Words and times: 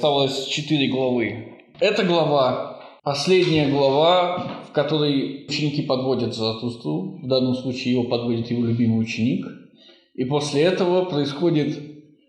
Осталось 0.00 0.46
четыре 0.46 0.86
главы. 0.86 1.58
Эта 1.80 2.04
глава, 2.04 2.84
последняя 3.02 3.68
глава, 3.68 4.62
в 4.68 4.70
которой 4.70 5.44
ученики 5.48 5.82
подводят 5.82 6.36
Заратустру, 6.36 7.18
в 7.20 7.26
данном 7.26 7.56
случае 7.56 7.94
его 7.94 8.04
подводит 8.04 8.48
его 8.48 8.64
любимый 8.64 9.02
ученик, 9.02 9.44
и 10.14 10.24
после 10.24 10.62
этого 10.62 11.04
происходит 11.06 11.80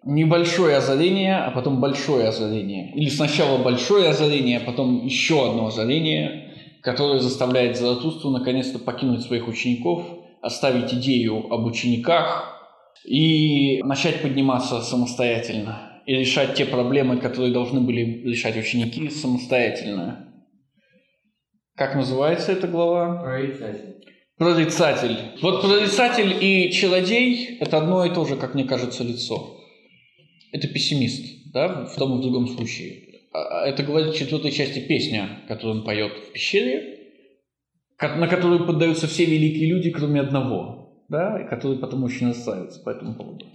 небольшое 0.04 0.78
озарение, 0.78 1.36
а 1.36 1.52
потом 1.52 1.80
большое 1.80 2.30
озарение. 2.30 2.92
Или 2.96 3.10
сначала 3.10 3.60
большое 3.60 4.10
озарение, 4.10 4.58
а 4.58 4.66
потом 4.66 5.06
еще 5.06 5.48
одно 5.48 5.68
озарение, 5.68 6.56
которое 6.82 7.20
заставляет 7.20 7.78
Заратустру 7.78 8.32
наконец-то 8.32 8.80
покинуть 8.80 9.22
своих 9.22 9.48
учеников, 9.48 10.08
оставить 10.42 10.92
идею 10.96 11.54
об 11.54 11.68
учениках 11.68 12.64
и 13.06 13.80
начать 13.84 14.24
подниматься 14.24 14.82
самостоятельно 14.82 15.89
и 16.10 16.16
решать 16.16 16.56
те 16.56 16.66
проблемы, 16.66 17.18
которые 17.18 17.54
должны 17.54 17.82
были 17.82 18.24
решать 18.28 18.58
ученики 18.58 19.12
самостоятельно. 19.12 20.34
Как 21.76 21.94
называется 21.94 22.52
эта 22.52 22.68
глава? 22.68 23.22
Прорицатель. 23.22 24.04
Прорицатель. 24.36 25.18
Вот 25.44 25.62
прорицатель 25.62 26.36
и 26.44 26.72
чародей– 26.72 27.58
это 27.60 27.78
одно 27.78 28.04
и 28.06 28.12
то 28.12 28.26
же, 28.26 28.38
как 28.38 28.56
мне 28.56 28.64
кажется, 28.64 29.04
лицо. 29.04 29.56
Это 30.52 30.68
пессимист, 30.68 31.54
да, 31.54 31.86
в 31.86 31.96
том 31.96 32.16
и 32.16 32.18
в 32.18 32.22
другом 32.24 32.48
случае. 32.48 33.04
А, 33.32 33.62
а 33.62 33.68
это 33.68 33.84
говорит 33.84 34.16
в 34.16 34.18
четвертой 34.18 34.52
части 34.52 34.80
песня, 34.80 35.44
которую 35.48 35.78
он 35.78 35.86
поет 35.86 36.12
в 36.12 36.32
пещере, 36.32 37.02
на 38.02 38.28
которую 38.28 38.66
поддаются 38.66 39.06
все 39.06 39.26
великие 39.26 39.70
люди, 39.70 39.92
кроме 39.92 40.22
одного, 40.22 41.04
да, 41.08 41.40
и 41.40 41.48
который 41.48 41.78
потом 41.78 42.04
очень 42.04 42.30
расстраивается 42.30 42.82
по 42.82 42.90
этому 42.90 43.14
поводу 43.14 43.46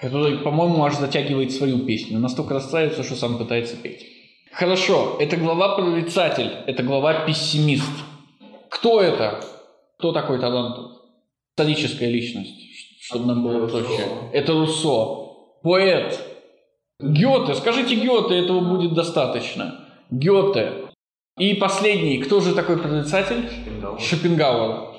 который, 0.00 0.38
по-моему, 0.38 0.84
аж 0.84 0.96
затягивает 0.96 1.52
свою 1.52 1.80
песню. 1.80 2.18
Настолько 2.18 2.54
расстраивается, 2.54 3.02
что 3.02 3.14
сам 3.14 3.38
пытается 3.38 3.76
петь. 3.76 4.06
Хорошо, 4.52 5.16
это 5.20 5.36
глава 5.36 5.76
прорицатель, 5.76 6.50
это 6.66 6.82
глава 6.82 7.26
пессимист. 7.26 7.90
Кто 8.70 9.00
это? 9.00 9.44
Кто 9.98 10.12
такой 10.12 10.38
Тарантул? 10.38 10.92
Историческая 11.52 12.10
личность, 12.10 12.54
чтобы 13.00 13.26
нам 13.26 13.42
было 13.42 13.66
проще. 13.66 14.04
Это 14.32 14.52
Руссо. 14.52 15.26
Поэт. 15.62 16.20
Гёте. 17.00 17.54
Скажите 17.54 17.96
Гёте, 17.96 18.36
этого 18.36 18.60
будет 18.60 18.94
достаточно. 18.94 19.86
Гёте. 20.10 20.72
И 21.38 21.54
последний, 21.54 22.18
кто 22.18 22.40
же 22.40 22.54
такой 22.54 22.78
прорицатель? 22.78 23.48
Шопенгауэр. 23.98 24.95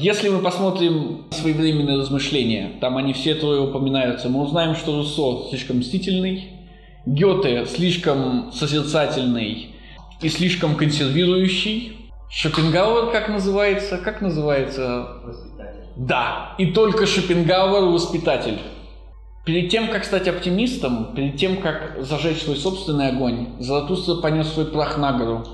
Если 0.00 0.30
мы 0.30 0.38
посмотрим 0.38 1.26
своевременные 1.30 1.98
размышления, 1.98 2.78
там 2.80 2.96
они 2.96 3.12
все 3.12 3.34
трое 3.34 3.60
упоминаются, 3.60 4.30
мы 4.30 4.40
узнаем, 4.40 4.74
что 4.74 4.96
Руссо 4.96 5.50
слишком 5.50 5.80
мстительный, 5.80 6.52
Гёте 7.04 7.66
слишком 7.66 8.50
созерцательный 8.50 9.74
и 10.22 10.28
слишком 10.30 10.76
консервирующий. 10.76 11.98
Шопенгауэр 12.30 13.12
как 13.12 13.28
называется? 13.28 13.98
Как 13.98 14.22
называется? 14.22 15.20
Воспитатель. 15.22 15.84
Да, 15.96 16.54
и 16.56 16.72
только 16.72 17.04
Шопенгауэр 17.04 17.90
воспитатель. 17.92 18.58
Перед 19.44 19.68
тем, 19.68 19.88
как 19.88 20.06
стать 20.06 20.28
оптимистом, 20.28 21.14
перед 21.14 21.36
тем, 21.36 21.60
как 21.60 22.02
зажечь 22.02 22.40
свой 22.40 22.56
собственный 22.56 23.08
огонь, 23.08 23.48
Заратустра 23.58 24.14
понес 24.14 24.50
свой 24.50 24.64
прах 24.64 24.96
на 24.96 25.12
гору. 25.12 25.44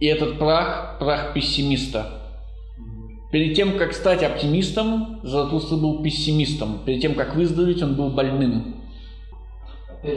И 0.00 0.06
этот 0.06 0.38
прах– 0.38 0.96
прах 0.98 1.34
пессимиста– 1.34 2.14
Перед 3.30 3.54
тем, 3.54 3.78
как 3.78 3.92
стать 3.92 4.24
оптимистом, 4.24 5.20
Заратустра 5.22 5.76
был 5.76 6.02
пессимистом. 6.02 6.80
Перед 6.84 7.00
тем, 7.00 7.14
как 7.14 7.36
выздороветь, 7.36 7.82
он 7.82 7.94
был 7.94 8.10
больным. 8.10 8.74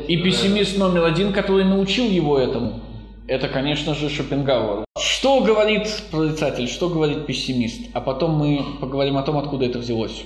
И 0.08 0.18
пессимист 0.18 0.78
номер 0.80 1.04
один, 1.04 1.32
который 1.32 1.64
научил 1.64 2.10
его 2.10 2.40
этому, 2.40 2.80
это, 3.28 3.50
конечно 3.50 3.94
же, 3.94 4.10
Шопенгауэр. 4.10 4.86
Что 4.98 5.42
говорит 5.42 5.88
прорицатель, 6.10 6.68
что 6.68 6.90
говорит 6.90 7.26
пессимист? 7.28 7.90
А 7.94 8.02
потом 8.02 8.32
мы 8.32 8.66
поговорим 8.82 9.18
о 9.18 9.24
том, 9.24 9.38
откуда 9.38 9.66
это 9.66 9.80
взялось. 9.80 10.24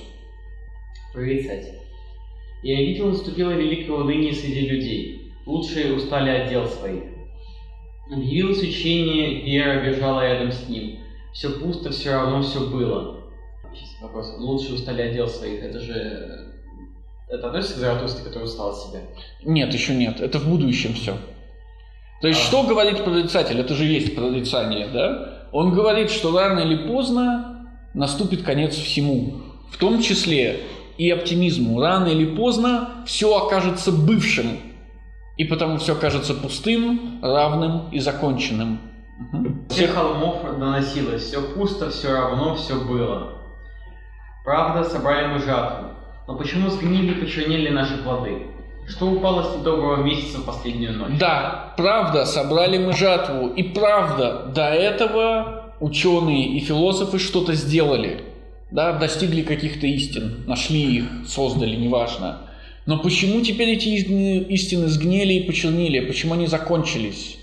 Прорицатель. 1.12 1.74
Я 2.62 2.76
видел, 2.76 3.08
наступило 3.08 3.50
великое 3.50 3.92
уныние 3.92 4.32
среди 4.32 4.66
людей. 4.66 5.32
Лучшие 5.44 5.94
устали 5.94 6.30
от 6.30 6.48
дел 6.48 6.66
своих. 6.66 7.02
Объявилось 8.10 8.62
учение, 8.62 9.42
вера 9.42 9.84
бежала 9.84 10.22
рядом 10.22 10.52
с 10.52 10.68
ним 10.68 10.98
все 11.32 11.50
пусто, 11.50 11.90
все 11.90 12.12
равно 12.12 12.42
все 12.42 12.60
было. 12.60 13.18
Сейчас 13.74 14.02
вопрос. 14.02 14.34
Лучше 14.38 14.74
устали 14.74 15.02
отдел 15.02 15.28
своих. 15.28 15.62
Это 15.62 15.80
же... 15.80 16.54
Это 17.28 17.48
относится 17.48 17.74
к 17.74 17.78
Заратустре, 17.78 18.24
который 18.24 18.44
устал 18.44 18.70
от 18.70 18.78
себя? 18.78 19.00
Нет, 19.44 19.72
еще 19.72 19.94
нет. 19.94 20.20
Это 20.20 20.38
в 20.38 20.48
будущем 20.48 20.94
все. 20.94 21.16
То 22.22 22.28
есть, 22.28 22.40
а. 22.40 22.44
что 22.44 22.62
говорит 22.64 23.04
прорицатель? 23.04 23.60
Это 23.60 23.74
же 23.74 23.84
есть 23.84 24.14
прорицание, 24.14 24.88
да? 24.88 25.46
Он 25.52 25.72
говорит, 25.72 26.10
что 26.10 26.36
рано 26.36 26.60
или 26.60 26.88
поздно 26.88 27.68
наступит 27.94 28.42
конец 28.42 28.74
всему. 28.74 29.34
В 29.70 29.76
том 29.76 30.02
числе 30.02 30.60
и 30.96 31.10
оптимизму. 31.10 31.80
Рано 31.80 32.08
или 32.08 32.24
поздно 32.24 33.04
все 33.06 33.36
окажется 33.36 33.92
бывшим. 33.92 34.58
И 35.36 35.44
потому 35.44 35.78
все 35.78 35.92
окажется 35.92 36.34
пустым, 36.34 37.20
равным 37.22 37.90
и 37.92 38.00
законченным. 38.00 38.80
Угу. 39.18 39.48
Всех 39.70 39.94
холмов 39.94 40.42
доносилось, 40.58 41.24
все 41.24 41.42
пусто, 41.42 41.90
все 41.90 42.12
равно, 42.12 42.54
все 42.54 42.74
было. 42.74 43.34
Правда, 44.44 44.88
собрали 44.88 45.34
мы 45.34 45.40
жатву. 45.40 45.88
Но 46.26 46.36
почему 46.36 46.70
сгнили 46.70 47.12
и 47.12 47.20
почернели 47.20 47.70
наши 47.70 47.98
плоды? 47.98 48.46
Что 48.86 49.10
упало 49.10 49.42
с 49.42 49.56
недоброго 49.56 50.02
месяца 50.02 50.38
в 50.38 50.44
последнюю 50.44 50.94
ночь? 50.94 51.18
Да, 51.18 51.74
правда, 51.76 52.24
собрали 52.24 52.78
мы 52.78 52.94
жатву. 52.94 53.48
И 53.48 53.62
правда, 53.62 54.50
до 54.54 54.70
этого 54.70 55.74
ученые 55.80 56.56
и 56.56 56.60
философы 56.60 57.18
что-то 57.18 57.54
сделали. 57.54 58.24
Да, 58.70 58.92
достигли 58.92 59.42
каких-то 59.42 59.86
истин, 59.86 60.44
нашли 60.46 60.98
их, 60.98 61.04
создали, 61.26 61.74
неважно. 61.74 62.42
Но 62.86 62.98
почему 62.98 63.40
теперь 63.42 63.70
эти 63.70 63.88
истины 63.88 64.88
сгнили 64.88 65.34
и 65.34 65.46
почернили? 65.46 66.06
Почему 66.06 66.34
они 66.34 66.46
закончились? 66.46 67.37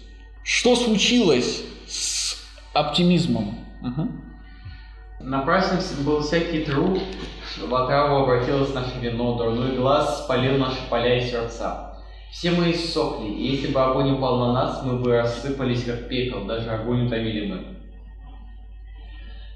Что 0.45 0.75
случилось 0.75 1.63
с 1.87 2.37
оптимизмом? 2.71 3.57
Угу. 3.81 4.07
Напрасен 5.21 5.79
был 6.05 6.21
всякий 6.21 6.63
труд, 6.63 7.01
что 7.51 7.65
в 7.65 7.73
отраву 7.73 8.17
обратилось 8.17 8.71
наше 8.71 8.99
вино, 9.01 9.37
дурной 9.37 9.75
глаз 9.75 10.23
спалил 10.23 10.59
наши 10.59 10.77
поля 10.87 11.17
и 11.17 11.27
сердца. 11.27 11.95
Все 12.31 12.51
мы 12.51 12.71
иссохли, 12.71 13.27
и 13.27 13.55
если 13.55 13.73
бы 13.73 13.81
огонь 13.81 14.11
упал 14.11 14.37
на 14.37 14.53
нас, 14.53 14.83
мы 14.83 14.99
бы 14.99 15.17
рассыпались 15.17 15.83
как 15.83 16.07
пепел, 16.09 16.45
даже 16.45 16.69
огонь 16.69 17.07
утомили 17.07 17.47
мы. 17.47 17.65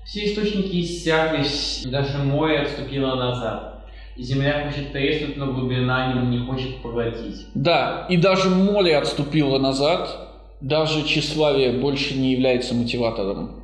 Все 0.06 0.26
источники 0.26 0.82
иссякли, 0.82 1.46
даже 1.88 2.18
море 2.18 2.62
отступило 2.62 3.14
назад. 3.14 3.86
Земля 4.18 4.66
хочет 4.66 4.92
треснуть, 4.92 5.38
но 5.38 5.54
глубина 5.54 6.14
не 6.14 6.40
хочет 6.48 6.82
поглотить. 6.82 7.46
Да, 7.54 8.08
и 8.10 8.18
даже 8.18 8.50
море 8.50 8.98
отступило 8.98 9.60
назад, 9.60 10.28
даже 10.62 11.03
тщеславие 11.03 11.72
больше 11.72 12.16
не 12.16 12.31
является 12.31 12.74
мотиватором. 12.74 13.64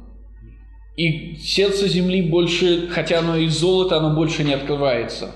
И 0.95 1.35
сердце 1.35 1.87
земли 1.87 2.21
больше, 2.21 2.87
хотя 2.87 3.19
оно 3.19 3.35
из 3.35 3.57
золота, 3.59 3.97
оно 3.97 4.15
больше 4.15 4.43
не 4.43 4.53
открывается. 4.53 5.31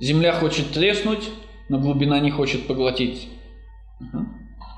Земля 0.00 0.32
хочет 0.32 0.72
треснуть, 0.72 1.30
но 1.68 1.78
глубина 1.78 2.18
не 2.18 2.30
хочет 2.30 2.66
поглотить. 2.66 3.28
Угу. 4.00 4.24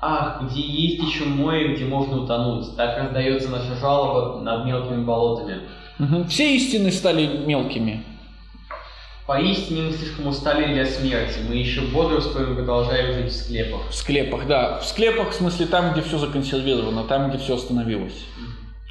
Ах, 0.01 0.43
где 0.43 0.61
есть 0.61 1.03
еще 1.03 1.25
море, 1.25 1.75
где 1.75 1.85
можно 1.85 2.23
утонуть. 2.23 2.75
Так 2.77 2.97
раздается 2.97 3.49
наша 3.49 3.75
жалоба 3.75 4.41
над 4.41 4.65
мелкими 4.65 5.03
болотами. 5.03 5.61
Угу. 5.99 6.25
Все 6.29 6.55
истины 6.55 6.91
стали 6.91 7.45
мелкими. 7.45 8.03
Поистине 9.29 9.83
мы 9.83 9.91
слишком 9.91 10.25
устали 10.25 10.73
для 10.73 10.87
смерти. 10.87 11.37
Мы 11.47 11.57
еще 11.57 11.81
бодрствуем, 11.81 12.55
продолжаем 12.55 13.13
жить 13.13 13.31
в 13.31 13.35
склепах. 13.35 13.87
В 13.91 13.93
склепах, 13.93 14.47
да. 14.47 14.79
В 14.79 14.85
склепах, 14.85 15.29
в 15.29 15.33
смысле, 15.35 15.67
там, 15.67 15.91
где 15.91 16.01
все 16.01 16.17
законсервировано, 16.17 17.03
там, 17.03 17.29
где 17.29 17.37
все 17.37 17.53
остановилось. 17.53 18.25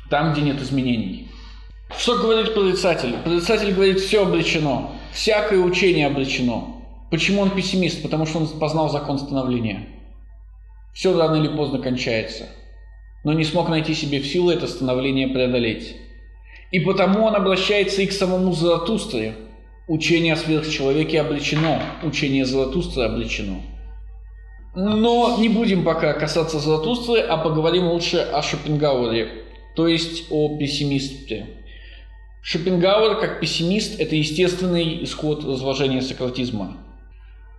Там, 0.08 0.32
где 0.32 0.42
нет 0.42 0.62
изменений. 0.62 1.28
Что 1.98 2.18
говорит 2.18 2.54
прорицатель? 2.54 3.16
Прорицатель 3.24 3.74
говорит, 3.74 3.98
все 3.98 4.22
обречено. 4.22 4.92
Всякое 5.10 5.58
учение 5.58 6.06
обречено. 6.06 6.84
Почему 7.10 7.42
он 7.42 7.50
пессимист? 7.50 8.00
Потому 8.04 8.24
что 8.24 8.38
он 8.38 8.46
познал 8.60 8.88
закон 8.90 9.18
становления. 9.18 9.88
Все 10.94 11.18
рано 11.18 11.34
или 11.34 11.48
поздно 11.48 11.80
кончается. 11.80 12.44
Но 13.24 13.32
не 13.32 13.42
смог 13.42 13.68
найти 13.68 13.92
себе 13.92 14.20
в 14.20 14.26
силы 14.28 14.54
это 14.54 14.68
становление 14.68 15.26
преодолеть. 15.26 15.96
И 16.70 16.78
потому 16.78 17.24
он 17.24 17.34
обращается 17.34 18.02
и 18.02 18.06
к 18.06 18.12
самому 18.12 18.52
Заратустре– 18.52 19.34
Учение 19.88 20.34
о 20.34 20.36
сверхчеловеке 20.36 21.18
обречено, 21.22 21.80
учение 22.02 22.44
Золотустры 22.44 23.04
обречено. 23.04 23.62
Но 24.74 25.38
не 25.38 25.48
будем 25.48 25.82
пока 25.82 26.12
касаться 26.12 26.58
Золотустры, 26.58 27.20
а 27.20 27.38
поговорим 27.38 27.84
лучше 27.84 28.18
о 28.18 28.42
Шопенгауэре, 28.42 29.44
то 29.74 29.88
есть 29.88 30.26
о 30.30 30.58
пессимисте. 30.58 31.46
Шопенгауэр 32.42 33.18
как 33.18 33.40
пессимист– 33.40 33.98
это 34.00 34.14
естественный 34.14 35.02
исход 35.04 35.42
разложения 35.42 36.02
сократизма. 36.02 36.76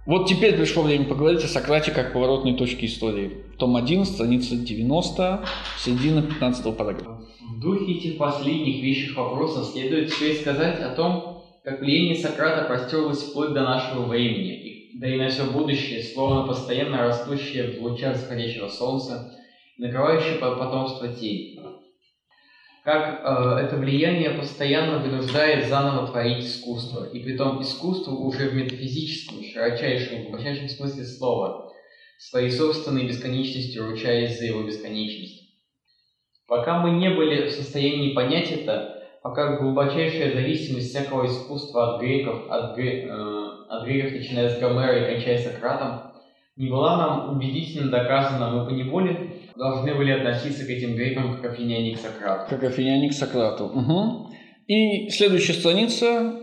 Вот 0.06 0.28
теперь 0.28 0.56
пришло 0.56 0.84
время 0.84 1.06
поговорить 1.06 1.44
о 1.44 1.48
Сократе 1.48 1.90
как 1.90 2.14
поворотной 2.14 2.54
точке 2.54 2.86
истории. 2.86 3.32
Том 3.58 3.76
1, 3.76 4.06
страница 4.06 4.56
90, 4.56 5.46
середина 5.80 6.22
15 6.22 6.78
параграфа. 6.78 7.22
В 7.56 7.60
духе 7.60 7.94
этих 7.94 8.20
последних 8.20 8.84
вещих 8.84 9.18
вопросов 9.18 9.66
следует 9.74 10.12
все 10.12 10.36
сказать 10.36 10.80
о 10.80 10.90
том, 10.94 11.39
как 11.64 11.82
влияние 11.82 12.16
Сократа 12.16 12.68
простерлось 12.68 13.24
вплоть 13.24 13.54
до 13.54 13.62
нашего 13.62 14.06
времени, 14.06 14.92
да 14.96 15.08
и 15.08 15.18
на 15.18 15.30
все 15.30 15.46
будущее, 15.46 16.02
словно 16.02 16.48
постоянно 16.48 17.04
растущее 17.04 17.80
в 17.80 17.84
лучах 17.84 18.16
заходящего 18.16 18.68
солнца, 18.68 19.32
накрывающее 19.78 20.38
потомство 20.40 21.08
тень. 21.10 21.60
Как 22.84 23.22
э, 23.24 23.66
это 23.66 23.76
влияние 23.76 24.32
постоянно 24.32 25.00
вынуждает 25.00 25.68
заново 25.68 26.08
творить 26.08 26.46
искусство, 26.46 27.10
и 27.10 27.20
при 27.20 27.38
том 27.38 27.62
искусство 27.62 28.12
уже 28.12 28.50
в 28.50 28.56
метафизическом, 28.56 29.44
широчайшем, 29.44 30.24
глубочайшем 30.24 30.70
смысле 30.70 31.04
слова, 31.04 31.72
своей 32.18 32.50
собственной 32.50 33.06
бесконечностью 33.06 33.90
ручаясь 33.90 34.40
за 34.40 34.46
его 34.46 34.64
бесконечность. 34.64 35.50
Пока 36.48 36.80
мы 36.80 37.00
не 37.00 37.10
были 37.10 37.48
в 37.48 37.52
состоянии 37.52 38.14
понять 38.14 38.50
это, 38.50 38.99
пока 39.22 39.58
глубочайшая 39.58 40.34
зависимость 40.34 40.90
всякого 40.90 41.26
искусства 41.26 41.96
от 41.96 42.02
греков, 42.02 42.50
от, 42.50 42.76
гре, 42.76 43.08
э, 43.10 43.48
от 43.70 43.86
греков, 43.86 44.14
начиная 44.14 44.50
с 44.50 44.60
Гомера 44.60 45.04
и 45.04 45.14
кончая 45.14 45.38
Сократом, 45.38 46.14
не 46.56 46.70
была 46.70 46.98
нам 46.98 47.38
убедительно 47.38 47.90
доказана, 47.90 48.52
мы 48.52 48.66
поневоле 48.66 49.32
должны 49.56 49.96
были 49.96 50.12
относиться 50.12 50.66
к 50.66 50.70
этим 50.70 50.96
грекам 50.96 51.42
как 51.42 51.54
афиняне 51.54 51.96
к 51.96 52.00
Сократу. 52.00 52.50
Как 52.50 52.64
афиняне 52.64 53.10
к 53.10 53.14
Сократу. 53.14 53.66
Угу. 53.66 54.30
И 54.68 55.10
следующая 55.10 55.54
страница. 55.54 56.36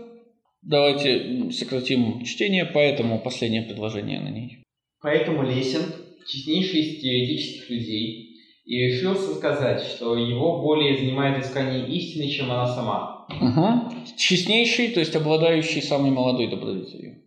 Давайте 0.63 1.51
сократим 1.51 2.23
чтение, 2.25 2.65
поэтому 2.65 3.19
последнее 3.19 3.61
предложение 3.61 4.19
на 4.19 4.29
ней. 4.29 4.63
Поэтому 5.01 5.43
Лесин, 5.43 5.83
честнейший 6.27 6.81
из 6.81 7.01
теоретических 7.01 7.69
людей, 7.69 8.26
и 8.67 8.87
решился 8.87 9.33
сказать, 9.33 9.81
что 9.81 10.17
его 10.17 10.61
более 10.61 10.97
занимает 10.97 11.43
искание 11.43 11.87
истины, 11.87 12.27
чем 12.27 12.51
она 12.51 12.67
сама. 12.67 13.25
Угу. 13.29 13.93
Честнейший, 14.17 14.89
то 14.89 14.99
есть 14.99 15.15
обладающий 15.15 15.81
самой 15.81 16.11
молодой 16.11 16.47
добродетелью. 16.47 17.23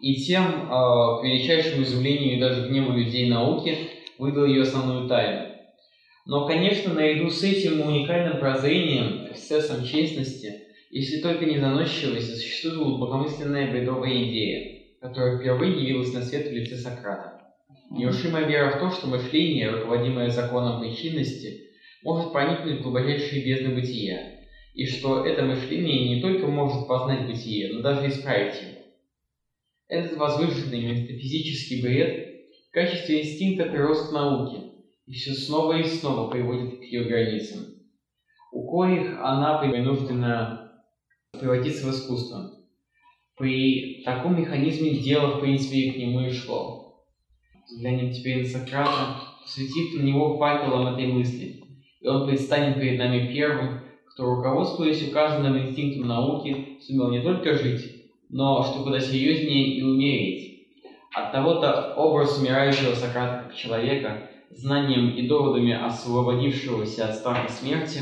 И 0.00 0.16
тем, 0.16 0.42
э, 0.42 0.68
к 0.68 1.20
величайшему 1.22 1.84
изумлению 1.84 2.36
и 2.36 2.40
даже 2.40 2.68
гневу 2.68 2.92
людей 2.92 3.28
науки, 3.28 3.78
выдал 4.18 4.46
ее 4.46 4.62
основную 4.62 5.08
тайну. 5.08 5.54
Но, 6.26 6.46
конечно, 6.46 6.92
наряду 6.92 7.30
с 7.30 7.42
этим 7.44 7.80
уникальным 7.86 8.38
прозрением, 8.38 9.28
эксцессом 9.30 9.84
честности, 9.84 10.54
если 10.90 11.20
только 11.20 11.44
не 11.44 11.58
заносчивость, 11.58 12.34
существует 12.36 12.78
глубокомысленная 12.78 13.70
бредовая 13.70 14.24
идея, 14.24 14.82
которая 15.00 15.38
впервые 15.38 15.72
явилась 15.72 16.12
на 16.12 16.22
свет 16.22 16.48
в 16.48 16.52
лице 16.52 16.76
Сократа. 16.76 17.33
Неушимая 17.96 18.44
вера 18.46 18.72
в 18.72 18.80
то, 18.80 18.90
что 18.90 19.06
мышление, 19.06 19.70
руководимое 19.70 20.28
законом 20.28 20.80
причинности, 20.80 21.70
может 22.02 22.32
проникнуть 22.32 22.80
в 22.80 22.82
глубочайшие 22.82 23.44
бездны 23.44 23.72
бытия, 23.76 24.40
и 24.74 24.84
что 24.84 25.24
это 25.24 25.44
мышление 25.44 26.16
не 26.16 26.20
только 26.20 26.48
может 26.48 26.88
познать 26.88 27.28
бытие, 27.28 27.72
но 27.72 27.82
даже 27.82 28.08
исправить 28.08 28.60
его. 28.60 28.82
Этот 29.86 30.16
возвышенный 30.16 30.80
метафизический 30.80 31.82
бред 31.82 32.34
в 32.68 32.72
качестве 32.72 33.20
инстинкта 33.20 33.66
прирост 33.66 34.10
науки 34.10 34.72
и 35.06 35.12
все 35.12 35.32
снова 35.32 35.78
и 35.78 35.84
снова 35.84 36.28
приводит 36.30 36.80
к 36.80 36.82
ее 36.82 37.04
границам, 37.04 37.76
у 38.50 38.66
коих 38.68 39.20
она 39.20 39.60
вынуждена 39.60 40.82
превратиться 41.30 41.86
в 41.86 41.90
искусство. 41.90 42.50
При 43.36 44.02
таком 44.04 44.40
механизме 44.40 44.96
дело, 44.96 45.36
в 45.36 45.40
принципе, 45.40 45.92
к 45.92 45.96
нему 45.96 46.22
и 46.22 46.30
шло. 46.30 46.83
Взглянем 47.66 48.12
теперь 48.12 48.42
на 48.42 48.48
Сократа, 48.48 49.16
посвятив 49.42 49.94
на 49.94 50.04
него 50.04 50.36
факелом 50.36 50.94
этой 50.94 51.06
мысли, 51.06 51.62
и 52.00 52.06
он 52.06 52.26
предстанет 52.26 52.78
перед 52.78 52.98
нами 52.98 53.32
первым, 53.32 53.80
кто, 54.06 54.26
руководствуясь 54.26 55.08
указанным 55.08 55.58
инстинктом 55.58 56.06
науки, 56.06 56.78
сумел 56.80 57.10
не 57.10 57.20
только 57.20 57.54
жить, 57.54 58.04
но, 58.28 58.62
что 58.62 58.82
куда 58.82 59.00
серьезнее, 59.00 59.76
и 59.76 59.82
умереть. 59.82 60.68
От 61.14 61.32
того-то 61.32 61.94
образ 61.96 62.38
умирающего 62.38 62.94
Сократа 62.94 63.44
как 63.44 63.54
человека, 63.54 64.28
знанием 64.50 65.10
и 65.10 65.26
доводами 65.26 65.72
освободившегося 65.72 67.08
от 67.08 67.14
страха 67.14 67.50
смерти, 67.50 68.00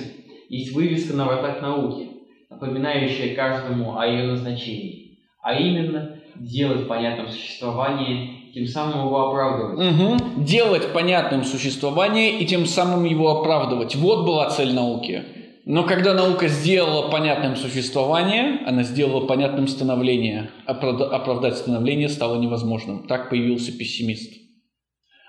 есть 0.49 0.75
вывеска 0.75 1.15
на 1.15 1.27
вратах 1.27 1.63
науки, 1.63 2.09
напоминающая 2.51 3.35
каждому 3.35 3.97
о 3.97 4.07
ее 4.07 4.25
назначении, 4.25 5.19
а 5.41 5.55
именно 5.55 6.19
делать 6.35 6.89
понятным 6.89 7.29
существование 7.29 8.32
тем 8.53 8.67
самым 8.67 9.07
его 9.07 9.29
оправдывать. 9.29 9.79
Угу. 9.79 10.45
Делать 10.45 10.93
понятным 10.93 11.45
существование 11.45 12.39
и 12.39 12.47
тем 12.47 12.67
самым 12.67 13.05
его 13.05 13.31
оправдывать. 13.31 13.97
Вот 13.97 14.27
была 14.27 14.51
цель 14.51 14.75
науки. 14.75 15.25
Но 15.65 15.85
когда 15.85 16.13
наука 16.13 16.49
сделала 16.49 17.09
понятным 17.09 17.55
существование, 17.57 18.61
она 18.67 18.83
сделала 18.83 19.27
понятным 19.27 19.69
становление. 19.69 20.51
Оправдать 20.67 21.57
становление 21.57 22.09
стало 22.09 22.37
невозможным. 22.37 23.07
Так 23.07 23.31
появился 23.31 23.73
пессимист. 23.73 24.33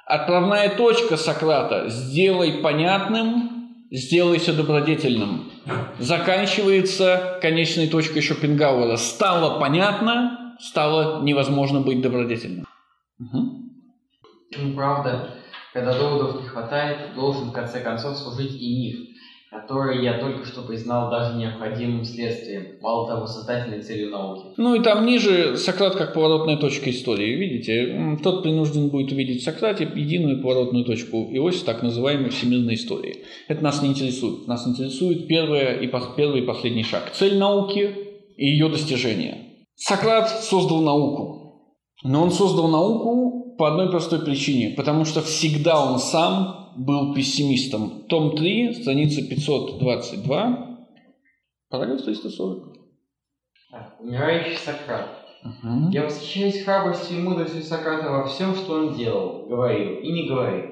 Отправная 0.06 0.70
точка 0.70 1.16
Сократа 1.16 1.86
«сделай 1.90 2.62
понятным, 2.62 3.86
сделайся 3.92 4.54
добродетельным» 4.54 5.52
заканчивается 6.00 7.40
конечной 7.42 7.88
точкой 7.88 8.22
Шопенгауэра. 8.22 8.98
Стало 8.98 9.60
понятно, 9.60 10.56
стало 10.60 11.24
невозможно 11.24 11.80
быть 11.80 12.02
добродетельным. 12.02 12.66
Угу. 13.32 14.76
Правда, 14.76 15.36
когда 15.74 15.98
доводов 15.98 16.42
не 16.42 16.48
хватает, 16.48 17.16
должен 17.16 17.50
в 17.50 17.54
конце 17.54 17.82
концов 17.82 18.18
служить 18.18 18.56
и 18.60 18.80
миф 18.80 19.14
который 19.54 20.04
я 20.04 20.20
только 20.20 20.46
что 20.46 20.64
признал 20.64 21.10
даже 21.10 21.38
необходимым 21.38 22.04
следствием, 22.04 22.80
мало 22.82 23.08
того, 23.08 23.28
создательной 23.28 23.82
целью 23.82 24.10
науки. 24.10 24.48
Ну 24.58 24.76
и 24.76 24.84
там 24.84 25.06
ниже 25.06 25.58
Сократ 25.58 25.96
как 25.96 26.14
поворотная 26.14 26.58
точка 26.58 26.90
истории. 26.90 27.36
Видите, 27.36 28.18
тот 28.24 28.44
принужден 28.44 28.90
будет 28.90 29.12
увидеть 29.12 29.42
в 29.42 29.46
Сократе 29.46 29.90
единую 29.96 30.42
поворотную 30.42 30.86
точку 30.86 31.30
и 31.32 31.40
так 31.66 31.84
называемой 31.84 32.32
всемирной 32.32 32.74
истории. 32.76 33.26
Это 33.48 33.64
нас 33.64 33.82
не 33.82 33.90
интересует. 33.90 34.48
Нас 34.48 34.68
интересует 34.68 35.28
первое 35.28 35.80
и, 35.80 35.88
первый 36.18 36.42
и 36.42 36.46
последний 36.46 36.84
шаг. 36.84 37.12
Цель 37.14 37.38
науки 37.38 37.96
и 38.36 38.48
ее 38.48 38.70
достижение. 38.70 39.38
Сократ 39.76 40.30
создал 40.30 40.82
науку. 40.82 41.43
Но 42.04 42.24
он 42.24 42.32
создал 42.32 42.68
науку 42.68 43.56
по 43.58 43.70
одной 43.70 43.90
простой 43.90 44.24
причине. 44.24 44.76
Потому 44.76 45.06
что 45.06 45.22
всегда 45.22 45.84
он 45.84 46.00
сам 46.00 46.74
был 46.76 47.14
пессимистом. 47.14 48.04
Том 48.08 48.36
3, 48.36 48.74
страница 48.74 49.22
522, 49.28 50.88
параграф 51.70 52.02
340. 52.02 52.74
Так, 53.72 54.00
умирающий 54.00 54.58
Сократ. 54.58 55.24
Угу. 55.44 55.92
Я 55.92 56.06
восхищаюсь 56.06 56.64
храбростью 56.64 57.18
и 57.18 57.22
мудростью 57.22 57.64
Сократа 57.64 58.10
во 58.10 58.28
всем, 58.28 58.56
что 58.56 58.76
он 58.76 58.96
делал, 58.96 59.46
говорил 59.48 60.00
и 60.00 60.12
не 60.12 60.28
говорил. 60.28 60.72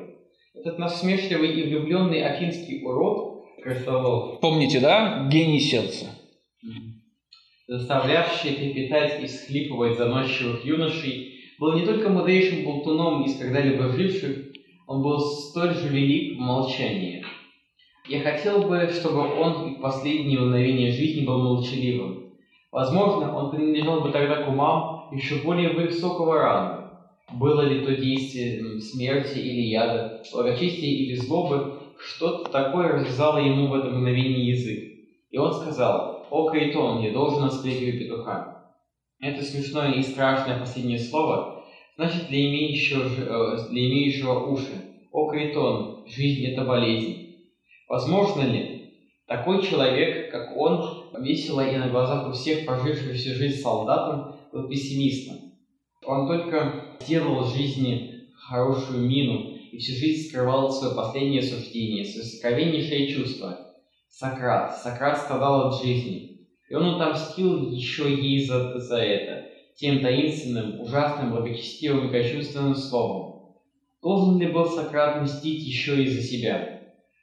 Этот 0.53 0.79
насмешливый 0.79 1.53
и 1.53 1.63
влюбленный 1.63 2.23
афинский 2.23 2.83
урод, 2.85 3.43
крысолов. 3.63 4.39
Помните, 4.39 4.79
да? 4.79 5.27
Гений 5.29 5.59
сердца. 5.59 6.05
Заставлявший 7.71 8.55
трепетать 8.55 9.23
и 9.23 9.27
всхлипывать 9.27 9.97
заносчивых 9.97 10.65
юношей, 10.65 11.35
был 11.57 11.71
не 11.71 11.85
только 11.85 12.09
мудрейшим 12.09 12.65
болтуном 12.65 13.23
из 13.23 13.37
когда-либо 13.37 13.87
живших, 13.93 14.51
он 14.87 15.01
был 15.01 15.21
столь 15.21 15.75
же 15.75 15.87
велик 15.87 16.35
в 16.35 16.41
молчании. 16.41 17.23
Я 18.09 18.19
хотел 18.19 18.63
бы, 18.63 18.89
чтобы 18.93 19.21
он 19.21 19.75
в 19.75 19.79
последние 19.79 20.41
мгновения 20.41 20.91
жизни 20.91 21.25
был 21.25 21.41
молчаливым. 21.41 22.33
Возможно, 22.73 23.33
он 23.33 23.51
принадлежал 23.51 24.01
бы 24.01 24.11
тогда 24.11 24.43
к 24.43 24.49
умам 24.49 25.07
еще 25.13 25.35
более 25.35 25.69
высокого 25.69 26.39
ранга. 26.39 27.07
Было 27.31 27.61
ли 27.61 27.85
то 27.85 27.95
действие 27.95 28.81
смерти 28.81 29.37
или 29.37 29.61
яда, 29.69 30.21
благочестия 30.33 30.89
или 30.89 31.15
злобы, 31.15 31.79
что-то 31.97 32.51
такое 32.51 32.89
развязало 32.89 33.37
ему 33.37 33.67
в 33.67 33.75
это 33.75 33.91
мгновение 33.91 34.49
язык. 34.49 34.91
И 35.29 35.37
он 35.37 35.53
сказал, 35.53 36.10
«О, 36.31 36.49
Кайтон, 36.49 37.03
я 37.03 37.11
должен 37.11 37.43
отстрелить 37.43 37.99
петуха». 37.99 38.65
Это 39.19 39.43
смешное 39.43 39.93
и 39.93 40.01
страшное 40.01 40.59
последнее 40.59 40.97
слово 40.97 41.61
значит 41.95 42.27
для 42.27 42.47
имеющего, 42.47 43.03
э, 43.03 43.69
для 43.69 43.87
имеющего 43.87 44.51
уши. 44.51 44.91
О, 45.11 45.29
Критон, 45.29 46.07
жизнь– 46.07 46.45
это 46.47 46.63
болезнь. 46.63 47.35
Возможно 47.87 48.41
ли 48.41 48.93
такой 49.27 49.61
человек, 49.61 50.31
как 50.31 50.57
он, 50.57 51.03
весело 51.19 51.61
и 51.61 51.77
на 51.77 51.89
глазах 51.89 52.29
у 52.29 52.31
всех 52.31 52.65
проживших 52.65 53.15
всю 53.15 53.33
жизнь 53.33 53.61
солдатом, 53.61 54.35
был 54.51 54.67
пессимистом? 54.69 55.51
Он 56.05 56.25
только 56.27 56.97
делал 57.05 57.43
жизни 57.43 58.25
хорошую 58.33 59.07
мину 59.07 59.51
и 59.71 59.77
всю 59.77 59.93
жизнь 59.93 60.29
скрывал 60.29 60.71
свое 60.71 60.95
последнее 60.95 61.41
суждение, 61.41 62.05
свое 62.05 62.25
сокровеннейшее 62.25 63.07
чувство. 63.07 63.70
Сократ. 64.11 64.77
Сократ 64.77 65.17
страдал 65.17 65.69
от 65.69 65.83
жизни. 65.83 66.47
И 66.69 66.75
он 66.75 67.01
отомстил 67.01 67.71
еще 67.71 68.13
ей 68.13 68.45
за, 68.45 68.77
за 68.79 68.97
это 68.97 69.47
тем 69.75 70.01
таинственным, 70.01 70.79
ужасным, 70.81 71.31
благочестивым 71.31 72.07
и 72.07 72.11
кощунственным 72.11 72.75
словом. 72.75 73.55
Должен 74.01 74.39
ли 74.39 74.47
был 74.47 74.65
Сократ 74.65 75.21
мстить 75.21 75.63
еще 75.63 76.03
и 76.03 76.07
за 76.07 76.21
себя? 76.21 76.81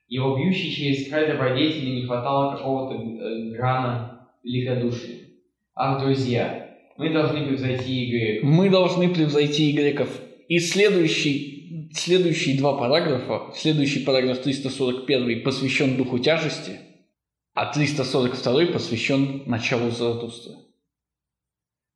Его 0.09 0.37
бьющий 0.37 0.73
через 0.73 1.09
край 1.09 1.30
добродетели 1.30 2.00
не 2.00 2.07
хватало 2.07 2.57
какого-то 2.57 2.95
э, 2.95 3.50
грана 3.50 4.28
великодушия. 4.42 5.16
Ах, 5.75 6.02
друзья, 6.02 6.76
мы 6.97 7.12
должны 7.12 7.47
превзойти 7.47 8.04
и 8.04 8.11
греков. 8.11 8.49
Мы 8.49 8.71
должны 8.71 9.09
превзойти 9.14 9.71
и 9.71 9.76
греков. 9.76 10.21
И 10.49 10.59
следующий, 10.59 11.57
следующие 11.95 12.59
два 12.59 12.76
параграфа, 12.76 13.52
следующий 13.54 14.04
параграф 14.04 14.42
341 14.42 15.42
посвящен 15.42 15.97
духу 15.97 16.18
тяжести, 16.18 16.80
а 17.54 17.73
342 17.73 18.66
посвящен 18.73 19.42
началу 19.47 19.90
Заратустры. 19.90 20.54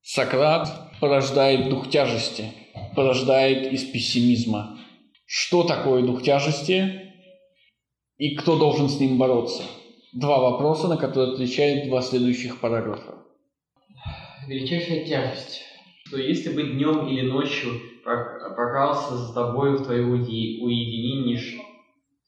Сократ 0.02 0.98
порождает 1.00 1.68
дух 1.68 1.88
тяжести, 1.90 2.52
порождает 2.96 3.72
из 3.72 3.84
пессимизма. 3.84 4.78
Что 5.24 5.62
такое 5.62 6.02
дух 6.02 6.22
тяжести 6.22 7.12
и 8.18 8.34
кто 8.34 8.58
должен 8.58 8.88
с 8.88 8.98
ним 8.98 9.18
бороться? 9.18 9.62
Два 10.12 10.40
вопроса, 10.40 10.88
на 10.88 10.96
которые 10.96 11.34
отвечают 11.34 11.88
два 11.88 12.02
следующих 12.02 12.60
параграфа. 12.60 13.18
Величайшая 14.46 15.06
тяжесть, 15.06 15.62
что 16.06 16.18
если 16.18 16.52
бы 16.52 16.64
днем 16.64 17.06
или 17.06 17.22
ночью 17.22 17.80
прокрался 18.04 19.16
за 19.16 19.34
тобой 19.34 19.76
в 19.76 19.84
твое 19.84 20.04
уединеннейшее, 20.04 21.62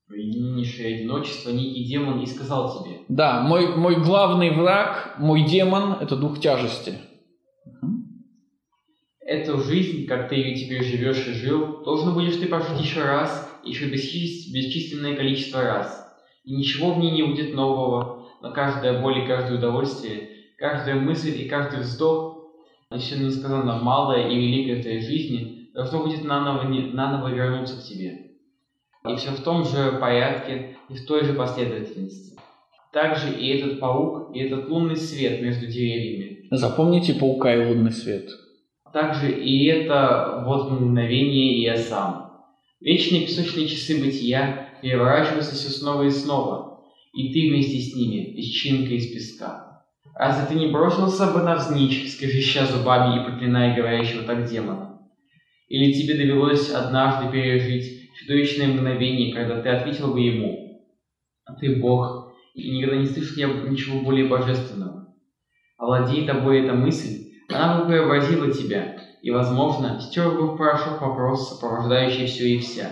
уединеннейшее 0.08 0.96
одиночество 0.96 1.50
некий 1.50 1.84
демон 1.84 2.20
и 2.20 2.26
сказал 2.26 2.82
тебе. 2.82 3.00
Да, 3.08 3.42
мой, 3.42 3.76
мой 3.76 3.96
главный 3.96 4.50
враг, 4.50 5.16
мой 5.18 5.44
демон– 5.44 5.98
это 6.00 6.16
дух 6.16 6.40
тяжести. 6.40 6.94
Эту 9.20 9.58
жизнь, 9.58 10.06
как 10.06 10.28
ты 10.28 10.34
ее 10.36 10.54
теперь 10.54 10.84
живешь 10.84 11.26
и 11.26 11.32
жил, 11.32 11.82
должен 11.82 12.12
будешь 12.12 12.36
ты 12.36 12.46
прожить 12.46 12.80
еще 12.80 13.02
раз, 13.02 13.50
еще 13.64 13.86
бесчисленное 13.86 15.16
количество 15.16 15.62
раз. 15.62 16.04
И 16.44 16.54
ничего 16.54 16.92
в 16.92 16.98
ней 16.98 17.10
не 17.10 17.22
будет 17.22 17.54
нового, 17.54 18.28
но 18.42 18.52
каждая 18.52 19.00
боль 19.00 19.20
и 19.20 19.26
каждое 19.26 19.56
удовольствие, 19.56 20.28
каждая 20.58 20.96
мысль 20.96 21.40
и 21.40 21.48
каждый 21.48 21.80
вздох, 21.80 22.34
еще 22.90 23.16
несказанно 23.16 23.78
малое 23.78 24.28
и 24.28 24.36
великое 24.36 24.78
в 24.78 24.82
твоей 24.82 25.00
жизни, 25.00 25.63
должно 25.74 26.02
будет 26.04 26.24
наново, 26.24 26.62
наново 26.68 27.28
вернуться 27.28 27.76
к 27.76 27.84
тебе. 27.84 28.30
И 29.06 29.16
все 29.16 29.32
в 29.32 29.42
том 29.42 29.64
же 29.64 29.98
порядке 30.00 30.76
и 30.88 30.94
в 30.94 31.06
той 31.06 31.24
же 31.24 31.34
последовательности. 31.34 32.38
Также 32.92 33.32
и 33.32 33.48
этот 33.48 33.80
паук, 33.80 34.34
и 34.34 34.40
этот 34.40 34.68
лунный 34.68 34.96
свет 34.96 35.42
между 35.42 35.66
деревьями. 35.66 36.48
Запомните 36.50 37.14
паука 37.14 37.54
и 37.54 37.66
лунный 37.66 37.92
свет– 37.92 38.30
также 38.94 39.28
и 39.28 39.66
это 39.66 40.44
вот 40.46 40.70
мгновение 40.70 41.54
и 41.54 41.62
я 41.62 41.76
сам. 41.76 42.44
Вечные 42.80 43.26
песочные 43.26 43.66
часы 43.66 44.00
бытия 44.00 44.68
переворачиваются 44.82 45.56
все 45.56 45.68
снова 45.68 46.04
и 46.04 46.10
снова, 46.10 46.84
и 47.12 47.32
ты 47.32 47.50
вместе 47.50 47.80
с 47.80 47.96
ними, 47.96 48.36
песчинка 48.36 48.94
из 48.94 49.08
песка. 49.08 49.82
Разве 50.14 50.46
ты 50.46 50.54
не 50.54 50.68
бросился 50.68 51.26
бы 51.32 51.42
навзничь, 51.42 52.08
скрежеща 52.12 52.66
зубами 52.66 53.20
и 53.20 53.24
проклиная 53.24 53.76
говорящего 53.76 54.22
так 54.22 54.48
демона? 54.48 54.93
Или 55.68 55.92
тебе 55.92 56.14
довелось 56.14 56.70
однажды 56.70 57.32
пережить 57.32 58.12
чудовищное 58.14 58.68
мгновение, 58.68 59.34
когда 59.34 59.60
ты 59.62 59.68
ответил 59.68 60.12
бы 60.12 60.20
ему, 60.20 60.84
«А 61.46 61.54
ты 61.54 61.76
Бог, 61.76 62.34
и 62.54 62.70
никогда 62.70 62.96
не 62.96 63.06
слышал 63.06 63.36
я 63.36 63.48
ничего 63.48 64.00
более 64.00 64.26
божественного. 64.26 65.14
Овладей 65.76 66.26
тобой 66.26 66.62
эта 66.62 66.74
мысль, 66.74 67.32
она 67.48 67.80
бы 67.80 67.88
преобразила 67.88 68.50
тебя, 68.50 68.96
и, 69.22 69.30
возможно, 69.30 70.00
стер 70.00 70.30
бы 70.30 70.54
в 70.54 70.56
порошок 70.56 71.00
вопрос, 71.00 71.50
сопровождающий 71.50 72.26
все 72.26 72.48
и 72.48 72.58
вся. 72.58 72.90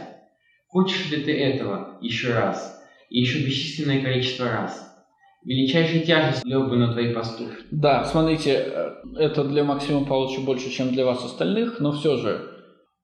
Хочешь 0.69 1.11
ли 1.11 1.23
ты 1.23 1.33
этого 1.39 1.99
еще 2.01 2.33
раз, 2.33 2.83
и 3.11 3.21
еще 3.21 3.45
бесчисленное 3.45 4.03
количество 4.03 4.51
раз? 4.51 4.89
Величайшая 5.45 6.01
тяжесть 6.01 6.45
лег 6.45 6.69
бы 6.69 6.77
на 6.77 6.93
твои 6.93 7.13
поступки. 7.13 7.65
Да, 7.71 8.05
смотрите, 8.05 8.65
э, 8.65 8.91
это 9.19 9.45
для 9.45 9.65
Максима 9.65 10.05
Павловича 10.05 10.41
больше, 10.43 10.71
чем 10.71 10.93
для 10.93 11.05
вас 11.05 11.25
остальных, 11.25 11.81
но 11.81 11.93
все 11.93 12.17
же. 12.17 12.52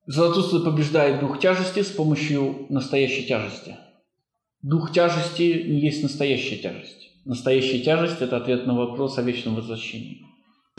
Золотуство 0.08 0.60
побеждает 0.60 1.20
дух 1.20 1.38
тяжести 1.38 1.82
с 1.82 1.88
помощью 1.88 2.64
настоящей 2.70 3.26
тяжести. 3.26 3.76
Дух 4.62 4.90
тяжести 4.90 5.66
не 5.68 5.80
есть 5.80 6.02
настоящая 6.02 6.56
тяжесть. 6.56 7.10
Настоящая 7.26 7.80
тяжесть– 7.80 8.16
это 8.22 8.38
ответ 8.38 8.66
на 8.66 8.74
вопрос 8.74 9.18
о 9.18 9.22
вечном 9.22 9.56
возвращении. 9.56 10.22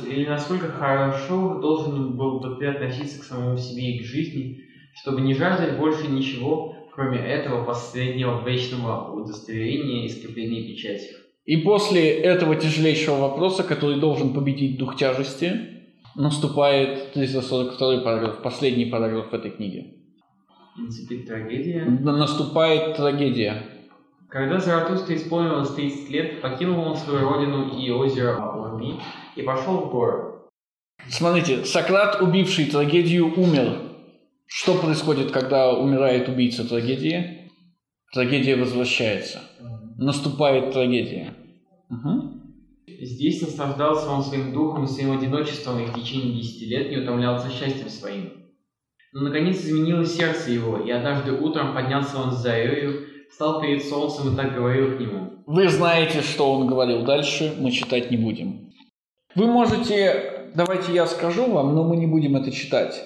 Или 0.04 0.26
насколько 0.26 0.70
хорошо 0.70 1.60
должен 1.60 2.18
был 2.18 2.40
бы 2.40 2.56
ты 2.56 2.66
относиться 2.66 3.22
к 3.22 3.24
самому 3.24 3.56
себе 3.56 3.98
и 3.98 4.00
к 4.00 4.04
жизни, 4.04 4.62
чтобы 5.00 5.22
не 5.22 5.36
жаждать 5.36 5.78
больше 5.78 6.08
ничего, 6.08 6.76
кроме 6.96 7.20
этого 7.20 7.64
последнего 7.66 8.44
вечного 8.44 9.14
удостоверения 9.14 10.06
и 10.06 10.10
скрепления 10.10 10.64
печати. 10.64 11.06
И 11.46 11.58
после 11.58 12.10
этого 12.10 12.56
тяжелейшего 12.56 13.18
вопроса, 13.18 13.62
который 13.62 14.00
должен 14.00 14.34
победить 14.34 14.80
дух 14.80 14.98
тяжести, 14.98 15.79
наступает 16.20 17.14
342 17.14 18.02
параграф, 18.02 18.42
последний 18.42 18.86
параграф 18.86 19.34
этой 19.34 19.52
книги. 19.52 19.96
Наступит 20.78 21.26
трагедия. 21.26 21.86
Наступает 21.86 22.98
трагедия. 22.98 23.64
Когда 24.28 24.60
Заратустра 24.60 25.16
исполнилось 25.16 25.70
30 25.70 26.10
лет, 26.10 26.42
покинул 26.42 26.80
он 26.80 26.98
свою 26.98 27.28
родину 27.30 27.80
и 27.80 27.90
озеро 27.90 28.38
Урми 28.38 29.00
и 29.36 29.42
пошел 29.42 29.78
в 29.78 29.92
горы. 29.92 30.42
Смотрите, 31.08 31.64
Сократ, 31.64 32.22
убивший 32.22 32.66
трагедию, 32.66 33.34
умер. 33.36 33.82
Что 34.46 34.76
происходит, 34.76 35.32
когда 35.32 35.72
умирает 35.72 36.28
убийца 36.28 36.68
трагедии? 36.68 37.50
Трагедия 38.14 38.58
возвращается. 38.58 39.42
Наступает 39.98 40.74
трагедия. 40.74 41.34
Угу. 41.90 42.39
Здесь 43.02 43.42
наслаждался 43.42 44.10
он 44.10 44.24
своим 44.24 44.54
духом 44.54 44.84
и 44.84 44.88
своим 44.88 45.18
одиночеством 45.18 45.80
и 45.80 45.86
в 45.86 45.94
течение 45.94 46.36
десяти 46.36 46.66
лет 46.66 46.90
не 46.90 46.98
утомлялся 46.98 47.50
счастьем 47.50 47.90
своим. 47.90 48.34
Но 49.14 49.22
наконец 49.22 49.58
изменилось 49.58 50.16
сердце 50.16 50.52
его, 50.52 50.80
и 50.80 50.92
однажды 50.92 51.32
утром 51.32 51.74
поднялся 51.74 52.18
он 52.20 52.32
с 52.32 52.42
зарею, 52.42 53.08
стал 53.32 53.62
перед 53.62 53.84
солнцем 53.84 54.34
и 54.34 54.36
так 54.36 54.54
говорил 54.54 54.98
к 54.98 55.00
нему. 55.00 55.44
Вы 55.46 55.70
знаете, 55.70 56.22
что 56.22 56.54
он 56.54 56.68
говорил 56.68 57.04
дальше, 57.04 57.56
мы 57.58 57.72
читать 57.72 58.12
не 58.12 58.18
будем. 58.18 58.72
Вы 59.34 59.48
можете, 59.48 60.52
давайте 60.54 60.94
я 60.94 61.08
скажу 61.08 61.50
вам, 61.50 61.74
но 61.74 61.84
мы 61.84 61.96
не 61.96 62.06
будем 62.06 62.36
это 62.36 62.52
читать. 62.52 63.02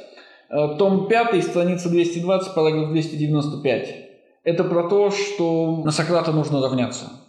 Э, 0.50 0.76
том 0.78 1.08
5, 1.08 1.44
страница 1.44 1.90
220, 1.90 2.56
параграф 2.56 2.90
295. 2.90 3.96
Это 4.44 4.64
про 4.64 4.90
то, 4.90 5.12
что 5.12 5.84
на 5.86 5.92
Сократа 5.92 6.32
нужно 6.32 6.62
равняться. 6.62 7.23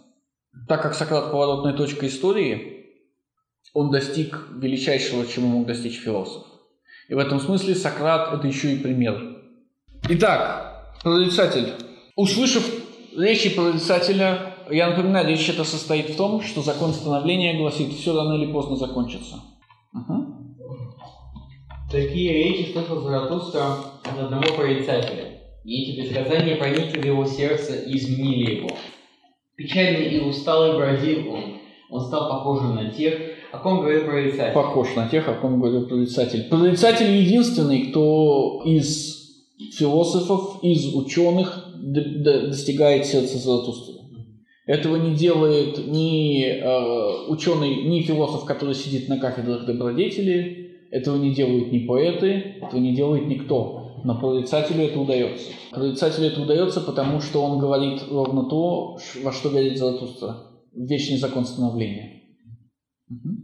Так 0.67 0.81
как 0.81 0.95
Сократ 0.95 1.31
поворотная 1.31 1.73
точка 1.73 2.07
истории, 2.07 2.75
он 3.73 3.91
достиг 3.91 4.47
величайшего, 4.55 5.27
чему 5.27 5.47
мог 5.47 5.67
достичь 5.67 5.99
философ. 5.99 6.43
И 7.09 7.13
в 7.13 7.19
этом 7.19 7.39
смысле 7.39 7.75
Сократ– 7.75 8.33
это 8.33 8.47
еще 8.47 8.73
и 8.73 8.79
пример. 8.79 9.37
Итак, 10.09 10.95
прорицатель, 11.03 11.73
услышав 12.15 12.63
речи 13.15 13.53
прорицателя, 13.53 14.55
я 14.71 14.89
напоминаю, 14.89 15.27
речь 15.27 15.49
это 15.49 15.63
состоит 15.63 16.09
в 16.09 16.17
том, 16.17 16.41
что 16.41 16.61
закон 16.61 16.93
становления 16.93 17.57
гласит, 17.57 17.93
все 17.93 18.15
рано 18.15 18.33
или 18.33 18.51
поздно 18.51 18.75
закончится. 18.75 19.35
Угу. 19.93 20.35
Такие 21.91 22.33
речи 22.33 22.71
слышал 22.71 23.01
Заратустра 23.01 23.77
от 24.03 24.19
одного 24.19 24.55
прорицателя, 24.55 25.39
и 25.63 25.83
эти 25.83 26.01
предсказания 26.01 26.55
проникли 26.55 26.99
в 26.99 27.05
его 27.05 27.25
сердце 27.25 27.75
и 27.75 27.97
изменили 27.97 28.55
его. 28.55 28.69
Печальный 29.55 30.09
и 30.09 30.19
усталый 30.19 30.77
бродил 30.77 31.31
он, 31.31 31.43
он 31.89 32.01
стал 32.01 32.29
похожим 32.29 32.75
на 32.75 32.89
тех, 32.91 33.13
о 33.53 33.57
ком 33.59 33.79
говорил 33.79 34.03
прорицатель. 34.03 34.53
Похож 34.53 34.95
на 34.95 35.07
тех, 35.07 35.27
о 35.29 35.33
ком 35.33 35.61
говорил 35.61 35.87
прорицатель. 35.87 36.49
Прорицатель 36.49 37.09
единственный, 37.09 37.87
кто 37.87 38.61
из 38.65 39.25
философов, 39.77 40.61
из 40.61 40.93
ученых 40.93 41.67
достигает 41.77 43.05
сердца 43.05 43.37
Заратустры. 43.37 43.95
Этого 44.65 44.95
не 44.95 45.15
делает 45.15 45.87
ни 45.87 46.43
э, 46.43 47.29
ученый, 47.29 47.83
ни 47.83 48.01
философ, 48.01 48.45
который 48.45 48.73
сидит 48.73 49.07
на 49.07 49.19
кафедрах 49.19 49.65
добродетели, 49.65 50.87
этого 50.89 51.17
не 51.17 51.33
делают 51.33 51.71
ни 51.71 51.85
поэты, 51.85 52.55
этого 52.61 52.79
не 52.79 52.95
делает 52.95 53.27
никто. 53.27 53.84
Но 54.05 54.19
прорицателю 54.19 54.83
это 54.83 54.99
удается. 54.99 55.51
Прорицателю 55.71 56.27
это 56.27 56.39
удается, 56.39 56.79
потому 56.79 57.21
что 57.21 57.43
он 57.43 57.57
говорит 57.57 58.03
ровно 58.07 58.47
то, 58.47 58.99
во 59.23 59.31
что 59.31 59.49
верит 59.49 59.79
Заратустра. 59.79 60.51
Вечный 60.73 61.17
закон 61.17 61.43
становления. 61.43 62.21
Угу. 63.09 63.35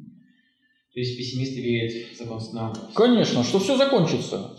То 0.93 0.99
есть 0.99 1.17
пессимисты 1.17 1.61
верят 1.61 2.13
в 2.13 2.15
закон 2.15 2.39
становления? 2.39 2.89
Конечно, 2.93 3.43
что 3.43 3.57
все 3.57 3.75
закончится. 3.75 4.55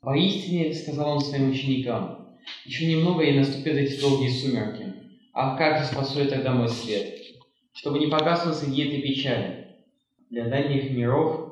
Поистине, 0.00 0.72
сказал 0.72 1.14
он 1.14 1.20
своим 1.20 1.50
ученикам, 1.50 2.38
еще 2.64 2.86
немного 2.86 3.24
и 3.24 3.36
наступят 3.36 3.74
эти 3.74 4.00
долгие 4.00 4.28
сумерки. 4.28 4.94
А 5.32 5.56
как 5.56 5.80
же 5.80 5.92
спасу 5.92 6.20
я 6.20 6.26
тогда 6.26 6.52
мой 6.52 6.68
свет? 6.68 7.12
Чтобы 7.72 7.98
не 7.98 8.06
погаснул 8.06 8.54
среди 8.54 8.82
этой 8.82 9.02
печали. 9.02 9.78
Для 10.30 10.48
дальних 10.48 10.92
миров 10.92 11.48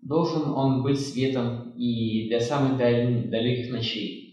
Должен 0.00 0.52
он 0.52 0.82
быть 0.82 1.00
светом 1.00 1.67
и 1.78 2.28
для 2.28 2.40
самых 2.40 2.76
даль- 2.76 3.28
далеких 3.28 3.72
ночей. 3.72 4.24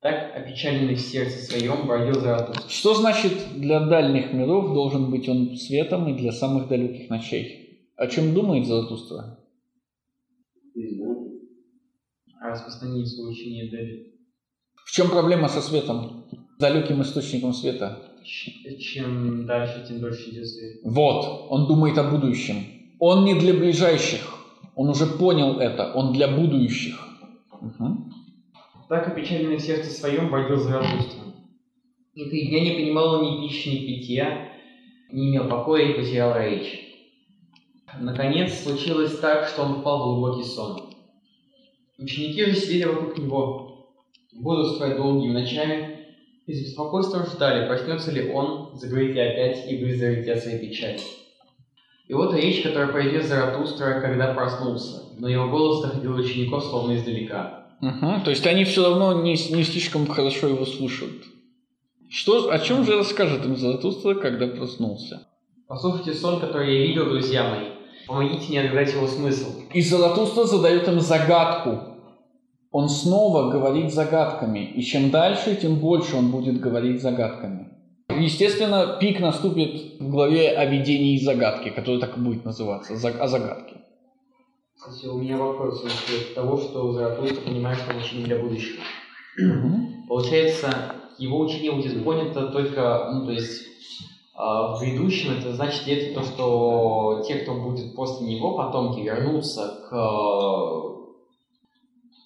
Так, 0.00 0.36
опечаленный 0.36 0.96
в 0.96 1.00
сердце 1.00 1.38
своем, 1.38 1.86
бродил 1.86 2.20
Заратустра. 2.20 2.68
Что 2.68 2.94
значит 2.94 3.32
для 3.56 3.80
дальних 3.80 4.32
миров 4.32 4.74
должен 4.74 5.10
быть 5.10 5.28
он 5.28 5.56
светом 5.56 6.08
и 6.08 6.18
для 6.18 6.32
самых 6.32 6.68
далеких 6.68 7.08
ночей? 7.08 7.88
О 7.96 8.06
чем 8.08 8.34
думает 8.34 8.66
Заратустра? 8.66 9.38
О 12.40 12.48
распространении 12.50 13.04
своего 13.04 13.30
учения 13.30 13.70
Дэвид. 13.70 14.14
В 14.84 14.90
чем 14.90 15.08
проблема 15.08 15.48
со 15.48 15.60
светом? 15.60 16.24
Далеким 16.58 17.00
источником 17.00 17.54
света. 17.54 18.00
Чем 18.78 19.46
дальше, 19.46 19.84
тем 19.88 20.00
дольше 20.00 20.30
идет 20.30 20.46
свет. 20.46 20.80
Вот, 20.84 21.46
он 21.48 21.68
думает 21.68 21.96
о 21.98 22.10
будущем. 22.10 22.56
Он 22.98 23.24
не 23.24 23.34
для 23.38 23.54
ближайших. 23.54 24.41
Он 24.74 24.88
уже 24.88 25.06
понял 25.06 25.58
это. 25.58 25.92
Он 25.94 26.12
для 26.12 26.28
будущих. 26.28 26.98
Мгм. 27.60 28.12
Так 28.88 29.08
опечаленный 29.08 29.56
в 29.56 29.60
сердце 29.60 29.90
своем 29.90 30.30
бродил 30.30 30.56
Заратустра. 30.56 31.20
И 32.14 32.28
три 32.28 32.48
дня 32.48 32.60
не 32.60 32.72
понимал 32.72 33.14
он 33.14 33.24
ни 33.24 33.46
пищи, 33.46 33.68
ни 33.68 33.86
питья, 33.86 34.48
не 35.10 35.30
имел 35.30 35.48
покоя 35.48 35.82
и 35.82 35.94
потерял 35.94 36.38
речь. 36.38 36.92
Наконец 37.98 38.62
случилось 38.62 39.18
так, 39.18 39.48
что 39.48 39.62
он 39.62 39.80
впал 39.80 40.00
в 40.00 40.20
глубокий 40.20 40.44
сон. 40.44 40.94
Ученики 41.98 42.44
же 42.44 42.54
сидели 42.54 42.84
вокруг 42.84 43.18
него, 43.18 43.94
бодрствуя 44.34 44.96
долгими 44.96 45.32
ночами, 45.32 46.06
и 46.46 46.52
с 46.52 46.64
беспокойством 46.64 47.26
ждали, 47.26 47.66
проснется 47.66 48.10
ли 48.10 48.30
он, 48.30 48.76
заговорит 48.76 49.14
ли 49.14 49.20
опять 49.20 49.70
и 49.70 49.84
выздоровеет 49.84 50.26
ли 50.26 50.32
от 50.32 50.42
своей 50.42 50.68
печали. 50.68 50.98
И 52.08 52.14
вот 52.14 52.34
речь, 52.34 52.62
которую 52.62 52.92
произнес 52.92 53.26
Заратустра, 53.26 54.00
когда 54.00 54.34
проснулся, 54.34 55.02
но 55.18 55.28
его 55.28 55.48
голос 55.48 55.82
доходил 55.82 56.16
до 56.16 56.22
учеников 56.22 56.64
словно 56.64 56.96
издалека. 56.96 57.66
Мгм. 57.80 58.22
То 58.22 58.30
есть 58.30 58.46
они 58.46 58.64
все 58.64 58.88
равно 58.88 59.22
не, 59.22 59.32
не 59.32 59.64
слишком 59.64 60.06
хорошо 60.06 60.48
его 60.48 60.64
слушают. 60.64 61.24
Что, 62.10 62.50
о 62.50 62.58
чем 62.58 62.84
же 62.84 62.96
расскажет 62.96 63.44
им 63.44 63.56
Заратустра, 63.56 64.14
когда 64.14 64.46
проснулся? 64.46 65.26
Послушайте 65.66 66.12
сон, 66.12 66.40
который 66.40 66.76
я 66.76 66.86
видел, 66.86 67.06
друзья 67.06 67.48
мои. 67.48 67.68
Помогите 68.06 68.48
мне 68.48 68.60
отгадать 68.60 68.92
его 68.92 69.06
смысл. 69.06 69.62
И 69.72 69.80
Заратустра 69.80 70.44
задает 70.44 70.86
им 70.88 71.00
загадку. 71.00 71.78
Он 72.70 72.88
снова 72.88 73.50
говорит 73.50 73.92
загадками. 73.92 74.72
И 74.74 74.82
чем 74.82 75.10
дальше, 75.10 75.56
тем 75.56 75.76
больше 75.76 76.16
он 76.16 76.30
будет 76.30 76.60
говорить 76.60 77.00
загадками. 77.00 77.71
Естественно, 78.18 78.98
пик 79.00 79.20
наступит 79.20 80.00
в 80.00 80.10
главе 80.10 80.50
о 80.50 80.64
видении 80.66 81.18
загадки, 81.18 81.70
которая 81.70 82.00
так 82.00 82.16
и 82.16 82.20
будет 82.20 82.44
называться, 82.44 82.94
о 82.94 83.28
загадке. 83.28 83.76
Кстати, 84.76 85.06
у 85.06 85.18
меня 85.18 85.36
вопрос 85.36 85.84
насчет 85.84 86.34
того, 86.34 86.56
что 86.56 86.92
Заратустра 86.92 87.40
понимает, 87.42 87.78
что 87.78 87.92
он 87.92 87.98
ученик 88.02 88.26
для 88.26 88.38
будущего. 88.38 88.82
Получается, 90.08 90.96
его 91.18 91.40
учение 91.40 91.72
будет 91.72 92.04
понято 92.04 92.48
только, 92.48 93.10
ну, 93.12 93.26
то 93.26 93.32
есть, 93.32 93.62
а, 94.34 94.74
в 94.74 94.80
грядущем, 94.80 95.38
это 95.38 95.52
значит 95.52 95.86
это 95.86 96.20
то, 96.20 96.26
что 96.26 97.22
те, 97.26 97.36
кто 97.36 97.54
будет 97.54 97.94
после 97.94 98.26
него, 98.26 98.56
потомки, 98.56 99.00
вернутся 99.00 99.80
к... 99.88 99.94
э, 99.94 100.82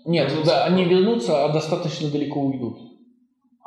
Нет, 0.06 0.32
да, 0.44 0.64
они 0.64 0.84
вернутся, 0.84 1.44
а 1.44 1.52
достаточно 1.52 2.08
далеко 2.08 2.40
уйдут. 2.40 2.78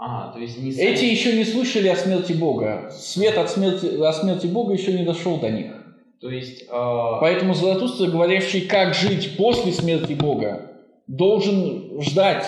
А, 0.02 0.32
то 0.32 0.40
есть 0.40 0.56
сами- 0.56 0.72
Эти 0.74 1.06
еще 1.06 1.34
не 1.36 1.44
слышали 1.44 1.88
о 1.90 1.96
смерти 1.96 2.34
Бога. 2.34 2.90
Свет 2.92 3.38
от 3.38 3.50
смерти, 3.50 4.02
о 4.02 4.14
смерти 4.14 4.48
Бога 4.48 4.74
еще 4.74 4.94
не 4.94 5.04
дошел 5.04 5.38
до 5.38 5.50
них. 5.50 5.74
То 6.22 6.30
есть... 6.30 6.66
а, 6.70 7.20
Поэтому 7.20 7.54
Заратустра, 7.54 8.08
говорящий, 8.08 8.62
как 8.62 8.94
жить 8.94 9.36
после 9.38 9.72
смерти 9.74 10.14
Бога, 10.14 10.72
должен 11.08 12.02
ждать, 12.02 12.46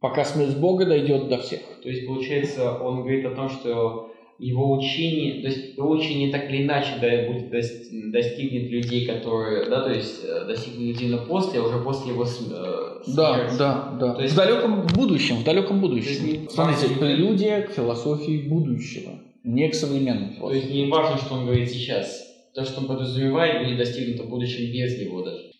пока 0.00 0.24
смерть 0.24 0.56
Бога 0.56 0.86
дойдет 0.86 1.28
до 1.28 1.38
всех. 1.38 1.60
То 1.82 1.88
есть, 1.88 2.06
получается, 2.06 2.72
он 2.78 3.00
говорит 3.00 3.26
о 3.26 3.30
том, 3.34 3.48
что 3.50 4.09
его 4.40 4.72
учение, 4.78 5.42
то 5.42 5.48
есть 5.48 5.76
его 5.76 5.90
учение 5.90 6.30
так 6.32 6.48
или 6.50 6.62
иначе 6.64 6.92
да, 7.00 7.08
будет 7.30 7.52
дос- 7.52 8.10
достигнет 8.10 8.70
людей, 8.70 9.06
которые, 9.06 9.68
да, 9.68 9.82
то 9.82 9.90
есть 9.92 10.24
э, 10.24 10.46
достигнет 10.46 10.94
людей, 10.94 11.10
но 11.10 11.18
после, 11.26 11.60
а 11.60 11.62
уже 11.64 11.78
после 11.78 12.12
его 12.12 12.24
э, 12.24 12.26
смерти. 12.26 13.58
да, 13.58 13.96
да. 14.00 14.14
То 14.14 14.22
есть- 14.22 14.34
В 14.34 14.36
далеком 14.36 14.86
будущем, 14.94 15.36
в 15.36 15.44
далеком 15.44 15.76
есть 15.76 15.88
будущем. 16.22 16.26
не- 16.26 16.48
Смотрите, 16.48 16.94
прелюдия 16.98 17.62
к 17.62 17.70
философии 17.72 18.48
будущего, 18.48 19.10
не 19.44 19.68
к 19.68 19.74
современной 19.74 20.36
То 20.40 20.52
есть 20.52 20.70
не 20.72 20.86
важно, 20.86 21.18
что 21.18 21.34
он 21.34 21.44
говорит 21.44 21.70
сейчас. 21.70 22.26
То, 22.54 22.64
что 22.64 22.80
он 22.80 22.86
подразумевает, 22.88 23.64
будет 23.64 23.78
достигнуто 23.78 24.24
в 24.24 24.30
будущем 24.30 24.72
без 24.72 24.98
него 25.00 25.22
даже. 25.22 25.50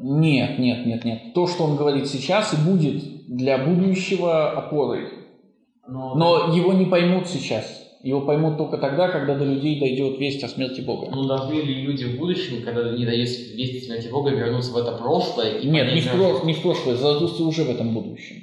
Нет, 0.00 0.58
нет, 0.58 0.86
нет, 0.86 1.04
нет. 1.04 1.34
То, 1.34 1.46
что 1.46 1.64
он 1.64 1.76
говорит 1.76 2.06
сейчас, 2.06 2.52
и 2.54 2.56
будет 2.56 3.02
для 3.28 3.58
будущего 3.58 4.50
опорой. 4.52 5.08
Но, 5.88 6.14
Но 6.14 6.54
его 6.54 6.72
не 6.72 6.86
поймут 6.86 7.26
сейчас. 7.26 7.83
Его 8.04 8.20
поймут 8.20 8.58
только 8.58 8.76
тогда, 8.76 9.08
когда 9.08 9.34
до 9.34 9.44
людей 9.46 9.80
дойдет 9.80 10.18
весть 10.18 10.44
о 10.44 10.48
смерти 10.48 10.82
Бога. 10.82 11.10
ну, 11.10 11.24
должны 11.24 11.54
ли 11.54 11.74
люди 11.82 12.04
в 12.04 12.18
будущем, 12.18 12.62
когда 12.62 12.90
не 12.96 13.06
дают 13.06 13.28
вести 13.28 13.80
смерти 13.80 14.08
Бога, 14.08 14.30
вернуться 14.30 14.72
в 14.72 14.76
это 14.76 14.92
прошлое? 14.92 15.58
И 15.58 15.66
Нет, 15.66 15.94
не 15.94 16.02
в, 16.02 16.10
про- 16.10 16.44
не 16.44 16.52
в 16.52 16.60
прошлое. 16.60 16.96
Заратустра 16.96 17.44
уже 17.44 17.64
в 17.64 17.70
этом 17.70 17.94
будущем. 17.94 18.36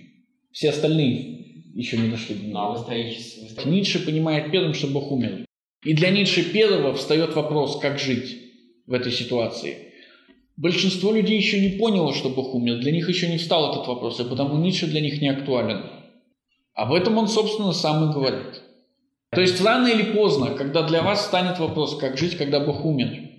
Все 0.51 0.69
остальные 0.71 1.37
еще 1.75 1.97
не 1.97 2.09
дошли 2.09 2.35
до 2.35 2.47
Ну, 2.47 2.59
а 2.59 2.63
него. 2.63 2.73
в 2.73 2.81
историческом- 2.81 3.71
Ницше 3.71 4.03
понимает 4.03 4.51
первым, 4.51 4.73
что 4.73 4.87
Бог 4.87 5.11
умер. 5.11 5.45
И 5.85 5.93
для 5.93 6.09
Ницше 6.09 6.43
первого 6.51 6.93
встает 6.95 7.35
вопрос, 7.35 7.79
как 7.79 7.99
жить 7.99 8.37
в 8.87 8.93
этой 8.93 9.11
ситуации. 9.11 9.77
Большинство 10.57 11.11
людей 11.11 11.37
еще 11.37 11.61
не 11.61 11.77
поняло, 11.77 12.13
что 12.13 12.29
Бог 12.29 12.53
умер. 12.55 12.79
Для 12.79 12.91
них 12.91 13.07
еще 13.09 13.29
не 13.29 13.37
встал 13.37 13.71
этот 13.71 13.87
вопрос, 13.87 14.19
и 14.19 14.23
потому 14.23 14.57
Ницше 14.57 14.87
для 14.87 15.01
них 15.01 15.21
не 15.21 15.29
актуален. 15.29 15.83
Об 16.73 16.93
этом 16.93 17.17
он, 17.17 17.27
собственно, 17.27 17.73
сам 17.73 18.09
и 18.09 18.13
говорит. 18.13 18.61
То 19.31 19.39
есть 19.39 19.61
рано 19.63 19.87
или 19.87 20.03
поздно, 20.11 20.47
когда 20.57 20.83
для 20.83 21.01
вас 21.01 21.25
станет 21.25 21.57
вопрос, 21.57 21.97
как 21.97 22.17
жить, 22.17 22.37
когда 22.37 22.59
Бог 22.59 22.83
умер, 22.83 23.29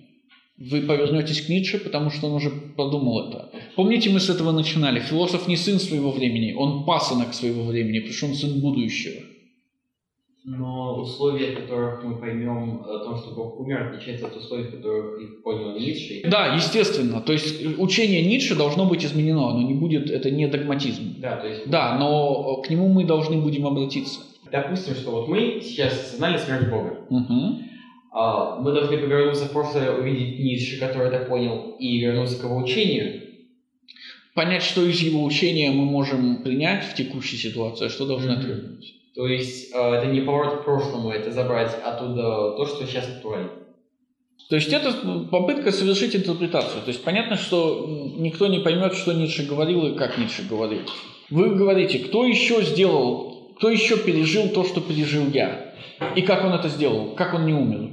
вы 0.57 0.81
повернетесь 0.81 1.41
к 1.41 1.49
Ницше, 1.49 1.77
потому 1.77 2.09
что 2.09 2.27
он 2.27 2.33
уже 2.33 2.49
продумал 2.49 3.29
это. 3.29 3.51
Помните, 3.75 4.09
мы 4.09 4.19
с 4.19 4.29
этого 4.29 4.51
начинали. 4.51 4.99
Философ 4.99 5.47
не 5.47 5.55
сын 5.55 5.79
своего 5.79 6.11
времени, 6.11 6.53
он 6.53 6.85
пасынок 6.85 7.33
своего 7.33 7.63
времени, 7.63 7.99
потому 7.99 8.15
что 8.15 8.25
он 8.27 8.33
сын 8.33 8.59
будущего. 8.59 9.21
Но 10.45 10.99
условия, 10.99 11.51
в 11.51 11.61
которых 11.61 12.03
мы 12.03 12.19
поймем 12.19 12.81
о 12.83 12.99
том, 13.05 13.17
что 13.17 13.31
Бог 13.31 13.59
умер, 13.59 13.87
отличаются 13.87 14.27
от 14.27 14.35
условий, 14.35 14.63
в 14.65 14.71
которых 14.71 15.21
их 15.21 15.43
понял 15.43 15.77
Ницше. 15.79 16.21
Да, 16.25 16.55
естественно. 16.55 17.21
То 17.21 17.33
есть 17.33 17.65
учение 17.77 18.25
Ницше 18.25 18.55
должно 18.55 18.85
быть 18.85 19.05
изменено, 19.05 19.51
оно 19.51 19.61
не 19.61 19.73
будет, 19.73 20.09
это 20.09 20.31
не 20.31 20.47
догматизм. 20.47 21.15
Да, 21.19 21.37
то 21.37 21.47
есть, 21.47 21.69
Да, 21.69 21.97
но 21.97 22.57
к 22.61 22.69
нему 22.69 22.89
мы 22.89 23.05
должны 23.05 23.37
будем 23.37 23.67
обратиться. 23.67 24.21
Допустим, 24.53 24.93
что 24.93 25.11
вот 25.11 25.27
мы 25.27 25.59
сейчас 25.61 25.93
осознали 25.93 26.37
смерть 26.37 26.69
Бога. 26.69 26.99
Мгм. 27.09 27.63
А, 28.11 28.59
мы 28.59 28.71
должны 28.71 28.97
повернуться 28.99 29.45
в 29.45 29.51
прошлое, 29.51 29.97
увидеть 29.97 30.39
Ницше, 30.39 30.79
который 30.79 31.07
это 31.07 31.25
понял, 31.25 31.75
и 31.79 31.97
вернуться 31.97 32.39
к 32.39 32.43
его 32.43 32.57
учению. 32.57 33.21
Понять, 34.35 34.61
что 34.61 34.85
из 34.85 34.99
его 35.01 35.23
учения 35.23 35.71
мы 35.71 35.85
можем 35.85 36.43
принять 36.43 36.85
в 36.85 36.93
текущей 36.93 37.37
ситуации, 37.37 37.87
а 37.87 37.89
что 37.89 38.05
должны 38.05 38.31
Мгм. 38.31 38.39
отвергнуть. 38.39 38.93
То 39.15 39.27
есть 39.27 39.73
а, 39.73 39.95
это 39.95 40.05
не 40.05 40.21
поворот 40.21 40.61
к 40.61 40.65
прошлому, 40.65 41.09
это 41.09 41.31
забрать 41.31 41.75
оттуда 41.83 42.55
то, 42.55 42.65
что 42.67 42.85
сейчас 42.85 43.09
актуально. 43.09 43.49
То 44.49 44.55
есть 44.55 44.71
это 44.71 44.91
попытка 45.31 45.71
совершить 45.71 46.15
интерпретацию. 46.15 46.83
То 46.83 46.89
есть 46.89 47.03
понятно, 47.03 47.37
что 47.37 47.87
никто 48.19 48.45
не 48.47 48.59
поймет, 48.59 48.93
что 48.93 49.13
Ницше 49.13 49.47
говорил 49.47 49.87
и 49.87 49.97
как 49.97 50.19
Ницше 50.19 50.43
говорил. 50.47 50.81
Вы 51.31 51.55
говорите, 51.55 51.99
кто 51.99 52.25
еще 52.25 52.61
сделал, 52.61 53.32
кто 53.57 53.69
еще 53.69 53.97
пережил 53.97 54.49
то, 54.49 54.63
что 54.63 54.81
пережил 54.81 55.29
я? 55.33 55.73
И 56.15 56.21
как 56.21 56.43
он 56.43 56.53
это 56.53 56.69
сделал? 56.69 57.15
Как 57.15 57.33
он 57.33 57.45
не 57.45 57.53
умер? 57.53 57.91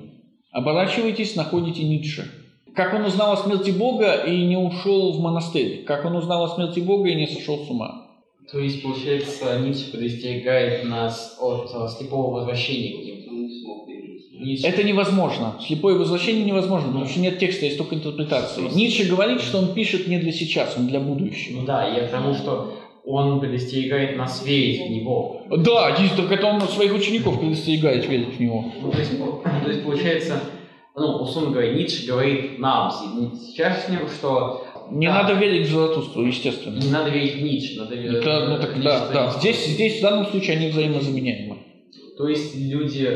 Оборачивайтесь, 0.53 1.37
находите 1.37 1.85
Ницше. 1.85 2.31
Как 2.75 2.95
он 2.95 3.05
узнал 3.05 3.33
о 3.33 3.37
смерти 3.37 3.71
Бога 3.71 4.15
и 4.15 4.45
не 4.45 4.57
ушел 4.57 5.13
в 5.13 5.21
монастырь? 5.21 5.85
Как 5.85 6.05
он 6.05 6.17
узнал 6.17 6.45
о 6.45 6.49
смерти 6.49 6.81
Бога 6.81 7.09
и 7.09 7.15
не 7.15 7.27
сошел 7.27 7.65
с 7.65 7.71
ума? 7.71 8.07
То 8.51 8.59
есть, 8.59 8.83
получается, 8.83 9.59
Ницше 9.61 9.93
предостерегает 9.93 10.85
нас 10.85 11.37
от 11.41 11.71
а, 11.75 11.89
слепого 11.89 12.33
возвращения 12.33 12.91
к 12.99 13.05
нему. 13.05 13.21
Ницше- 14.45 14.67
Это 14.67 14.83
невозможно. 14.83 15.57
Слепое 15.65 15.97
возвращение 15.99 16.45
невозможно, 16.45 16.89
потому 16.89 17.07
что 17.07 17.21
нет 17.21 17.39
текста, 17.39 17.67
есть 17.67 17.77
только 17.79 17.95
интерпретация. 17.95 18.69
Ницше 18.71 19.05
говорит, 19.05 19.41
что 19.43 19.59
он 19.59 19.75
пишет 19.75 20.07
не 20.09 20.19
для 20.19 20.33
сейчас, 20.33 20.77
он 20.77 20.87
для 20.87 20.99
будущего. 20.99 21.61
Ну 21.61 21.67
да, 21.67 21.87
я 21.87 22.07
к 22.07 22.11
тому, 22.11 22.35
что 22.35 22.73
он 23.05 23.41
предостерегает 23.41 24.17
нас 24.17 24.45
верить 24.45 24.87
в 24.87 24.91
него. 24.91 25.43
Да, 25.57 25.97
есть, 25.99 26.17
так 26.17 26.31
это 26.31 26.47
он 26.47 26.61
своих 26.63 26.95
учеников 26.95 27.41
предостерегает 27.41 28.07
верить 28.09 28.37
в 28.37 28.41
него. 28.41 28.73
Ну, 28.83 28.91
то, 28.91 28.99
есть, 28.99 29.19
ну, 29.19 29.43
то 29.65 29.71
есть, 29.71 29.83
получается, 29.85 30.41
ну, 30.95 31.23
условно 31.23 31.53
говоря, 31.53 31.73
Ницше 31.73 32.07
говорит 32.07 32.59
нам, 32.59 32.91
сейчас 32.91 33.87
с 33.87 33.89
ним, 33.89 34.01
что 34.09 34.67
Не 34.91 35.07
Да. 35.07 35.23
надо 35.23 35.35
верить 35.35 35.69
в 35.69 35.73
Заратустру, 35.73 36.25
естественно. 36.25 36.77
не 36.77 36.91
надо 36.91 37.11
верить 37.11 37.37
в 37.37 37.43
Ницше, 37.43 37.79
надо 37.79 37.95
верить 37.95 38.19
Это, 38.19 38.47
ну, 38.49 38.59
так, 38.59 38.83
да, 38.83 39.09
да. 39.13 39.31
Здесь, 39.39 39.65
здесь 39.67 40.01
в 40.01 40.03
данном 40.03 40.27
случае 40.27 40.57
они 40.57 40.71
взаимозаменяемы. 40.71 41.59
То 42.19 42.29
есть 42.29 42.57
люди, 42.57 43.07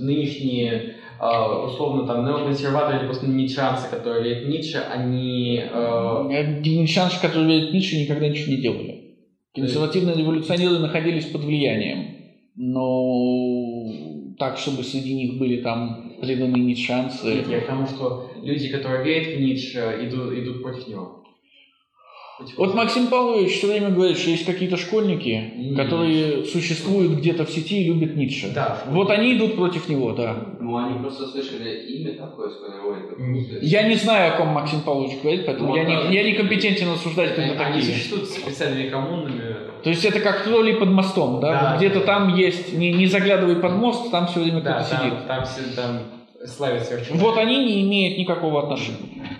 нынешние 0.00 0.96
э, 1.20 1.64
условно 1.66 2.06
там 2.06 2.26
неоконсерваторы 2.26 2.98
или 2.98 3.06
просто 3.06 3.26
ницшанцы, 3.26 3.88
которые 3.88 4.24
верят 4.24 4.48
Ницше, 4.48 4.78
они... 4.78 5.62
Э... 5.72 6.60
Ницшанцы, 6.60 7.20
которые 7.22 7.60
верят 7.60 7.72
Ницше, 7.72 7.96
никогда 7.96 8.28
ничего 8.28 8.50
не 8.50 8.58
делали. 8.58 8.93
Консервативные 9.54 10.16
революционеры 10.16 10.78
находились 10.80 11.26
под 11.26 11.44
влиянием, 11.44 12.16
но 12.56 14.34
так, 14.38 14.58
чтобы 14.58 14.82
среди 14.82 15.14
них 15.14 15.38
были 15.38 15.62
там 15.62 16.14
преданные 16.20 16.64
ницшанцы. 16.64 17.26
Нет, 17.26 17.48
я 17.48 17.60
к 17.60 17.66
тому, 17.66 17.86
что 17.86 18.30
люди, 18.42 18.68
которые 18.68 19.04
верят 19.04 19.36
в 19.36 19.40
Ницше, 19.40 19.98
идут, 20.02 20.32
идут 20.32 20.62
против 20.62 20.88
него. 20.88 21.23
Вот 22.56 22.74
Максим 22.74 23.06
Павлович 23.06 23.58
все 23.58 23.68
время 23.68 23.90
говорит, 23.90 24.18
что 24.18 24.30
есть 24.30 24.44
какие-то 24.44 24.76
школьники, 24.76 25.28
mm-hmm. 25.28 25.76
которые 25.76 26.44
существуют 26.44 27.12
где-то 27.12 27.44
в 27.44 27.50
сети 27.50 27.82
и 27.82 27.92
любят 27.92 28.16
Ницше. 28.16 28.50
Да. 28.52 28.82
Вот 28.86 29.10
они 29.10 29.36
идут 29.36 29.54
против 29.54 29.88
него, 29.88 30.12
да. 30.12 30.36
Ну, 30.58 30.76
они 30.76 30.98
просто 30.98 31.26
слышали 31.26 31.86
имя 31.86 32.14
такое 32.14 32.50
сформировали. 32.50 33.58
Я 33.62 33.84
не 33.88 33.94
знаю, 33.94 34.34
о 34.34 34.36
ком 34.36 34.48
Максим 34.48 34.80
Павлович 34.80 35.20
говорит, 35.22 35.46
поэтому 35.46 35.68
ну, 35.68 35.76
я, 35.76 35.84
да. 35.84 36.08
не, 36.08 36.14
я 36.14 36.22
не 36.24 36.32
компетентен 36.32 36.90
осуждать, 36.90 37.32
кто 37.32 37.42
это 37.42 37.56
такие. 37.56 37.74
Они 37.74 37.82
существуют 37.82 38.28
специальными 38.28 38.88
коммунами. 38.88 39.56
То 39.84 39.90
есть 39.90 40.04
это 40.04 40.18
как 40.20 40.42
тролли 40.42 40.72
под 40.72 40.88
мостом, 40.88 41.40
да? 41.40 41.52
да. 41.52 41.70
Вот 41.70 41.78
где-то 41.78 42.00
там 42.00 42.34
есть, 42.34 42.72
не, 42.72 42.92
не 42.92 43.06
заглядывай 43.06 43.56
под 43.56 43.72
мост, 43.74 44.10
там 44.10 44.26
все 44.26 44.40
время 44.40 44.60
да, 44.60 44.80
кто-то 44.80 44.90
там, 44.90 45.00
сидит. 45.00 45.26
Там, 45.26 45.44
там, 45.44 45.74
там 45.76 46.48
славится 46.48 47.00
Вот 47.12 47.38
они 47.38 47.64
не 47.64 47.82
имеют 47.82 48.18
никакого 48.18 48.62
отношения. 48.62 49.38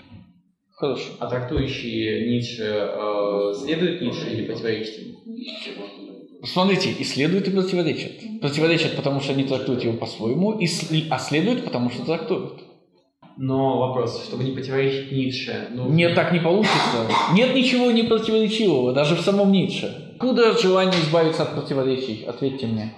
Хорошо. 0.75 1.13
А 1.19 1.27
трактующие 1.27 2.29
Ницше 2.31 2.63
э, 2.65 3.53
следуют 3.63 4.01
Ницше 4.01 4.29
или 4.29 4.45
противоречат 4.45 4.97
ему? 4.99 5.19
Смотрите, 6.43 6.91
и 6.91 7.03
следуют, 7.03 7.47
и 7.47 7.51
противоречат. 7.51 8.11
Противоречат, 8.41 8.95
потому 8.95 9.21
что 9.21 9.31
они 9.31 9.45
трактуют 9.45 9.83
его 9.83 9.93
по-своему, 9.93 10.51
и, 10.59 10.67
а 11.09 11.17
следуют, 11.17 11.63
потому 11.63 11.89
что 11.89 12.05
трактуют. 12.05 12.61
Но 13.37 13.79
вопрос, 13.79 14.25
чтобы 14.25 14.43
не 14.43 14.51
противоречить 14.51 15.11
Ницше... 15.11 15.67
Ну... 15.71 15.89
Нет, 15.89 16.13
так 16.13 16.31
не 16.31 16.39
получится. 16.39 17.07
Нет 17.33 17.55
ничего 17.55 17.91
не 17.91 18.03
противоречивого, 18.03 18.93
даже 18.93 19.15
в 19.15 19.21
самом 19.21 19.51
Ницше. 19.51 20.13
Откуда 20.13 20.57
желание 20.57 20.99
избавиться 21.01 21.43
от 21.43 21.53
противоречий? 21.53 22.23
Ответьте 22.25 22.67
мне. 22.67 22.93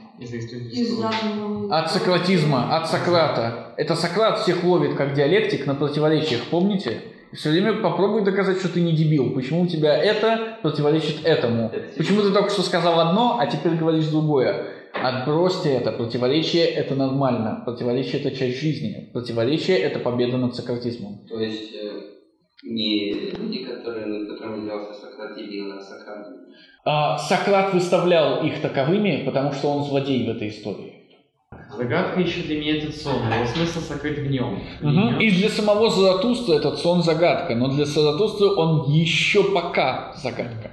От 1.72 1.92
сократизма, 1.92 2.76
от 2.76 2.90
Сократа. 2.90 3.74
Это 3.78 3.96
Сократ 3.96 4.40
всех 4.40 4.64
ловит 4.64 4.96
как 4.96 5.14
диалектик 5.14 5.66
на 5.66 5.76
противоречиях, 5.76 6.42
помните? 6.50 7.02
Все 7.34 7.50
время 7.52 7.74
попробуй 7.82 8.24
доказать, 8.24 8.60
что 8.60 8.70
ты 8.70 8.82
не 8.82 8.94
дебил. 8.94 9.34
Почему 9.34 9.64
у 9.64 9.68
тебя 9.68 9.98
это 9.98 10.58
противоречит 10.62 11.26
этому? 11.26 11.72
Почему 11.98 12.22
ты 12.22 12.32
только 12.32 12.50
что 12.50 12.62
сказал 12.62 13.00
одно, 13.00 13.38
а 13.40 13.48
теперь 13.48 13.74
говоришь 13.74 14.08
другое? 14.08 14.68
Отбросьте 14.94 15.70
это. 15.70 15.92
Противоречие– 15.92 16.66
это 16.66 16.96
нормально. 16.96 17.62
Противоречие– 17.66 18.22
это 18.24 18.36
часть 18.36 18.60
жизни. 18.60 19.10
Противоречие– 19.14 19.78
это 19.80 20.00
победа 20.00 20.38
над 20.38 20.56
сократизмом. 20.56 21.26
То 21.28 21.40
есть 21.40 21.74
э, 21.76 22.02
не 22.64 23.14
люди, 23.32 23.64
которые, 23.66 24.06
над 24.08 24.30
которыми 24.30 24.64
взялся 24.64 24.94
Сократ, 24.94 25.38
или 25.38 25.70
а 25.70 25.80
Сократ? 25.80 26.28
А, 26.86 27.18
Сократ 27.18 27.74
выставлял 27.74 28.44
их 28.44 28.62
таковыми, 28.62 29.24
потому 29.26 29.52
что 29.52 29.68
он 29.68 29.84
злодей 29.84 30.26
в 30.26 30.36
этой 30.36 30.50
истории. 30.50 30.97
Загадка 31.78 32.20
еще 32.20 32.42
для 32.42 32.60
меня 32.60 32.78
этот 32.78 32.96
сон, 32.96 33.22
его 33.32 33.46
смысл 33.46 33.80
сокрыт 33.82 34.18
в 34.18 34.32
нем. 34.32 34.64
Угу. 34.82 35.20
И 35.20 35.30
для 35.30 35.50
самого 35.50 35.90
Заратустры 35.90 36.56
этот 36.56 36.80
сон 36.80 37.04
загадка, 37.04 37.56
но 37.56 37.68
для 37.68 37.86
Заратустры 37.86 38.48
он 38.48 38.92
еще 38.92 39.44
пока 39.44 40.14
загадка. 40.16 40.72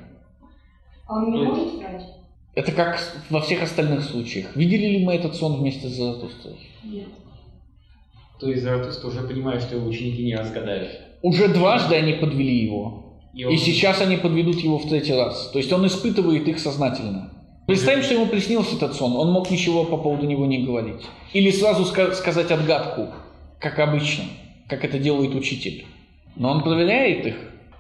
А 1.07 1.17
он 1.17 1.33
не 1.33 1.39
То 1.39 1.45
может 1.45 1.75
врать? 1.75 2.03
Это 2.55 2.73
как 2.73 2.99
во 3.29 3.41
всех 3.43 3.63
остальных 3.63 4.03
случаях. 4.03 4.57
Видели 4.57 4.87
ли 4.87 5.05
мы 5.05 5.15
этот 5.15 5.35
сон 5.35 5.59
вместе 5.59 5.89
с 5.89 5.93
Заратустрой? 5.93 6.57
Нет. 6.83 7.09
То 8.41 8.49
есть 8.49 8.63
Заратустра 8.63 9.09
уже 9.09 9.21
понимает, 9.23 9.63
что 9.63 9.77
его 9.77 9.87
ученики 9.87 10.25
не 10.25 10.37
разгадают. 10.37 10.91
Уже 11.23 11.49
дважды 11.49 11.97
они 11.97 12.15
подвели 12.15 12.65
его. 12.65 13.21
И, 13.35 13.45
он... 13.45 13.53
и 13.53 13.57
сейчас 13.59 14.01
они 14.01 14.17
подведут 14.17 14.61
его 14.61 14.79
в 14.79 14.89
третий 14.89 15.15
раз. 15.15 15.51
То 15.51 15.59
есть 15.59 15.73
он 15.73 15.87
испытывает 15.87 16.49
их 16.49 16.59
сознательно. 16.59 17.34
Представим, 17.67 18.03
что 18.03 18.15
ему 18.15 18.27
приснился 18.27 18.77
этот 18.77 18.95
сон, 18.95 19.17
он 19.17 19.33
мог 19.33 19.51
ничего 19.51 19.85
по 19.85 19.97
поводу 19.97 20.27
него 20.27 20.45
не 20.45 20.65
говорить. 20.65 21.01
Или 21.33 21.51
сразу 21.51 21.85
ска- 21.85 22.13
сказать 22.13 22.51
отгадку, 22.51 23.09
как 23.59 23.79
обычно, 23.79 24.25
как 24.69 24.85
это 24.85 24.99
делает 24.99 25.35
учитель. 25.35 25.87
Но 26.37 26.51
он 26.51 26.63
проверяет 26.63 27.27
их. 27.27 27.35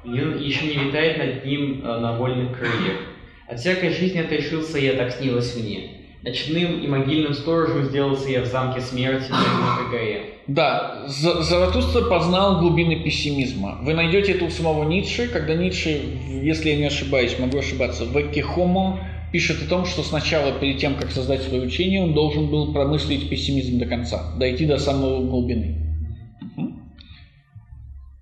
Он 0.04 0.38
еще 0.38 0.66
не 0.66 0.84
летает 0.84 1.18
над 1.18 1.44
ним 1.44 1.82
э, 1.84 1.98
на 1.98 2.16
вольных 2.16 2.56
крыльях. 2.56 2.98
От 3.46 3.60
всякой 3.60 3.90
жизни 3.90 4.18
отрешился 4.20 4.78
я, 4.78 4.94
так 4.94 5.12
снилось 5.12 5.54
мне. 5.56 5.90
Ночным 6.22 6.80
и 6.80 6.86
могильным 6.86 7.34
сторожем 7.34 7.84
сделался 7.84 8.30
я 8.30 8.40
в 8.40 8.46
замке 8.46 8.80
смерти 8.80 9.30
на 9.30 9.90
горе. 9.90 10.30
Да, 10.46 11.04
Заратустра 11.06 12.02
познал 12.02 12.58
глубины 12.58 13.02
пессимизма. 13.02 13.78
Вы 13.80 13.94
найдете 13.94 14.32
это 14.32 14.44
у 14.44 14.50
самого 14.50 14.86
Ницше, 14.86 15.28
когда 15.28 15.54
Ницше, 15.54 16.02
если 16.42 16.68
я 16.70 16.76
не 16.76 16.84
ошибаюсь, 16.84 17.38
могу 17.38 17.58
ошибаться, 17.58 18.04
в 18.04 18.14
Экихомо 18.20 19.00
пишет 19.34 19.64
о 19.64 19.68
том, 19.68 19.84
что 19.84 20.04
сначала, 20.04 20.60
перед 20.60 20.78
тем, 20.78 20.94
как 20.94 21.10
создать 21.10 21.42
свое 21.42 21.64
учение, 21.64 22.00
он 22.00 22.14
должен 22.14 22.48
был 22.52 22.72
промыслить 22.72 23.28
пессимизм 23.28 23.80
до 23.80 23.86
конца, 23.86 24.32
дойти 24.38 24.64
до 24.64 24.78
самой 24.78 25.24
глубины. 25.24 25.74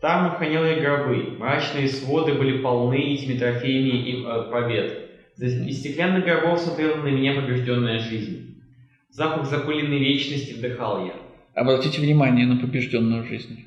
Там 0.00 0.32
охраняли 0.32 0.80
гробы, 0.80 1.36
мрачные 1.38 1.88
своды 1.88 2.32
были 2.32 2.62
полны 2.62 2.94
этими 2.94 3.38
трофеями 3.38 4.08
и 4.08 4.24
э, 4.24 4.50
побед. 4.50 5.10
Из 5.38 5.80
стеклянных 5.80 6.24
гробов 6.24 6.60
смотрела 6.60 6.96
на 7.02 7.08
меня 7.08 7.34
побежденная 7.34 7.98
жизнь. 7.98 8.62
Запах 9.10 9.50
запыленной 9.50 9.98
вечности 9.98 10.54
вдыхал 10.54 11.04
я. 11.04 11.12
Обратите 11.54 12.00
внимание 12.00 12.46
на 12.46 12.56
побежденную 12.56 13.24
жизнь. 13.24 13.66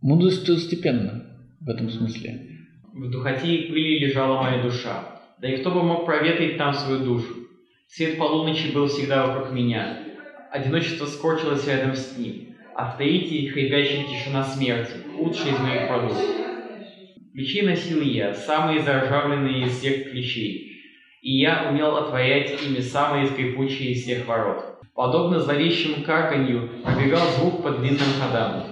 Мудрость 0.00 0.44
второстепенна 0.44 1.24
в 1.60 1.68
этом 1.68 1.90
смысле. 1.90 2.40
В 2.92 3.10
духоте 3.10 3.52
и 3.52 3.68
пыли 3.68 3.98
лежала 3.98 4.40
моя 4.40 4.62
душа. 4.62 5.13
Да 5.44 5.50
и 5.50 5.58
кто 5.58 5.72
бы 5.72 5.82
мог 5.82 6.06
проветрить 6.06 6.56
там 6.56 6.72
свою 6.72 7.04
душу? 7.04 7.34
Свет 7.86 8.16
полуночи 8.16 8.72
был 8.72 8.88
всегда 8.88 9.26
вокруг 9.26 9.52
меня. 9.52 9.98
Одиночество 10.50 11.04
скорчилось 11.04 11.68
рядом 11.68 11.94
с 11.94 12.16
ним. 12.16 12.56
А 12.74 12.90
в 12.90 12.96
Таити 12.96 13.48
хрипящая 13.48 14.04
тишина 14.04 14.42
смерти, 14.42 14.92
лучшая 15.18 15.52
из 15.52 15.58
моих 15.58 15.88
подруг. 15.90 16.16
Ключи 17.34 17.60
носил 17.60 18.00
я, 18.00 18.32
самые 18.32 18.80
заржавленные 18.80 19.66
из 19.66 19.76
всех 19.76 20.12
ключей. 20.12 20.80
И 21.20 21.36
я 21.36 21.68
умел 21.70 21.94
отворять 21.98 22.58
ими 22.66 22.80
самые 22.80 23.26
скрипучие 23.26 23.90
из 23.90 24.02
всех 24.02 24.26
ворот. 24.26 24.78
Подобно 24.94 25.40
зловещему 25.40 26.04
карканью 26.06 26.70
пробегал 26.82 27.26
звук 27.36 27.62
по 27.62 27.70
длинным 27.70 28.14
ходам. 28.18 28.62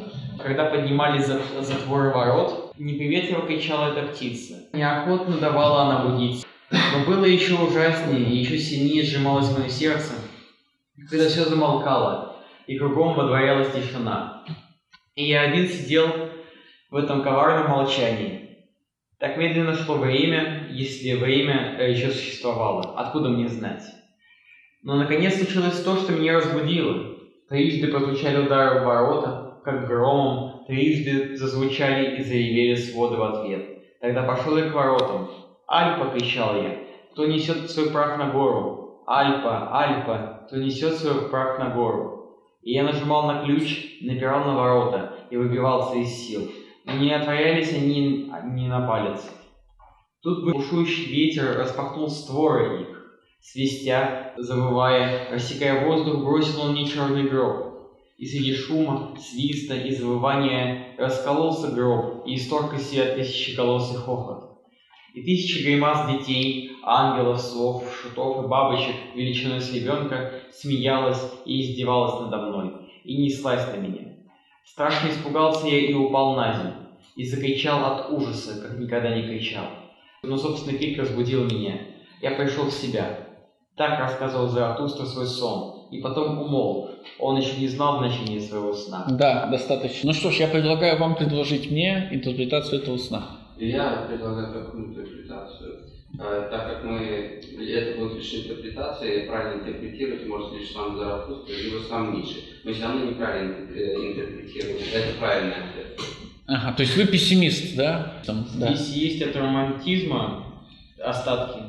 Когда 0.42 0.64
поднимались 0.70 1.26
затворы 1.26 2.14
ворот, 2.14 2.72
неприветливо 2.78 3.46
кричала 3.46 3.92
эта 3.92 4.10
птица. 4.10 4.70
Неохотно 4.72 5.36
давала 5.36 5.82
она 5.82 6.08
будить. 6.08 6.46
Но 6.72 7.04
было 7.06 7.26
еще 7.26 7.54
ужаснее 7.54 8.40
еще 8.40 8.56
сильнее 8.56 9.02
сжималось 9.02 9.56
мое 9.56 9.68
сердце, 9.68 10.14
когда 11.10 11.28
все 11.28 11.44
замолкало, 11.44 12.36
и 12.66 12.78
кругом 12.78 13.14
водворялась 13.14 13.72
тишина. 13.72 14.44
И 15.14 15.24
я 15.24 15.42
один 15.42 15.68
сидел 15.68 16.08
в 16.90 16.96
этом 16.96 17.22
коварном 17.22 17.70
молчании. 17.70 18.42
Так 19.18 19.36
медленно 19.36 19.74
шло 19.74 19.96
время, 19.96 20.68
если 20.70 21.14
время 21.14 21.76
э, 21.78 21.92
еще 21.92 22.10
существовало. 22.10 22.98
Откуда 22.98 23.28
мне 23.28 23.48
знать? 23.48 23.84
Но 24.82 24.96
наконец 24.96 25.36
случилось 25.36 25.80
то, 25.82 25.96
что 25.96 26.12
меня 26.12 26.34
разбудило. 26.34 27.18
Трижды 27.48 27.88
прозвучали 27.88 28.44
удары 28.44 28.80
в 28.80 28.84
ворота, 28.84 29.60
как 29.64 29.86
громом, 29.86 30.64
трижды 30.66 31.36
зазвучали 31.36 32.16
и 32.16 32.24
заревели 32.24 32.74
своды 32.74 33.16
в 33.16 33.22
ответ. 33.22 33.82
Тогда 34.00 34.22
пошел 34.22 34.56
я 34.56 34.70
к 34.70 34.74
воротам, 34.74 35.30
«Альпа!»— 35.72 36.10
кричал 36.14 36.56
я. 36.56 36.80
«Кто 37.12 37.24
несет 37.24 37.70
свой 37.70 37.90
прах 37.90 38.18
на 38.18 38.28
гору?» 38.28 39.02
«Альпа! 39.06 39.70
Альпа! 39.72 40.44
Кто 40.46 40.58
несет 40.58 40.98
свой 40.98 41.30
прах 41.30 41.58
на 41.58 41.70
гору?» 41.70 42.36
И 42.60 42.72
я 42.74 42.82
нажимал 42.82 43.26
на 43.26 43.42
ключ, 43.42 43.98
напирал 44.02 44.44
на 44.44 44.54
ворота 44.54 45.14
и 45.30 45.36
выбивался 45.38 45.96
из 45.96 46.10
сил. 46.10 46.42
Но 46.84 46.92
не 46.98 47.10
отворялись 47.10 47.72
они 47.72 48.30
ни 48.44 48.68
на 48.68 48.86
палец. 48.86 49.24
Тут 50.22 50.44
бушующий 50.44 51.06
ветер 51.06 51.56
распахнул 51.56 52.10
створы 52.10 52.82
их. 52.82 52.88
Свистя, 53.40 54.34
завывая, 54.36 55.30
рассекая 55.32 55.86
воздух, 55.86 56.22
бросил 56.22 56.60
он 56.60 56.72
мне 56.72 56.84
черный 56.84 57.30
гроб. 57.30 57.88
И 58.18 58.26
среди 58.26 58.54
шума, 58.54 59.16
свиста 59.18 59.74
и 59.74 59.90
завывания 59.90 60.94
раскололся 60.98 61.68
гроб, 61.68 62.26
и 62.26 62.34
исторг 62.34 62.74
из 62.74 62.90
себя 62.90 63.14
тысячеголосый 63.14 63.98
хохот. 63.98 64.51
И 65.14 65.22
тысячи 65.22 65.62
гримас 65.62 66.10
детей, 66.10 66.72
ангелов, 66.82 67.40
слов, 67.40 67.84
шутов 68.00 68.44
и 68.44 68.48
бабочек 68.48 68.94
величиной 69.14 69.60
с 69.60 69.72
ребенка 69.72 70.32
смеялась 70.52 71.22
и 71.44 71.60
издевалась 71.60 72.20
надо 72.20 72.46
мной, 72.46 72.72
и 73.04 73.16
неслась 73.16 73.66
на 73.72 73.76
меня. 73.78 74.12
Страшно 74.64 75.08
испугался 75.08 75.66
я 75.66 75.78
и 75.78 75.92
упал 75.92 76.34
на 76.34 76.52
землю, 76.54 76.74
и 77.16 77.24
закричал 77.24 77.84
от 77.84 78.10
ужаса, 78.10 78.60
как 78.62 78.78
никогда 78.78 79.14
не 79.14 79.24
кричал. 79.24 79.66
Но 80.22 80.36
собственный 80.36 80.78
крик 80.78 80.98
разбудил 80.98 81.44
меня. 81.44 81.78
Я 82.22 82.30
пришел 82.30 82.66
в 82.66 82.72
себя. 82.72 83.28
Так 83.76 83.98
рассказывал 83.98 84.48
Заратустра 84.48 85.04
свой 85.04 85.26
сон. 85.26 85.88
и 85.90 86.00
потом 86.00 86.40
умолк. 86.40 86.90
Он 87.18 87.36
еще 87.36 87.58
не 87.58 87.68
знал 87.68 87.98
значения 87.98 88.40
своего 88.40 88.72
сна. 88.72 89.06
Да, 89.10 89.46
достаточно. 89.46 90.06
Ну 90.08 90.14
что 90.14 90.30
ж, 90.30 90.36
я 90.36 90.48
предлагаю 90.48 90.98
вам 90.98 91.16
предложить 91.16 91.70
мне 91.70 92.08
интерпретацию 92.12 92.80
этого 92.80 92.96
сна. 92.96 93.41
Я 93.62 94.06
предлагаю 94.08 94.52
такую 94.52 94.86
интерпретацию. 94.86 95.82
Э, 96.18 96.48
Так 96.50 96.68
как 96.68 96.84
мы, 96.84 96.98
это 96.98 98.00
будет 98.00 98.16
лишь 98.16 98.34
интерпретация, 98.34 99.26
правильно 99.28 99.62
интерпретировать 99.62 100.26
может 100.26 100.52
лишь 100.54 100.72
сам 100.72 100.98
Заратустра, 100.98 101.54
либо 101.54 101.80
сам 101.88 102.12
Ницше. 102.12 102.38
Мы 102.64 102.72
все 102.72 102.82
равно 102.82 103.04
неправильно 103.04 103.54
э, 103.72 103.94
интерпретируем. 103.94 104.78
Это 104.92 105.18
правильный 105.18 105.54
ответ. 105.54 106.00
Ага, 106.48 106.72
то 106.72 106.82
есть 106.82 106.96
вы 106.96 107.06
пессимист, 107.06 107.76
да? 107.76 108.14
Там, 108.26 108.44
да. 108.56 108.74
Здесь 108.74 108.96
есть 108.96 109.22
от 109.22 109.36
романтизма 109.36 110.44
остатки 110.98 111.60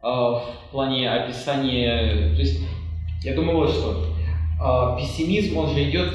а, 0.00 0.38
в 0.38 0.70
плане 0.70 1.10
описания. 1.10 2.34
То 2.36 2.40
есть, 2.40 2.60
я 3.24 3.34
думаю, 3.34 3.58
вот 3.58 3.70
что. 3.70 4.06
Пессимизм, 4.96 5.56
он 5.56 5.74
же 5.74 5.90
идет, 5.90 6.14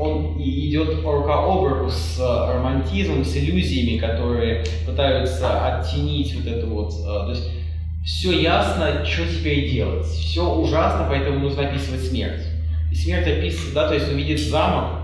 он 0.00 0.40
идет 0.40 1.04
рука 1.04 1.44
об 1.44 1.64
руку 1.64 1.90
с 1.90 2.18
а, 2.20 2.54
романтизмом, 2.54 3.24
с 3.24 3.36
иллюзиями, 3.36 3.98
которые 3.98 4.64
пытаются 4.86 5.78
оттенить 5.78 6.34
вот 6.34 6.46
это 6.46 6.66
вот. 6.66 6.92
а, 7.06 7.24
То 7.26 7.30
есть, 7.30 7.48
все 8.04 8.32
ясно, 8.40 9.04
что 9.04 9.26
теперь 9.26 9.70
делать. 9.70 10.06
Все 10.06 10.42
ужасно, 10.42 11.06
поэтому 11.08 11.38
нужно 11.40 11.68
описывать 11.68 12.02
смерть. 12.02 12.42
И 12.90 12.94
смерть 12.94 13.26
описывает, 13.28 13.74
да, 13.74 13.88
то 13.88 13.94
есть 13.94 14.08
он 14.08 14.16
видит 14.16 14.40
замок, 14.40 14.96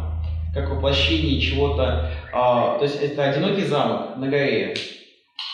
как 0.55 0.71
воплощение 0.71 1.41
чего-то 1.41 2.11
а, 2.33 2.79
то 2.79 2.85
есть 2.85 3.01
это 3.01 3.31
одинокий 3.31 3.65
замок 3.65 4.17
на 4.17 4.29
горе. 4.29 4.75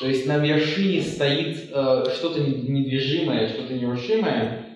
То 0.00 0.09
есть 0.09 0.26
на 0.26 0.38
вершине 0.38 1.00
стоит 1.02 1.70
э, 1.72 2.05
что-то 2.16 2.40
не- 2.40 2.68
недвижимое, 2.81 3.48
что-то 3.48 3.74
нерушимое, 3.74 4.66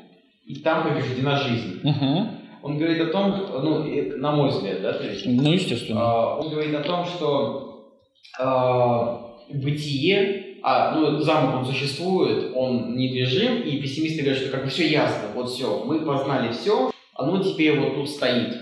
и 0.46 0.56
там 0.56 0.84
побеждена 0.88 1.36
жизнь. 1.36 1.80
Мгм. 1.82 2.35
Он 2.66 2.78
говорит 2.78 3.00
о 3.00 3.06
том, 3.06 3.46
ну, 3.62 3.84
на 4.18 4.32
мой 4.32 4.50
взгляд, 4.50 4.82
да, 4.82 4.92
то 4.92 5.04
есть, 5.06 5.24
Ну, 5.24 5.52
естественно. 5.52 6.34
он 6.36 6.50
говорит 6.50 6.74
о 6.74 6.82
том, 6.82 7.06
что 7.06 7.92
а, 8.40 9.36
бытие, 9.48 10.56
а, 10.64 10.96
ну, 10.96 11.20
замок, 11.20 11.58
он 11.60 11.64
существует, 11.66 12.50
он 12.56 12.96
недвижим, 12.96 13.62
и 13.62 13.80
пессимисты 13.80 14.22
говорят, 14.22 14.42
что 14.42 14.50
как 14.50 14.64
бы 14.64 14.70
все 14.70 14.88
ясно, 14.88 15.28
вот 15.36 15.48
все, 15.50 15.84
мы 15.84 16.00
познали 16.00 16.52
все, 16.52 16.90
оно 17.14 17.40
теперь 17.40 17.78
вот 17.78 17.94
тут 17.94 18.08
стоит. 18.10 18.56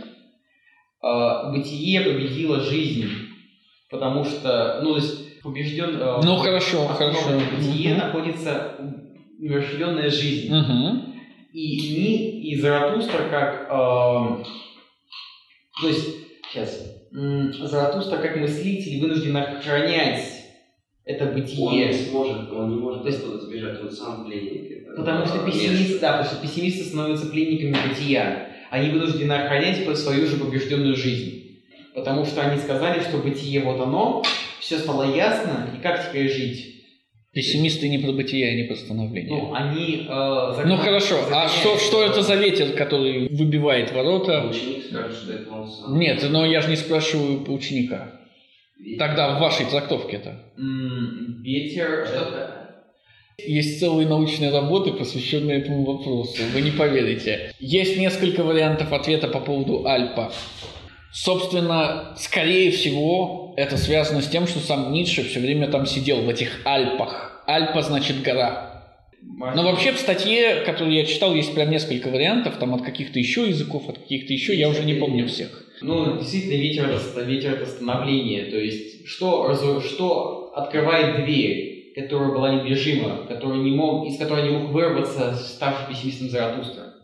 А, 1.00 1.50
бытие 1.50 2.02
победило 2.02 2.60
жизнь, 2.60 3.08
потому 3.90 4.22
что, 4.24 4.80
ну, 4.82 4.90
то 4.90 4.96
есть 4.96 5.40
побежден... 5.40 5.96
а, 5.98 6.20
Ну, 6.22 6.36
хорошо, 6.36 6.86
хорошо. 6.88 7.20
бытия 7.56 7.94
Мгм. 7.94 7.98
находится 8.04 8.76
умерщвленная 9.38 10.10
жизнь. 10.10 10.54
Мгм. 10.54 11.13
И 11.54 11.76
Ни 11.94 12.50
и 12.50 12.60
Заратустра 12.60 13.28
как... 13.30 13.68
эм, 13.70 14.44
то 15.80 15.88
есть, 15.88 16.08
сейчас. 16.50 16.84
Заратустра 17.12 18.16
как 18.18 18.36
мыслитель 18.36 19.00
вынужден 19.00 19.36
охранять 19.36 20.32
это 21.04 21.26
Он 21.26 21.34
не 21.36 21.40
бытие. 21.42 21.92
сможет, 21.94 22.50
он 22.50 22.70
не 22.70 22.76
может 22.76 23.02
То 23.02 23.08
есть- 23.08 23.20
оттуда 23.20 23.38
сбежать, 23.38 23.80
он 23.80 23.90
сам 23.90 24.26
пленник. 24.26 24.96
Потому 24.96 25.26
что 25.26 25.46
пессимисты, 25.46 26.00
да, 26.00 26.18
потому 26.18 26.28
что 26.34 26.42
пессимисты 26.42 26.84
становятся 26.84 27.26
пленниками 27.26 27.76
бытия. 27.88 28.48
Они 28.70 28.90
вынуждены 28.90 29.32
охранять 29.32 29.84
свою 29.96 30.26
же 30.26 30.36
побежденную 30.36 30.96
жизнь. 30.96 31.62
Потому 31.94 32.24
что 32.24 32.40
они 32.42 32.60
сказали, 32.60 33.00
что 33.00 33.18
бытие 33.18 33.60
вот 33.60 33.80
оно, 33.80 34.24
все 34.58 34.78
стало 34.78 35.14
ясно, 35.14 35.70
и 35.78 35.80
как 35.80 36.08
теперь 36.08 36.28
жить? 36.28 36.73
Пессимисты 37.34 37.88
не 37.88 37.98
про 37.98 38.12
бытие, 38.12 38.48
а 38.50 38.54
не 38.54 38.62
про 38.64 38.76
становление. 38.76 39.30
Ну, 39.42 39.52
они... 39.54 40.06
э, 40.08 40.52
загна- 40.56 40.64
Ну 40.66 40.76
хорошо, 40.76 41.16
а 41.32 41.48
что, 41.48 41.76
что 41.78 42.02
это 42.04 42.22
за 42.22 42.36
ветер, 42.36 42.72
который 42.76 43.28
выбивает 43.28 43.92
ворота? 43.92 44.46
Ученик 44.48 44.84
скажет, 44.86 45.16
что 45.16 45.32
это 45.32 45.50
он 45.50 45.68
сам. 45.68 45.98
Нет, 45.98 46.24
но 46.30 46.46
я 46.46 46.60
же 46.60 46.70
не 46.70 46.76
спрашиваю 46.76 47.42
ученика. 47.52 48.20
Видите? 48.78 48.98
Тогда 48.98 49.36
в 49.36 49.40
вашей 49.40 49.66
трактовке-то. 49.66 50.42
М, 50.58 51.42
Ветер... 51.42 52.06
Что 52.06 52.16
это- 52.16 52.24
такое? 52.30 52.50
Есть 53.38 53.80
целые 53.80 54.06
научные 54.06 54.52
работы, 54.52 54.92
посвященные 54.92 55.58
этому 55.58 55.84
вопросу. 55.84 56.40
Вы 56.54 56.60
не 56.60 56.70
поверите. 56.70 57.52
Есть 57.58 57.98
несколько 57.98 58.44
вариантов 58.44 58.92
ответа 58.92 59.26
по 59.26 59.40
поводу 59.40 59.86
Альпа. 59.88 60.32
Собственно, 61.14 62.16
скорее 62.18 62.72
всего, 62.72 63.54
это 63.56 63.76
связано 63.76 64.20
с 64.20 64.28
тем, 64.28 64.48
что 64.48 64.58
сам 64.58 64.92
Ницше 64.92 65.22
все 65.22 65.38
время 65.38 65.68
там 65.68 65.86
сидел, 65.86 66.22
в 66.22 66.28
этих 66.28 66.66
Альпах. 66.66 67.44
Альпа 67.46 67.82
значит 67.82 68.20
гора. 68.22 68.82
Но 69.22 69.62
вообще 69.62 69.92
в 69.92 69.98
статье, 69.98 70.64
которую 70.66 70.96
я 70.96 71.04
читал, 71.04 71.32
есть 71.32 71.54
прям 71.54 71.70
несколько 71.70 72.08
вариантов, 72.08 72.56
там 72.58 72.74
от 72.74 72.82
каких-то 72.82 73.20
еще 73.20 73.46
языков, 73.48 73.88
от 73.88 73.98
каких-то 73.98 74.32
еще, 74.32 74.58
я 74.58 74.68
уже 74.68 74.82
не 74.82 74.94
помню 74.94 75.28
всех. 75.28 75.64
Ну, 75.82 76.18
действительно, 76.18 76.60
ветер 76.60 76.90
это, 76.90 77.20
ветер 77.20 77.54
это 77.54 77.66
становление. 77.66 78.46
То 78.46 78.58
есть, 78.58 79.06
что, 79.06 79.80
что 79.80 80.52
открывает 80.56 81.24
дверь, 81.24 81.92
которая 81.94 82.30
была 82.30 82.54
недвижима, 82.54 83.26
который 83.28 83.60
не 83.60 83.70
мог, 83.70 84.08
из 84.08 84.18
которой 84.18 84.50
не 84.50 84.56
мог 84.56 84.72
вырваться, 84.72 85.32
ставший 85.36 85.94
пессимистом 85.94 86.28
Заратустра? 86.28 86.94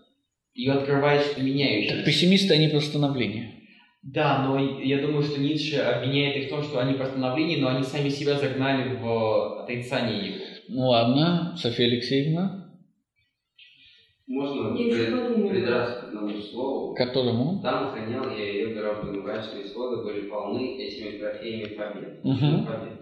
Ее 0.52 0.72
открывает 0.72 1.20
что-то 1.20 1.36
Так 1.36 1.44
меняющееся. 1.44 2.02
пессимисты, 2.02 2.54
они 2.54 2.66
про 2.66 2.80
становление. 2.80 3.59
Да, 4.02 4.44
но 4.46 4.58
я 4.58 5.02
думаю, 5.02 5.22
что 5.22 5.40
Ницше 5.40 5.76
обвиняет 5.76 6.36
их 6.36 6.46
в 6.46 6.50
том, 6.50 6.62
что 6.62 6.80
они 6.80 6.94
про 6.94 7.06
становление, 7.06 7.58
но 7.58 7.68
они 7.68 7.82
сами 7.84 8.08
себя 8.08 8.38
загнали 8.38 8.96
в 8.96 9.62
отрицание 9.62 10.26
его. 10.26 10.44
Ну 10.68 10.88
ладно, 10.88 11.54
Софья 11.56 11.84
Алексеевна, 11.84 12.72
Можно 14.26 14.74
придраться 14.74 16.00
к 16.00 16.04
одному 16.08 16.40
слову. 16.40 16.94
которому? 16.94 17.60
Там 17.62 17.88
охранял 17.88 18.30
я 18.30 18.44
ее 18.52 18.74
гораздо 18.74 19.12
мрачные 19.12 19.66
исходы 19.66 20.02
были 20.02 20.28
полны 20.28 20.78
этими 20.78 21.18
трофеями 21.18 21.74
побед. 21.74 22.24
Мгм. 22.24 22.66
Побед. 22.66 23.00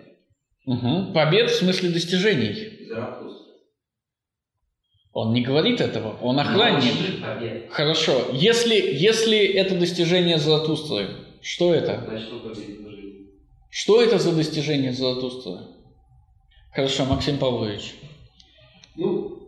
Мгм. 0.66 1.12
Побед 1.12 1.50
в 1.50 1.54
смысле 1.54 1.90
достижений. 1.90 2.86
Заратустра. 2.88 3.47
Он 5.20 5.32
не 5.32 5.42
говорит 5.42 5.80
этого, 5.80 6.16
он 6.22 6.38
охранник. 6.38 6.94
Хорошо, 7.72 8.26
если, 8.32 8.76
если 8.76 9.36
это 9.36 9.76
достижение 9.76 10.38
Заратустры, 10.38 11.08
что 11.42 11.74
это? 11.74 12.04
Значит, 12.06 12.32
он 12.32 12.40
победил 12.42 12.88
жизнь. 12.88 13.26
Что 13.68 14.00
это 14.00 14.20
за 14.20 14.30
достижение 14.30 14.92
Заратустры? 14.92 15.54
Хорошо, 16.72 17.04
Максим 17.04 17.38
Павлович. 17.38 17.96
Ну, 18.94 19.40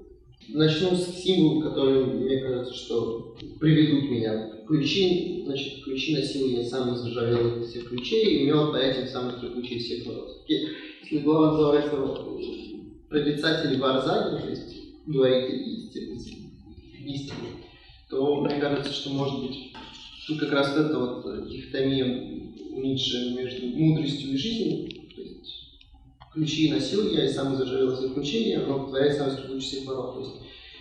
начну 0.48 0.96
с 0.96 1.06
символов, 1.22 1.62
которые, 1.62 2.04
мне 2.04 2.40
кажется, 2.40 2.74
что 2.74 3.37
приведут 3.61 4.11
меня. 4.11 4.50
Ключи, 4.66 5.44
значит, 5.46 5.85
ключи 5.85 6.16
носил 6.16 6.48
я 6.48 6.64
самый 6.64 6.96
заржавелый 6.96 7.62
из 7.62 7.70
всех 7.70 7.88
ключей 7.88 8.24
и 8.24 8.42
умел 8.50 8.74
их 8.74 9.09
самый 9.09 9.35
скрипучий 9.37 9.76
из 9.76 9.85
всех 9.85 10.06
ворот. 10.09 10.42
И 10.48 10.66
Если 11.02 11.18
глава 11.18 11.52
называется 11.52 11.96
«Прорицатель 13.09 13.78
Варзаги», 13.78 14.42
то 14.42 14.50
есть 14.50 14.79
говоритель 15.10 15.68
истины, 15.68 16.20
истины, 17.04 17.48
то 18.08 18.40
мне 18.40 18.56
кажется, 18.56 18.92
что 18.92 19.10
может 19.10 19.40
быть 19.42 19.72
ну, 20.28 20.38
как 20.38 20.52
раз 20.52 20.76
эта 20.76 20.98
вот 20.98 21.48
дихотомия 21.48 22.06
Ницше 22.72 23.34
между 23.36 23.66
мудростью 23.66 24.32
и 24.32 24.36
жизнью, 24.36 24.90
то 25.14 25.20
есть 25.20 25.80
ключи 26.32 26.70
носил 26.70 27.10
я, 27.10 27.24
и 27.24 27.28
всех 27.96 28.14
ключей, 28.14 28.50
я 28.50 28.60
мог 28.60 28.90
творять 28.90 29.16
самый 29.16 29.32
скрипучий 29.32 29.60
всех 29.60 29.88
ворот. 29.88 30.14
То 30.14 30.20
есть 30.20 30.32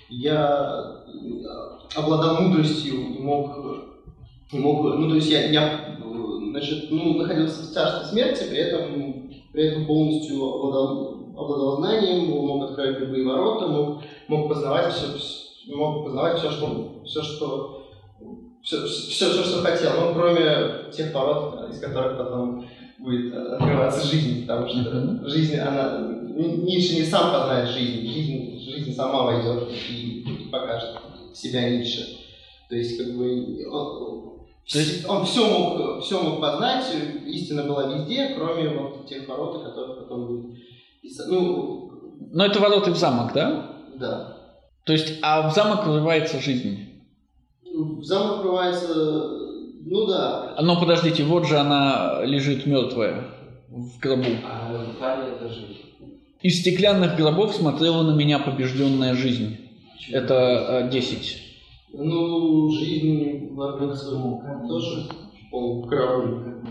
я 0.09 1.03
э, 1.07 1.99
обладал 1.99 2.41
мудростью 2.41 2.93
и 2.93 3.19
мог, 3.19 3.57
и 4.51 4.57
мог, 4.57 4.83
ну 4.97 5.09
то 5.09 5.15
есть 5.15 5.29
я, 5.29 5.49
я 5.49 5.97
значит, 6.49 6.91
ну, 6.91 7.17
находился 7.17 7.63
в 7.63 7.71
царстве 7.71 8.09
смерти, 8.09 8.49
при 8.49 8.57
этом, 8.57 9.31
при 9.51 9.67
этом 9.67 9.85
полностью 9.85 10.43
обладал, 10.43 11.18
обладал 11.39 11.78
знанием, 11.78 12.30
мог 12.30 12.69
открывать 12.69 12.99
любые 12.99 13.25
ворота, 13.25 13.67
мог, 13.67 14.02
мог 14.28 14.49
познавать 14.49 14.93
все, 14.93 15.08
мог 15.73 16.06
познавать 16.06 16.39
все, 16.39 16.52
что, 16.52 17.02
все, 17.06 17.21
что 17.21 17.80
все, 18.62 18.86
все, 18.86 19.30
все, 19.30 19.43
что 19.43 19.62
хотел, 19.62 19.91
ну, 20.02 20.13
кроме 20.13 20.91
тех 20.91 21.13
ворот, 21.13 21.69
из 21.71 21.80
которых 21.80 22.17
потом 22.17 22.65
будет 22.97 23.34
открываться 23.34 24.06
жизнь, 24.06 24.41
потому 24.41 24.67
что 24.67 25.30
жизнь, 25.30 25.56
она, 25.58 26.08
Ни- 26.36 26.65
Ницше 26.65 26.95
не 26.95 27.04
сам 27.04 27.32
познает 27.32 27.69
жизнь, 27.69 28.08
жизнь, 28.08 28.60
жизнь 28.60 28.93
сама 28.93 29.23
войдет 29.23 29.69
и, 29.89 30.21
и 30.21 30.49
покажет 30.52 30.99
себя 31.34 31.69
Ницше. 31.69 32.17
То 32.67 32.75
есть, 32.75 32.97
как 32.97 33.17
бы, 33.17 33.65
он, 33.71 34.39
он 35.08 35.25
все 35.25 35.47
мог, 35.47 36.04
все 36.04 36.21
мог 36.21 36.41
познать, 36.41 36.86
истина 37.25 37.63
была 37.63 37.93
везде, 37.93 38.36
кроме 38.36 38.69
вот 38.69 39.08
тех 39.08 39.28
ворот, 39.28 39.56
о 39.56 39.69
которых 39.69 39.99
потом 39.99 40.54
писать. 40.54 40.68
Ну, 41.28 41.91
Но 42.32 42.45
это 42.45 42.60
ворота 42.60 42.91
в 42.91 42.98
замок, 42.98 43.34
да? 43.34 43.76
да. 43.95 44.38
То 44.86 44.93
есть, 44.93 45.19
а 45.22 45.50
в 45.50 45.54
замок 45.54 45.86
врывается 45.86 46.39
жизнь. 46.39 47.04
В 47.63 48.04
замок 48.04 48.43
врывается, 48.43 48.93
ну 49.86 50.06
да, 50.08 50.56
Но 50.62 50.80
подождите, 50.80 51.24
вот 51.24 51.48
же 51.48 51.58
она 51.58 52.24
лежит 52.24 52.65
мертвая 52.65 53.26
в 53.69 54.00
гробу. 54.00 54.26
А 54.43 54.86
Италии 54.98 55.36
это 55.36 55.50
жизнь. 55.50 55.78
Из 56.41 56.62
стеклянных 56.62 57.17
гробов 57.17 57.54
смотрела 57.54 58.02
на 58.04 58.15
меня 58.15 58.39
побежденная 58.39 59.13
жизнь. 59.13 59.58
Это 60.12 60.86
э, 60.88 60.89
10. 60.89 61.38
Ну, 61.93 62.72
жизнь 62.72 63.54
в 63.54 63.62
Армянском 63.62 64.67
тоже 64.67 65.10
он 65.52 65.88
корабль. 65.88 66.63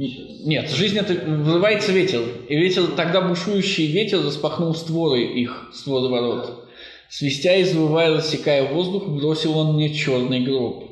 Нет, 0.00 0.70
жизнь 0.70 0.96
это 0.96 1.12
вырывается 1.12 1.92
ветер. 1.92 2.22
И 2.48 2.56
ветер, 2.56 2.86
тогда 2.96 3.20
бушующий 3.20 3.92
ветер 3.92 4.24
распахнул 4.24 4.74
створы 4.74 5.22
их, 5.22 5.68
створы 5.74 6.08
ворот. 6.08 6.68
Свистя 7.10 7.56
и 7.56 7.64
завывая, 7.64 8.16
рассекая 8.16 8.72
воздух, 8.72 9.08
бросил 9.08 9.58
он 9.58 9.74
мне 9.74 9.92
черный 9.92 10.40
гроб. 10.40 10.84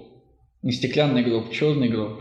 Не 0.63 0.73
стеклянный 0.73 1.23
гроб, 1.23 1.51
черный 1.51 1.89
гроб. 1.89 2.21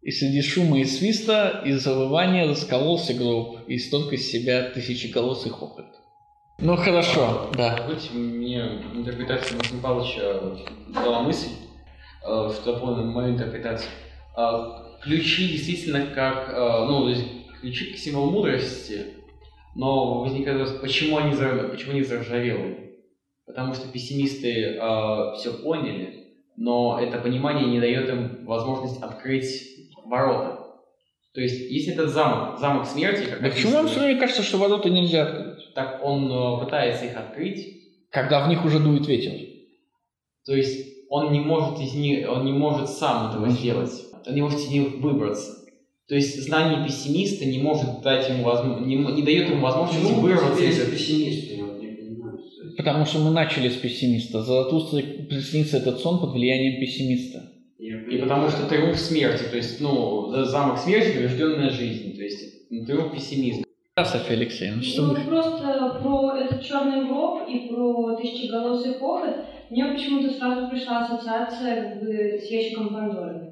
И 0.00 0.10
среди 0.10 0.42
шума 0.42 0.80
и 0.80 0.84
свиста 0.84 1.62
и 1.64 1.72
завывания 1.72 2.48
раскололся 2.48 3.14
гроб, 3.14 3.58
и 3.68 3.78
столько 3.78 4.16
из 4.16 4.28
себя 4.28 4.70
тысячеголосый 4.70 5.52
хохот. 5.52 5.86
Ну 6.58 6.76
хорошо, 6.76 7.48
да. 7.54 7.76
Забудьте, 7.76 8.10
мне 8.12 8.58
интерпретация 8.92 9.56
Максима 9.56 9.80
Павловича 9.80 10.58
дала 10.88 11.22
мысль, 11.22 11.50
э, 12.24 12.50
что 12.52 12.72
дополнила 12.72 13.04
мою 13.04 13.34
интерпретацию. 13.34 13.90
Ключи 15.02 15.48
действительно 15.48 16.06
как, 16.06 16.48
э, 16.48 16.84
ну, 16.86 17.12
ключи 17.60 17.92
к 17.92 17.98
символу 17.98 18.30
мудрости, 18.30 19.06
но 19.74 20.20
возникает 20.20 20.58
вопрос, 20.58 20.80
почему 20.80 21.18
они, 21.18 21.32
почему 21.32 21.92
они 21.92 22.02
заржавелые? 22.02 22.92
Потому 23.46 23.74
что 23.74 23.88
пессимисты 23.88 24.78
все 25.36 25.52
поняли, 25.62 26.36
но 26.56 26.98
это 27.00 27.18
понимание 27.18 27.66
не 27.66 27.80
дает 27.80 28.08
им 28.08 28.44
возможность 28.46 29.02
открыть 29.02 29.72
ворота. 30.04 30.62
То 31.34 31.40
есть, 31.40 31.70
если 31.70 31.94
этот 31.94 32.10
замок, 32.10 32.60
замок 32.60 32.86
смерти, 32.86 33.28
как 33.28 33.42
Да 33.42 33.48
почему 33.50 33.72
вам 33.72 33.88
все 33.88 34.00
время 34.00 34.20
кажется, 34.20 34.42
что 34.42 34.58
ворота 34.58 34.90
нельзя 34.90 35.22
открыть? 35.26 35.52
так 35.74 36.00
он 36.02 36.30
э, 36.30 36.64
пытается 36.64 37.06
их 37.06 37.16
открыть, 37.16 38.08
Когда 38.10 38.44
в 38.44 38.48
них 38.48 38.64
уже 38.64 38.78
дует 38.78 39.06
ветер. 39.06 39.32
То 40.44 40.54
есть 40.54 41.08
он 41.08 41.32
не 41.32 41.40
может 41.40 41.80
из 41.80 41.94
них, 41.94 42.28
он 42.28 42.44
не 42.44 42.52
может 42.52 42.88
сам 42.88 43.30
этого 43.30 43.48
сделать. 43.48 43.92
Он 44.26 44.34
не 44.34 44.42
может 44.42 44.60
из 44.60 44.68
них 44.68 44.94
выбраться. 44.98 45.62
То 46.08 46.16
есть 46.16 46.42
знание 46.42 46.84
пессимиста 46.84 47.44
не 47.44 47.58
может 47.58 48.02
дать 48.02 48.28
ему 48.28 48.44
возможность, 48.44 48.86
не, 48.86 48.96
не 48.96 49.22
дает 49.22 49.48
ему 49.48 49.62
возможности 49.62 50.02
Почему 50.02 50.20
вырваться 50.20 50.62
из 50.62 50.78
не 50.78 51.54
это. 51.54 51.72
Потому 52.76 53.04
что 53.04 53.20
мы 53.20 53.30
начали 53.30 53.68
с 53.68 53.76
пессимиста. 53.76 54.42
Заратустре 54.42 55.02
приснится 55.02 55.78
этот 55.78 56.00
сон 56.00 56.20
под 56.20 56.32
влиянием 56.32 56.80
пессимиста. 56.80 57.48
И 57.78 58.18
потому 58.18 58.48
что 58.48 58.68
триумф 58.68 58.98
смерти, 58.98 59.44
то 59.50 59.56
есть, 59.56 59.80
ну, 59.80 60.44
замок 60.44 60.78
смерти, 60.78 61.16
побежденная 61.16 61.70
жизнь, 61.70 62.14
то 62.14 62.22
есть 62.22 62.70
ну, 62.70 62.84
триумф 62.84 63.12
пессимизма. 63.12 63.64
Да, 63.96 64.04
Софья 64.04 64.36
Алексеевна, 64.36 64.82
что 64.82 65.02
Ну, 65.02 65.14
вы... 65.14 65.20
просто 65.22 66.00
про 66.02 66.36
этот 66.38 66.64
черный 66.64 67.06
гроб 67.06 67.48
и 67.48 67.68
про 67.68 68.16
тысячеголосый 68.16 68.94
хохот 68.94 69.46
мне 69.70 69.84
почему-то 69.86 70.32
сразу 70.32 70.68
пришла 70.68 71.00
ассоциация 71.00 71.90
как 71.90 72.02
бы 72.02 72.40
с 72.42 72.50
ящиком 72.50 72.88
Пандоры. 72.88 73.51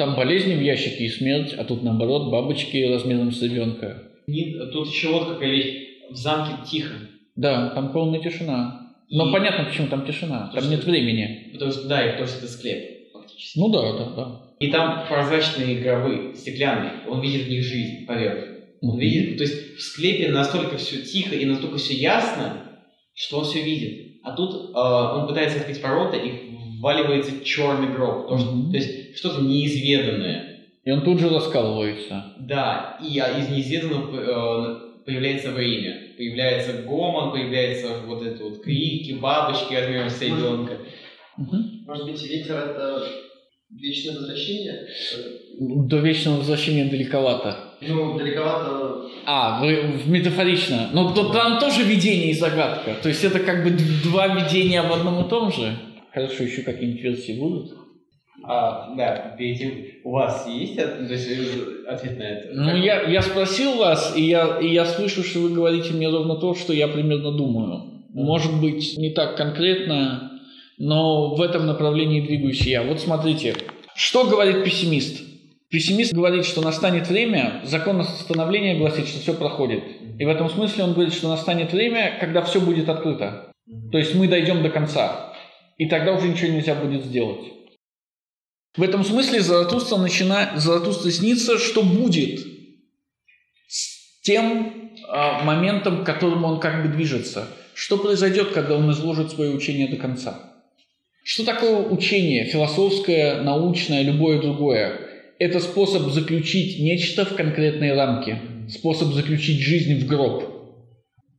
Там 0.00 0.16
болезни 0.16 0.54
в 0.54 0.62
ящике 0.62 1.04
и 1.04 1.08
смерть, 1.10 1.52
а 1.58 1.62
тут 1.62 1.82
наоборот 1.82 2.30
бабочки 2.32 2.82
размером 2.90 3.30
с 3.32 3.42
ребенка. 3.42 4.02
Не- 4.26 4.54
тут 4.72 4.88
еще 4.88 5.08
вот 5.08 5.28
какая 5.28 5.50
вещь, 5.50 5.88
в 6.10 6.16
замке 6.16 6.52
тихо, 6.66 6.94
Да, 7.36 7.68
там 7.74 7.92
полная 7.92 8.18
тишина. 8.18 8.94
Но 9.10 9.28
И- 9.28 9.32
понятно, 9.32 9.64
почему 9.66 9.88
там 9.88 10.06
тишина. 10.06 10.50
Там 10.54 10.62
Что- 10.62 10.70
нет 10.70 10.84
времени. 10.84 11.50
потому 11.52 11.70
что, 11.70 11.86
да, 11.86 12.02
и 12.02 12.12
потому 12.12 12.28
что 12.28 12.38
это 12.38 12.48
склеп, 12.48 13.12
фактически. 13.12 13.58
Ну 13.58 13.68
да, 13.68 13.92
да, 13.92 14.04
да. 14.16 14.40
И 14.58 14.68
там 14.70 15.06
прозрачные 15.06 15.80
гробы, 15.82 16.32
стеклянные, 16.34 16.92
он 17.06 17.20
видит 17.20 17.42
в 17.42 17.50
них 17.50 17.62
жизнь 17.62 18.06
поверх. 18.06 18.42
Он 18.80 18.92
Мгм. 18.92 18.98
видит, 19.00 19.36
то 19.36 19.42
есть 19.44 19.76
в 19.76 19.80
склепе 19.82 20.30
настолько 20.30 20.78
все 20.78 21.02
тихо 21.02 21.34
и 21.34 21.44
настолько 21.44 21.76
все 21.76 21.92
ясно, 21.92 22.54
что 23.12 23.40
он 23.40 23.44
все 23.44 23.60
видит. 23.62 24.22
А 24.24 24.32
тут 24.32 24.70
э, 24.74 24.78
он 24.78 25.28
пытается 25.28 25.58
открыть 25.60 25.82
ворота 25.82 26.16
и 26.16 26.30
вваливается 26.80 27.44
черный 27.44 27.92
гроб. 27.94 28.28
То, 28.30 28.38
что- 28.38 28.50
Мгм. 28.52 28.70
то 28.70 28.78
есть 28.78 28.99
что-то 29.16 29.42
неизведанное. 29.42 30.66
И 30.84 30.90
он 30.90 31.02
тут 31.02 31.20
же 31.20 31.28
раскалывается. 31.28 32.34
Да, 32.38 32.98
и 33.02 33.18
а, 33.18 33.38
из 33.38 33.48
неизведанного 33.50 34.80
э, 34.96 35.04
появляется 35.04 35.50
время. 35.52 36.14
Появляется 36.16 36.82
гомон, 36.82 37.32
появляются 37.32 38.00
вот 38.06 38.22
это 38.22 38.42
вот 38.44 38.62
крики, 38.62 39.12
бабочки 39.12 39.74
размером 39.74 40.08
с 40.10 40.20
ребенка. 40.22 40.78
Может 41.36 42.06
быть, 42.06 42.22
ветер 42.22 42.54
это 42.56 43.02
вечное 43.70 44.16
возвращение? 44.16 44.86
До 45.58 45.98
вечного 45.98 46.38
возвращения 46.38 46.84
далековато. 46.86 47.56
Ну, 47.80 48.18
далековато. 48.18 49.08
А, 49.26 49.60
вы 49.62 49.82
в- 49.82 50.08
метафорично. 50.10 50.90
Но 50.92 51.12
то- 51.14 51.32
там 51.32 51.58
тоже 51.58 51.82
видение 51.82 52.30
и 52.30 52.34
загадка. 52.34 52.96
То 53.02 53.08
есть 53.08 53.24
это 53.24 53.38
как 53.40 53.64
бы 53.64 53.70
два 54.02 54.28
видения 54.28 54.82
в 54.82 54.92
одном 54.92 55.24
и 55.24 55.28
том 55.28 55.52
же. 55.52 55.76
Хорошо, 56.12 56.42
еще 56.44 56.62
какие-нибудь 56.62 57.02
версии 57.02 57.38
будут? 57.38 57.72
А, 58.52 58.92
да, 58.96 59.36
видите, 59.38 60.00
у 60.02 60.10
вас 60.10 60.44
есть 60.48 60.76
э, 60.76 60.82
ответ 61.86 62.18
на 62.18 62.22
это? 62.24 62.48
Ну, 62.52 62.74
я, 62.74 63.02
я 63.02 63.22
спросил 63.22 63.76
вас, 63.76 64.14
и 64.16 64.22
я, 64.22 64.58
и 64.58 64.66
я 64.72 64.84
слышу, 64.86 65.22
что 65.22 65.38
вы 65.38 65.50
говорите 65.50 65.92
мне 65.92 66.08
ровно 66.08 66.34
то, 66.34 66.56
что 66.56 66.72
я 66.72 66.88
примерно 66.88 67.30
думаю. 67.30 68.02
Может 68.12 68.60
быть, 68.60 68.98
не 68.98 69.10
так 69.10 69.36
конкретно, 69.36 70.32
но 70.78 71.36
в 71.36 71.40
этом 71.42 71.64
направлении 71.64 72.26
двигаюсь 72.26 72.66
я. 72.66 72.82
Вот 72.82 72.98
смотрите, 72.98 73.54
что 73.94 74.24
говорит 74.24 74.64
пессимист? 74.64 75.22
Пессимист 75.68 76.12
говорит, 76.12 76.44
что 76.44 76.60
настанет 76.60 77.08
время, 77.08 77.60
закон 77.62 78.02
становления 78.02 78.78
гласит, 78.78 79.06
что 79.06 79.20
все 79.20 79.34
проходит. 79.34 79.84
И 80.18 80.24
в 80.24 80.28
этом 80.28 80.50
смысле 80.50 80.82
он 80.82 80.94
говорит, 80.94 81.14
что 81.14 81.28
настанет 81.28 81.72
время, 81.72 82.16
когда 82.18 82.42
все 82.42 82.60
будет 82.60 82.88
открыто. 82.88 83.52
То 83.92 83.98
есть 83.98 84.16
мы 84.16 84.26
дойдем 84.26 84.64
до 84.64 84.70
конца. 84.70 85.34
И 85.78 85.86
тогда 85.86 86.14
уже 86.14 86.26
ничего 86.26 86.50
нельзя 86.50 86.74
будет 86.74 87.04
сделать. 87.04 87.59
В 88.76 88.82
этом 88.82 89.04
смысле 89.04 89.40
Заратустра, 89.40 89.96
начина... 89.96 90.52
Заратустра 90.56 91.10
снится, 91.10 91.58
что 91.58 91.82
будет 91.82 92.40
с 93.66 94.22
тем 94.22 94.92
а, 95.08 95.42
моментом, 95.42 96.02
к 96.02 96.06
которому 96.06 96.46
он 96.46 96.60
как 96.60 96.82
бы 96.82 96.88
движется. 96.88 97.48
Что 97.74 97.96
произойдет, 97.96 98.50
когда 98.50 98.76
он 98.76 98.90
изложит 98.92 99.32
свое 99.32 99.50
учение 99.50 99.88
до 99.88 99.96
конца? 99.96 100.52
Что 101.24 101.44
такое 101.44 101.88
учение, 101.88 102.44
философское, 102.44 103.42
научное, 103.42 104.02
любое 104.02 104.40
другое? 104.40 105.00
Это 105.38 105.58
способ 105.58 106.12
заключить 106.12 106.78
нечто 106.78 107.24
в 107.24 107.34
конкретные 107.34 107.94
рамки, 107.94 108.38
способ 108.68 109.14
заключить 109.14 109.60
жизнь 109.60 109.98
в 109.98 110.06
гроб. 110.06 110.44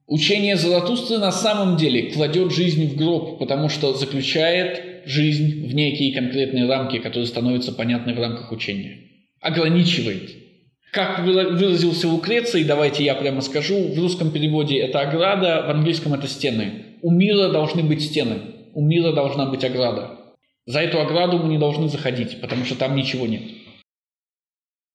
Учение 0.07 0.57
Заратустры 0.57 1.19
на 1.19 1.31
самом 1.31 1.77
деле 1.77 2.11
кладет 2.11 2.51
жизнь 2.51 2.89
в 2.89 2.97
гроб, 2.97 3.39
потому 3.39 3.69
что 3.69 3.93
заключает 3.93 4.90
жизнь 5.05 5.67
в 5.67 5.73
некие 5.73 6.13
конкретные 6.13 6.67
рамки, 6.67 6.99
которые 6.99 7.27
становятся 7.27 7.71
понятны 7.71 8.13
в 8.13 8.19
рамках 8.19 8.51
учения. 8.51 8.97
Ограничивает. 9.39 10.29
Как 10.91 11.19
выра- 11.19 11.49
выразился 11.49 12.07
Лукреций, 12.07 12.63
давайте 12.65 13.03
я 13.03 13.15
прямо 13.15 13.41
скажу, 13.41 13.93
в 13.93 13.97
русском 13.97 14.31
переводе 14.31 14.77
это 14.77 14.99
ограда, 14.99 15.63
в 15.65 15.69
английском 15.69 16.13
это 16.13 16.27
стены. 16.27 16.97
У 17.01 17.11
мира 17.11 17.49
должны 17.49 17.81
быть 17.81 18.01
стены, 18.01 18.39
у 18.73 18.85
мира 18.85 19.13
должна 19.13 19.45
быть 19.45 19.63
ограда. 19.63 20.17
За 20.65 20.81
эту 20.81 20.99
ограду 20.99 21.39
мы 21.39 21.49
не 21.49 21.57
должны 21.57 21.87
заходить, 21.87 22.41
потому 22.41 22.65
что 22.65 22.75
там 22.75 22.95
ничего 22.95 23.25
нет. 23.25 23.41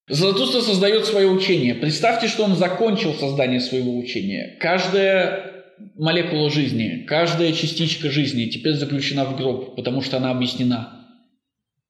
Заратустра 0.08 0.60
создает 0.60 1.04
свое 1.06 1.28
учение. 1.28 1.74
Представьте, 1.74 2.28
что 2.28 2.44
он 2.44 2.54
закончил 2.54 3.12
создание 3.14 3.60
своего 3.60 3.98
учения. 3.98 4.56
Каждая 4.60 5.55
молекула 5.94 6.50
жизни, 6.50 7.04
каждая 7.06 7.52
частичка 7.52 8.10
жизни 8.10 8.46
теперь 8.46 8.74
заключена 8.74 9.24
в 9.24 9.36
гроб, 9.36 9.76
потому 9.76 10.02
что 10.02 10.16
она 10.16 10.30
объяснена. 10.30 11.06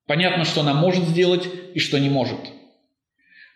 Понятно, 0.07 0.45
что 0.45 0.61
она 0.61 0.75
может 0.75 1.05
сделать 1.05 1.49
и 1.75 1.79
что 1.79 1.99
не 1.99 2.09
может. 2.09 2.39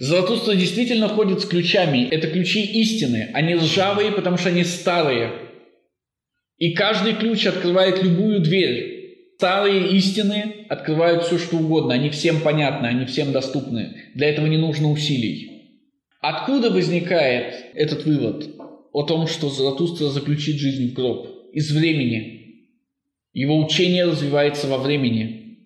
Заратустра 0.00 0.54
действительно 0.54 1.08
ходит 1.08 1.40
с 1.40 1.44
ключами. 1.44 2.08
Это 2.10 2.26
ключи 2.28 2.62
истины. 2.62 3.30
Они 3.34 3.54
ржавые, 3.54 4.12
потому 4.12 4.38
что 4.38 4.48
они 4.48 4.64
старые. 4.64 5.32
И 6.56 6.72
каждый 6.72 7.14
ключ 7.14 7.46
открывает 7.46 8.02
любую 8.02 8.40
дверь. 8.40 9.36
Старые 9.36 9.88
истины 9.96 10.66
открывают 10.68 11.24
все, 11.24 11.38
что 11.38 11.58
угодно. 11.58 11.94
Они 11.94 12.10
всем 12.10 12.40
понятны, 12.40 12.86
они 12.86 13.04
всем 13.06 13.32
доступны. 13.32 13.94
Для 14.14 14.30
этого 14.30 14.46
не 14.46 14.56
нужно 14.56 14.90
усилий. 14.90 15.50
Откуда 16.20 16.70
возникает 16.70 17.54
этот 17.74 18.04
вывод 18.04 18.59
о 18.92 19.02
том, 19.04 19.26
что 19.26 19.48
Заратустра 19.48 20.06
заключит 20.06 20.56
жизнь 20.56 20.90
в 20.90 20.94
гроб? 20.94 21.28
Из 21.52 21.70
времени. 21.72 22.40
Его 23.32 23.58
учение 23.58 24.04
развивается 24.04 24.66
во 24.66 24.78
времени. 24.78 25.58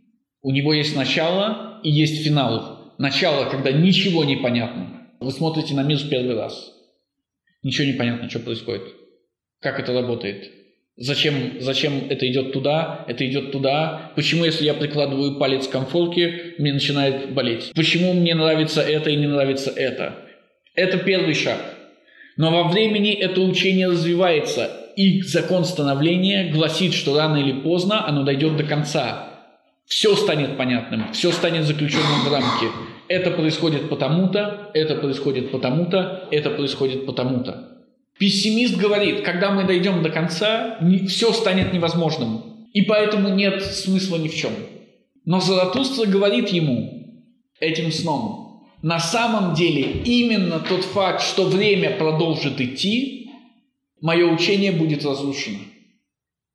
У 0.42 0.50
него 0.50 0.74
есть 0.74 0.94
начало 0.94 1.80
и 1.82 1.90
есть 1.90 2.22
финал. 2.24 2.94
Начало, 2.98 3.48
когда 3.48 3.72
ничего 3.72 4.24
не 4.24 4.36
понятно. 4.36 5.08
Вы 5.20 5.30
смотрите 5.30 5.74
на 5.74 5.82
мир 5.82 5.98
в 5.98 6.08
первый 6.08 6.34
раз. 6.34 6.72
Ничего 7.62 7.86
не 7.86 7.94
понятно, 7.94 8.28
что 8.28 8.40
происходит. 8.40 8.82
Как 9.60 9.80
это 9.80 9.94
работает. 9.94 10.50
Зачем, 10.96 11.60
зачем 11.60 12.06
это 12.08 12.30
идет 12.30 12.52
туда, 12.52 13.04
это 13.08 13.26
идет 13.26 13.50
туда? 13.50 14.12
Почему, 14.14 14.44
если 14.44 14.64
я 14.64 14.74
прикладываю 14.74 15.38
палец 15.38 15.66
к 15.66 15.72
комфорке, 15.72 16.54
мне 16.58 16.72
начинает 16.72 17.32
болеть? 17.32 17.72
Почему 17.74 18.12
мне 18.12 18.34
нравится 18.34 18.80
это 18.80 19.10
и 19.10 19.16
не 19.16 19.26
нравится 19.26 19.70
это? 19.70 20.14
Это 20.74 20.98
первый 20.98 21.34
шаг. 21.34 21.58
Но 22.36 22.50
во 22.50 22.68
времени 22.68 23.12
это 23.12 23.40
учение 23.40 23.88
развивается. 23.88 24.80
и 24.96 25.22
закон 25.22 25.64
становления 25.64 26.52
гласит, 26.52 26.94
что 26.94 27.16
рано 27.16 27.36
или 27.36 27.52
поздно 27.52 28.06
оно 28.06 28.22
дойдет 28.22 28.56
до 28.56 28.62
конца. 28.62 29.28
Все 29.86 30.14
станет 30.14 30.56
понятным, 30.56 31.12
все 31.12 31.32
станет 31.32 31.64
заключенным 31.64 32.20
в 32.24 32.32
рамки. 32.32 32.66
Это 33.08 33.30
происходит 33.32 33.88
потому-то, 33.88 34.70
это 34.72 34.94
происходит 34.94 35.50
потому-то, 35.50 36.28
это 36.30 36.50
происходит 36.50 37.06
потому-то. 37.06 37.74
Пессимист 38.18 38.76
говорит, 38.76 39.22
когда 39.22 39.50
мы 39.50 39.64
дойдем 39.64 40.02
до 40.02 40.10
конца, 40.10 40.78
все 41.08 41.32
станет 41.32 41.72
невозможным. 41.72 42.68
И 42.72 42.82
поэтому 42.82 43.30
нет 43.30 43.62
смысла 43.62 44.16
ни 44.16 44.28
в 44.28 44.34
чем. 44.34 44.52
Но 45.24 45.40
Заратустра 45.40 46.06
говорит 46.06 46.48
ему 46.48 47.24
этим 47.60 47.90
сном, 47.90 48.43
на 48.84 49.00
самом 49.00 49.54
деле 49.54 50.02
именно 50.04 50.60
тот 50.60 50.84
факт, 50.84 51.22
что 51.22 51.44
время 51.46 51.96
продолжит 51.96 52.60
идти, 52.60 53.30
мое 54.02 54.30
учение 54.30 54.72
будет 54.72 55.06
разрушено. 55.06 55.56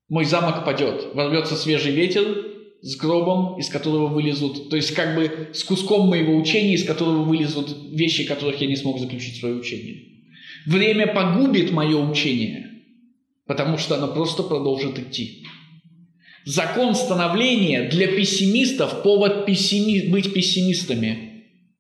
Мой 0.10 0.26
замок 0.26 0.64
падет, 0.64 1.16
ворвется 1.16 1.56
свежий 1.56 1.92
ветер 1.92 2.46
с 2.84 2.96
гробом, 2.98 3.60
из 3.60 3.70
которого 3.70 4.10
вылезут, 4.10 4.70
то 4.70 4.76
есть 4.76 4.92
как 4.94 5.16
бы 5.16 5.50
с 5.54 5.64
куском 5.64 6.08
моего 6.08 6.38
учения, 6.38 6.76
из 6.76 6.86
которого 6.86 7.24
вылезут 7.24 7.76
вещи, 7.92 8.26
которых 8.26 8.62
я 8.62 8.68
не 8.68 8.76
смог 8.76 9.00
заключить 9.00 9.38
в 9.38 9.40
свое 9.40 9.56
учение. 9.56 10.04
Время 10.68 11.08
погубит 11.08 11.72
мое 11.72 11.98
учение, 11.98 12.70
потому 13.48 13.80
что 13.80 13.96
оно 13.96 14.08
просто 14.08 14.44
продолжит 14.44 15.00
идти. 15.00 15.46
Закон 16.46 16.94
становления 16.94 17.90
для 17.90 18.08
пессимистов– 18.08 19.02
повод 19.04 19.48
пессими... 19.48 20.12
быть 20.12 20.32
пессимистами. 20.32 21.29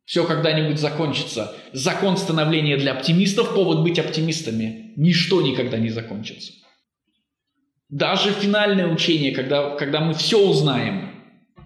Все 0.10 0.26
когда-нибудь 0.26 0.80
закончится. 0.80 1.54
Закон 1.72 2.18
становления 2.18 2.78
для 2.78 2.94
оптимистов– 2.94 3.54
повод 3.54 3.84
быть 3.84 4.00
оптимистами. 4.00 4.94
Ничто 4.96 5.44
никогда 5.44 5.78
не 5.78 5.90
закончится. 5.90 6.52
Даже 7.90 8.32
финальное 8.32 8.88
учение, 8.88 9.32
когда, 9.34 9.76
когда 9.76 10.00
мы 10.00 10.16
все 10.16 10.40
узнаем, 10.44 11.12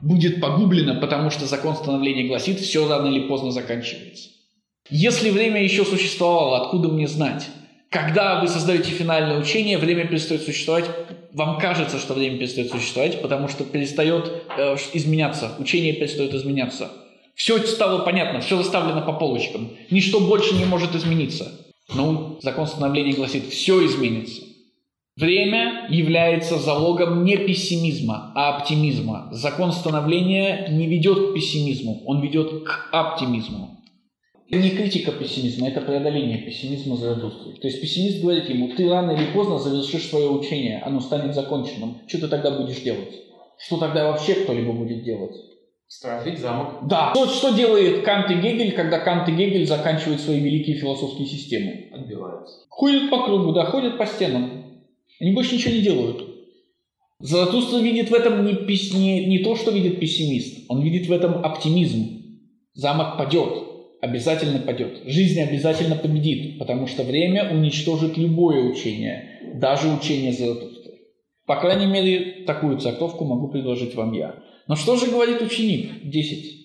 будет 0.01 0.41
погублено, 0.41 0.99
потому 0.99 1.29
что 1.29 1.45
закон 1.45 1.77
становления 1.77 2.27
гласит, 2.27 2.59
все 2.59 2.85
рано 2.85 3.07
или 3.07 3.29
поздно 3.29 3.51
заканчивается. 3.51 4.31
Если 4.89 5.29
время 5.29 5.63
еще 5.63 5.85
существовало, 5.85 6.65
откуда 6.65 6.89
мне 6.89 7.07
знать? 7.07 7.47
Когда 7.89 8.41
вы 8.41 8.49
создаете 8.49 8.91
финальное 8.91 9.39
учение, 9.39 9.77
время 9.77 10.05
перестает 10.05 10.41
существовать. 10.41 10.89
Вам 11.31 11.59
кажется, 11.59 11.97
что 11.97 12.13
время 12.13 12.39
перестает 12.39 12.71
существовать, 12.71 13.21
потому 13.21 13.47
что 13.47 13.63
перестает 13.63 14.29
э, 14.57 14.75
изменяться. 14.91 15.55
Учение 15.59 15.93
перестает 15.93 16.33
изменяться. 16.33 16.91
Все 17.35 17.57
стало 17.59 18.03
понятно, 18.03 18.41
все 18.41 18.57
расставлено 18.57 19.01
по 19.01 19.13
полочкам. 19.13 19.71
Ничто 19.89 20.19
больше 20.19 20.55
не 20.55 20.65
может 20.65 20.95
измениться. 20.95 21.51
Но 21.93 22.39
закон 22.41 22.67
становления 22.67 23.13
гласит, 23.13 23.47
все 23.47 23.85
изменится. 23.85 24.43
Время 25.15 25.85
является 25.89 26.57
залогом 26.57 27.23
не 27.23 27.37
пессимизма, 27.37 28.31
а 28.35 28.57
оптимизма. 28.57 29.29
Закон 29.31 29.71
становления 29.71 30.67
не 30.71 30.87
ведет 30.87 31.29
к 31.29 31.33
пессимизму, 31.35 32.01
он 32.05 32.21
ведет 32.21 32.63
к 32.63 32.89
оптимизму. 32.91 33.83
Это 34.49 34.61
не 34.61 34.71
критика 34.71 35.11
пессимизма, 35.11 35.67
это 35.67 35.81
преодоление 35.81 36.39
пессимизма 36.39 36.95
Заратустры. 36.97 37.53
То 37.53 37.67
есть 37.67 37.79
пессимист 37.81 38.21
говорит 38.21 38.49
ему, 38.49 38.69
ты 38.75 38.89
рано 38.89 39.11
или 39.11 39.25
поздно 39.33 39.59
завершишь 39.59 40.07
свое 40.07 40.29
учение, 40.29 40.81
оно 40.83 40.99
станет 40.99 41.33
законченным. 41.35 41.97
Что 42.07 42.21
ты 42.21 42.27
тогда 42.27 42.51
будешь 42.51 42.81
делать? 42.81 43.13
Что 43.57 43.77
тогда 43.77 44.11
вообще 44.11 44.33
кто-либо 44.33 44.73
будет 44.73 45.03
делать? 45.03 45.35
Строить 45.93 46.39
замок. 46.39 46.87
Да. 46.87 47.11
Что, 47.13 47.27
что 47.27 47.53
делает 47.55 48.03
Кант 48.03 48.31
и 48.31 48.35
Гегель, 48.35 48.71
когда 48.73 48.99
Кант 48.99 49.29
и 49.29 49.31
Гегель 49.31 49.67
заканчивают 49.67 50.21
свои 50.21 50.39
великие 50.39 50.75
философские 50.77 51.27
системы? 51.27 51.89
Отбиваются. 51.91 52.65
Ходят 52.67 53.11
по 53.11 53.23
кругу, 53.23 53.51
да, 53.51 53.65
ходят 53.65 53.97
по 53.99 54.05
стенам. 54.07 54.81
Они 55.19 55.33
больше 55.33 55.55
ничего 55.55 55.75
не 55.75 55.81
делают. 55.81 56.27
Заратустра 57.19 57.77
видит 57.77 58.09
в 58.09 58.13
этом 58.13 58.43
не, 58.43 58.53
не, 58.53 59.25
не 59.27 59.39
то, 59.39 59.55
что 59.55 59.69
видит 59.69 59.99
пессимист. 59.99 60.65
Он 60.67 60.81
видит 60.81 61.07
в 61.07 61.11
этом 61.11 61.45
оптимизм. 61.45 62.39
Замок 62.73 63.17
падет 63.17 63.53
обязательно 64.01 64.59
падет. 64.59 65.03
Жизнь 65.05 65.39
обязательно 65.39 65.95
победит, 65.95 66.59
потому 66.59 66.87
что 66.87 67.03
время 67.03 67.49
уничтожит 67.53 68.17
любое 68.17 68.63
учение, 68.63 69.39
даже 69.53 69.87
учение 69.87 70.33
Заратустры. 70.33 70.93
По 71.45 71.55
крайней 71.55 71.85
мере, 71.85 72.43
такую 72.45 72.79
церковку 72.79 73.23
могу 73.23 73.47
предложить 73.47 73.95
вам 73.95 74.11
я. 74.11 74.35
Но 74.67 74.75
что 74.75 74.95
же 74.95 75.07
говорит 75.07 75.41
ученик 75.41 76.09
10? 76.09 76.63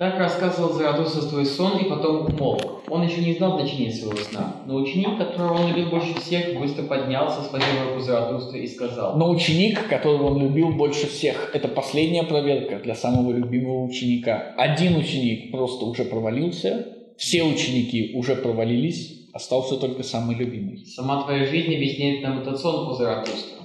Так 0.00 0.18
рассказывал 0.18 0.72
Заратустра 0.72 1.20
свой 1.20 1.44
сон 1.44 1.78
и 1.78 1.88
потом 1.88 2.24
умолк. 2.24 2.82
Он 2.88 3.02
еще 3.06 3.20
не 3.20 3.34
знал 3.34 3.58
значения 3.58 3.92
своего 3.92 4.16
сна. 4.16 4.62
Но 4.66 4.76
ученик, 4.76 5.18
которого 5.18 5.60
он 5.60 5.68
любил 5.68 5.90
больше 5.90 6.18
всех, 6.18 6.58
быстро 6.58 6.84
поднялся, 6.84 7.42
схватил 7.42 7.66
руку 7.86 8.00
Заратустра 8.00 8.58
и 8.58 8.66
сказал. 8.66 9.18
Но 9.18 9.30
ученик, 9.30 9.88
которого 9.88 10.34
он 10.34 10.42
любил 10.42 10.70
больше 10.70 11.06
всех, 11.06 11.50
это 11.54 11.68
последняя 11.68 12.22
проверка 12.22 12.78
для 12.78 12.94
самого 12.94 13.30
любимого 13.30 13.84
ученика. 13.84 14.54
Один 14.56 14.96
ученик 14.96 15.50
просто 15.50 15.84
уже 15.84 16.04
провалился, 16.04 16.86
все 17.18 17.42
ученики 17.42 18.12
уже 18.14 18.36
провалились, 18.36 19.28
остался 19.34 19.76
только 19.76 20.02
самый 20.02 20.34
любимый. 20.34 20.86
Сама 20.86 21.22
твоя 21.24 21.44
жизнь 21.44 21.74
объясняет 21.74 22.22
нам 22.22 22.40
этот 22.40 22.58
сон 22.58 22.88
у 22.88 22.94
Заратустра. 22.94 23.59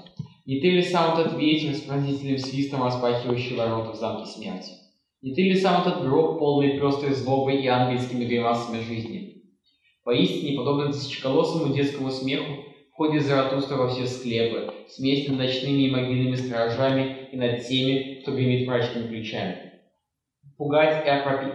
Не 0.46 0.60
ты 0.60 0.70
ли 0.70 0.84
сам 0.84 1.18
этот 1.18 1.40
ветер 1.40 1.74
с 1.74 1.82
пронзительным 1.82 2.38
свистом, 2.38 2.84
распахивающий 2.84 3.56
ворота 3.56 3.94
в 3.94 3.96
замке 3.96 4.30
смерти? 4.30 4.74
Не 5.24 5.34
ты 5.34 5.42
ли 5.42 5.56
сам 5.56 5.82
этот 5.82 6.04
гроб, 6.04 6.38
полный 6.38 6.80
пестрой 6.80 7.14
злобой 7.14 7.64
и 7.64 7.68
ангельскими 7.68 8.26
гримасами 8.26 8.84
жизни? 8.84 9.42
Поистине, 10.04 10.56
подобно 10.56 10.92
тысячеколосому 10.92 11.74
детскому 11.74 12.12
смеху, 12.12 12.64
входит 12.92 13.24
Заратустра 13.24 13.76
во 13.76 13.90
все 13.90 14.06
склепы, 14.06 14.72
смесь 14.88 15.28
над 15.28 15.40
ночными 15.40 15.88
и 15.88 15.90
могильными 15.90 16.36
сторожами 16.36 17.28
и 17.32 17.38
над 17.38 17.66
теми, 17.68 18.22
кто 18.22 18.36
гремит 18.36 18.68
мрачными 18.68 19.08
ключами. 19.08 19.72
Пугать 20.58 21.08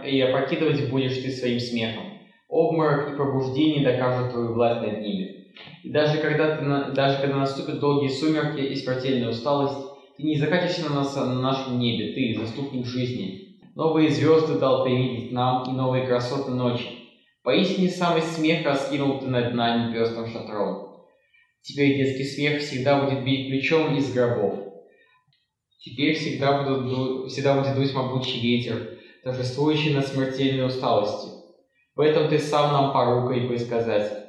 и 0.05 0.21
опрокидывать 0.21 0.91
будешь 0.91 1.23
ты 1.23 1.31
своим 1.31 1.61
смехом. 1.61 2.19
Обморок 2.49 3.13
и 3.13 3.17
пробуждение 3.17 3.85
докажут 3.85 4.33
твою 4.33 4.53
власть 4.53 4.85
над 4.85 5.01
ними. 5.01 5.40
И 5.83 5.91
даже 5.91 6.19
когда, 6.19 6.57
ты, 6.57 6.93
даже 6.93 7.21
когда 7.21 7.37
наступят 7.37 7.81
долгие 7.81 8.09
сумерки 8.09 8.61
и 8.61 8.77
смертельная 8.77 9.31
усталость, 9.31 9.87
ты 10.17 10.23
не 10.23 10.37
закатишься 10.37 10.89
на, 10.89 10.97
нас, 10.97 11.15
на 11.17 11.41
нашем 11.41 11.79
небе, 11.79 12.13
ты 12.13 12.41
заступник 12.41 12.87
жизни, 12.87 13.51
Новые 13.81 14.11
звезды 14.11 14.59
дал 14.59 14.85
ты 14.85 14.91
видеть 14.91 15.33
нам 15.33 15.71
и 15.71 15.73
новые 15.73 16.07
красоты 16.07 16.51
ночи. 16.51 16.87
Поистине 17.43 17.89
самый 17.89 18.21
смех 18.21 18.67
раскинул 18.67 19.21
ты 19.21 19.29
над 19.29 19.55
нами 19.55 19.93
пестрым 19.93 20.27
шатром. 20.27 21.07
Теперь 21.63 21.97
детский 21.97 22.25
смех 22.25 22.61
всегда 22.61 23.03
будет 23.03 23.25
бить 23.25 23.49
ключом 23.49 23.97
из 23.97 24.13
гробов. 24.13 24.59
Теперь 25.79 26.15
всегда, 26.15 26.63
будут, 26.63 27.31
всегда 27.31 27.55
будет 27.55 27.75
дуть 27.75 27.95
могучий 27.95 28.41
ветер, 28.41 28.99
торжествующий 29.23 29.95
над 29.95 30.07
смертельной 30.07 30.67
усталостью. 30.67 31.33
В 31.95 32.01
этом 32.01 32.29
ты 32.29 32.39
сам 32.39 32.73
нам 32.73 32.93
порука 32.93 33.35
и 33.35 33.49
предсказатель. 33.49 34.20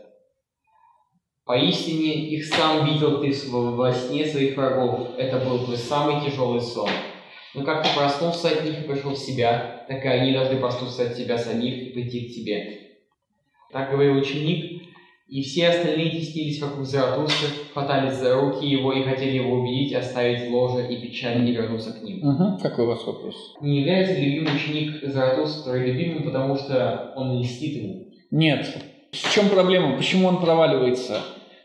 Поистине 1.51 2.29
их 2.29 2.45
сам 2.45 2.85
видел 2.85 3.19
ты 3.19 3.33
во 3.51 3.91
сне 3.91 4.25
своих 4.25 4.55
врагов. 4.55 5.09
Это 5.17 5.37
был 5.37 5.59
твой 5.59 5.75
самый 5.75 6.23
тяжелый 6.23 6.61
сон. 6.61 6.87
Но 7.53 7.65
как 7.65 7.83
ты 7.83 7.89
проснулся 7.93 8.47
от 8.47 8.63
них 8.63 8.79
и 8.79 8.87
пришел 8.87 9.11
в 9.11 9.17
себя, 9.17 9.83
так 9.89 10.05
и 10.05 10.07
они 10.07 10.31
должны 10.31 10.61
проснуться 10.61 11.03
от 11.03 11.17
тебя 11.17 11.37
самих 11.37 11.87
и 11.87 11.89
прийти 11.89 12.21
к 12.21 12.35
тебе. 12.35 12.79
Так 13.69 13.91
говорил 13.91 14.15
ученик, 14.15 14.83
и 15.27 15.41
все 15.41 15.67
остальные 15.67 16.11
теснились 16.11 16.61
вокруг 16.61 16.85
Заратустры, 16.85 17.49
хватались 17.73 18.13
за 18.13 18.33
руки 18.33 18.65
его 18.65 18.93
и 18.93 19.03
хотели 19.03 19.35
его 19.35 19.55
убедить, 19.55 19.93
оставить 19.93 20.49
ложе 20.49 20.87
и 20.87 21.05
печально 21.05 21.43
не 21.43 21.51
вернуться 21.51 21.91
к 21.91 22.01
ним. 22.01 22.25
Угу. 22.25 22.61
Какой 22.61 22.85
у 22.85 22.87
вас 22.87 23.05
вопрос? 23.05 23.35
Не 23.59 23.79
является 23.79 24.13
ли 24.13 24.35
любимый 24.35 24.55
ученик 24.55 25.03
Заратустры 25.03 25.85
любимым, 25.85 26.23
потому 26.23 26.55
что 26.55 27.11
он 27.17 27.41
льстит 27.41 27.75
ему? 27.75 28.07
Нет. 28.31 28.65
В 29.11 29.33
чем 29.35 29.49
проблема? 29.49 29.97
Почему 29.97 30.29
он 30.29 30.39
проваливается? 30.39 31.21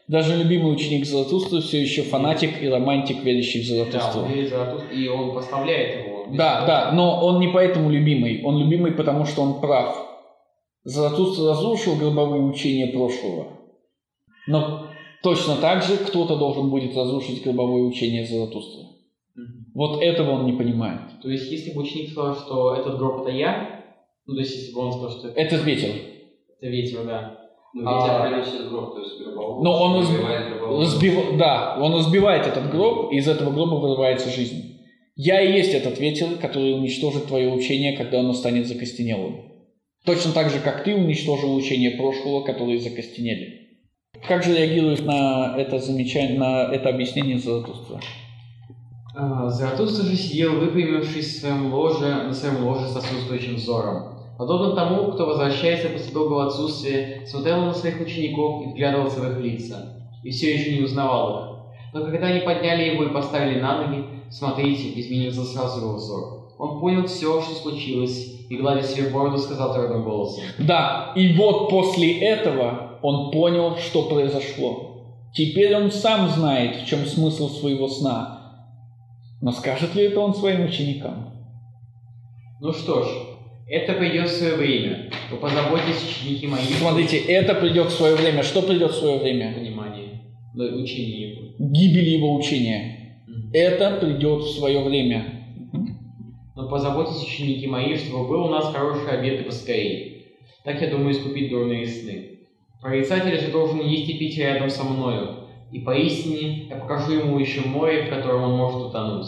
Даже 0.08 0.36
любимый 0.36 0.72
ученик 0.72 1.04
Заратустры 1.04 1.60
все 1.60 1.80
еще 1.80 2.02
фанатик 2.02 2.62
и 2.62 2.68
романтик, 2.68 3.24
верящий 3.24 3.62
в 3.62 3.66
Заратустру. 3.66 4.20
Да, 4.20 4.26
он 4.26 4.32
верит 4.32 4.52
в 4.52 4.92
и 4.92 5.08
он 5.08 5.34
поставляет 5.34 6.06
его. 6.06 6.26
Да, 6.32 6.64
да, 6.64 6.92
но 6.92 7.24
он 7.24 7.40
не 7.40 7.48
поэтому 7.48 7.90
любимый. 7.90 8.42
Он 8.44 8.58
любимый, 8.58 8.92
потому 8.92 9.24
что 9.24 9.42
он 9.42 9.60
прав. 9.60 9.96
Заратустра 10.84 11.50
разрушил 11.50 11.96
гробовые 11.96 12.42
учения 12.42 12.86
прошлого. 12.86 13.48
Но 14.46 14.86
точно 15.22 15.56
так 15.56 15.82
же 15.82 15.96
кто-то 15.96 16.36
должен 16.36 16.70
будет 16.70 16.96
разрушить 16.96 17.42
гробовое 17.42 17.82
учение. 17.82 18.24
Mm-hmm. 18.24 19.42
Вот 19.74 20.00
этого 20.00 20.30
он 20.30 20.46
не 20.46 20.52
понимает. 20.52 21.00
То 21.20 21.28
есть, 21.28 21.50
если 21.50 21.72
бы 21.72 21.82
ученик 21.82 22.10
сказал, 22.10 22.36
что 22.36 22.76
этот 22.76 22.98
гроб 22.98 23.22
это 23.22 23.32
я, 23.32 23.82
ну, 24.26 24.34
то 24.34 24.40
есть, 24.40 24.54
если 24.54 24.72
бы 24.72 24.82
он 24.82 24.92
сказал, 24.92 25.10
что 25.10 25.28
это... 25.28 25.40
Это 25.40 25.56
ветер. 25.56 25.90
Это 26.60 26.70
ветер, 26.70 27.04
да. 27.04 27.45
Ну, 27.78 27.90
а, 27.90 28.26
приносит 28.26 28.70
гроб, 28.70 28.94
то 28.94 29.00
есть 29.00 29.18
гробовую. 29.20 29.62
Но 29.62 29.82
он 29.82 30.00
разбивает, 30.00 30.46
разбив... 30.62 31.36
да, 31.36 31.76
он 31.78 31.94
разбивает 31.94 32.46
этот 32.46 32.70
гроб, 32.70 33.12
и 33.12 33.16
из 33.16 33.28
этого 33.28 33.50
гроба 33.50 33.74
вырывается 33.74 34.30
жизнь. 34.30 34.80
Я 35.14 35.42
и 35.42 35.52
есть 35.52 35.74
этот 35.74 35.98
ветер, 35.98 36.38
который 36.40 36.74
уничтожит 36.74 37.26
твое 37.26 37.52
учение, 37.52 37.94
когда 37.94 38.20
оно 38.20 38.32
станет 38.32 38.66
закостенелым. 38.66 39.42
Точно 40.06 40.32
так 40.32 40.48
же, 40.48 40.60
как 40.60 40.84
ты 40.84 40.94
уничтожил 40.94 41.54
учение 41.54 41.90
прошлого, 41.92 42.42
которые 42.44 42.80
закостенели. 42.80 43.66
Как 44.26 44.42
же 44.42 44.56
реагирует 44.56 45.04
на 45.04 45.54
это 45.58 45.78
замечание, 45.78 46.38
на 46.38 46.72
это 46.72 46.88
объяснение 46.88 47.38
Заратустра? 47.38 48.00
Заратустра 49.48 50.04
же 50.04 50.16
сидел, 50.16 50.60
выпрямившись 50.60 51.26
в 51.26 51.40
своем 51.40 51.74
ложе, 51.74 52.06
на 52.06 52.32
своем 52.32 52.64
ложе 52.64 52.86
с 52.88 52.96
отсутствующим 52.96 53.56
взором. 53.56 54.15
Подобно 54.38 54.74
тому, 54.74 55.12
кто 55.12 55.26
возвращается 55.26 55.88
после 55.88 56.12
долгого 56.12 56.46
отсутствия, 56.46 57.26
смотрел 57.26 57.62
на 57.62 57.72
своих 57.72 58.00
учеников 58.00 58.62
и 58.62 58.70
вглядывался 58.70 59.20
в 59.20 59.30
их 59.30 59.40
лица, 59.40 60.10
и 60.22 60.30
все 60.30 60.54
еще 60.54 60.76
не 60.76 60.84
узнавал 60.84 61.38
их. 61.38 61.56
Но 61.94 62.04
когда 62.04 62.26
они 62.26 62.40
подняли 62.40 62.92
его 62.92 63.04
и 63.04 63.12
поставили 63.12 63.60
на 63.60 63.86
ноги, 63.86 64.04
смотрите, 64.30 65.00
изменился 65.00 65.44
сразу 65.44 65.80
его 65.80 65.94
взор. 65.94 66.52
Он 66.58 66.80
понял 66.80 67.06
все, 67.06 67.40
что 67.40 67.54
случилось, 67.54 68.36
и, 68.48 68.56
гладя 68.56 68.82
себе 68.82 69.08
бороду, 69.08 69.38
сказал 69.38 69.74
твердым 69.74 70.04
голосом. 70.04 70.44
Да, 70.58 71.12
и 71.16 71.34
вот 71.34 71.68
после 71.70 72.20
этого 72.20 72.98
он 73.02 73.30
понял, 73.30 73.76
что 73.76 74.02
произошло. 74.02 74.86
Теперь 75.34 75.74
он 75.76 75.90
сам 75.90 76.28
знает, 76.28 76.76
в 76.76 76.86
чем 76.86 77.04
смысл 77.06 77.48
своего 77.48 77.88
сна. 77.88 78.36
Но 79.42 79.52
скажет 79.52 79.94
ли 79.94 80.04
это 80.04 80.20
он 80.20 80.34
своим 80.34 80.64
ученикам? 80.64 81.30
Ну 82.60 82.72
что 82.72 83.02
ж, 83.02 83.06
это 83.68 83.94
придет 83.94 84.28
в 84.28 84.32
свое 84.32 84.54
время. 84.54 85.10
Вы 85.30 85.38
позаботьтесь, 85.38 86.02
ученики 86.08 86.46
мои. 86.46 86.62
Смотрите, 86.62 87.18
это 87.18 87.54
придет 87.54 87.88
в 87.88 87.92
свое 87.92 88.14
время. 88.14 88.42
Что 88.42 88.62
придет 88.62 88.92
в 88.92 88.96
свое 88.96 89.18
время? 89.18 89.54
Понимание. 89.54 90.20
Учение 90.54 91.30
его. 91.30 91.42
Гибель 91.58 92.08
его 92.08 92.34
учения. 92.36 93.20
Это 93.52 93.98
придет 94.00 94.42
в 94.42 94.50
свое 94.50 94.82
время. 94.82 95.32
Но 96.54 96.68
позаботьтесь, 96.68 97.22
ученики 97.22 97.66
мои, 97.66 97.96
чтобы 97.96 98.28
был 98.28 98.44
у 98.44 98.48
нас 98.48 98.72
хороший 98.72 99.10
обед 99.10 99.40
и 99.40 99.44
поскорее. 99.44 100.22
Так 100.64 100.80
я 100.80 100.88
думаю 100.88 101.10
искупить 101.10 101.50
дурные 101.50 101.86
сны. 101.86 102.38
Прорицатель 102.80 103.38
же 103.40 103.50
должен 103.50 103.80
есть 103.80 104.08
и 104.08 104.18
пить 104.18 104.38
рядом 104.38 104.70
со 104.70 104.84
мною. 104.84 105.48
И 105.72 105.80
поистине 105.80 106.68
я 106.70 106.76
покажу 106.76 107.12
ему 107.12 107.38
еще 107.38 107.60
море, 107.62 108.04
в 108.04 108.10
котором 108.10 108.44
он 108.44 108.56
может 108.56 108.86
утонуть. 108.86 109.26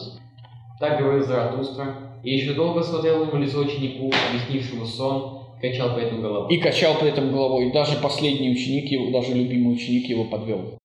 Так 0.79 1.01
говорил 1.01 1.25
Заратустра, 1.25 2.08
и 2.23 2.35
еще 2.35 2.55
долго 2.55 2.83
смотрел 2.83 3.23
ему 3.23 3.37
лицо 3.37 3.61
ученику, 3.61 4.11
объяснившему 4.29 4.87
сон, 4.87 5.39
и 5.59 5.69
качал 5.69 5.95
при 5.95 6.07
этом 6.07 6.23
головой. 6.23 6.55
И 6.55 6.61
качал 6.61 6.95
при 6.97 7.09
этом 7.09 7.33
головой. 7.33 7.73
Даже 7.73 7.97
последний 7.99 8.51
ученик 8.51 8.91
его, 8.91 9.11
даже 9.11 9.35
любимый 9.35 9.75
ученик 9.75 10.09
его 10.09 10.25
подвел. 10.25 10.79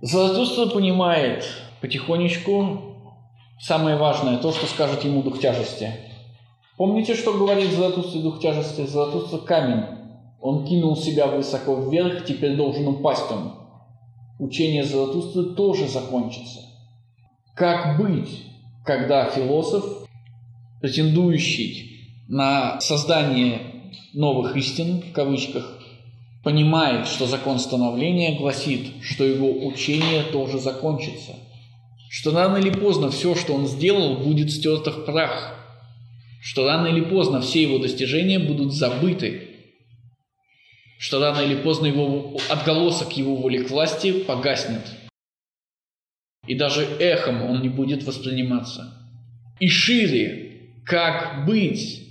Заратустра 0.00 0.66
понимает 0.66 1.44
потихонечку 1.80 2.80
самое 3.60 3.96
важное, 3.96 4.38
то, 4.38 4.52
что 4.52 4.66
скажет 4.66 5.04
ему 5.04 5.22
дух 5.22 5.40
тяжести. 5.40 5.90
Помните, 6.76 7.14
что 7.14 7.34
говорит 7.34 7.70
Заратустра 7.70 8.20
дух 8.20 8.40
тяжести? 8.40 8.86
Заратустра 8.86 9.38
камень. 9.38 9.84
Он 10.40 10.64
кинул 10.64 10.96
себя 10.96 11.28
высоко 11.28 11.76
вверх, 11.76 12.24
теперь 12.24 12.56
должен 12.56 12.88
упасть 12.88 13.30
он. 13.30 13.52
Учение 14.40 14.82
Заратустры 14.82 15.54
тоже 15.54 15.86
закончится. 15.86 16.60
Как 17.54 17.96
быть, 18.00 18.42
когда 18.84 19.26
философ, 19.26 20.01
претендующий 20.82 22.26
на 22.28 22.80
создание 22.80 23.62
новых 24.12 24.56
истин, 24.56 25.00
в 25.00 25.12
кавычках, 25.12 25.78
понимает, 26.42 27.06
что 27.06 27.26
закон 27.26 27.60
становления 27.60 28.36
гласит, 28.36 28.88
что 29.00 29.24
его 29.24 29.64
учение 29.66 30.24
тоже 30.24 30.58
закончится. 30.58 31.36
Что 32.10 32.32
рано 32.32 32.56
или 32.56 32.70
поздно 32.70 33.10
все, 33.10 33.36
что 33.36 33.54
он 33.54 33.66
сделал, 33.66 34.16
будет 34.16 34.50
стерто 34.50 34.90
в 34.90 35.06
прах. 35.06 35.56
Что 36.42 36.66
рано 36.66 36.88
или 36.88 37.00
поздно 37.00 37.40
все 37.40 37.62
его 37.62 37.78
достижения 37.78 38.40
будут 38.40 38.74
забыты. 38.74 39.48
Что 40.98 41.20
рано 41.20 41.40
или 41.40 41.54
поздно 41.54 41.86
его 41.86 42.36
отголосок 42.50 43.16
его 43.16 43.36
воли 43.36 43.62
к 43.62 43.70
власти 43.70 44.12
погаснет. 44.24 44.82
И 46.48 46.56
даже 46.56 46.82
эхом 46.98 47.42
он 47.42 47.62
не 47.62 47.68
будет 47.68 48.02
восприниматься. 48.02 48.98
И 49.60 49.68
шире, 49.68 50.51
как 50.84 51.46
быть, 51.46 52.02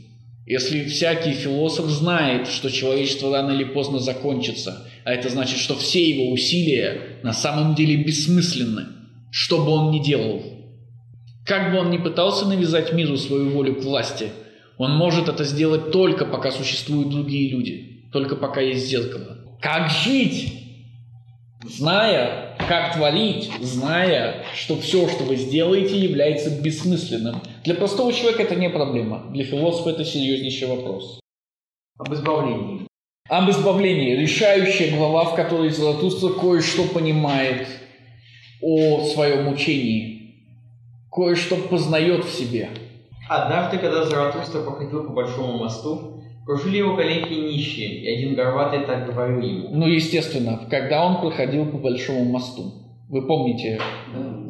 если 0.45 0.85
всякий 0.85 1.33
философ 1.33 1.85
знает, 1.87 2.47
что 2.47 2.69
человечество 2.69 3.31
рано 3.31 3.51
или 3.51 3.63
поздно 3.63 3.99
закончится, 3.99 4.87
а 5.03 5.13
это 5.13 5.29
значит, 5.29 5.59
что 5.59 5.75
все 5.75 6.09
его 6.09 6.31
усилия 6.31 7.19
на 7.23 7.33
самом 7.33 7.75
деле 7.75 8.03
бессмысленны, 8.03 8.87
что 9.31 9.63
бы 9.63 9.71
он 9.71 9.91
ни 9.91 9.99
делал. 9.99 10.43
Как 11.45 11.71
бы 11.71 11.79
он 11.79 11.89
ни 11.89 11.97
пытался 11.97 12.45
навязать 12.45 12.93
миру 12.93 13.17
свою 13.17 13.49
волю 13.49 13.75
к 13.75 13.83
власти, 13.83 14.29
он 14.77 14.95
может 14.95 15.27
это 15.27 15.43
сделать 15.43 15.91
только 15.91 16.25
пока 16.25 16.51
существуют 16.51 17.09
другие 17.09 17.49
люди, 17.49 18.07
только 18.11 18.35
пока 18.35 18.61
есть 18.61 18.87
зеркало. 18.87 19.37
Как 19.61 19.89
жить? 19.89 20.53
Зная, 21.63 22.50
как 22.67 22.95
творить, 22.95 23.51
зная, 23.59 24.43
что 24.55 24.77
все, 24.77 25.07
что 25.07 25.23
вы 25.23 25.35
сделаете, 25.35 25.97
является 25.97 26.49
бессмысленным. 26.61 27.41
Для 27.63 27.75
простого 27.75 28.13
человека 28.13 28.43
это 28.43 28.55
не 28.55 28.69
проблема, 28.69 29.25
для 29.31 29.43
философа 29.43 29.91
это 29.91 30.05
серьезнейший 30.05 30.67
вопрос. 30.67 31.19
Об 31.97 32.13
избавлении. 32.13 32.87
Об 33.29 33.49
избавлении. 33.49 34.15
Решающая 34.15 34.95
глава, 34.95 35.25
в 35.25 35.35
которой 35.35 35.69
Заратустра 35.69 36.29
кое-что 36.29 36.83
понимает 36.83 37.67
о 38.61 39.05
своем 39.05 39.47
учении, 39.47 40.35
кое-что 41.11 41.55
познает 41.55 42.25
в 42.25 42.31
себе. 42.31 42.69
Однажды, 43.29 43.77
когда 43.77 44.05
Заратустра 44.05 44.61
походил 44.61 45.03
по 45.05 45.13
большому 45.13 45.57
мосту, 45.57 46.10
кружили 46.51 46.77
его 46.77 46.97
коленки 46.97 47.31
нищие, 47.31 48.01
и 48.01 48.17
один 48.17 48.35
горбатый 48.35 48.81
так 48.81 49.05
говорил 49.05 49.41
ему. 49.41 49.69
Ну, 49.71 49.87
естественно, 49.87 50.59
когда 50.69 51.05
он 51.05 51.21
проходил 51.21 51.65
по 51.65 51.77
Большому 51.77 52.25
мосту. 52.25 52.73
Вы 53.09 53.25
помните? 53.25 53.79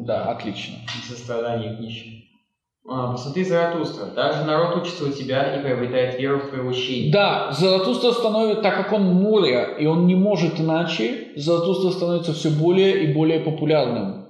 Да, 0.06 0.32
отлично. 0.32 0.76
сострадание 1.08 1.76
к 1.76 1.80
нищим. 1.80 2.24
А, 2.90 3.12
посмотри, 3.12 3.44
Заратустра, 3.44 4.08
даже 4.08 4.44
народ 4.46 4.78
учится 4.78 5.06
у 5.06 5.12
тебя 5.12 5.56
и 5.56 5.62
приобретает 5.62 6.20
веру 6.20 6.40
в 6.40 6.50
твое 6.50 6.64
учение. 6.64 7.14
Да, 7.14 7.52
Заратустра 7.52 8.12
становится, 8.12 8.64
так 8.64 8.76
как 8.76 8.92
он 8.92 9.04
море, 9.04 9.76
и 9.80 9.86
он 9.86 10.08
не 10.08 10.16
может 10.16 10.60
иначе, 10.60 11.28
Заратустра 11.36 11.92
становится 11.92 12.34
все 12.34 12.50
более 12.50 13.04
и 13.04 13.14
более 13.14 13.42
популярным. 13.42 14.21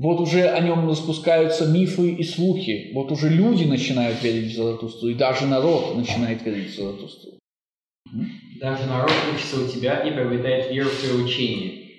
Вот 0.00 0.18
уже 0.18 0.48
о 0.48 0.60
нем 0.60 0.88
распускаются 0.88 1.66
мифы 1.66 2.12
и 2.12 2.24
слухи. 2.24 2.90
Вот 2.94 3.12
уже 3.12 3.28
люди 3.28 3.64
начинают 3.64 4.22
верить 4.22 4.54
в 4.54 4.56
Заратустру, 4.56 5.10
и 5.10 5.14
даже 5.14 5.46
народ 5.46 5.94
начинает 5.94 6.42
верить 6.42 6.70
в 6.70 6.76
Заратустру. 6.76 7.32
Даже 8.58 8.86
народ 8.86 9.12
учится 9.34 9.62
у 9.62 9.68
тебя 9.68 9.98
и 9.98 10.10
приобретает 10.10 10.72
веру 10.72 10.88
в 10.88 10.98
твое 11.04 11.22
учение. 11.22 11.90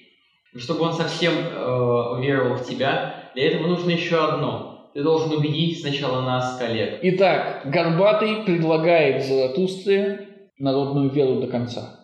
Но 0.52 0.60
чтобы 0.60 0.82
он 0.82 0.93
совсем 0.93 1.32
э, 1.32 2.18
уверовал 2.18 2.58
в 2.58 2.68
тебя, 2.68 3.30
для 3.36 3.49
этого 3.49 3.68
нужно 3.68 3.91
еще 3.91 4.18
одно. 4.18 4.89
Ты 4.95 5.04
должен 5.04 5.32
убедить 5.34 5.82
сначала 5.82 6.22
нас, 6.22 6.58
коллег. 6.58 7.02
Итак, 7.04 7.62
Горбатый 7.66 8.43
предлагает 8.43 9.24
Заратустре 9.24 10.49
народную 10.58 11.12
веру 11.12 11.39
до 11.39 11.45
конца. 11.45 11.99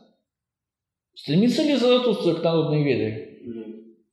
Стремится 1.16 1.64
ли 1.64 1.76
Заратустра 1.76 2.36
к 2.36 2.44
народной 2.44 2.84
вере? 2.84 3.40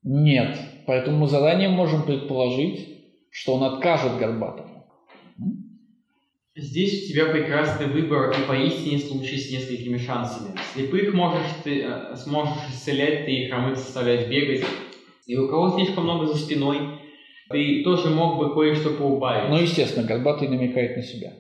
Нет. 0.03 0.59
Поэтому 0.87 1.19
мы 1.19 1.27
заранее 1.27 1.69
можем 1.69 2.03
предположить, 2.03 2.89
что 3.31 3.55
он 3.55 3.65
откажет 3.65 4.19
Горбатому. 4.19 4.75
Здесь 6.57 7.05
у 7.05 7.13
тебя 7.13 7.27
прекрасный 7.33 7.87
выбор 7.87 8.31
и 8.31 8.47
поистине 8.47 8.99
случай 8.99 9.37
с 9.37 9.51
несколькими 9.51 9.97
шансами. 9.97 10.57
Слепых 10.73 11.13
можешь 11.13 11.51
ты, 11.65 11.83
э, 11.83 12.15
сможешь 12.15 12.69
исцелять, 12.71 13.25
ты 13.25 13.33
и 13.33 13.49
хромых 13.49 13.77
заставлять 13.77 14.29
бегать. 14.29 14.65
И 15.27 15.37
у 15.37 15.49
кого 15.49 15.77
слишком 15.77 16.05
много 16.05 16.27
за 16.27 16.37
спиной, 16.37 16.79
ты 17.51 17.83
тоже 17.83 18.11
мог 18.11 18.39
бы 18.39 18.55
кое-что 18.55 18.91
поубавить. 18.91 19.51
Ну, 19.51 19.61
естественно, 19.61 20.07
Горбатый 20.07 20.47
намекает 20.47 20.97
на 20.97 21.03
себя. 21.03 21.33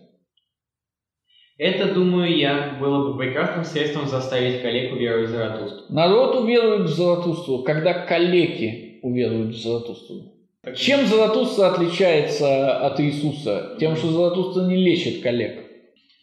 Это, 1.58 1.94
думаю 1.94 2.36
я, 2.36 2.76
было 2.80 3.12
бы 3.12 3.16
прекрасным 3.16 3.64
средством 3.64 4.08
заставить 4.08 4.62
коллег 4.62 4.92
уверовать 4.92 5.28
в 5.28 5.30
Заратустру. 5.30 5.94
Народ 5.94 6.42
уверует 6.42 6.90
в 6.90 6.92
Заратустру, 6.92 7.62
когда 7.62 7.94
коллеги 7.94 8.93
уверуют 9.04 9.54
в 9.54 9.62
Заратустру. 9.62 10.16
Чем 10.74 11.06
Заратустра 11.06 11.66
отличается 11.66 12.78
от 12.78 12.98
Иисуса? 13.00 13.76
Тем, 13.78 13.96
что 13.96 14.08
Заратустра 14.08 14.62
не 14.62 14.76
лечит 14.76 15.22
коллег. 15.22 15.66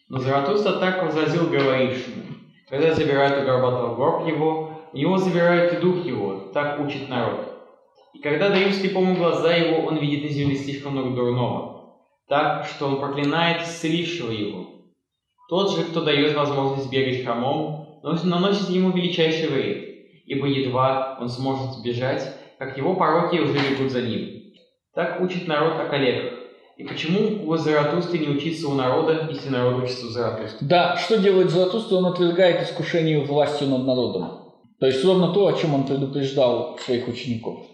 Но 0.10 0.18
Заратустра 0.18 0.74
так 0.74 1.04
возразил 1.04 1.48
говорившему. 1.48 2.24
Когда 2.68 2.94
забирают 2.96 3.44
у 3.44 3.46
горбатого 3.46 3.96
гроб 3.96 4.28
его, 4.28 4.72
у 4.92 4.98
него 4.98 5.18
забирают 5.18 5.74
и 5.74 5.78
дух 5.78 6.04
его, 6.06 6.50
так 6.54 6.80
учит 6.80 7.08
народ. 7.08 7.48
И 8.14 8.20
когда 8.20 8.50
дают 8.50 8.74
слепому 8.74 9.16
глаза 9.16 9.56
его, 9.56 9.86
он 9.86 9.98
видит 9.98 10.24
на 10.24 10.30
земле 10.30 10.56
слишком 10.56 10.94
много 10.94 11.16
дурного, 11.16 11.98
так, 12.28 12.66
что 12.66 12.88
он 12.88 13.00
проклинает 13.00 13.62
исцелившего 13.62 14.32
его. 14.32 14.68
Тот 15.50 15.76
же, 15.76 15.84
кто 15.84 16.02
дает 16.02 16.36
возможность 16.36 16.90
бегать 16.90 17.24
хромому, 17.24 18.02
наносит 18.02 18.70
ему 18.70 18.92
величайший 18.92 19.50
вред, 19.50 19.86
ибо 20.26 20.48
едва 20.48 21.18
он 21.22 21.30
сможет 21.30 21.74
сбежать, 21.74 22.41
как 22.62 22.78
его 22.78 22.96
пороки 22.96 23.38
уже 23.40 23.54
бегут 23.54 23.92
за 23.92 24.04
ним. 24.04 24.54
Так 24.94 25.20
учит 25.20 25.48
народ 25.48 25.80
о 25.80 25.90
коллегах. 25.90 26.34
И 26.78 26.84
почему 26.84 27.50
у 27.50 27.58
Заратустры 27.58 28.20
не 28.20 28.28
учиться 28.28 28.68
у 28.68 28.76
народа, 28.76 29.28
если 29.32 29.50
народ 29.50 29.84
учится 29.84 30.06
у 30.06 30.10
Заратустры? 30.10 30.68
Да, 30.68 30.96
что 30.96 31.18
делает 31.18 31.50
Заратустра? 31.50 31.96
Он 31.96 32.06
отвергает 32.06 32.62
искушение 32.62 33.26
властью 33.26 33.68
над 33.70 33.88
народом. 33.88 34.54
То 34.80 34.86
есть 34.86 35.04
ровно 35.04 35.34
то, 35.34 35.48
о 35.48 35.54
чем 35.54 35.74
он 35.74 35.88
предупреждал 35.88 36.78
своих 36.78 37.08
учеников. 37.08 37.66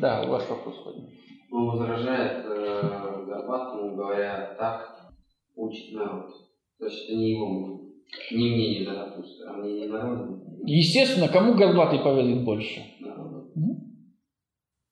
Да, 0.00 0.24
ваш 0.26 0.48
вопрос, 0.48 0.82
Владимир. 0.84 1.10
Он 1.52 1.66
возражает 1.66 2.44
э, 2.44 3.24
Горбатому, 3.28 3.94
говоря, 3.94 4.56
так 4.58 5.12
учит 5.54 5.94
народ. 5.94 6.26
То 6.80 6.86
есть 6.86 7.04
это 7.04 7.16
не 7.16 7.34
его 7.34 7.48
мнение, 7.50 7.92
не 8.32 8.50
мнение 8.50 8.84
Заратустра, 8.84 9.50
а 9.50 9.52
мнение 9.58 9.88
народа. 9.88 10.40
Естественно, 10.64 11.28
кому 11.28 11.54
Горбатый 11.54 12.00
поверит 12.00 12.42
больше? 12.42 12.80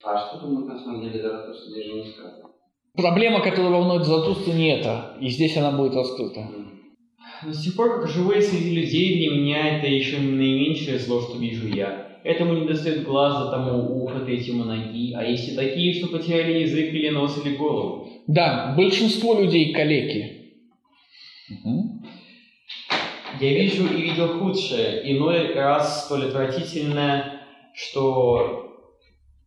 А 0.03 0.17
что 0.17 0.39
думает 0.39 0.67
на 0.67 0.79
самом 0.79 1.01
деле 1.01 1.19
здесь 1.19 1.85
же 1.85 1.93
не 1.93 2.05
сказано. 2.05 2.49
Проблема, 2.95 3.41
которая 3.41 3.71
волнует 3.71 4.05
Заратустру, 4.05 4.53
не 4.53 4.69
это. 4.77 5.17
И 5.19 5.29
здесь 5.29 5.57
она 5.57 5.71
будет 5.71 5.95
раскрыта. 5.95 6.41
М. 6.41 6.73
Но 7.43 7.51
с 7.51 7.63
тех 7.63 7.75
пор, 7.75 8.01
как 8.01 8.09
живу 8.09 8.33
я 8.33 8.41
среди 8.41 8.75
людей, 8.75 9.17
для 9.17 9.35
меня 9.35 9.77
это 9.77 9.87
еще 9.87 10.19
наименьшее 10.19 10.99
зло, 10.99 11.21
что 11.21 11.37
вижу 11.37 11.67
я. 11.67 12.19
Этому 12.23 12.53
не 12.53 12.67
достает 12.67 13.03
глаза, 13.03 13.51
тому 13.51 14.03
ухо, 14.03 14.19
третьему 14.19 14.63
ноги, 14.63 15.13
а 15.13 15.23
есть 15.23 15.51
и 15.51 15.55
такие, 15.55 15.93
что 15.93 16.07
потеряли 16.07 16.59
язык 16.59 16.93
или 16.93 17.09
нос 17.09 17.41
или 17.43 17.55
голову. 17.55 18.07
Да, 18.27 18.73
большинство 18.77 19.39
людей 19.39 19.73
калеки. 19.73 20.53
Мгм. 21.49 22.05
Я 23.41 23.53
вижу 23.53 23.87
и 23.87 24.01
видел 24.03 24.39
худшее, 24.39 25.11
иной 25.11 25.53
раз 25.53 26.05
столь 26.05 26.27
отвратительное, 26.27 27.41
что 27.73 28.72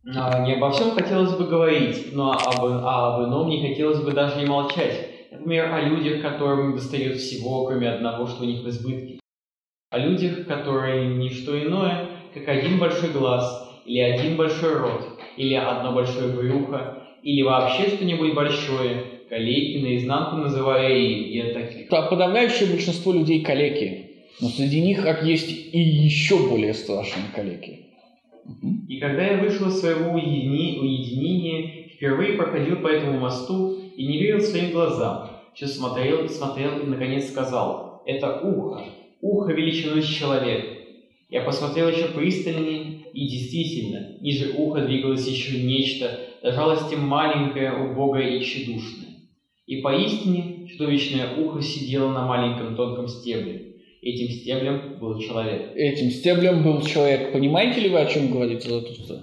не 0.07 0.53
обо 0.53 0.71
всем 0.71 0.91
хотелось 0.91 1.35
бы 1.35 1.45
говорить, 1.45 2.13
но 2.13 2.31
об, 2.31 2.63
а 2.63 3.15
об 3.15 3.27
ином 3.27 3.49
не 3.49 3.67
хотелось 3.67 3.99
бы 3.99 4.11
даже 4.11 4.41
и 4.41 4.45
молчать. 4.45 5.09
Например, 5.31 5.73
о 5.73 5.81
людях, 5.81 6.21
которым 6.21 6.75
достает 6.75 7.17
всего, 7.17 7.65
кроме 7.65 7.89
одного, 7.89 8.25
что 8.25 8.43
у 8.43 8.47
них 8.47 8.63
в 8.63 8.69
избытке. 8.69 9.19
О 9.89 9.97
людях, 9.97 10.47
которые 10.47 11.15
не 11.15 11.29
что 11.29 11.61
иное, 11.61 12.07
как 12.33 12.47
один 12.47 12.79
большой 12.79 13.09
глаз, 13.09 13.67
или 13.85 13.99
один 13.99 14.37
большой 14.37 14.77
рот, 14.77 15.19
или 15.35 15.55
одно 15.55 15.91
большое 15.91 16.29
брюхо, 16.29 17.03
или 17.23 17.41
вообще 17.41 17.89
что-нибудь 17.89 18.33
большое, 18.33 19.03
калеки 19.29 19.83
наизнанку 19.83 20.37
называя 20.37 20.89
и 20.89 21.33
я 21.33 21.53
таких. 21.53 21.89
Да, 21.89 22.03
Подавляющее 22.03 22.69
большинство 22.69 23.11
людей 23.11 23.41
калеки. 23.41 24.11
Но 24.39 24.47
среди 24.47 24.79
них 24.81 25.03
как 25.03 25.25
есть 25.25 25.49
и 25.73 25.79
еще 25.79 26.37
более 26.47 26.73
страшные 26.73 27.25
калеки. 27.35 27.86
И 28.87 28.99
когда 28.99 29.25
я 29.25 29.37
вышел 29.43 29.67
из 29.67 29.79
своего 29.79 30.11
уединения, 30.11 31.89
впервые 31.89 32.33
проходил 32.33 32.77
по 32.77 32.87
этому 32.87 33.19
мосту 33.19 33.77
и 33.95 34.05
не 34.05 34.19
верил 34.19 34.41
своим 34.41 34.71
глазам, 34.71 35.29
все 35.53 35.67
смотрел 35.67 36.23
и 36.23 36.29
смотрел 36.29 36.79
и 36.79 36.85
наконец 36.85 37.29
сказал, 37.29 38.03
это 38.05 38.39
ухо, 38.41 38.85
ухо 39.21 39.51
величиной 39.51 40.01
с 40.01 40.07
человека. 40.07 40.77
Я 41.29 41.41
посмотрел 41.41 41.89
еще 41.89 42.07
пристальнее, 42.07 43.01
и 43.11 43.27
действительно, 43.27 44.17
ниже 44.21 44.53
уха 44.55 44.85
двигалось 44.85 45.27
еще 45.27 45.61
нечто, 45.61 46.19
до 46.41 46.53
жалости 46.53 46.95
маленькое, 46.95 47.73
убогое 47.73 48.37
и 48.37 48.41
тщедушное. 48.41 49.09
И 49.65 49.81
поистине 49.81 50.67
чудовищное 50.67 51.35
ухо 51.35 51.61
сидело 51.61 52.09
на 52.13 52.25
маленьком 52.25 52.75
тонком 52.77 53.09
стебле. 53.09 53.66
Этим 54.09 54.29
стеблем 54.29 54.99
был 54.99 55.19
человек. 55.19 55.71
Этим 55.75 56.09
стеблем 56.11 56.63
был 56.63 56.81
человек. 56.81 57.33
Понимаете 57.33 57.81
ли 57.81 57.89
вы, 57.89 57.99
о 57.99 58.05
чем 58.05 58.31
говорит 58.31 58.63
Заратустра? 58.63 59.17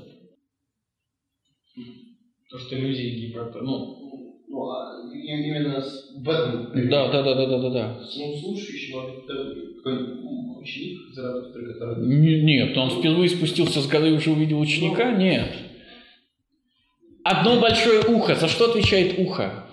То, 2.50 2.58
что 2.58 2.76
люди 2.76 3.02
гиперто... 3.18 3.60
Ну, 3.62 4.36
Ну, 4.48 4.68
а 4.70 5.00
именно 5.12 5.80
с- 5.80 6.12
в 6.16 6.28
этом 6.28 6.88
Да, 6.90 7.08
да, 7.10 7.22
да, 7.22 7.34
да, 7.34 7.46
да, 7.46 7.58
да, 7.58 7.70
да. 7.70 8.00
Ну, 8.18 8.56
какой-нибудь 9.82 10.62
ученик 10.62 10.98
Заратустры, 11.14 11.72
который... 11.72 12.04
Н- 12.04 12.44
Нет, 12.46 12.76
он 12.76 12.90
впервые 12.90 13.30
спустился 13.30 13.80
с 13.80 13.86
горы 13.86 14.10
и 14.10 14.12
уже 14.12 14.30
увидел 14.32 14.60
ученика? 14.60 15.12
Нет. 15.16 15.50
Одно 17.24 17.58
большое 17.58 18.02
ухо. 18.02 18.34
За 18.34 18.48
что 18.48 18.70
отвечает 18.70 19.18
ухо? 19.18 19.64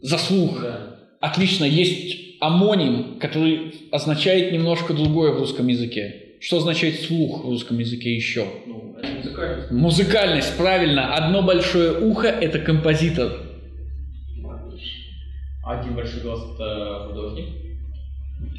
За 0.00 0.16
слух. 0.16 0.60
да. 0.62 0.98
Отлично. 1.20 1.64
Есть 1.64 2.31
амоним, 2.42 3.18
который 3.20 3.74
означает 3.92 4.52
немножко 4.52 4.92
другое 4.92 5.32
в 5.32 5.38
русском 5.38 5.68
языке. 5.68 6.16
Что 6.40 6.56
означает 6.56 7.00
слух 7.00 7.44
в 7.44 7.48
русском 7.48 7.78
языке 7.78 8.12
еще? 8.14 8.44
Ну, 8.66 8.96
Это 8.98 9.12
музыкальность. 9.14 9.70
Музыкальность, 9.70 10.56
правильно. 10.56 11.14
Одно 11.14 11.42
большое 11.42 11.92
ухо– 12.00 12.26
это 12.40 12.58
композитор. 12.58 13.32
Один 15.64 15.94
большой 15.94 16.20
глаз 16.22 16.40
это 16.54 17.06
художник. 17.06 17.48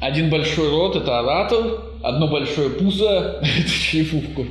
Один 0.00 0.30
большой 0.30 0.70
рот– 0.70 0.96
это 1.02 1.18
оратор. 1.18 1.82
Одно 2.02 2.28
большое 2.28 2.70
пузо– 2.70 3.40
это 3.42 3.68
шлифовку. 3.68 4.46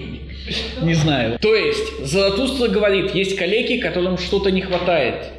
Не 0.84 0.94
знаю. 0.94 1.40
То 1.40 1.56
есть, 1.56 2.06
Заратустра 2.06 2.68
говорит, 2.68 3.16
есть 3.16 3.36
калеки, 3.36 3.80
которым 3.80 4.20
что-то 4.20 4.52
не 4.52 4.62
хватает. 4.62 5.32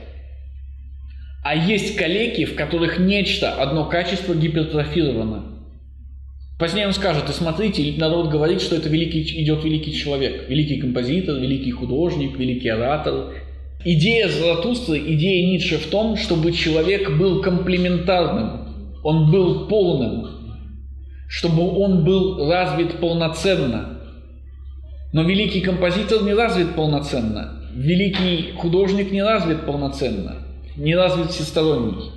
А 1.44 1.54
есть 1.54 1.96
калеки, 1.96 2.46
в 2.46 2.54
которых 2.54 2.98
нечто, 2.98 3.52
одно 3.52 3.84
качество 3.84 4.34
гипертрофировано. 4.34 5.44
Позднее 6.58 6.86
он 6.86 6.94
скажет, 6.94 7.28
и 7.28 7.32
смотрите, 7.32 7.94
народ 7.98 8.30
говорит, 8.30 8.62
что 8.62 8.76
это 8.76 8.88
великий, 8.88 9.20
идет 9.42 9.62
великий 9.62 9.92
человек, 9.92 10.48
великий 10.48 10.80
композитор, 10.80 11.36
великий 11.36 11.70
художник, 11.70 12.38
великий 12.38 12.70
оратор. 12.70 13.34
Идея 13.84 14.28
Заратустры, 14.28 14.98
идея 14.98 15.46
Ницше 15.46 15.76
в 15.76 15.88
том, 15.88 16.16
чтобы 16.16 16.52
человек 16.52 17.10
был 17.18 17.42
комплементарным, 17.42 19.02
он 19.02 19.30
был 19.30 19.68
полным, 19.68 20.26
чтобы 21.28 21.68
он 21.78 22.04
был 22.04 22.48
развит 22.48 23.00
полноценно. 23.00 24.00
Но 25.12 25.24
великий 25.24 25.60
композитор 25.60 26.22
не 26.22 26.32
развит 26.32 26.74
полноценно, 26.74 27.68
великий 27.74 28.52
художник 28.52 29.12
не 29.12 29.22
развит 29.22 29.66
полноценно, 29.66 30.43
не 30.76 30.94
развит 30.94 31.30
всесторонний. 31.30 32.10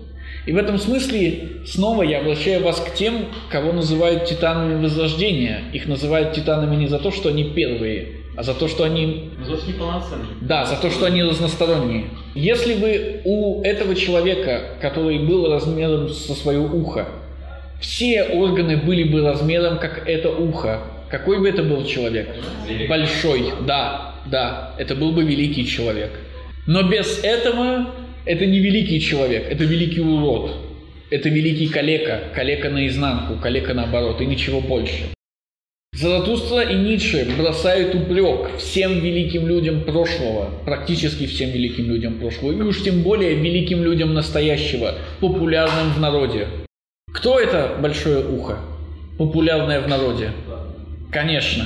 И 0.45 0.51
в 0.53 0.58
этом 0.58 0.78
смысле 0.78 1.64
снова 1.66 2.03
я 2.03 2.20
обращаю 2.20 2.64
вас 2.64 2.80
к 2.80 2.93
тем, 2.93 3.26
кого 3.49 3.74
называют 3.74 4.26
титанами 4.26 4.82
Возрождения. 4.82 5.64
Их 5.74 5.88
называют 5.88 6.34
титанами 6.34 6.76
не 6.76 6.88
за 6.88 6.99
то, 6.99 7.12
что 7.12 7.30
они 7.30 7.43
первые, 7.45 8.22
а 8.38 8.43
за 8.43 8.53
то, 8.53 8.68
что 8.70 8.86
они 8.86 9.32
Но 9.39 9.45
тоже 9.45 9.68
неполноценный. 9.68 10.26
да, 10.41 10.66
за 10.66 10.78
то, 10.78 10.89
что 10.89 11.05
они 11.05 11.22
разносторонние. 11.24 12.05
Если 12.34 12.76
вы 12.76 13.22
у 13.26 13.62
этого 13.64 13.93
человека, 13.95 14.78
который 14.80 15.20
был 15.20 15.51
размером 15.51 16.10
со 16.10 16.34
свое 16.34 16.60
ухо, 16.60 17.08
все 17.82 18.24
органы 18.24 18.78
были 18.78 19.03
бы 19.03 19.22
размером, 19.22 19.80
как 19.80 20.08
это 20.08 20.30
ухо, 20.30 20.82
какой 21.10 21.39
бы 21.39 21.49
это 21.49 21.64
был 21.64 21.86
человек? 21.86 22.30
Большой, 22.88 23.51
да, 23.66 24.16
да, 24.26 24.74
это 24.78 24.95
был 24.95 25.12
бы 25.12 25.24
великий 25.24 25.66
человек. 25.68 26.12
Но 26.68 26.84
без 26.84 27.20
этого 27.24 27.88
это 28.28 28.46
не 28.46 28.60
великий 28.60 29.00
человек, 29.00 29.48
это 29.50 29.64
великий 29.64 30.02
урод. 30.02 30.52
Это 31.10 31.30
великий 31.30 31.68
калека, 31.70 32.24
калека 32.36 32.70
наизнанку, 32.70 33.42
калека 33.42 33.74
наоборот, 33.74 34.20
и 34.20 34.26
ничего 34.26 34.60
больше. 34.60 35.06
Заратустра 35.94 36.62
и 36.62 36.76
Ницше 36.76 37.26
бросают 37.38 37.96
упрек 37.96 38.58
всем 38.58 39.00
великим 39.00 39.48
людям 39.48 39.84
прошлого, 39.84 40.52
практически 40.66 41.26
всем 41.26 41.52
великим 41.52 41.86
людям 41.86 42.20
прошлого, 42.20 42.52
и 42.52 42.62
уж 42.62 42.84
тем 42.84 43.04
более 43.04 43.36
великим 43.36 43.84
людям 43.84 44.14
настоящего, 44.14 44.96
популярным 45.22 45.94
в 45.94 46.00
народе. 46.00 46.48
Кто 47.14 47.40
это 47.40 47.78
большое 47.82 48.28
ухо, 48.28 48.60
популярное 49.18 49.80
в 49.80 49.88
народе? 49.88 50.34
Конечно. 51.10 51.66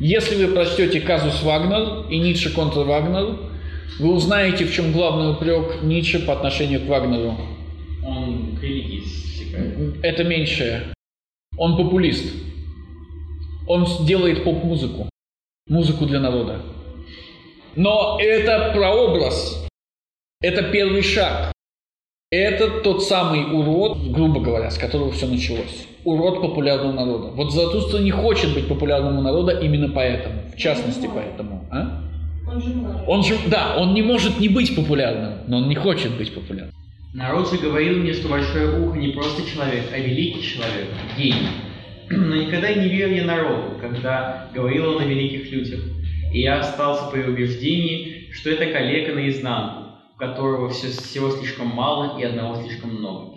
Если 0.00 0.34
вы 0.34 0.52
прочтете 0.52 1.00
казус 1.00 1.42
Вагнер 1.42 2.10
и 2.10 2.18
Ницше 2.18 2.50
контр 2.50 2.80
Вагнер, 2.80 3.49
вы 3.98 4.14
узнаете, 4.14 4.64
в 4.64 4.72
чем 4.72 4.92
главный 4.92 5.32
упрек 5.32 5.82
Ницше 5.82 6.20
по 6.20 6.32
отношению 6.32 6.80
к 6.80 6.88
Вагнеру. 6.88 7.36
Он 8.06 8.56
к 8.56 8.62
религии 8.62 9.00
стекает. 9.00 9.96
Это 10.02 10.24
меньшее. 10.24 10.94
Он 11.56 11.76
популист. 11.76 12.32
Он 13.66 13.86
делает 14.06 14.44
поп-музыку. 14.44 15.08
Музыку 15.68 16.06
для 16.06 16.20
народа. 16.20 16.62
Но 17.76 18.18
это 18.20 18.72
прообраз. 18.74 19.66
Это 20.40 20.62
первый 20.70 21.02
шаг. 21.02 21.52
Это 22.30 22.80
тот 22.80 23.02
самый 23.02 23.44
урод, 23.44 24.12
грубо 24.12 24.40
говоря, 24.40 24.70
с 24.70 24.78
которого 24.78 25.10
все 25.10 25.26
началось. 25.26 25.86
Урод 26.04 26.40
популярного 26.40 26.92
народа. 26.92 27.28
Вот 27.32 27.52
Заратустра 27.52 27.98
не 27.98 28.12
хочет 28.12 28.54
быть 28.54 28.68
популярным 28.68 29.18
у 29.18 29.22
народа 29.22 29.52
именно 29.52 29.88
поэтому. 29.88 30.42
В 30.54 30.56
частности, 30.56 31.10
поэтому. 31.12 31.68
А? 31.70 32.09
Он 32.50 32.60
же 32.60 32.74
может. 32.74 33.02
Он 33.06 33.22
же, 33.22 33.38
да, 33.48 33.76
он 33.76 33.94
не 33.94 34.02
может 34.02 34.40
не 34.40 34.48
быть 34.48 34.74
популярным, 34.74 35.40
но 35.46 35.58
он 35.58 35.68
не 35.68 35.76
хочет 35.76 36.16
быть 36.16 36.34
популярным. 36.34 36.74
Народ 37.14 37.50
же 37.50 37.58
говорил 37.58 37.98
мне, 37.98 38.12
что 38.12 38.28
большое 38.28 38.80
ухо 38.80 38.98
не 38.98 39.08
просто 39.08 39.48
человек, 39.48 39.84
а 39.92 39.98
великий 39.98 40.42
человек, 40.42 40.88
гений. 41.16 41.48
Но 42.10 42.36
никогда 42.36 42.72
не 42.72 42.88
верил 42.88 43.14
я 43.14 43.24
народу, 43.24 43.78
когда 43.80 44.48
говорил 44.54 44.96
он 44.96 45.02
о 45.02 45.04
великих 45.04 45.50
людях. 45.52 45.80
И 46.32 46.40
я 46.40 46.60
остался 46.60 47.10
при 47.10 47.22
убеждении, 47.22 48.28
что 48.32 48.50
это 48.50 48.66
коллега 48.66 49.14
наизнанку, 49.14 49.92
у 50.14 50.18
которого 50.18 50.70
все, 50.70 50.88
всего 50.88 51.30
слишком 51.30 51.68
мало 51.68 52.18
и 52.18 52.24
одного 52.24 52.62
слишком 52.62 52.94
много. 52.94 53.36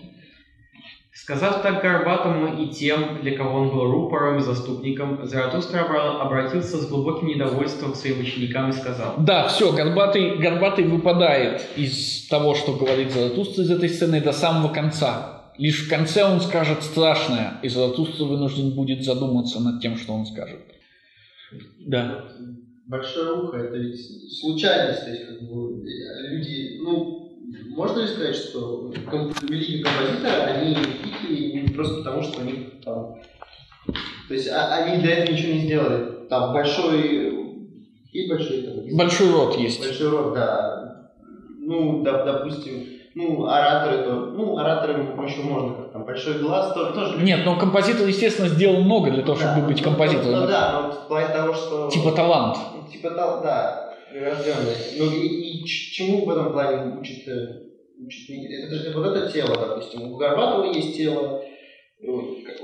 Сказав 1.15 1.61
так 1.61 1.83
Горбатому 1.83 2.59
и 2.63 2.69
тем, 2.69 3.21
для 3.21 3.37
кого 3.37 3.59
он 3.59 3.69
был 3.69 3.83
рупором 3.91 4.39
и 4.39 4.41
заступником, 4.41 5.27
Заратустра 5.27 5.81
обра- 5.81 6.19
обратился 6.19 6.77
с 6.77 6.89
глубоким 6.89 7.27
недовольством 7.27 7.93
к 7.93 7.95
своим 7.95 8.19
ученикам 8.19 8.71
и 8.71 8.73
сказал, 8.73 9.13
Да, 9.19 9.47
все, 9.47 9.71
Горбатый, 9.71 10.37
Горбатый 10.39 10.85
выпадает 10.85 11.61
из 11.75 12.27
того, 12.29 12.55
что 12.55 12.73
говорит 12.73 13.11
Заратустра 13.11 13.63
из 13.63 13.69
этой 13.69 13.89
сцены 13.89 14.21
до 14.21 14.31
самого 14.31 14.73
конца. 14.73 15.51
Лишь 15.59 15.85
в 15.85 15.89
конце 15.89 16.23
он 16.25 16.41
скажет 16.41 16.81
страшное, 16.81 17.59
и 17.61 17.69
Заратустра 17.69 18.25
вынужден 18.25 18.71
будет 18.71 19.03
задуматься 19.03 19.59
над 19.59 19.81
тем, 19.81 19.97
что 19.97 20.13
он 20.13 20.25
скажет. 20.25 20.61
Да. 21.85 22.25
Большое 22.87 23.33
ухо 23.43 23.57
это 23.57 23.77
ведь 23.77 23.99
случайность, 24.41 25.05
то 25.05 25.11
есть 25.11 25.27
как 25.27 25.41
бы 25.47 25.85
люди, 26.31 26.79
ну, 26.81 27.22
можно 27.69 28.01
ли 28.01 28.07
сказать, 28.07 28.35
что 28.35 28.91
великие 29.41 29.83
композиторы, 29.83 30.41
они 30.43 30.75
великие 30.75 31.63
не 31.63 31.69
просто 31.69 31.97
потому, 31.97 32.23
что 32.23 32.41
у 32.41 32.43
них 32.45 32.81
там, 32.83 33.15
то 34.27 34.33
есть 34.33 34.49
а- 34.49 34.75
они 34.75 35.01
для 35.01 35.17
этого 35.17 35.35
ничего 35.35 35.53
не 35.53 35.59
сделали. 35.59 36.27
Там 36.29 36.53
большой 36.53 37.33
и 38.11 38.29
большой 38.29 38.61
там, 38.61 38.97
Большой 38.97 39.31
рот 39.31 39.57
есть. 39.57 39.79
Большой 39.79 40.09
рот, 40.09 40.33
да. 40.33 41.09
Ну, 41.59 42.03
да, 42.03 42.23
допустим, 42.23 42.85
ну, 43.15 43.45
ораторы, 43.47 44.03
то, 44.03 44.13
ну, 44.13 44.57
ораторы 44.57 44.93
еще 45.25 45.41
можно, 45.41 45.75
как 45.75 45.91
там, 45.93 46.03
большой 46.03 46.39
глаз, 46.39 46.73
то, 46.73 46.91
тоже... 46.91 47.19
Нет, 47.21 47.41
но 47.45 47.57
композитор, 47.57 48.07
естественно, 48.07 48.49
сделал 48.49 48.81
много 48.81 49.11
для 49.11 49.23
того, 49.23 49.37
чтобы 49.37 49.61
Да, 49.61 49.67
быть 49.67 49.77
ну, 49.77 49.83
композитором. 49.83 50.41
Ну, 50.41 50.47
да, 50.47 50.81
но 50.81 50.91
в 50.91 51.07
плане 51.07 51.27
того, 51.33 51.53
что... 51.53 51.89
Типа 51.89 52.11
талант. 52.11 52.57
Типа, 52.91 53.11
та- 53.11 53.41
да, 53.41 53.93
прирожденный. 54.11 54.75
Ну, 54.99 55.05
и, 55.11 55.27
и 55.63 55.67
чему 55.67 56.25
в 56.25 56.29
этом 56.29 56.51
плане 56.51 56.99
учит, 56.99 57.27
э, 57.27 57.61
учит 57.99 58.29
это, 58.29 58.75
же- 58.75 58.91
вот 58.95 59.05
это 59.05 59.31
тело, 59.31 59.55
допустим. 59.55 60.11
У 60.11 60.17
Горбатова 60.17 60.71
есть 60.73 60.95
тело, 60.97 61.43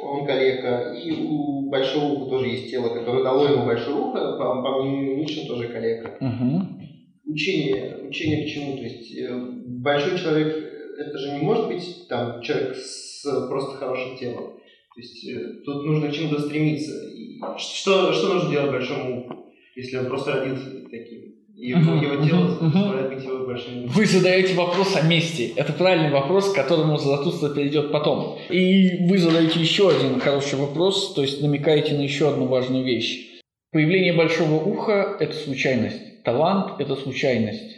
он 0.02 0.26
калека, 0.26 0.94
и 0.94 1.12
у 1.24 1.70
Большого 1.70 2.14
Уха 2.14 2.30
тоже 2.30 2.48
есть 2.48 2.70
тело, 2.72 2.90
которое 2.90 3.24
дало 3.24 3.46
ему 3.48 3.66
Большое 3.66 3.96
Ухо, 3.96 4.38
по, 4.38 4.62
по 4.62 4.84
мнению 4.84 5.18
Ницше 5.18 5.48
тоже 5.48 5.70
калека. 5.70 6.18
Мгм. 6.20 6.80
Учение, 7.26 8.08
учение 8.08 8.46
к 8.46 8.50
чему? 8.50 8.78
То 8.78 8.84
есть 8.84 9.16
э, 9.16 9.30
большой 9.66 10.18
человек, 10.18 10.56
это 10.98 11.18
же 11.18 11.32
не 11.34 11.40
может 11.40 11.68
быть 11.68 12.08
там 12.10 12.42
человек 12.42 12.76
с 12.76 13.24
просто 13.48 13.78
хорошим 13.78 14.18
телом. 14.18 14.54
То 14.96 15.02
есть 15.02 15.28
э, 15.30 15.62
тут 15.64 15.86
нужно 15.86 16.10
к 16.10 16.14
чему-то 16.14 16.42
стремиться. 16.42 16.92
И 17.14 17.40
что, 17.58 18.12
что 18.12 18.34
нужно 18.34 18.52
делать 18.52 18.72
большому 18.72 19.40
если 19.80 19.98
он 19.98 20.08
просто 20.08 20.34
родился 20.34 20.82
таким? 20.90 21.19
И 21.60 21.72
его, 21.72 21.80
Мгм, 21.82 22.02
его 22.02 22.26
тело 22.26 22.38
мгм, 22.40 22.68
мгм. 22.68 22.72
заставляет 22.72 23.14
быть 23.16 23.24
его 23.26 23.46
большим 23.46 23.78
ухом. 23.80 23.90
Вы 23.90 24.06
задаете 24.06 24.54
вопрос 24.54 24.96
о 24.96 25.02
месте. 25.02 25.52
Это 25.58 25.74
правильный 25.74 26.10
вопрос, 26.10 26.52
к 26.54 26.56
которому 26.56 26.98
Заратустра 26.98 27.50
перейдет 27.50 27.92
потом. 27.92 28.38
И 28.50 28.98
вы 29.10 29.18
задаете 29.18 29.60
еще 29.60 29.90
один 29.90 30.20
хороший 30.22 30.58
вопрос, 30.58 31.14
то 31.14 31.22
есть 31.22 31.42
намекаете 31.42 31.96
на 31.96 32.02
еще 32.02 32.30
одну 32.30 32.46
важную 32.46 32.86
вещь. 32.86 33.42
Появление 33.74 34.14
большого 34.14 34.56
уха– 34.64 35.18
это 35.20 35.36
случайность. 35.36 36.24
Талант– 36.24 36.74
это 36.80 36.96
случайность. 36.96 37.76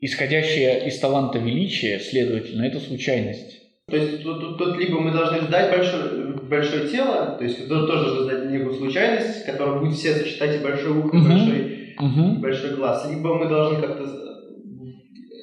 Исходящее 0.00 0.88
из 0.88 0.98
таланта 0.98 1.38
величие, 1.38 2.00
следовательно, 2.00 2.64
это 2.64 2.80
случайность. 2.80 3.60
То 3.88 3.96
есть 3.96 4.22
тут, 4.24 4.40
тут- 4.40 4.58
тут 4.58 4.78
либо 4.78 4.98
мы 5.00 5.12
должны 5.12 5.42
сдать 5.42 5.70
большое, 5.70 6.34
большое 6.50 6.88
тело, 6.88 7.36
то 7.38 7.44
есть 7.44 7.68
тоже 7.68 8.24
сдать 8.24 8.50
некую 8.50 8.74
случайность, 8.74 9.44
которая 9.44 9.78
будет 9.80 9.96
все 9.96 10.14
сочетать 10.14 10.56
и 10.56 10.64
большое 10.64 10.94
ухо, 10.98 11.16
и 11.16 11.20
Мгм. 11.20 11.28
большой 11.28 11.71
Мгм. 12.02 12.40
большой 12.40 12.74
глаз. 12.74 13.08
Либо 13.08 13.34
мы 13.34 13.48
должны 13.48 13.80
как-то... 13.80 14.18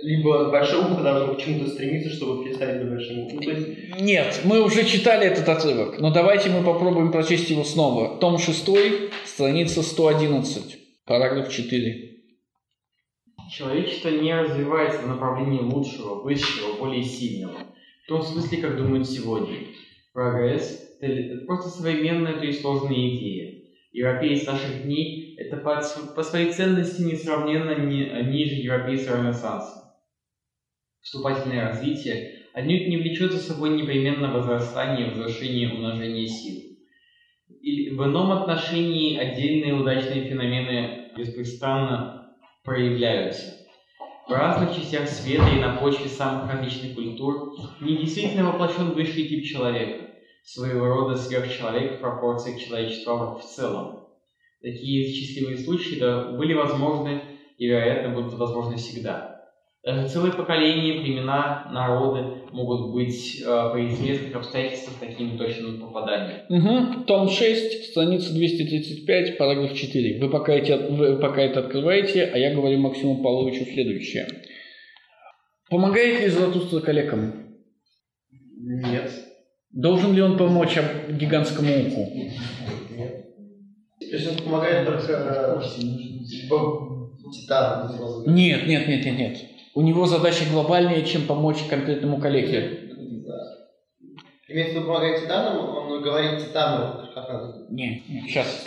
Либо 0.02 0.50
большое 0.50 0.84
ухо 0.86 1.02
должно 1.02 1.36
к 1.36 1.42
чему-то 1.42 1.70
стремиться, 1.70 2.10
чтобы 2.10 2.44
перестать 2.44 2.82
быть 2.82 2.90
большим 2.90 3.20
ухом. 3.20 3.38
Ну, 3.38 3.42
то 3.42 3.52
есть, 3.52 4.02
Нет, 4.02 4.42
мы 4.44 4.62
уже 4.64 4.84
читали 4.86 5.26
этот 5.26 5.48
отрывок, 5.48 6.00
но 6.00 6.12
давайте 6.12 6.50
мы 6.50 6.64
попробуем 6.64 7.12
прочесть 7.12 7.50
его 7.50 7.64
снова. 7.64 8.18
Том 8.18 8.38
6, 8.38 8.66
страница 9.26 9.84
111, 9.84 10.78
параграф 11.06 11.50
4. 11.50 12.10
Человечество 13.52 14.10
не 14.10 14.34
развивается 14.34 15.02
в 15.02 15.08
направлении 15.08 15.60
лучшего, 15.62 16.22
высшего, 16.22 16.78
более 16.78 17.04
сильного. 17.04 17.58
В 18.06 18.08
том 18.08 18.22
смысле, 18.22 18.58
как 18.60 18.78
думают 18.78 19.08
сегодня. 19.08 19.58
Прогресс– 20.14 20.98
это 21.02 21.46
просто 21.46 21.70
современная, 21.70 22.34
то 22.34 22.46
есть 22.46 22.62
сложная 22.62 22.96
идея. 22.96 23.64
Европеец 23.92 24.46
наших 24.46 24.84
дней– 24.84 25.26
это 25.40 25.58
по, 25.58 25.82
по 26.16 26.24
своей 26.24 26.52
ценности 26.52 27.02
несравненно 27.02 27.76
ни- 27.80 28.30
ниже 28.30 28.56
европейца 28.56 29.18
Ренессанса. 29.18 29.96
Вступательное 31.02 31.70
развитие 31.70 32.44
отнюдь 32.54 32.90
не 32.90 32.98
влечет 32.98 33.32
за 33.32 33.40
собой 33.40 33.70
непременно 33.70 34.34
возрастание, 34.34 35.10
возвышение, 35.10 35.74
умножение 35.74 36.28
сил. 36.28 36.78
И 37.62 37.90
в 37.92 38.04
ином 38.04 38.32
отношении 38.32 39.18
отдельные 39.18 39.76
удачные 39.76 40.28
феномены 40.28 41.12
беспрестанно 41.16 42.36
проявляются. 42.64 43.56
В 44.28 44.32
разных 44.32 44.76
частях 44.76 45.08
света 45.08 45.50
и 45.50 45.60
на 45.60 45.78
почве 45.78 46.10
самых 46.10 46.52
различных 46.52 46.96
культур 46.96 47.56
не 47.80 47.96
действительно 47.96 48.52
воплощен 48.52 48.92
высший 48.92 49.28
тип 49.28 49.46
человека, 49.46 50.12
своего 50.44 50.86
рода 50.86 51.16
сверхчеловек 51.16 51.98
в 51.98 52.02
пропорции 52.02 52.56
к 52.56 52.60
человечеству 52.60 53.40
в 53.40 53.44
целом. 53.44 53.99
Такие 54.62 55.12
счастливые 55.12 55.58
случаи 55.58 56.00
да, 56.00 56.32
были 56.32 56.54
возможны 56.54 57.22
и, 57.58 57.68
вероятно, 57.68 58.14
будут 58.14 58.34
возможны 58.34 58.78
всегда. 58.78 59.40
Даже 59.84 60.10
целые 60.10 60.34
поколения, 60.34 61.02
племена, 61.02 61.70
народы 61.72 62.44
могут 62.52 62.94
быть 62.94 63.42
э, 63.42 63.70
при 63.74 63.88
известных 63.88 64.36
обстоятельствах 64.36 64.98
таким 65.00 65.38
точным 65.38 65.80
попаданием. 65.80 66.42
Угу. 66.50 67.06
Том 67.06 67.30
6, 67.30 67.92
страница 67.92 68.34
235, 68.34 69.38
параграф 69.38 69.74
4. 69.74 70.20
Вы 70.20 70.30
пока, 70.30 70.54
эти, 70.54 70.74
вы 70.74 71.18
пока 71.18 71.42
это 71.42 71.62
открываете, 71.62 72.26
а 72.26 72.38
я 72.38 72.54
говорю 72.54 72.80
Максиму 72.80 73.24
Павловичу 73.24 73.64
следующее. 73.64 74.28
Помогает 75.70 76.22
ли 76.22 76.28
Златуста 76.28 76.82
коллегам? 76.82 77.50
нет. 78.70 79.12
Должен 79.72 80.14
ли 80.14 80.22
он 80.22 80.38
помочь 80.38 80.78
гигантскому 81.10 81.88
уху? 81.88 82.12
То 84.10 84.16
есть 84.16 84.30
он 84.30 84.44
помогает 84.44 84.88
только 84.88 85.14
э, 85.14 85.62
типа, 86.28 86.90
говоря. 87.98 88.32
Нет, 88.32 88.68
нет, 88.68 88.88
нет, 88.88 89.06
нет, 89.06 89.18
нет. 89.18 89.38
У 89.76 89.82
него 89.82 90.06
задача 90.06 90.46
глобальнее, 90.52 91.06
чем 91.06 91.28
помочь 91.28 91.64
конкретному 91.70 92.20
коллеге. 92.20 92.90
Да. 93.28 93.34
Имеется 94.48 94.74
в 94.74 94.76
виду 94.78 94.88
помогает 94.88 95.22
титанам, 95.22 95.60
он 95.60 96.02
говорит 96.02 96.40
титану, 96.40 97.08
как 97.14 97.30
надо. 97.30 97.68
Не, 97.70 98.04
не, 98.10 98.28
сейчас. 98.28 98.66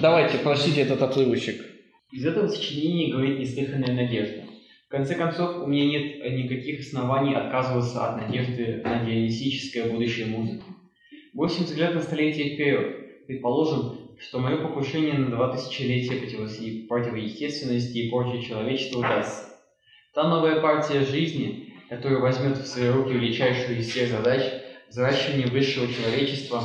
Давайте, 0.00 0.38
прочтите 0.38 0.82
этот 0.82 1.02
отрывочек. 1.02 1.60
Из 2.12 2.24
этого 2.24 2.46
сочинения 2.46 3.12
говорит 3.12 3.40
неслыханная 3.40 3.92
надежда. 3.92 4.42
В 4.86 4.90
конце 4.90 5.16
концов, 5.16 5.64
у 5.64 5.66
меня 5.66 5.86
нет 5.86 6.32
никаких 6.38 6.80
оснований 6.80 7.34
отказываться 7.34 8.06
от 8.06 8.22
надежды 8.22 8.80
на 8.84 9.04
дионисическое 9.04 9.90
будущее 9.90 10.26
музыки. 10.26 10.62
Бросим 11.32 11.64
взгляд 11.64 11.94
на 11.94 12.00
столетия 12.00 12.54
вперед. 12.54 13.26
Предположим, 13.26 14.03
что 14.20 14.38
мое 14.38 14.56
покушение 14.56 15.14
на 15.14 15.30
два 15.30 15.56
тысячелетия 15.56 16.16
противоестественности 16.88 17.98
и 17.98 18.10
порчи 18.10 18.46
человечества 18.46 18.98
удастся. 18.98 19.48
Та 20.14 20.28
новая 20.28 20.60
партия 20.60 21.04
жизни, 21.04 21.74
которая 21.88 22.20
возьмет 22.20 22.58
в 22.58 22.66
свои 22.66 22.88
руки 22.88 23.12
величайшую 23.12 23.78
из 23.78 23.88
всех 23.88 24.10
задач– 24.10 24.42
взращивание 24.94 25.48
высшего 25.48 25.88
человечества, 25.92 26.62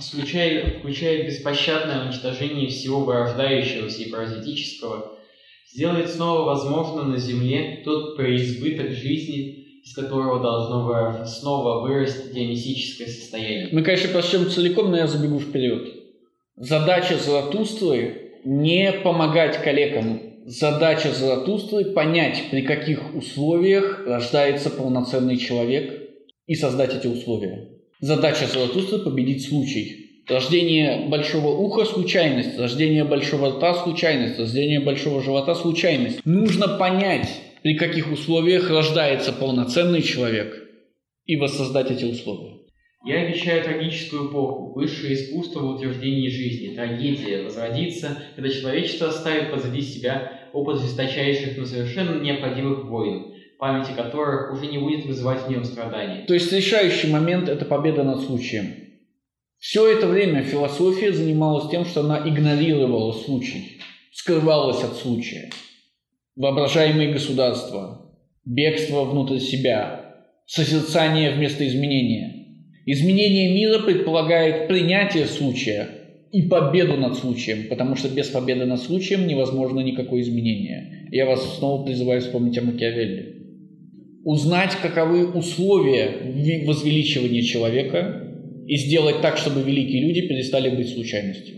включая, 0.00 0.78
включая 0.78 1.26
беспощадное 1.26 2.04
уничтожение 2.04 2.68
всего 2.68 3.00
вырождающегося 3.00 4.02
и 4.02 4.10
паразитического, 4.10 5.18
сделает 5.72 6.08
снова 6.08 6.44
возможно 6.44 7.02
на 7.02 7.18
Земле 7.18 7.82
тот 7.84 8.16
преизбыток 8.16 8.92
жизни, 8.92 9.80
из 9.84 9.92
которого 9.92 10.40
должно 10.40 11.26
снова 11.26 11.82
вырасти 11.82 12.32
дионисическое 12.32 13.08
состояние. 13.08 13.70
Мы, 13.72 13.82
конечно, 13.82 14.10
прочтем 14.10 14.48
целиком, 14.48 14.92
но 14.92 14.98
я 14.98 15.08
забегу 15.08 15.40
вперед. 15.40 15.91
Задача 16.56 17.16
Заратустры 17.16 18.32
не 18.44 18.92
помогать 18.92 19.62
коллегам. 19.62 20.20
Задача 20.44 21.10
Заратустры 21.10 21.86
понять, 21.86 22.44
при 22.50 22.62
каких 22.62 23.14
условиях 23.14 24.04
рождается 24.06 24.68
полноценный 24.68 25.38
человек 25.38 26.10
и 26.46 26.54
создать 26.54 26.94
эти 26.94 27.06
условия. 27.06 27.68
Задача 28.00 28.46
Заратустры 28.46 28.98
победить 28.98 29.48
случай. 29.48 30.24
Рождение 30.28 31.08
большого 31.08 31.56
уха– 31.56 31.84
случайность, 31.86 32.58
рождение 32.58 33.04
большого 33.04 33.56
рта– 33.56 33.74
случайность, 33.82 34.38
рождение 34.38 34.80
большого 34.80 35.22
живота– 35.22 35.54
случайность. 35.56 36.20
Нужно 36.24 36.68
понять, 36.68 37.28
при 37.62 37.76
каких 37.76 38.12
условиях 38.12 38.70
рождается 38.70 39.32
полноценный 39.32 40.02
человек 40.02 40.54
и 41.24 41.36
воссоздать 41.36 41.90
эти 41.90 42.04
условия. 42.04 42.61
Я 43.04 43.22
обещаю 43.22 43.64
трагическую 43.64 44.30
эпоху, 44.30 44.74
высшее 44.74 45.14
искусство 45.14 45.60
в 45.60 45.70
утверждении 45.74 46.28
жизни, 46.28 46.74
трагедия 46.74 47.42
возродится, 47.42 48.16
когда 48.36 48.48
человечество 48.48 49.08
оставит 49.08 49.50
позади 49.50 49.82
себя 49.82 50.48
опыт 50.52 50.80
жесточайших, 50.80 51.58
но 51.58 51.64
совершенно 51.64 52.22
необходимых 52.22 52.84
войн, 52.84 53.34
памяти 53.58 53.92
которых 53.96 54.52
уже 54.52 54.66
не 54.70 54.78
будет 54.78 55.04
вызывать 55.04 55.46
в 55.46 55.50
нем 55.50 55.64
страдания. 55.64 56.24
То 56.26 56.34
есть 56.34 56.52
решающий 56.52 57.08
момент– 57.08 57.48
это 57.50 57.64
победа 57.64 58.04
над 58.04 58.20
случаем. 58.20 58.74
Все 59.58 59.90
это 59.90 60.06
время 60.06 60.42
философия 60.42 61.12
занималась 61.12 61.70
тем, 61.70 61.84
что 61.84 62.00
она 62.00 62.28
игнорировала 62.28 63.12
случай, 63.12 63.80
скрывалась 64.12 64.82
от 64.84 64.94
случая. 64.96 65.50
Воображаемые 66.36 67.12
государства, 67.12 68.14
бегство 68.44 69.04
внутрь 69.04 69.38
себя, 69.38 70.24
созерцание 70.46 71.32
вместо 71.32 71.66
изменения. 71.66 72.41
Изменение 72.84 73.54
мира 73.54 73.80
предполагает 73.80 74.66
принятие 74.66 75.26
случая 75.26 75.88
и 76.32 76.42
победу 76.42 76.96
над 76.96 77.16
случаем, 77.16 77.68
потому 77.68 77.94
что 77.94 78.08
без 78.08 78.28
победы 78.28 78.64
над 78.64 78.80
случаем 78.80 79.26
невозможно 79.26 79.80
никакое 79.80 80.22
изменение. 80.22 81.08
Я 81.12 81.26
вас 81.26 81.58
снова 81.58 81.84
призываю 81.84 82.20
вспомнить 82.20 82.58
о 82.58 82.62
Макиавелли. 82.62 83.36
Узнать, 84.24 84.76
каковы 84.80 85.30
условия 85.30 86.08
возвеличивания 86.66 87.42
человека 87.42 88.22
и 88.66 88.76
сделать 88.76 89.20
так, 89.20 89.36
чтобы 89.36 89.62
великие 89.62 90.02
люди 90.02 90.26
перестали 90.26 90.74
быть 90.74 90.88
случайностью. 90.88 91.56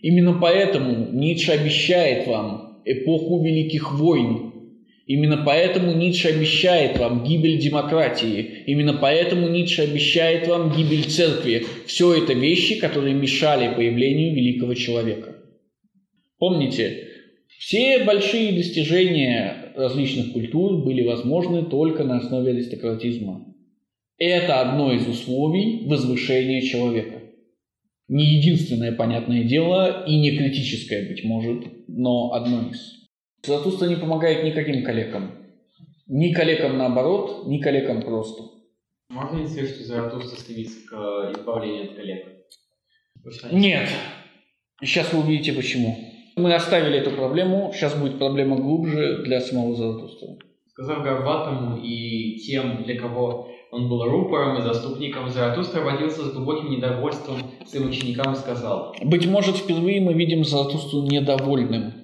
Именно 0.00 0.38
поэтому 0.40 1.12
Ницше 1.12 1.52
обещает 1.52 2.26
вам 2.26 2.82
эпоху 2.84 3.44
великих 3.44 3.92
войн, 3.98 4.51
Именно 5.12 5.42
поэтому 5.44 5.92
Ницше 5.92 6.28
обещает 6.28 6.98
вам 6.98 7.22
гибель 7.22 7.58
демократии. 7.58 8.64
Именно 8.66 8.94
поэтому 8.94 9.46
Ницше 9.46 9.82
обещает 9.82 10.48
вам 10.48 10.74
гибель 10.74 11.04
церкви. 11.04 11.66
Все 11.86 12.14
это 12.14 12.32
вещи, 12.32 12.80
которые 12.80 13.14
мешали 13.14 13.74
появлению 13.74 14.34
великого 14.34 14.72
человека. 14.72 15.36
Помните, 16.38 17.08
все 17.58 18.04
большие 18.04 18.52
достижения 18.52 19.74
различных 19.76 20.32
культур 20.32 20.82
были 20.82 21.02
возможны 21.02 21.66
только 21.66 22.04
на 22.04 22.16
основе 22.16 22.52
аристократизма. 22.52 23.54
Это 24.16 24.62
одно 24.62 24.94
из 24.94 25.06
условий 25.06 25.86
возвышения 25.88 26.62
человека. 26.62 27.20
Не 28.08 28.24
единственное 28.24 28.92
понятное 28.92 29.44
дело 29.44 30.06
и 30.06 30.18
не 30.18 30.38
критическое, 30.38 31.06
быть 31.06 31.22
может, 31.22 31.66
но 31.86 32.32
одно 32.32 32.70
из. 32.70 33.01
Златуста 33.44 33.86
не 33.86 33.96
помогает 33.96 34.44
никаким 34.44 34.84
коллегам. 34.84 35.32
Ни 36.06 36.32
коллегам 36.32 36.78
наоборот, 36.78 37.46
ни 37.46 37.58
коллегам 37.58 38.02
просто. 38.02 38.44
Можно 39.08 39.38
ли 39.38 39.48
сказать, 39.48 39.70
что 39.70 39.84
Заратустра 39.84 40.38
стремится 40.38 40.78
к 40.88 40.92
э, 40.92 41.32
избавлению 41.32 41.90
от 41.90 41.96
коллег? 41.96 42.26
Нет. 43.50 43.88
И 44.80 44.86
сейчас 44.86 45.12
вы 45.12 45.20
увидите 45.20 45.52
почему. 45.54 45.96
Мы 46.36 46.54
оставили 46.54 46.98
эту 46.98 47.10
проблему, 47.10 47.72
сейчас 47.74 47.94
будет 47.96 48.18
проблема 48.18 48.56
глубже 48.56 49.22
для 49.24 49.40
самого 49.40 49.74
Заратустра. 49.74 50.28
Сказав 50.68 51.02
Горбатому 51.02 51.80
и 51.82 52.36
тем, 52.38 52.84
для 52.84 52.96
кого 52.96 53.48
он 53.72 53.88
был 53.88 54.04
рупором 54.04 54.58
и 54.58 54.62
заступником, 54.62 55.28
Заратустра 55.28 55.80
обратился 55.80 56.26
с 56.26 56.32
глубоким 56.32 56.70
недовольством 56.70 57.38
своим 57.66 57.88
ученикам 57.88 58.34
и 58.34 58.36
сказал. 58.36 58.94
Быть 59.02 59.26
может, 59.26 59.56
впервые 59.56 60.00
мы 60.00 60.14
видим 60.14 60.44
Заратустру 60.44 61.02
недовольным. 61.02 62.01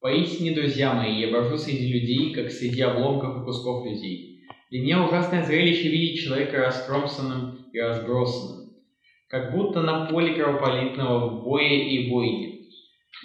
Поистине, 0.00 0.52
друзья 0.52 0.94
мои, 0.94 1.20
я 1.20 1.28
брожу 1.28 1.58
среди 1.58 1.92
людей, 1.92 2.32
как 2.32 2.50
среди 2.50 2.80
обломков 2.80 3.42
и 3.42 3.44
кусков 3.44 3.84
людей. 3.84 4.46
Для 4.70 4.80
меня 4.80 5.04
ужасное 5.04 5.44
зрелище 5.44 5.90
видеть 5.90 6.24
человека 6.24 6.56
раскромсанным 6.56 7.66
и 7.70 7.78
разбросанным, 7.78 8.70
как 9.28 9.52
будто 9.52 9.82
на 9.82 10.06
поле 10.06 10.32
кровопролитного 10.32 11.42
боя 11.42 11.74
и 11.74 12.08
бойни. 12.08 12.60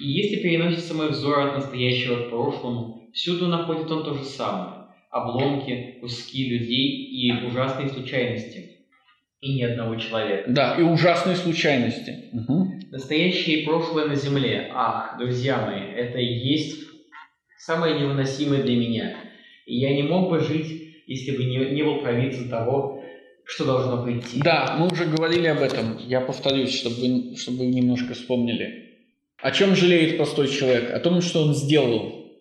И 0.02 0.06
если 0.06 0.44
переносится 0.44 0.94
мой 0.94 1.12
взор 1.12 1.40
от 1.48 1.56
настоящего 1.56 2.24
к 2.26 2.30
прошлому, 2.30 3.10
всюду 3.14 3.48
находит 3.48 3.90
он 3.90 4.04
то 4.04 4.14
же 4.14 4.26
самое– 4.26 4.88
обломки, 5.12 6.00
куски 6.02 6.50
людей 6.50 7.06
и 7.06 7.46
ужасные 7.46 7.88
случайности. 7.88 8.72
И 9.40 9.56
ни 9.56 9.62
одного 9.62 9.96
человека. 9.96 10.52
Да, 10.52 10.76
и 10.78 10.82
ужасные 10.82 11.38
случайности. 11.38 12.32
Угу. 12.34 12.75
Настоящее 12.96 13.60
и 13.60 13.66
прошлое 13.66 14.06
на 14.06 14.16
земле. 14.16 14.72
Ах, 14.74 15.18
друзья 15.20 15.58
мои, 15.58 15.82
это 15.82 16.18
и 16.18 16.34
есть 16.34 16.78
самое 17.58 18.00
невыносимое 18.00 18.64
для 18.64 18.78
меня. 18.78 19.18
И 19.66 19.76
я 19.76 19.94
не 19.94 20.04
мог 20.04 20.30
бы 20.30 20.40
жить, 20.40 21.04
если 21.06 21.36
бы 21.36 21.44
не, 21.44 21.58
не 21.72 21.84
был 21.84 22.00
провидцем 22.00 22.48
того, 22.48 23.04
что 23.44 23.66
должно 23.66 24.02
прийти. 24.02 24.42
Да, 24.42 24.78
мы 24.80 24.88
уже 24.90 25.04
говорили 25.08 25.48
об 25.48 25.62
этом. 25.62 25.98
Я 26.08 26.22
повторюсь, 26.22 26.74
чтобы 26.74 27.36
чтобы 27.36 27.58
вы 27.58 27.66
немножко 27.66 28.14
вспомнили. 28.14 28.94
О 29.42 29.52
чем 29.52 29.76
жалеет 29.76 30.16
простой 30.16 30.48
человек? 30.48 30.90
О 30.94 31.00
том, 31.02 31.22
что 31.22 31.44
он 31.44 31.54
сделал. 31.54 32.32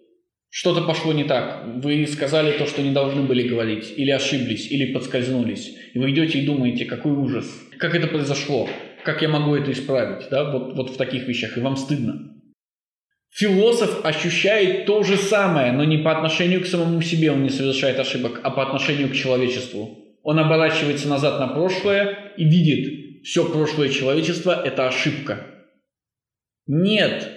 Что-то 0.50 0.82
пошло 0.82 1.12
не 1.12 1.24
так. 1.24 1.64
Вы 1.82 2.06
сказали 2.06 2.56
то, 2.56 2.66
что 2.68 2.80
не 2.80 2.92
должны 2.92 3.22
были 3.22 3.48
говорить. 3.48 3.92
Или 3.96 4.12
ошиблись, 4.12 4.70
или 4.70 4.92
подскользнулись. 4.92 5.74
И 5.94 5.98
вы 5.98 6.12
идете 6.12 6.38
и 6.38 6.46
думаете, 6.46 6.84
какой 6.84 7.10
ужас. 7.10 7.44
Как 7.76 7.96
это 7.96 8.06
произошло? 8.06 8.68
Как 9.04 9.22
я 9.22 9.28
могу 9.28 9.54
это 9.54 9.72
исправить, 9.72 10.28
да, 10.30 10.50
вот, 10.50 10.74
вот 10.74 10.90
в 10.90 10.96
таких 10.96 11.28
вещах, 11.28 11.56
и 11.56 11.60
вам 11.60 11.76
стыдно. 11.76 12.34
Философ 13.30 14.04
ощущает 14.04 14.86
то 14.86 15.02
же 15.02 15.16
самое, 15.16 15.72
но 15.72 15.84
не 15.84 15.98
по 15.98 16.16
отношению 16.16 16.62
к 16.62 16.66
самому 16.66 17.02
себе 17.02 17.32
он 17.32 17.42
не 17.42 17.50
совершает 17.50 17.98
ошибок, 17.98 18.40
а 18.44 18.50
по 18.50 18.62
отношению 18.62 19.08
к 19.08 19.14
человечеству. 19.14 19.98
Он 20.22 20.38
оборачивается 20.38 21.08
назад 21.08 21.40
на 21.40 21.48
прошлое 21.48 22.32
и 22.36 22.44
видит, 22.44 23.24
все 23.24 23.50
прошлое 23.50 23.88
человечество– 23.88 24.62
это 24.64 24.86
ошибка. 24.86 25.46
Нет 26.66 27.28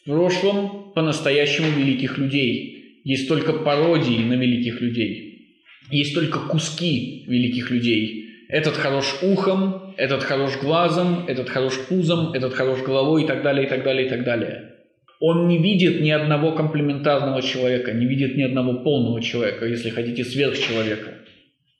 в 0.00 0.04
прошлом 0.06 0.92
по-настоящему 0.94 1.68
великих 1.70 2.18
людей. 2.18 3.00
Есть 3.04 3.28
только 3.28 3.52
пародии 3.52 4.24
на 4.24 4.34
великих 4.34 4.80
людей. 4.80 5.60
Есть 5.90 6.14
только 6.14 6.40
куски 6.40 7.26
великих 7.28 7.70
людей. 7.70 8.24
Этот 8.48 8.74
хорош 8.74 9.16
ухом, 9.22 9.83
этот 9.96 10.22
хорош 10.22 10.56
глазом, 10.60 11.24
этот 11.26 11.48
хорош 11.48 11.78
пузом, 11.88 12.32
этот 12.32 12.54
хорош 12.54 12.82
головой 12.82 13.24
и 13.24 13.26
так 13.26 13.42
далее, 13.42 13.66
и 13.66 13.68
так 13.68 13.82
далее, 13.84 14.06
и 14.06 14.10
так 14.10 14.24
далее. 14.24 14.74
Он 15.20 15.48
не 15.48 15.58
видит 15.58 16.00
ни 16.00 16.10
одного 16.10 16.52
комплементарного 16.52 17.40
человека, 17.40 17.92
не 17.92 18.06
видит 18.06 18.36
ни 18.36 18.42
одного 18.42 18.82
полного 18.82 19.22
человека, 19.22 19.66
если 19.66 19.90
хотите, 19.90 20.24
сверхчеловека. 20.24 21.14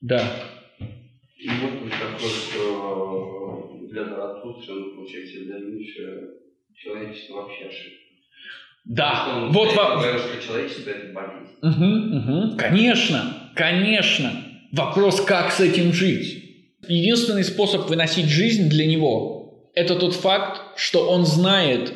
Да. 0.00 0.22
И 1.38 1.48
может 1.48 1.82
быть 1.82 1.92
такое, 1.92 2.30
что 2.30 3.78
для 3.90 4.04
Заратустры, 4.04 4.74
ну, 4.74 4.96
получается, 4.96 5.40
для 5.44 5.58
Ницше 5.58 6.28
человечество 6.74 7.34
вообще 7.34 7.66
ошибка. 7.66 8.04
Да, 8.84 9.48
вот 9.50 9.74
вам... 9.74 10.00
что 10.00 10.46
человечество 10.46 10.90
это 10.90 11.12
болезнь. 11.12 11.54
Угу, 11.62 12.48
угу. 12.50 12.56
Конечно, 12.58 13.50
конечно. 13.54 14.30
Вопрос, 14.72 15.20
как 15.22 15.52
с 15.52 15.60
этим 15.60 15.92
жить. 15.92 16.43
Единственный 16.88 17.44
способ 17.44 17.88
выносить 17.88 18.26
жизнь 18.26 18.68
для 18.68 18.86
него– 18.86 19.70
это 19.74 19.96
тот 19.96 20.14
факт, 20.14 20.60
что 20.76 21.08
он 21.08 21.26
знает, 21.26 21.92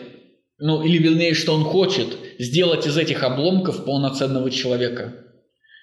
ну 0.59 0.82
или 0.82 0.99
вернее, 0.99 1.34
что 1.34 1.55
он 1.55 1.64
хочет 1.64 2.16
сделать 2.39 2.86
из 2.86 2.97
этих 2.97 3.22
обломков 3.22 3.84
полноценного 3.84 4.51
человека. 4.51 5.14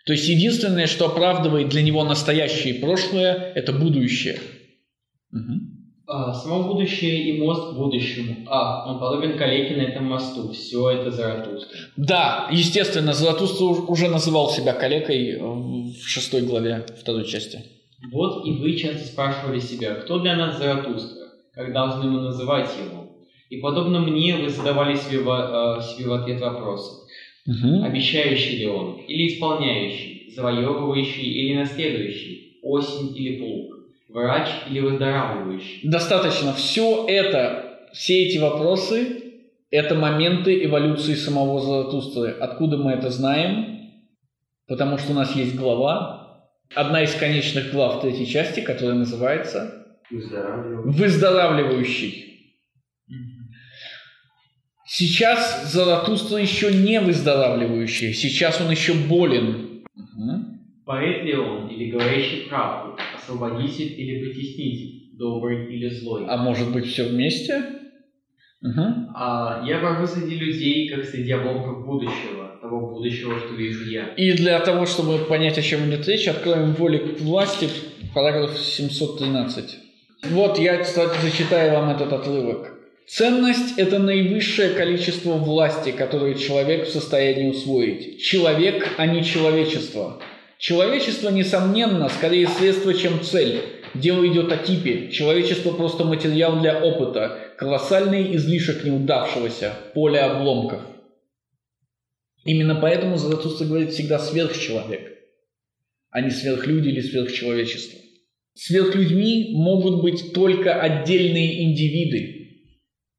То 0.06 0.14
есть 0.14 0.28
единственное, 0.28 0.88
что 0.88 1.08
оправдывает 1.08 1.70
для 1.70 1.82
него 1.82 2.04
настоящее 2.04 2.76
и 2.76 2.80
прошлое, 2.80 3.52
это 3.56 3.74
будущее. 3.74 4.40
Угу. 5.32 5.76
А, 6.08 6.34
само 6.34 6.72
будущее 6.72 7.30
и 7.30 7.42
мост 7.42 7.72
к 7.72 7.78
будущему. 7.78 8.46
А, 8.48 8.92
он 8.92 9.00
подобен 9.00 9.38
калеке 9.40 9.76
на 9.76 9.82
этом 9.82 10.06
мосту. 10.06 10.52
Все 10.52 10.92
это 10.92 11.10
Заратустра. 11.10 11.80
Да, 11.98 12.48
естественно, 12.52 13.14
Заратустра 13.14 13.66
уже 13.66 14.08
называл 14.08 14.52
себя 14.52 14.74
калекой 14.74 15.40
в 15.40 16.08
шестой 16.08 16.42
главе 16.42 16.86
второй 17.02 17.26
части. 17.26 17.64
Вот 18.12 18.46
и 18.46 18.52
вы 18.52 18.76
часто 18.76 19.06
спрашивали 19.06 19.60
себя, 19.60 19.96
кто 19.96 20.20
для 20.20 20.36
нас 20.36 20.58
Заратустра, 20.58 21.26
как 21.54 21.74
должны 21.74 22.10
мы 22.10 22.22
называть 22.22 22.70
его. 22.78 23.06
И 23.50 23.58
подобно 23.58 24.00
мне 24.00 24.36
вы 24.36 24.50
задавали 24.50 24.96
себе, 24.96 25.20
э, 25.20 25.82
себе 25.82 26.10
в 26.10 26.14
ответ 26.14 26.42
вопросы. 26.42 27.04
Угу. 27.48 27.84
Обещающий 27.84 28.58
ли 28.58 28.68
он, 28.68 28.96
или 29.08 29.28
исполняющий, 29.28 30.32
завоевывающий 30.36 31.24
или 31.24 31.58
наследующий, 31.58 32.60
осень 32.64 33.16
или 33.16 33.38
плуг, 33.38 33.76
врач 34.10 34.48
или 34.70 34.80
выздоравливающий. 34.80 35.88
Достаточно. 35.88 36.54
Все 36.54 37.06
это, 37.08 37.88
все 37.94 38.26
эти 38.26 38.40
вопросы, 38.40 39.22
это 39.70 39.94
моменты 39.94 40.66
эволюции 40.66 41.14
самого 41.14 41.60
Заратустры. 41.60 42.32
Откуда 42.32 42.78
мы 42.78 42.94
это 42.94 43.12
знаем? 43.12 43.92
Потому 44.68 44.98
что 44.98 45.12
у 45.12 45.16
нас 45.16 45.36
есть 45.36 45.56
глава, 45.56 46.25
одна 46.74 47.04
из 47.04 47.14
конечных 47.16 47.72
глав 47.72 48.02
третьей 48.02 48.28
части, 48.28 48.62
которая 48.62 48.96
называется 48.96 49.86
«Выздоравливающий». 50.10 52.26
Сейчас 54.88 55.74
Заратустра 55.74 56.38
еще 56.38 56.72
не 56.72 57.02
выздоравливающий, 57.02 58.14
сейчас 58.14 58.62
он 58.62 58.72
еще 58.72 58.94
болен. 58.94 59.84
Угу. 59.96 60.56
Поэт 60.86 61.24
ли 61.24 61.36
он, 61.36 61.68
или 61.68 61.92
говорящий 61.92 62.48
правду, 62.48 62.96
освободитель 63.18 64.00
или 64.00 64.24
притеснитель, 64.24 65.18
добрый 65.18 65.76
или 65.76 65.90
злой? 65.90 66.26
А 66.28 66.38
может 66.38 66.72
быть 66.72 66.86
все 66.86 67.10
вместе? 67.10 67.58
Угу. 68.62 69.12
А, 69.16 69.64
я 69.68 69.80
брожу 69.80 70.06
среди 70.06 70.36
людей, 70.36 70.90
как 70.90 71.04
среди 71.04 71.32
обломков 71.32 71.86
будущего, 71.86 72.35
того 72.70 72.88
будущего, 72.88 73.40
что 73.40 73.56
вижу 73.56 73.90
я. 73.90 74.08
И 74.18 74.34
для 74.34 74.60
того, 74.60 74.86
чтобы 74.86 75.20
понять, 75.20 75.58
о 75.58 75.62
чем 75.62 75.90
идет 75.90 76.08
речь, 76.08 76.28
откроем 76.28 76.74
воли 76.74 76.98
к 76.98 77.22
власти, 77.22 77.70
параграф 78.14 78.58
713. 78.58 79.78
Вот 80.32 80.58
я, 80.58 80.78
кстати, 80.78 81.16
зачитаю 81.22 81.74
вам 81.74 81.90
этот 81.90 82.12
отрывок. 82.12 82.74
Ценность– 83.08 83.76
это 83.78 84.00
наивысшее 84.00 84.72
количество 84.72 85.34
власти, 85.34 85.92
которое 85.92 86.34
человек 86.34 86.88
в 86.88 86.92
состоянии 86.92 87.50
усвоить. 87.50 88.20
Человек, 88.24 88.96
а 88.98 89.06
не 89.06 89.24
человечество. 89.24 90.20
Человечество, 90.58 91.30
несомненно, 91.30 92.10
скорее 92.10 92.48
средство, 92.48 92.94
чем 92.96 93.22
цель. 93.22 93.62
Дело 93.94 94.26
идет 94.26 94.52
о 94.52 94.58
типе. 94.58 95.10
Человечество 95.12 95.72
просто 95.72 96.04
материал 96.04 96.60
для 96.60 96.80
опыта, 96.80 97.38
колоссальный 97.58 98.36
излишек 98.36 98.84
неудавшегося, 98.84 99.74
поле 99.94 100.20
обломков. 100.20 100.82
Именно 102.46 102.76
поэтому 102.76 103.18
Заратустра 103.18 103.66
говорит 103.66 103.92
всегда 103.92 104.20
сверхчеловек, 104.20 105.18
а 106.12 106.22
не 106.22 106.30
сверхлюди 106.30 106.90
или 106.90 107.02
сверхчеловечество. 107.02 108.00
Сверхлюдьми 108.54 109.50
могут 109.56 110.02
быть 110.02 110.32
только 110.34 110.80
отдельные 110.80 111.64
индивиды, 111.64 112.36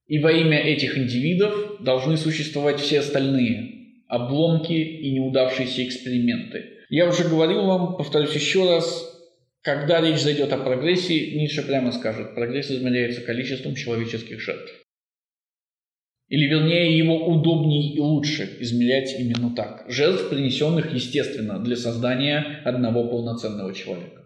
и 0.07 0.21
во 0.21 0.31
имя 0.33 0.59
этих 0.59 0.97
индивидов 0.97 1.83
должны 1.83 2.17
существовать 2.17 2.81
все 2.81 3.01
остальные 3.01 4.05
обломки 4.09 4.73
и 4.73 5.11
неудавшиеся 5.11 5.85
эксперименты. 5.85 6.65
Я 6.89 7.09
уже 7.09 7.25
говорил 7.29 7.67
вам, 7.67 7.97
повторюсь 7.97 8.33
еще 8.33 8.71
раз, 8.71 9.13
когда 9.63 10.01
речь 10.01 10.21
зайдет 10.21 10.53
о 10.53 10.59
прогрессе, 10.59 11.33
Ницше 11.33 11.63
прямо 11.63 11.91
скажет, 11.91 12.37
прогресс 12.37 12.71
измеряется 12.71 13.23
количеством 13.23 13.75
человеческих 13.75 14.41
жертв. 14.41 14.73
Или, 16.29 16.47
вернее, 16.47 16.99
его 16.99 17.27
удобнее 17.27 17.95
и 17.95 18.01
лучше 18.01 18.57
измерять 18.61 19.15
именно 19.19 19.55
так. 19.55 19.85
Жертв, 19.89 20.29
принесенных, 20.29 20.93
естественно, 20.93 21.61
для 21.61 21.77
создания 21.77 22.63
одного 22.65 23.05
полноценного 23.09 23.73
человека. 23.73 24.23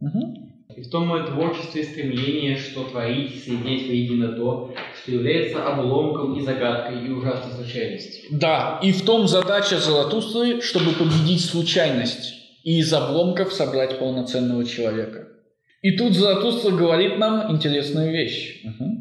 Угу. 0.00 0.48
И 0.76 0.82
в 0.82 0.90
том 0.90 1.06
мое 1.06 1.26
творчество 1.26 1.78
и 1.78 1.82
стремление, 1.82 2.56
что 2.56 2.84
творить, 2.84 3.42
соединять 3.42 3.88
воедино 3.88 4.28
то, 4.28 4.74
что 5.02 5.12
является 5.12 5.64
обломком 5.64 6.38
и 6.38 6.42
загадкой 6.42 7.06
и 7.06 7.10
ужасной 7.10 7.52
случайностью. 7.52 8.38
Да, 8.38 8.80
и 8.82 8.92
в 8.92 9.04
том 9.04 9.26
задача 9.26 9.78
Золотустры, 9.78 10.62
чтобы 10.62 10.92
победить 10.92 11.44
случайность 11.44 12.34
и 12.64 12.78
из 12.78 12.92
обломков 12.92 13.52
собрать 13.52 13.98
полноценного 13.98 14.64
человека. 14.64 15.28
И 15.82 15.96
тут 15.96 16.14
Золотустра 16.14 16.70
говорит 16.70 17.18
нам 17.18 17.54
интересную 17.54 18.12
вещь. 18.12 18.62
Угу. 18.64 18.97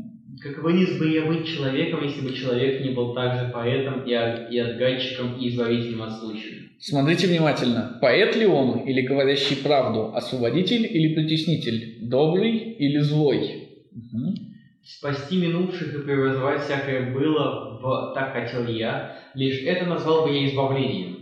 Каковы 0.47 0.85
бы 0.99 1.09
я 1.09 1.25
быть 1.25 1.45
человеком, 1.45 2.03
если 2.03 2.21
бы 2.21 2.33
человек 2.33 2.81
не 2.81 2.91
был 2.91 3.13
также 3.13 3.51
поэтом 3.51 4.03
и, 4.05 4.11
и 4.11 4.59
отгадчиком 4.59 5.37
и 5.39 5.49
избавителем 5.49 6.03
от 6.03 6.19
случая? 6.19 6.69
Смотрите 6.79 7.27
внимательно. 7.27 7.97
Поэт 8.01 8.35
ли 8.35 8.45
он 8.45 8.79
или 8.79 9.01
говорящий 9.01 9.57
правду? 9.57 10.13
Освободитель 10.13 10.85
или 10.85 11.15
притеснитель? 11.15 12.07
Добрый 12.07 12.57
или 12.57 12.99
злой? 12.99 13.67
Угу. 13.91 14.35
Спасти 14.85 15.37
минувших 15.37 15.93
и 15.93 16.03
преобразовать 16.03 16.63
всякое 16.63 17.13
было 17.13 17.79
в 17.81 18.13
«так 18.13 18.31
хотел 18.31 18.67
я», 18.67 19.17
лишь 19.33 19.61
это 19.63 19.85
назвал 19.85 20.25
бы 20.25 20.33
я 20.33 20.47
избавлением. 20.47 21.17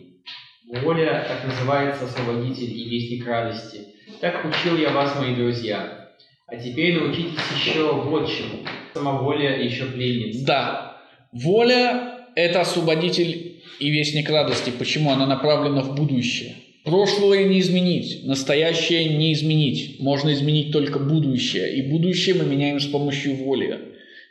Воля, 0.83 1.25
так 1.27 1.49
называется 1.49 2.05
освободитель 2.05 2.71
и 2.71 2.89
вестник 2.89 3.25
радости. 3.25 3.81
Так 4.21 4.45
учил 4.45 4.77
я 4.77 4.91
вас, 4.91 5.19
мои 5.19 5.35
друзья. 5.35 6.11
А 6.47 6.55
теперь 6.57 6.99
научитесь 6.99 7.39
еще 7.55 7.91
вот 7.91 8.27
чему. 8.27 8.59
Самоволия 8.95 9.61
еще 9.61 9.87
пленница. 9.87 10.45
Да. 10.45 10.97
Воля– 11.33 12.29
это 12.35 12.61
освободитель 12.61 13.61
и 13.81 13.89
вестник 13.89 14.29
радости. 14.29 14.71
Почему? 14.71 15.11
Она 15.11 15.25
направлена 15.25 15.81
в 15.81 15.95
будущее. 15.95 16.55
Прошлое 16.85 17.43
не 17.43 17.59
изменить, 17.59 18.23
настоящее 18.23 19.17
не 19.17 19.33
изменить. 19.33 19.99
Можно 19.99 20.31
изменить 20.31 20.71
только 20.71 20.99
будущее. 20.99 21.75
И 21.75 21.91
будущее 21.91 22.35
мы 22.35 22.45
меняем 22.45 22.79
с 22.79 22.85
помощью 22.85 23.35
воли. 23.35 23.79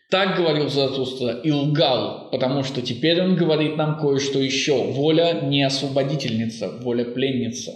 Так 0.09 0.39
говорил 0.39 0.71
Заратустра 0.71 1.41
и 1.43 1.51
лгал, 1.51 2.31
потому 2.31 2.62
что 2.62 2.81
теперь 2.81 3.21
он 3.21 3.37
говорит 3.37 3.77
нам 3.77 3.99
кое-что 3.99 4.39
еще. 4.39 4.93
Воля 4.93 5.41
не 5.43 5.62
освободительница, 5.62 6.79
воля 6.81 7.05
пленница. 7.05 7.73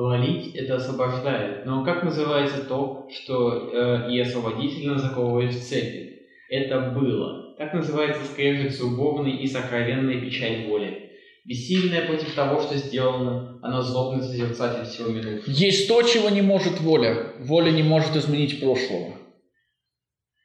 Валить– 0.00 0.54
это 0.56 0.76
освобождает. 0.76 1.66
Но 1.66 1.84
как 1.84 2.02
называется 2.02 2.64
то, 2.64 3.06
что 3.10 3.70
э, 3.70 4.10
и 4.10 4.18
освободительно 4.20 4.98
заковывает 4.98 5.52
в 5.52 5.60
цепи? 5.60 6.22
Это 6.48 6.92
было. 6.98 7.54
Так 7.58 7.74
называется 7.74 8.24
скрежет 8.24 8.72
зубовный 8.72 9.36
и 9.36 9.46
сокровенная 9.46 10.20
печаль 10.20 10.66
воли. 10.68 11.10
Бессильная 11.44 12.06
против 12.06 12.34
того, 12.34 12.60
что 12.62 12.76
сделано, 12.76 13.58
она 13.62 13.82
злобный 13.82 14.22
созерцатель 14.22 14.88
всего 14.90 15.10
минут. 15.10 15.46
Есть 15.46 15.86
то, 15.86 16.02
чего 16.02 16.30
не 16.30 16.42
может 16.42 16.80
воля. 16.80 17.34
Воля 17.40 17.70
не 17.70 17.82
может 17.82 18.16
изменить 18.16 18.60
прошлого. 18.60 19.16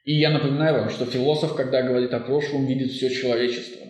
И 0.03 0.13
я 0.19 0.31
напоминаю 0.31 0.81
вам, 0.81 0.89
что 0.89 1.05
философ, 1.05 1.55
когда 1.55 1.81
говорит 1.81 2.13
о 2.13 2.19
прошлом, 2.19 2.67
видит 2.67 2.91
все 2.91 3.09
человечество. 3.09 3.87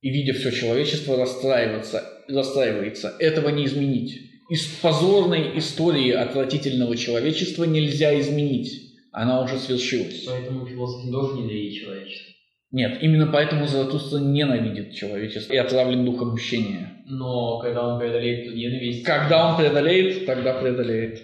И 0.00 0.10
видя 0.10 0.34
все 0.34 0.52
человечество, 0.52 1.16
расстраивается, 1.16 2.04
расстраивается. 2.28 3.14
Этого 3.18 3.48
не 3.48 3.64
изменить. 3.64 4.33
Из 4.50 4.66
позорной 4.82 5.58
истории 5.58 6.10
отвратительного 6.10 6.96
человечества 6.96 7.64
нельзя 7.64 8.18
изменить. 8.20 8.92
Она 9.10 9.42
уже 9.42 9.58
свершилась. 9.58 10.24
Поэтому 10.26 10.66
философ 10.66 11.04
не 11.04 11.10
должен 11.10 11.38
ненавидеть 11.38 11.80
человечество. 11.82 12.34
Нет, 12.72 12.98
именно 13.02 13.28
поэтому 13.28 13.66
Заратустра 13.66 14.18
ненавидит 14.18 14.94
человечество 14.94 15.52
и 15.52 15.56
отравлен 15.56 16.04
духом 16.04 16.34
мщения. 16.34 17.04
Но 17.06 17.58
когда 17.60 17.86
он 17.86 18.00
преодолеет 18.00 18.48
эту 18.48 18.56
ненависть... 18.56 19.04
Когда 19.04 19.48
он 19.48 19.56
преодолеет, 19.56 20.26
тогда 20.26 20.54
преодолеет. 20.54 21.22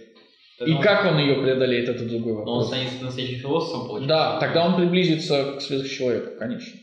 Тогда 0.58 0.72
и 0.72 0.76
он... 0.76 0.82
как 0.82 1.12
он 1.12 1.18
ее 1.18 1.34
преодолеет, 1.34 1.88
это 1.88 2.04
другой 2.08 2.34
вопрос. 2.34 2.46
Но 2.46 2.58
он 2.60 2.66
станет 2.66 3.02
настоящим 3.02 3.40
философом, 3.40 3.88
получается? 3.88 4.08
Да, 4.08 4.38
тогда 4.38 4.66
он 4.66 4.76
приблизится 4.76 5.56
к 5.56 5.60
сверхчеловеку, 5.60 6.38
конечно. 6.38 6.78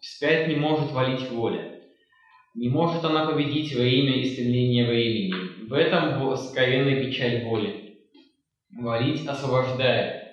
Вспять 0.00 0.48
не 0.48 0.54
может 0.54 0.92
валить 0.92 1.28
воля. 1.30 1.73
Не 2.54 2.68
может 2.68 3.04
она 3.04 3.26
победить 3.26 3.74
во 3.74 3.82
имя 3.82 4.20
и 4.20 4.30
стремление 4.30 4.86
времени. 4.86 5.34
В 5.68 5.72
этом 5.72 6.36
скоренная 6.36 7.04
печаль 7.04 7.44
воли. 7.44 7.98
Валить 8.70 9.26
освобождает. 9.26 10.24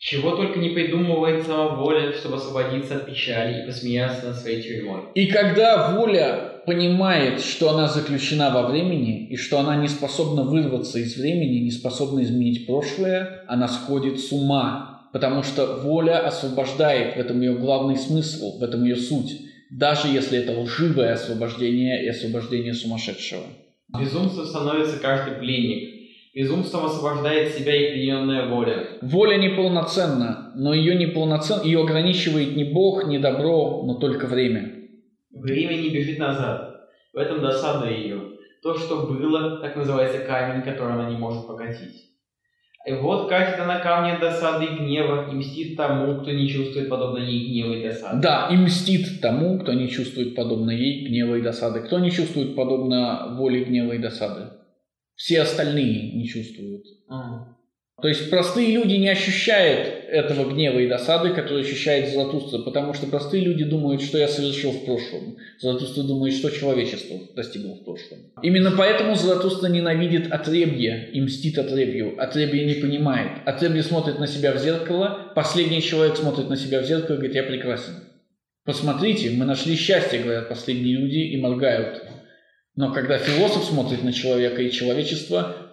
Чего 0.00 0.34
только 0.34 0.58
не 0.58 0.70
придумывает 0.70 1.44
сама 1.46 1.76
воля, 1.76 2.12
чтобы 2.12 2.36
освободиться 2.36 2.96
от 2.96 3.06
печали 3.06 3.62
и 3.62 3.66
посмеяться 3.66 4.28
над 4.28 4.36
своей 4.36 4.62
тюрьмой. 4.62 5.02
И 5.14 5.26
когда 5.26 5.92
воля 5.92 6.62
понимает, 6.66 7.40
что 7.40 7.70
она 7.70 7.86
заключена 7.86 8.50
во 8.50 8.66
времени, 8.66 9.28
и 9.28 9.36
что 9.36 9.60
она 9.60 9.76
не 9.76 9.88
способна 9.88 10.42
вырваться 10.42 10.98
из 10.98 11.16
времени, 11.16 11.60
не 11.60 11.70
способна 11.70 12.22
изменить 12.22 12.66
прошлое, 12.66 13.44
она 13.46 13.68
сходит 13.68 14.18
с 14.18 14.32
ума, 14.32 15.08
потому 15.12 15.42
что 15.42 15.66
воля 15.82 16.26
освобождает, 16.26 17.14
в 17.14 17.20
этом 17.20 17.40
ее 17.40 17.54
главный 17.54 17.96
смысл, 17.96 18.58
в 18.58 18.62
этом 18.62 18.82
ее 18.84 18.96
суть, 18.96 19.49
даже 19.70 20.08
если 20.08 20.38
это 20.38 20.58
лживое 20.58 21.12
освобождение 21.12 22.04
и 22.04 22.08
освобождение 22.08 22.74
сумасшедшего. 22.74 23.44
Безумцем 23.98 24.44
становится 24.44 24.98
каждый 24.98 25.34
пленник, 25.34 26.00
Безумством 26.32 26.84
освобождает 26.84 27.52
себя 27.52 27.74
и 27.74 27.92
плененная 27.92 28.48
воля. 28.48 28.86
Воля 29.02 29.36
неполноценна, 29.36 30.52
но 30.54 30.72
ее 30.72 30.94
неполноцен... 30.94 31.62
ее 31.64 31.80
ограничивает 31.80 32.54
не 32.54 32.62
Бог, 32.62 33.04
не 33.06 33.18
добро, 33.18 33.82
но 33.84 33.94
только 33.94 34.26
время. 34.26 34.72
Время 35.32 35.74
не 35.74 35.90
бежит 35.90 36.18
назад. 36.20 36.88
В 37.12 37.18
этом 37.18 37.40
досада 37.40 37.90
ее. 37.90 38.22
То, 38.62 38.74
что 38.74 39.08
было, 39.08 39.58
так 39.60 39.74
называется 39.74 40.20
камень, 40.20 40.62
который 40.62 40.92
она 40.92 41.10
не 41.10 41.16
может 41.16 41.48
покатить. 41.48 42.09
И 42.86 42.92
вот 42.92 43.28
катит 43.28 43.60
она 43.60 43.78
камни 43.80 44.18
досады 44.18 44.64
и 44.64 44.76
гнева 44.78 45.30
и 45.30 45.34
мстит 45.34 45.76
тому, 45.76 46.20
кто 46.20 46.30
не 46.30 46.48
чувствует 46.48 46.88
подобно 46.88 47.18
ей 47.18 47.50
гнева 47.50 47.74
и 47.74 47.82
досады. 47.88 48.22
Да, 48.22 48.48
и 48.50 48.56
мстит 48.56 49.20
тому, 49.20 49.58
кто 49.58 49.74
не 49.74 49.88
чувствует 49.88 50.34
подобно 50.34 50.70
ей 50.70 51.06
гнева 51.06 51.36
и 51.36 51.42
досады. 51.42 51.80
Кто 51.80 51.98
не 51.98 52.10
чувствует 52.10 52.56
подобно 52.56 53.36
воли 53.36 53.64
гнева 53.64 53.92
и 53.92 53.98
досады? 53.98 54.50
все 55.20 55.42
остальные 55.42 56.12
не 56.12 56.26
чувствуют. 56.26 56.86
А. 57.06 57.54
То 58.02 58.08
есть 58.08 58.30
простые 58.30 58.72
люди 58.72 58.94
не 58.94 59.08
ощущают 59.08 60.08
этого 60.08 60.50
гнева 60.50 60.78
и 60.78 60.88
досады, 60.88 61.30
который 61.30 61.62
ощущает 61.62 62.12
Золотуство, 62.12 62.58
потому 62.58 62.94
что 62.94 63.06
простые 63.06 63.44
люди 63.44 63.64
думают, 63.64 64.02
что 64.02 64.16
я 64.16 64.26
совершил 64.26 64.72
в 64.72 64.84
прошлом. 64.84 65.36
Золотуство 65.58 66.02
думает, 66.04 66.34
что 66.34 66.50
человечество 66.50 67.18
достигло 67.36 67.74
в 67.74 67.84
прошлом. 67.84 68.18
Именно 68.42 68.72
поэтому 68.72 69.14
Золотуство 69.16 69.66
ненавидит 69.66 70.32
отребье 70.32 71.10
и 71.12 71.20
мстит 71.20 71.58
отребью. 71.58 72.14
Отребье 72.18 72.64
не 72.64 72.74
понимает. 72.74 73.32
Отребье 73.44 73.82
смотрит 73.82 74.18
на 74.18 74.26
себя 74.26 74.52
в 74.52 74.58
зеркало, 74.58 75.32
последний 75.34 75.82
человек 75.82 76.16
смотрит 76.16 76.48
на 76.48 76.56
себя 76.56 76.80
в 76.80 76.86
зеркало 76.86 77.14
и 77.14 77.18
говорит, 77.18 77.36
я 77.36 77.42
прекрасен. 77.42 77.94
Посмотрите, 78.64 79.30
мы 79.30 79.44
нашли 79.44 79.76
счастье, 79.76 80.20
говорят 80.20 80.48
последние 80.48 80.96
люди, 80.96 81.18
и 81.18 81.36
моргают. 81.36 82.02
Но 82.76 82.92
когда 82.92 83.18
философ 83.18 83.64
смотрит 83.64 84.02
на 84.02 84.12
человека 84.12 84.62
и 84.62 84.70
человечество, 84.70 85.69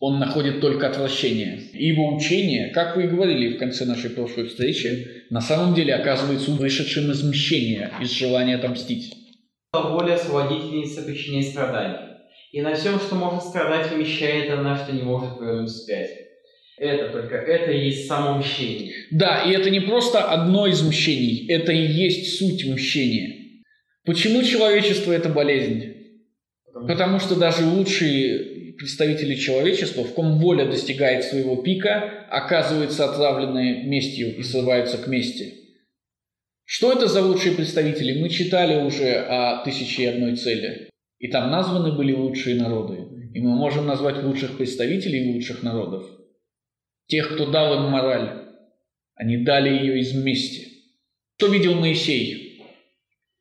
Он 0.00 0.20
находит 0.20 0.60
только 0.60 0.88
отвращение. 0.88 1.60
Его 1.72 2.14
учение, 2.14 2.70
как 2.70 2.96
вы 2.96 3.04
и 3.04 3.08
говорили 3.08 3.56
в 3.56 3.58
конце 3.58 3.84
нашей 3.84 4.10
прошлой 4.10 4.46
встречи, 4.46 5.24
на 5.30 5.40
самом 5.40 5.74
деле 5.74 5.94
оказывается 5.94 6.52
вышедшим 6.52 7.10
из 7.10 7.22
мщения, 7.24 7.90
из 8.00 8.12
желания 8.12 8.54
отомстить. 8.54 9.12
Воля 9.72 10.14
освободительница 10.14 11.02
причиняет 11.02 11.46
страдания. 11.46 12.18
И 12.52 12.62
на 12.62 12.74
всем, 12.74 12.98
что 13.00 13.16
может 13.16 13.42
страдать, 13.42 13.90
вмещает 13.90 14.50
она, 14.50 14.76
что 14.76 14.94
не 14.94 15.02
может 15.02 15.38
вернуть 15.40 15.68
вспять. 15.68 16.10
Это 16.78 17.08
только, 17.08 17.34
это 17.34 17.72
и 17.72 17.86
есть 17.86 18.06
само 18.06 18.38
мщение. 18.38 18.92
Да, 19.10 19.42
и 19.42 19.50
это 19.50 19.68
не 19.68 19.80
просто 19.80 20.22
одно 20.22 20.68
из 20.68 20.80
мщений, 20.80 21.46
это 21.48 21.72
и 21.72 21.84
есть 21.84 22.38
суть 22.38 22.64
мщения. 22.66 23.34
Почему 24.04 24.42
человечество– 24.42 25.12
это 25.12 25.28
болезнь? 25.28 25.94
Потому 26.72 27.18
что 27.18 27.34
даже 27.34 27.64
лучшие 27.64 28.57
представители 28.78 29.34
человечества, 29.34 30.04
в 30.04 30.14
ком 30.14 30.38
воля 30.38 30.64
достигает 30.64 31.24
своего 31.24 31.56
пика, 31.56 32.26
оказываются 32.30 33.04
отравлены 33.04 33.82
местью 33.84 34.36
и 34.36 34.42
срываются 34.42 34.96
к 34.98 35.06
мести. 35.08 35.54
Что 36.64 36.92
это 36.92 37.08
за 37.08 37.22
лучшие 37.22 37.54
представители? 37.54 38.20
Мы 38.20 38.28
читали 38.28 38.82
уже 38.82 39.14
о 39.14 39.62
«Тысяче 39.64 40.04
и 40.04 40.06
одной 40.06 40.36
цели». 40.36 40.90
И 41.18 41.28
там 41.28 41.50
названы 41.50 41.96
были 41.96 42.12
лучшие 42.12 42.56
народы. 42.56 43.30
И 43.34 43.40
мы 43.40 43.56
можем 43.56 43.86
назвать 43.86 44.22
лучших 44.22 44.56
представителей 44.56 45.32
лучших 45.32 45.62
народов. 45.62 46.06
Тех, 47.06 47.34
кто 47.34 47.50
дал 47.50 47.74
им 47.74 47.90
мораль. 47.90 48.44
Они 49.14 49.38
дали 49.38 49.70
ее 49.70 49.98
из 50.00 50.14
мести. 50.14 50.68
Что 51.36 51.48
видел 51.48 51.74
Моисей? 51.74 52.62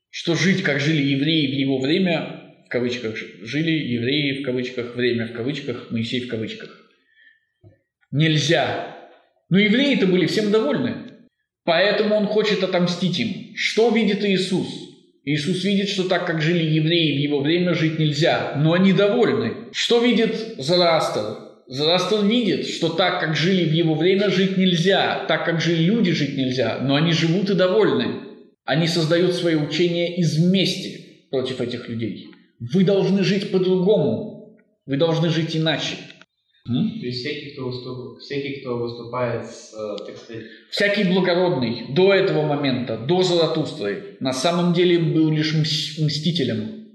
Что 0.10 0.36
жить, 0.36 0.64
как 0.64 0.80
жили 0.80 1.04
евреи 1.04 1.48
в 1.48 1.54
его 1.54 1.80
время, 1.80 2.37
в 2.68 2.70
кавычках, 2.70 3.16
жили 3.16 3.72
евреи 3.72 4.42
в 4.42 4.46
кавычках, 4.46 4.96
время 4.96 5.28
в 5.28 5.32
кавычках, 5.32 5.90
Моисей 5.90 6.26
в 6.26 6.28
кавычках. 6.28 6.70
Нельзя. 8.12 8.98
Но 9.50 9.58
евреи-то 9.58 10.06
были 10.06 10.26
всем 10.26 10.52
довольны. 10.52 10.96
Поэтому 11.64 12.16
он 12.16 12.28
хочет 12.28 12.64
отомстить 12.64 13.20
им. 13.20 13.56
Что 13.56 13.90
видит 13.90 14.24
Иисус? 14.26 14.68
Иисус 15.24 15.64
видит, 15.64 15.88
что 15.88 16.10
так, 16.10 16.28
как 16.28 16.42
жили 16.42 16.64
евреи 16.64 17.18
в 17.18 17.22
его 17.22 17.40
время, 17.40 17.74
жить 17.74 18.00
нельзя, 18.00 18.54
но 18.58 18.74
они 18.74 18.92
довольны. 18.92 19.70
Что 19.72 20.04
видит 20.04 20.56
Зарастер? 20.58 21.38
Зарастер 21.68 22.26
видит, 22.26 22.68
что 22.68 22.90
так, 22.90 23.22
как 23.22 23.36
жили 23.36 23.64
в 23.64 23.74
его 23.74 23.96
время, 23.96 24.30
жить 24.30 24.58
нельзя, 24.58 25.26
так, 25.28 25.46
как 25.46 25.62
жили 25.62 25.84
люди, 25.84 26.12
жить 26.12 26.38
нельзя, 26.38 26.80
но 26.82 26.96
они 26.96 27.14
живут 27.14 27.50
и 27.50 27.56
довольны. 27.56 28.24
Они 28.66 28.88
создают 28.88 29.34
свое 29.34 29.58
учение 29.58 30.18
из 30.18 30.38
мести 30.38 31.28
против 31.30 31.62
этих 31.62 31.88
людей. 31.88 32.28
Вы 32.60 32.84
должны 32.84 33.24
жить 33.24 33.52
по-другому. 33.52 34.58
Вы 34.86 34.98
должны 34.98 35.30
жить 35.30 35.56
иначе. 35.56 35.98
М? 36.68 37.00
То 37.00 37.06
есть 37.06 37.20
всякий, 37.20 37.52
кто, 37.52 37.66
выступ... 37.66 38.20
всякий, 38.20 38.62
кто 38.62 38.78
выступает 38.78 39.46
с, 39.46 39.74
э, 39.74 40.06
так 40.06 40.18
сказать... 40.18 40.44
Всякий 40.70 41.04
благородный 41.06 41.86
до 41.90 42.14
этого 42.14 42.46
момента, 42.46 42.98
до 42.98 43.22
Заратустры, 43.22 44.18
на 44.20 44.34
самом 44.34 44.74
деле 44.74 45.00
был 45.00 45.30
лишь 45.30 45.54
мстителем. 45.54 46.88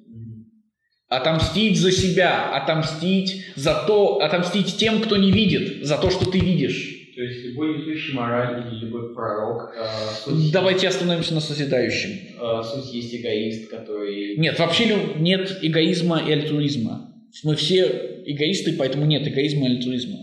Отомстить 1.08 1.78
за 1.78 1.92
себя, 1.92 2.54
отомстить 2.54 3.44
за 3.54 3.84
то, 3.86 4.20
отомстить 4.20 4.76
тем, 4.78 5.02
кто 5.02 5.16
не 5.16 5.30
видит, 5.30 5.84
за 5.84 5.98
то, 5.98 6.10
что 6.10 6.30
ты 6.30 6.38
видишь. 6.38 7.01
То 7.14 7.20
есть 7.20 7.44
любой 7.44 7.78
несущий 7.78 8.14
мораль 8.14 8.66
или 8.66 8.80
любой 8.80 9.14
пророк... 9.14 9.74
Э, 9.76 9.84
суть 10.24 10.50
Давайте 10.50 10.88
остановимся 10.88 11.34
на 11.34 11.40
созидающем. 11.40 12.10
Э, 12.40 12.62
суть 12.62 12.92
есть 12.94 13.14
эгоист, 13.14 13.68
который... 13.68 14.36
Нет, 14.38 14.58
вообще 14.58 14.96
нет 15.16 15.58
эгоизма 15.60 16.22
и 16.26 16.32
альтруизма. 16.32 17.14
Мы 17.44 17.56
все 17.56 18.22
эгоисты, 18.24 18.74
поэтому 18.78 19.04
нет 19.04 19.26
эгоизма 19.28 19.68
и 19.68 19.76
альтруизма. 19.76 20.18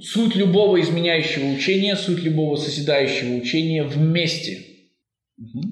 Суть 0.00 0.34
любого 0.34 0.80
изменяющего 0.80 1.54
учения, 1.54 1.94
суть 1.94 2.24
любого 2.24 2.56
созидающего 2.56 3.36
учения 3.36 3.84
вместе. 3.84 4.58
Угу. 5.38 5.62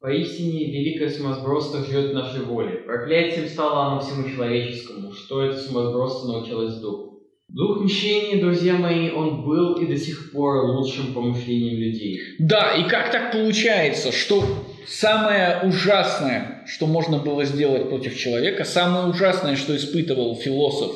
Поистине, 0.00 0.72
великое 0.72 1.10
сумасбродство 1.10 1.84
живет 1.84 2.10
в 2.10 2.14
нашей 2.14 2.40
воле. 2.40 2.82
Проклятием 2.86 3.46
стало 3.46 3.86
оно 3.86 4.00
всему 4.00 4.28
человеческому, 4.28 5.12
что 5.12 5.42
это 5.44 5.58
сумасбродство 5.58 6.32
научилось 6.32 6.76
духу. 6.76 7.11
Дух 7.54 7.82
мщения, 7.82 8.40
друзья 8.40 8.72
мои, 8.72 9.10
он 9.10 9.44
был 9.44 9.74
и 9.74 9.86
до 9.86 9.98
сих 9.98 10.32
пор 10.32 10.70
лучшим 10.70 11.12
помышлением 11.12 11.78
людей. 11.80 12.18
Да, 12.38 12.74
и 12.74 12.88
как 12.88 13.12
так 13.12 13.30
получается, 13.30 14.10
что 14.10 14.42
самое 14.86 15.60
ужасное, 15.62 16.64
что 16.66 16.86
можно 16.86 17.18
было 17.18 17.44
сделать 17.44 17.90
против 17.90 18.16
человека, 18.16 18.64
самое 18.64 19.06
ужасное, 19.06 19.56
что 19.56 19.76
испытывал 19.76 20.34
философ 20.36 20.92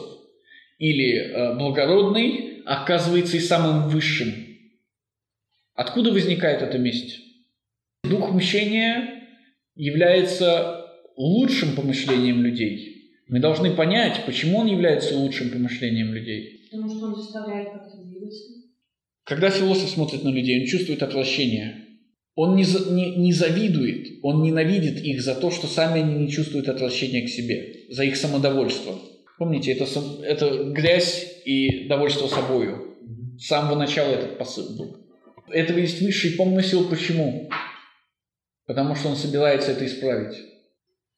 или 0.79 1.19
э, 1.19 1.57
благородный, 1.59 2.63
оказывается 2.65 3.37
и 3.37 3.41
самым 3.41 3.91
высшим. 3.91 4.33
Откуда 5.75 6.11
возникает 6.11 6.63
эта 6.63 6.79
месть? 6.79 7.21
Дух 8.03 8.33
мщения 8.33 9.29
является 9.75 10.87
лучшим 11.19 11.77
помышлением 11.77 12.43
людей– 12.43 12.95
мы 13.29 13.41
должны 13.41 13.75
понять, 13.75 14.25
почему 14.25 14.59
он 14.59 14.67
является 14.67 15.17
лучшим 15.17 15.51
помышлением 15.51 16.15
людей. 16.15 16.69
Потому 16.71 16.89
что 16.89 17.07
он 17.07 17.17
заставляет 17.17 17.73
как-то 17.73 17.99
двигаться. 18.05 18.45
Когда 19.25 19.51
философ 19.51 19.91
смотрит 19.91 20.23
на 20.23 20.29
людей, 20.29 20.61
он 20.61 20.67
чувствует 20.67 21.03
отвращение. 21.03 21.83
Он 22.37 22.55
не, 22.55 22.65
не, 22.65 23.17
не 23.17 23.33
завидует, 23.33 24.19
он 24.23 24.43
ненавидит 24.43 25.03
их 25.03 25.23
за 25.23 25.35
то, 25.35 25.51
что 25.51 25.67
сами 25.67 26.03
они 26.03 26.15
не 26.25 26.31
чувствуют 26.31 26.69
отвращения 26.69 27.27
к 27.27 27.31
себе, 27.31 27.87
за 27.89 28.05
их 28.05 28.17
самодовольство. 28.17 28.95
Помните, 29.39 29.73
это, 29.73 29.87
это 30.23 30.65
грязь 30.65 31.43
и 31.45 31.89
довольство 31.89 32.29
собою. 32.29 32.95
С 33.39 33.47
самого 33.47 33.77
начала 33.77 34.11
этот 34.11 34.39
посыл 34.39 34.77
был. 34.77 34.97
Этого 35.51 35.79
есть 35.79 36.01
высший 36.01 36.33
помысел. 36.33 36.89
Почему? 36.89 37.49
Потому 38.67 38.95
что 38.95 39.09
он 39.09 39.17
собирается 39.17 39.73
это 39.73 39.87
исправить. 39.87 40.37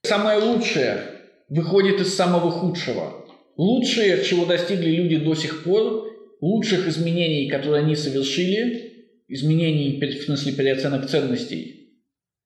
Самое 0.03 0.39
лучшее 0.39 1.18
выходит 1.49 2.01
из 2.01 2.14
самого 2.14 2.51
худшего. 2.51 3.24
Лучшее, 3.57 4.22
чего 4.24 4.44
достигли 4.44 4.90
люди 4.90 5.16
до 5.16 5.34
сих 5.34 5.64
пор, 5.64 6.07
лучших 6.40 6.86
изменений, 6.86 7.49
которые 7.49 7.82
они 7.82 7.96
совершили, 7.96 8.92
изменений 9.26 10.01
в 10.01 10.22
смысле 10.22 10.53
переоценок 10.53 11.09
ценностей, 11.09 11.78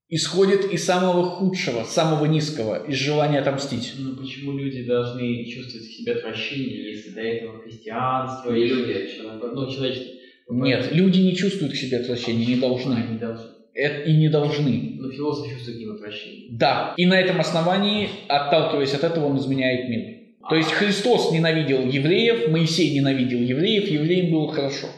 исходит 0.09 0.71
из 0.71 0.85
самого 0.85 1.25
худшего, 1.25 1.85
самого 1.85 2.27
низкого, 2.27 2.87
из 2.87 2.97
желания 2.97 3.41
отомстить. 3.41 3.95
Но 3.99 4.15
почему 4.17 4.57
люди 4.59 4.85
должны 4.85 5.45
чувствовать 5.47 5.87
в 5.87 5.97
себе 5.97 6.13
отвращение, 6.13 6.93
если 6.93 7.11
до 7.11 7.21
этого 7.21 7.63
христианство... 7.63 8.53
Не 8.53 8.67
люди, 8.67 8.93
а 8.93 9.07
человек. 9.07 9.53
Ну, 9.55 9.73
человечество. 9.73 10.13
Нет, 10.51 10.89
люди 10.93 11.21
не 11.21 11.35
чувствуют 11.35 11.73
к 11.73 11.77
себе 11.77 11.99
отвращения, 11.99 12.45
не 12.45 12.57
должны. 12.57 12.95
Не 13.11 13.19
должны. 13.19 13.62
Это 13.75 14.03
и 14.03 14.17
не 14.17 14.29
должны. 14.29 14.97
Но 14.99 15.11
философ 15.11 15.49
чувствует 15.49 15.77
к 15.79 15.81
ним 15.81 15.93
отвращение. 15.93 16.49
Да. 16.51 16.95
И 16.97 17.07
на 17.07 17.19
этом 17.19 17.41
основании, 17.41 18.09
отталкиваясь 18.29 18.95
от 18.95 19.05
этого, 19.05 19.27
он 19.27 19.39
изменяет 19.39 19.89
мир. 19.89 20.23
То 20.49 20.57
есть 20.57 20.73
Христос 20.73 21.31
ненавидел 21.33 21.87
евреев, 21.87 22.51
Моисей 22.51 22.95
ненавидел 22.95 23.39
евреев, 23.39 23.89
евреям 23.89 24.33
было 24.33 24.53
хорошо. 24.53 24.89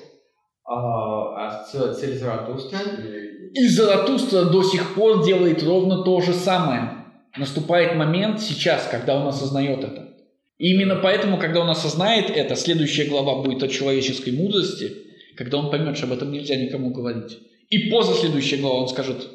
А, 0.67 1.47
а 1.47 1.65
цель 1.65 2.15
Заратустра? 2.15 2.79
И 3.53 3.69
Заратустра 3.69 4.45
до 4.45 4.63
сих 4.63 4.95
пор 4.95 5.25
делает 5.25 5.63
ровно 5.63 6.03
то 6.03 6.21
же 6.21 6.33
самое. 6.33 7.05
Наступает 7.37 7.95
момент 7.95 8.41
сейчас, 8.41 8.89
когда 8.91 9.17
он 9.17 9.29
осознает 9.29 9.85
это. 9.85 10.09
И 10.59 10.73
именно 10.73 10.97
поэтому, 10.97 11.37
когда 11.37 11.61
он 11.61 11.69
осознает 11.69 12.31
это, 12.31 12.57
следующая 12.57 13.05
глава 13.05 13.43
будет 13.43 13.63
о 13.63 13.69
человеческой 13.69 14.31
мудрости, 14.31 14.93
когда 15.37 15.59
он 15.59 15.71
поймет, 15.71 15.97
что 15.97 16.07
об 16.07 16.13
этом 16.13 16.33
нельзя 16.33 16.57
никому 16.57 16.91
говорить. 16.91 17.39
И 17.75 17.91
поза 17.91 18.15
следующая 18.15 18.59
глава 18.59 18.83
он 18.83 18.89
скажет, 18.89 19.29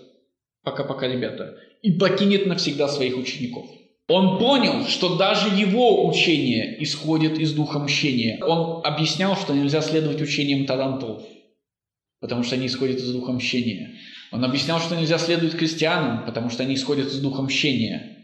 пока-пока, 0.63 1.09
ребята, 1.09 1.57
и 1.81 1.91
покинет 1.91 2.45
навсегда 2.45 2.87
своих 2.87 3.17
учеников. 3.17 3.65
Он 4.07 4.39
понял, 4.39 4.85
что 4.85 5.17
даже 5.17 5.49
его 5.49 6.07
учение 6.07 6.81
исходит 6.81 7.37
из 7.37 7.51
духа 7.51 7.79
мщения. 7.79 8.41
Он 8.41 8.81
объяснял, 8.85 9.35
что 9.35 9.53
нельзя 9.53 9.81
следовать 9.81 10.21
учениям 10.21 10.65
тарантулов, 10.65 11.23
потому 12.21 12.43
что 12.43 12.55
они 12.55 12.67
исходят 12.67 12.99
из 12.99 13.11
духа 13.11 13.33
мщения. 13.33 13.95
Он 14.31 14.45
объяснял, 14.45 14.79
что 14.79 14.95
нельзя 14.95 15.17
следовать 15.17 15.57
крестьянам, 15.57 16.25
потому 16.25 16.49
что 16.49 16.63
они 16.63 16.75
исходят 16.75 17.07
из 17.07 17.19
духа 17.19 17.41
мщения. 17.41 18.23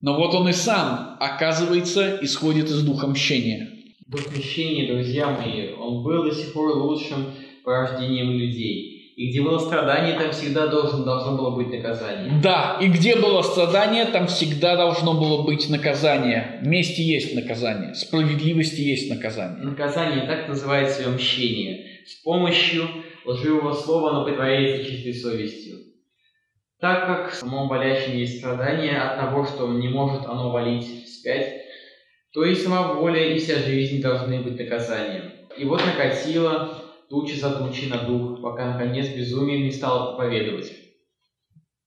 Но 0.00 0.16
вот 0.16 0.34
он 0.34 0.48
и 0.48 0.54
сам, 0.54 1.18
оказывается, 1.20 2.18
исходит 2.22 2.70
из 2.70 2.82
духа 2.84 3.06
мщения. 3.06 3.68
Дух 4.06 4.34
мщения, 4.34 4.90
друзья 4.90 5.28
мои, 5.28 5.74
он 5.74 6.02
был 6.02 6.24
до 6.24 6.34
сих 6.34 6.54
пор 6.54 6.74
лучшим 6.78 7.26
порождением 7.64 8.30
людей. 8.30 8.99
И 9.20 9.28
где 9.28 9.42
было 9.42 9.58
страдание, 9.58 10.18
там 10.18 10.30
всегда 10.30 10.66
должен, 10.68 11.04
должно 11.04 11.36
было 11.36 11.50
быть 11.50 11.68
наказание. 11.70 12.40
Да, 12.42 12.78
и 12.80 12.88
где 12.88 13.16
было 13.16 13.42
страдание, 13.42 14.06
там 14.06 14.28
всегда 14.28 14.76
должно 14.76 15.12
было 15.12 15.42
быть 15.42 15.68
наказание. 15.68 16.58
Вместе 16.62 17.02
есть 17.02 17.34
наказание, 17.34 17.94
справедливости 17.94 18.80
есть 18.80 19.10
наказание. 19.10 19.62
Наказание 19.62 20.26
так 20.26 20.48
называется 20.48 21.06
мщение. 21.10 22.00
С 22.06 22.22
помощью 22.22 22.88
лживого 23.26 23.74
слова 23.74 24.08
оно 24.08 24.24
притворяется 24.24 24.90
чистой 24.90 25.12
совестью. 25.12 25.76
Так 26.80 27.06
как 27.06 27.32
в 27.32 27.34
самом 27.34 27.68
болящем 27.68 28.16
есть 28.16 28.38
страдание 28.38 28.96
от 28.96 29.20
того, 29.20 29.44
что 29.44 29.68
не 29.68 29.88
может 29.88 30.24
оно 30.24 30.50
валить 30.50 31.04
вспять, 31.04 31.60
То 32.32 32.46
есть 32.46 32.64
сама 32.64 32.94
воля 32.94 33.34
и 33.34 33.38
вся 33.38 33.58
жизнь 33.58 34.00
должны 34.00 34.40
быть 34.40 34.58
наказанием. 34.58 35.30
И 35.58 35.66
вот 35.66 35.82
накатило 35.84 36.89
тучи 37.10 37.34
за 37.34 37.50
тучи 37.50 37.86
на 37.86 38.04
дух, 38.04 38.40
пока 38.40 38.72
наконец 38.72 39.08
безумие 39.08 39.64
не 39.64 39.72
стало 39.72 40.14
проповедовать. 40.14 40.72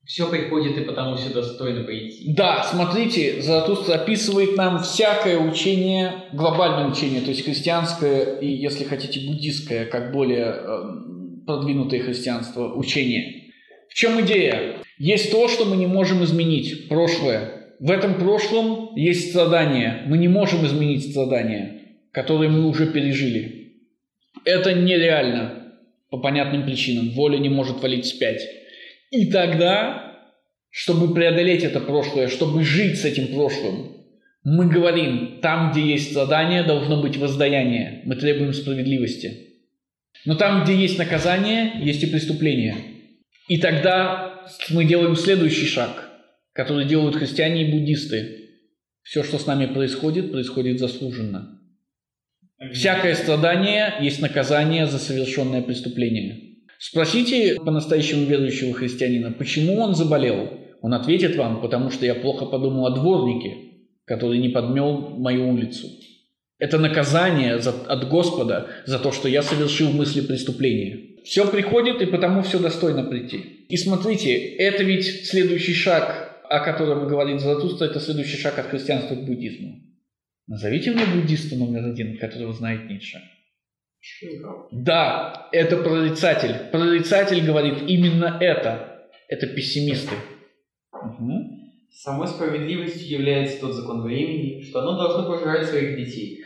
Все 0.05 0.29
приходит, 0.29 0.77
и 0.77 0.81
потому 0.81 1.15
все 1.15 1.33
достойно 1.33 1.85
прийти. 1.85 2.33
Да, 2.33 2.61
смотрите, 2.63 3.41
Заратустра 3.41 3.95
описывает 3.95 4.57
нам 4.57 4.83
всякое 4.83 5.39
учение, 5.39 6.25
глобальное 6.33 6.89
учение, 6.89 7.21
то 7.21 7.29
есть 7.29 7.45
христианское 7.45 8.37
и, 8.39 8.47
если 8.47 8.83
хотите, 8.83 9.25
буддистское, 9.25 9.85
как 9.85 10.11
более 10.11 10.55
э, 10.57 11.45
продвинутое 11.45 12.01
христианство, 12.01 12.73
учение. 12.73 13.53
В 13.87 13.93
чем 13.93 14.19
идея? 14.21 14.79
Есть 14.97 15.31
то, 15.31 15.47
что 15.47 15.63
мы 15.63 15.77
не 15.77 15.87
можем 15.87 16.21
изменить, 16.25 16.89
прошлое. 16.89 17.75
В 17.79 17.89
этом 17.89 18.15
прошлом 18.15 18.95
есть 18.95 19.29
страдания. 19.29 20.03
Мы 20.07 20.17
не 20.17 20.27
можем 20.27 20.65
изменить 20.65 21.11
страдания, 21.11 21.81
которые 22.11 22.49
мы 22.49 22.67
уже 22.67 22.87
пережили. 22.87 23.62
Это 24.45 24.73
нереально 24.73 25.73
по 26.09 26.17
понятным 26.17 26.65
причинам. 26.65 27.11
Воля 27.11 27.37
не 27.37 27.49
может 27.49 27.81
валить 27.81 28.05
вспять. 28.05 28.41
И 29.11 29.31
тогда, 29.31 30.17
чтобы 30.69 31.13
преодолеть 31.13 31.63
это 31.63 31.79
прошлое, 31.79 32.27
чтобы 32.27 32.63
жить 32.63 32.99
с 32.99 33.05
этим 33.05 33.33
прошлым, 33.33 33.93
мы 34.43 34.67
говорим, 34.67 35.39
там, 35.41 35.71
где 35.71 35.81
есть 35.81 36.11
страдание, 36.11 36.63
должно 36.63 37.01
быть 37.01 37.17
воздаяние. 37.17 38.01
Мы 38.05 38.15
требуем 38.15 38.53
справедливости. 38.53 39.53
Но 40.25 40.35
там, 40.35 40.63
где 40.63 40.75
есть 40.75 40.97
наказание, 40.97 41.73
есть 41.81 42.03
и 42.03 42.07
преступление. 42.07 42.75
И 43.47 43.57
тогда 43.57 44.45
мы 44.69 44.85
делаем 44.85 45.15
следующий 45.15 45.65
шаг, 45.65 46.09
который 46.53 46.85
делают 46.85 47.15
христиане 47.15 47.67
и 47.67 47.71
буддисты. 47.71 48.49
Все, 49.01 49.23
что 49.23 49.37
с 49.37 49.45
нами 49.45 49.65
происходит, 49.65 50.31
происходит 50.31 50.79
заслуженно. 50.79 51.59
Всякое 52.71 53.15
страдание 53.15 53.95
есть 53.99 54.21
наказание 54.21 54.87
за 54.87 54.99
совершенное 54.99 55.61
преступление. 55.61 56.53
Спросите 56.79 57.55
по-настоящему 57.55 58.25
верующего 58.25 58.73
христианина, 58.73 59.31
почему 59.31 59.79
он 59.79 59.95
заболел. 59.95 60.49
Он 60.81 60.93
ответит 60.93 61.35
вам, 61.35 61.61
потому 61.61 61.89
что 61.89 62.05
я 62.05 62.13
плохо 62.13 62.45
подумал 62.45 62.85
о 62.87 62.91
дворнике, 62.91 63.55
который 64.05 64.37
не 64.37 64.49
подмел 64.49 64.97
мою 65.17 65.49
улицу. 65.49 65.87
Это 66.59 66.77
наказание 66.77 67.59
за, 67.59 67.71
от 67.71 68.07
Господа 68.09 68.67
за 68.85 68.99
то, 68.99 69.11
что 69.11 69.27
я 69.27 69.41
совершил 69.41 69.91
мысли 69.91 70.21
преступления. 70.21 71.21
Все 71.23 71.49
приходит, 71.49 72.01
и 72.01 72.05
потому 72.05 72.41
все 72.41 72.59
достойно 72.59 73.03
прийти. 73.03 73.37
И 73.69 73.77
смотрите, 73.77 74.33
это 74.33 74.83
ведь 74.83 75.25
следующий 75.25 75.73
шаг, 75.73 76.41
о 76.49 76.59
котором 76.59 77.07
говорит 77.07 77.39
Заратустра, 77.39 77.85
это 77.85 77.99
следующий 77.99 78.37
шаг 78.37 78.59
от 78.59 78.67
христианства 78.67 79.15
к 79.15 79.25
буддизму. 79.25 79.81
Назовите 80.47 80.91
мне 80.91 81.05
буддиста 81.05 81.55
номер 81.55 81.85
один, 81.85 82.17
которого 82.17 82.53
знает 82.53 82.89
Ницше. 82.89 83.19
Да, 84.71 85.47
это 85.53 85.77
прорицатель. 85.77 86.69
Прорицатель 86.71 87.45
говорит 87.45 87.83
именно 87.87 88.37
это. 88.41 89.09
Это 89.29 89.47
пессимисты. 89.47 90.15
Угу. 90.91 91.63
Самой 91.91 92.27
справедливостью 92.27 93.07
является 93.07 93.61
тот 93.61 93.73
закон 93.73 94.01
времени, 94.01 94.61
что 94.61 94.81
оно 94.81 94.97
должно 94.97 95.31
пожирать 95.31 95.67
своих 95.67 95.95
детей. 95.97 96.43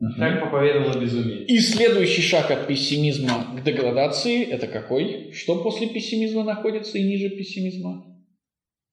Угу. 0.00 0.12
Так 0.18 0.40
проповедовало 0.40 1.00
безумие. 1.00 1.46
И 1.46 1.58
следующий 1.60 2.20
шаг 2.20 2.50
от 2.50 2.66
пессимизма 2.66 3.56
к 3.56 3.64
деградации– 3.64 4.44
это 4.50 4.66
какой? 4.66 5.32
Что 5.32 5.62
после 5.62 5.88
пессимизма 5.88 6.44
находится 6.44 6.98
и 6.98 7.04
ниже 7.04 7.30
пессимизма? 7.30 8.04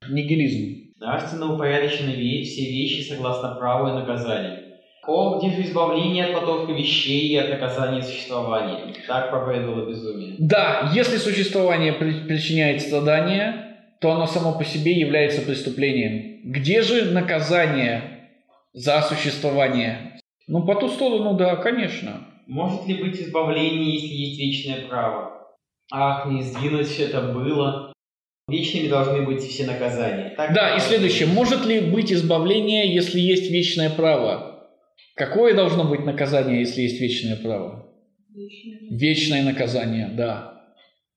Нигилизм. 0.10 0.91
Нравственно 1.02 1.52
упорядочены 1.52 2.14
все 2.44 2.62
вещи 2.62 3.02
согласно 3.02 3.56
праву 3.56 3.90
и 3.90 3.94
наказанию. 3.94 4.60
О, 5.08 5.40
где 5.40 5.50
же 5.50 5.64
избавление 5.64 6.26
от 6.26 6.34
потока 6.34 6.72
вещей 6.74 7.30
и 7.30 7.38
от 7.38 7.50
наказания 7.50 8.04
существования? 8.04 8.94
Так 9.08 9.32
проповедовало 9.32 9.90
безумие. 9.90 10.36
Да, 10.38 10.92
если 10.94 11.18
существование 11.18 11.94
причиняет 11.94 12.84
страдания, 12.84 13.78
то 14.00 14.12
оно 14.12 14.28
само 14.28 14.56
по 14.56 14.64
себе 14.64 14.92
является 14.92 15.42
преступлением. 15.42 16.52
Где 16.52 16.84
же 16.84 17.06
наказание 17.06 18.30
за 18.74 19.02
существование? 19.02 20.20
Ну, 20.48 20.64
по 20.68 20.76
ту 20.76 20.88
сторону, 20.88 21.34
да, 21.34 21.56
конечно. 21.56 22.28
Может 22.46 22.86
ли 22.86 23.02
быть 23.04 23.20
избавление, 23.20 23.92
если 23.92 24.14
есть 24.14 24.40
вечное 24.40 24.88
право? 24.88 25.48
Ах, 25.92 26.28
не 26.28 26.44
сдвинуть 26.44 27.00
это 27.00 27.22
было. 27.22 27.91
Вечными 28.52 28.88
должны 28.88 29.22
быть 29.24 29.42
все 29.42 29.66
наказания. 29.66 30.34
Так 30.36 30.54
да, 30.54 30.76
и 30.76 30.80
следующее. 30.80 31.28
Может 31.28 31.66
ли 31.66 31.80
быть 31.80 32.12
избавление, 32.12 32.94
если 32.94 33.20
есть 33.20 33.50
вечное 33.50 33.90
право? 33.90 34.68
Какое 35.16 35.56
должно 35.56 35.86
быть 35.86 36.06
наказание, 36.06 36.60
если 36.60 36.82
есть 36.82 37.00
вечное 37.00 37.38
право? 37.38 37.88
Вечное, 38.34 38.98
вечное 38.98 39.44
наказание, 39.44 40.10
да. 40.16 40.52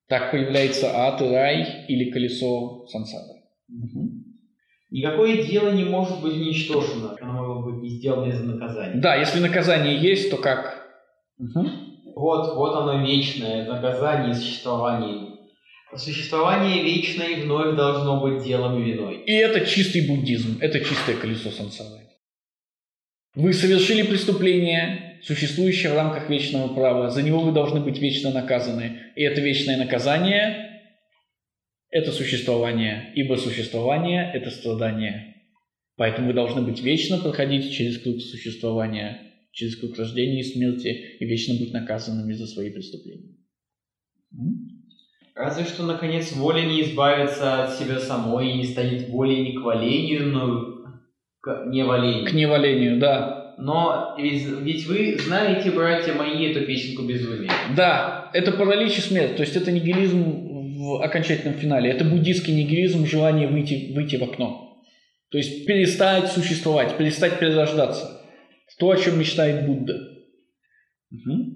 Так 0.07 0.31
появляется 0.31 0.91
ад 0.93 1.21
и 1.21 1.25
рай 1.25 1.85
или 1.87 2.11
колесо 2.11 2.85
сансары. 2.87 3.41
Угу. 3.69 4.09
Никакое 4.91 5.43
дело 5.43 5.71
не 5.71 5.83
может 5.83 6.21
быть 6.21 6.35
уничтожено, 6.35 7.17
оно 7.19 7.55
может 7.55 7.65
быть 7.65 7.83
не 7.83 7.89
сделано 7.89 8.29
из-за 8.29 8.45
наказания. 8.45 9.01
Да, 9.01 9.15
если 9.15 9.39
наказание 9.39 9.97
есть, 9.97 10.29
то 10.29 10.37
как? 10.37 10.87
Угу. 11.39 11.65
Вот, 12.15 12.55
вот 12.55 12.75
оно 12.75 13.05
вечное, 13.05 13.67
наказание 13.67 14.31
и 14.31 14.35
существование. 14.35 15.34
Существование 15.93 16.83
вечное 16.83 17.27
и 17.27 17.41
вновь 17.41 17.75
должно 17.75 18.21
быть 18.21 18.43
делом 18.43 18.83
виной. 18.83 19.23
И 19.25 19.31
это 19.31 19.65
чистый 19.65 20.07
буддизм, 20.07 20.57
это 20.59 20.79
чистое 20.79 21.15
колесо 21.15 21.51
сансары. 21.51 22.05
Вы 23.35 23.53
совершили 23.53 24.01
преступление, 24.01 25.19
существующее 25.21 25.91
в 25.91 25.95
рамках 25.95 26.29
вечного 26.29 26.73
права. 26.73 27.09
За 27.09 27.21
него 27.21 27.41
вы 27.41 27.51
должны 27.51 27.81
быть 27.81 27.99
вечно 27.99 28.31
наказаны. 28.31 29.11
И 29.15 29.23
это 29.23 29.41
вечное 29.41 29.77
наказание– 29.77 30.81
это 31.89 32.11
существование, 32.11 33.11
ибо 33.15 33.35
существование– 33.35 34.31
это 34.33 34.49
страдание. 34.51 35.35
Поэтому 35.97 36.27
вы 36.27 36.33
должны 36.33 36.61
быть 36.61 36.81
вечно 36.81 37.17
проходить 37.17 37.73
через 37.73 38.01
круг 38.01 38.21
существования, 38.21 39.21
через 39.51 39.77
круг 39.77 39.97
рождения 39.97 40.41
и 40.41 40.43
смерти, 40.43 41.17
и 41.19 41.25
вечно 41.25 41.55
быть 41.55 41.73
наказанными 41.73 42.33
за 42.33 42.47
свои 42.47 42.69
преступления. 42.69 43.35
Разве 45.35 45.65
что, 45.65 45.83
наконец, 45.83 46.31
воля 46.31 46.61
не 46.61 46.81
избавится 46.81 47.65
от 47.65 47.73
себя 47.73 47.99
самой 47.99 48.51
и 48.51 48.57
не 48.57 48.63
станет 48.63 49.09
волей 49.09 49.43
не 49.43 49.57
к 49.57 49.61
валению, 49.61 50.27
но 50.27 50.75
к 51.41 51.65
невалению. 51.67 52.25
К 52.25 52.33
невалению, 52.33 52.99
да. 52.99 53.53
Но 53.57 54.15
ведь, 54.17 54.45
ведь 54.45 54.87
вы 54.87 55.17
знаете, 55.19 55.71
братья 55.71 56.13
мои, 56.13 56.51
эту 56.51 56.65
песенку 56.65 57.03
безумия. 57.03 57.51
Да, 57.75 58.29
это 58.33 58.53
паралич 58.53 58.97
и 58.97 59.01
смерть. 59.01 59.35
То 59.35 59.43
есть 59.43 59.57
это 59.57 59.71
нигилизм 59.71 60.23
в 60.77 61.03
окончательном 61.03 61.55
финале. 61.55 61.91
Это 61.91 62.05
буддийский 62.05 62.55
нигилизм, 62.55 63.05
желание 63.05 63.47
выйти, 63.49 63.93
выйти 63.93 64.15
в 64.15 64.23
окно. 64.23 64.81
То 65.31 65.37
есть 65.37 65.65
перестать 65.65 66.31
существовать, 66.31 66.97
перестать 66.97 67.39
перерождаться. 67.39 68.21
То, 68.79 68.89
о 68.89 68.97
чем 68.97 69.19
мечтает 69.19 69.65
Будда. 69.65 69.95
Угу. 71.11 71.54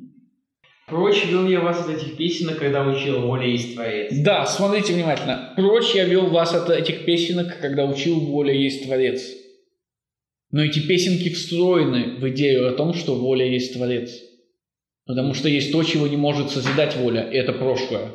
Прочь 0.90 1.26
вел 1.26 1.48
я 1.48 1.62
вас 1.62 1.80
от 1.82 1.90
этих 1.90 2.18
песенок, 2.18 2.58
когда 2.58 2.88
учил 2.88 3.22
воля 3.22 3.48
есть 3.48 3.76
Творец. 3.76 4.14
Да, 4.24 4.46
смотрите 4.46 4.94
внимательно. 4.94 5.54
Прочь 5.56 5.94
я 5.94 6.06
вел 6.06 6.28
вас 6.28 6.54
от 6.54 6.70
этих 6.70 7.06
песенок, 7.06 7.60
когда 7.62 7.86
учил 7.86 8.20
воля 8.20 8.54
есть 8.54 8.86
Творец. 8.86 9.22
Но 10.52 10.64
эти 10.64 10.80
песенки 10.80 11.30
встроены 11.30 12.18
в 12.20 12.28
идею 12.30 12.68
о 12.68 12.72
том, 12.72 12.94
что 12.94 13.16
воля 13.16 13.46
есть 13.46 13.74
Творец. 13.74 14.12
Потому 15.06 15.34
что 15.34 15.48
есть 15.48 15.72
то, 15.72 15.84
чего 15.84 16.08
не 16.08 16.18
может 16.18 16.50
созидать 16.50 16.96
воля, 16.96 17.30
и 17.30 17.36
это 17.36 17.54
прошлое. 17.54 18.12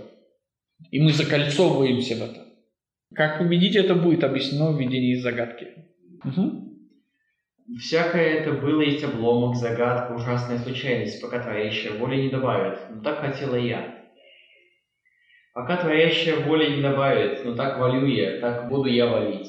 И 0.91 1.01
мы 1.01 1.13
закольцовываемся 1.13 2.17
в 2.17 2.23
это. 2.23 2.45
Как 3.15 3.39
победить 3.39 3.77
это 3.77 3.95
будет 3.95 4.25
объяснено 4.25 4.73
в 4.73 4.81
видении 4.81 5.15
загадки. 5.15 5.69
Угу. 6.25 6.74
Всякое 7.79 8.41
это 8.41 8.53
было 8.53 8.83
есть 8.83 9.03
обломок, 9.03 9.57
загадка, 9.57 10.13
ужасная 10.13 10.59
случайность, 10.59 11.21
пока 11.23 11.41
творящая 11.41 11.99
воля 11.99 12.17
не 12.17 12.29
добавит. 12.29 12.79
Но 12.91 13.03
так 13.03 13.21
хотела 13.21 13.57
я. 13.57 14.05
Пока 15.55 15.79
творящая 15.79 16.37
воля 16.45 16.69
не 16.69 16.83
добавит, 16.83 17.45
но 17.45 17.55
так 17.55 17.79
валю 17.79 18.07
я, 18.07 18.41
так 18.41 18.69
буду 18.69 18.89
я 18.89 19.07
валить. 19.07 19.49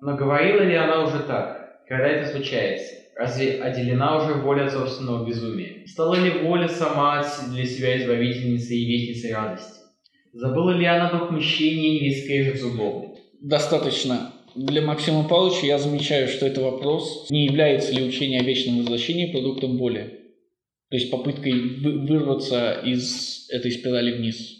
Но 0.00 0.16
говорила 0.16 0.62
ли 0.62 0.74
она 0.74 1.02
уже 1.04 1.18
так? 1.20 1.84
Когда 1.86 2.06
это 2.06 2.30
случается? 2.30 2.94
Разве 3.16 3.62
отделена 3.62 4.18
уже 4.18 4.34
воля 4.34 4.66
от 4.66 4.72
собственного 4.72 5.26
безумия? 5.26 5.86
Стала 5.86 6.14
ли 6.14 6.30
воля 6.42 6.68
сама 6.68 7.24
для 7.50 7.64
себя 7.64 7.98
избавительницей 7.98 8.78
и 8.78 8.86
вечницей 8.86 9.34
радости? 9.34 9.80
Забыла 10.32 10.70
ли 10.70 10.86
она 10.86 11.10
дух 11.10 11.30
мщения 11.30 12.00
не 12.00 12.14
скрежет 12.14 12.60
зубов? 12.60 13.16
Достаточно. 13.40 14.32
Для 14.56 14.80
Максима 14.80 15.28
Павловича 15.28 15.66
я 15.66 15.78
замечаю, 15.78 16.28
что 16.28 16.46
это 16.46 16.62
вопрос, 16.62 17.26
не 17.28 17.44
является 17.44 17.92
ли 17.92 18.02
учение 18.02 18.40
о 18.40 18.44
вечном 18.44 18.78
возвращении 18.78 19.30
продуктом 19.30 19.76
воли. 19.76 20.20
То 20.88 20.96
есть 20.96 21.10
попыткой 21.10 21.52
вырваться 21.80 22.80
из 22.82 23.50
этой 23.50 23.70
спирали 23.70 24.16
вниз. 24.16 24.54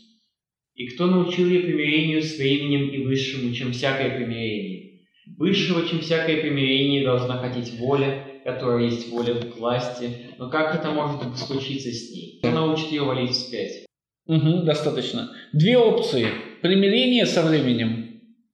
И 0.75 0.89
кто 0.89 1.07
научил 1.07 1.49
ее 1.49 1.61
примирению 1.61 2.23
с 2.23 2.37
временем 2.37 2.91
и 2.91 3.07
высшему, 3.07 3.55
чем 3.55 3.73
всякое 3.73 4.17
примирение? 4.17 5.07
Высшего, 5.39 5.89
чем 5.89 6.01
всякое 6.01 6.43
примирение, 6.43 7.03
должна 7.03 7.39
хотеть 7.39 7.79
воля, 7.79 8.23
которая 8.45 8.85
есть 8.85 9.09
воля 9.09 9.35
к 9.35 9.57
власти, 9.57 10.11
но 10.37 10.51
как 10.51 10.79
это 10.79 10.91
может 10.91 11.39
случиться 11.39 11.91
с 11.91 12.11
ней? 12.11 12.41
Кто 12.41 12.51
научит 12.51 12.91
ее 12.91 13.03
валить 13.05 13.31
вспять? 13.31 13.87
Угу, 14.27 14.65
достаточно. 14.65 15.31
Две 15.55 15.79
опции. 15.79 16.27
Примирение 16.61 17.25
со 17.25 17.43
временем. 17.43 18.06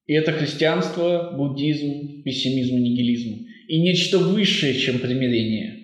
И 0.05 0.13
это 0.13 0.33
христианство, 0.33 1.33
буддизм, 1.35 2.23
пессимизм 2.23 2.75
и 2.75 2.81
нигилизм. 2.81 3.45
И 3.67 3.81
нечто 3.81 4.19
высшее, 4.19 4.73
чем 4.73 4.99
примирение. 4.99 5.83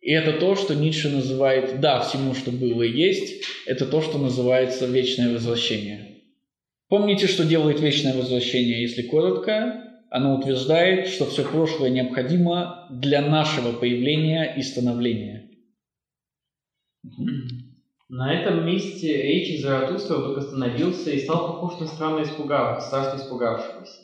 И 0.00 0.12
это 0.12 0.32
то, 0.32 0.56
что 0.56 0.74
Ницше 0.74 1.10
называет, 1.10 1.80
да, 1.80 2.00
всему, 2.00 2.34
что 2.34 2.50
было 2.50 2.82
и 2.82 2.90
есть, 2.90 3.44
это 3.66 3.84
то, 3.84 4.00
что 4.00 4.18
называется 4.18 4.86
вечное 4.86 5.32
возвращение. 5.32 6.22
Помните, 6.88 7.26
что 7.26 7.44
делает 7.44 7.80
вечное 7.80 8.14
возвращение, 8.14 8.80
если 8.80 9.02
коротко? 9.02 9.84
Оно 10.10 10.38
утверждает, 10.38 11.06
что 11.06 11.26
все 11.26 11.44
прошлое 11.44 11.90
необходимо 11.90 12.88
для 12.90 13.20
нашего 13.20 13.72
появления 13.72 14.54
и 14.56 14.62
становления. 14.62 15.50
На 18.12 18.34
этом 18.34 18.66
месте 18.66 19.22
речи 19.22 19.62
Заратустра 19.62 20.16
вдруг 20.16 20.38
остановился 20.38 21.12
и 21.12 21.20
стал 21.20 21.46
похож 21.46 21.78
на 21.78 21.86
странно 21.86 22.24
испугав... 22.24 22.82
страшно 22.82 23.18
испугавшегося. 23.18 24.00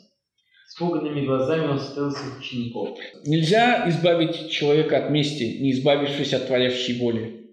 Испуганными 0.69 1.25
глазами 1.25 1.67
он 1.67 1.77
смотрел 1.77 2.11
своих 2.11 2.39
учеников. 2.39 2.97
Нельзя 3.25 3.89
избавить 3.89 4.49
человека 4.49 4.97
от 4.97 5.09
мести, 5.11 5.59
не 5.61 5.73
избавившись 5.73 6.33
от 6.33 6.47
творящей 6.47 6.97
воли, 6.99 7.49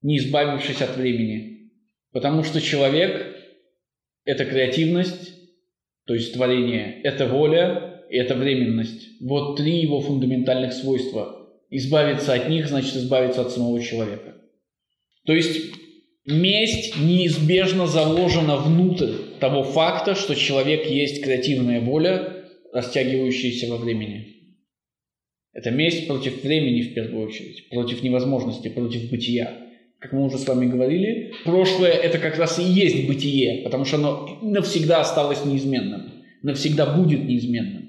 не 0.00 0.16
избавившись 0.16 0.80
от 0.80 0.96
времени. 0.96 1.72
Потому 2.12 2.42
что 2.42 2.62
человек– 2.62 3.36
это 4.24 4.46
креативность, 4.46 5.34
то 6.06 6.14
есть 6.14 6.32
творение, 6.32 7.02
это 7.02 7.26
воля 7.26 7.90
это 8.10 8.34
временность. 8.34 9.20
Вот 9.20 9.56
три 9.56 9.80
его 9.80 10.00
фундаментальных 10.00 10.72
свойства. 10.72 11.48
Избавиться 11.70 12.32
от 12.32 12.48
них 12.48 12.66
значит 12.66 12.96
избавиться 12.96 13.42
от 13.42 13.52
самого 13.52 13.80
человека. 13.80 14.39
То 15.26 15.34
есть 15.34 15.74
месть 16.26 16.96
неизбежно 16.96 17.86
заложена 17.86 18.56
внутрь 18.56 19.12
того 19.38 19.62
факта, 19.62 20.14
что 20.14 20.34
человек 20.34 20.86
есть 20.86 21.22
креативная 21.22 21.80
воля, 21.80 22.44
растягивающаяся 22.72 23.68
во 23.68 23.76
времени. 23.76 24.40
Это 25.52 25.70
месть 25.70 26.06
против 26.06 26.42
времени 26.44 26.82
в 26.82 26.94
первую 26.94 27.26
очередь, 27.26 27.68
против 27.70 28.02
невозможности, 28.02 28.68
против 28.68 29.10
бытия. 29.10 29.56
Как 29.98 30.12
мы 30.12 30.24
уже 30.24 30.38
с 30.38 30.46
вами 30.46 30.66
говорили, 30.66 31.32
прошлое 31.44 31.90
это 31.90 32.18
как 32.18 32.38
раз 32.38 32.58
и 32.58 32.62
есть 32.62 33.06
бытие, 33.06 33.62
потому 33.64 33.84
что 33.84 33.96
оно 33.96 34.38
навсегда 34.42 35.00
осталось 35.00 35.44
неизменным, 35.44 36.12
навсегда 36.42 36.96
будет 36.96 37.24
неизменным. 37.24 37.80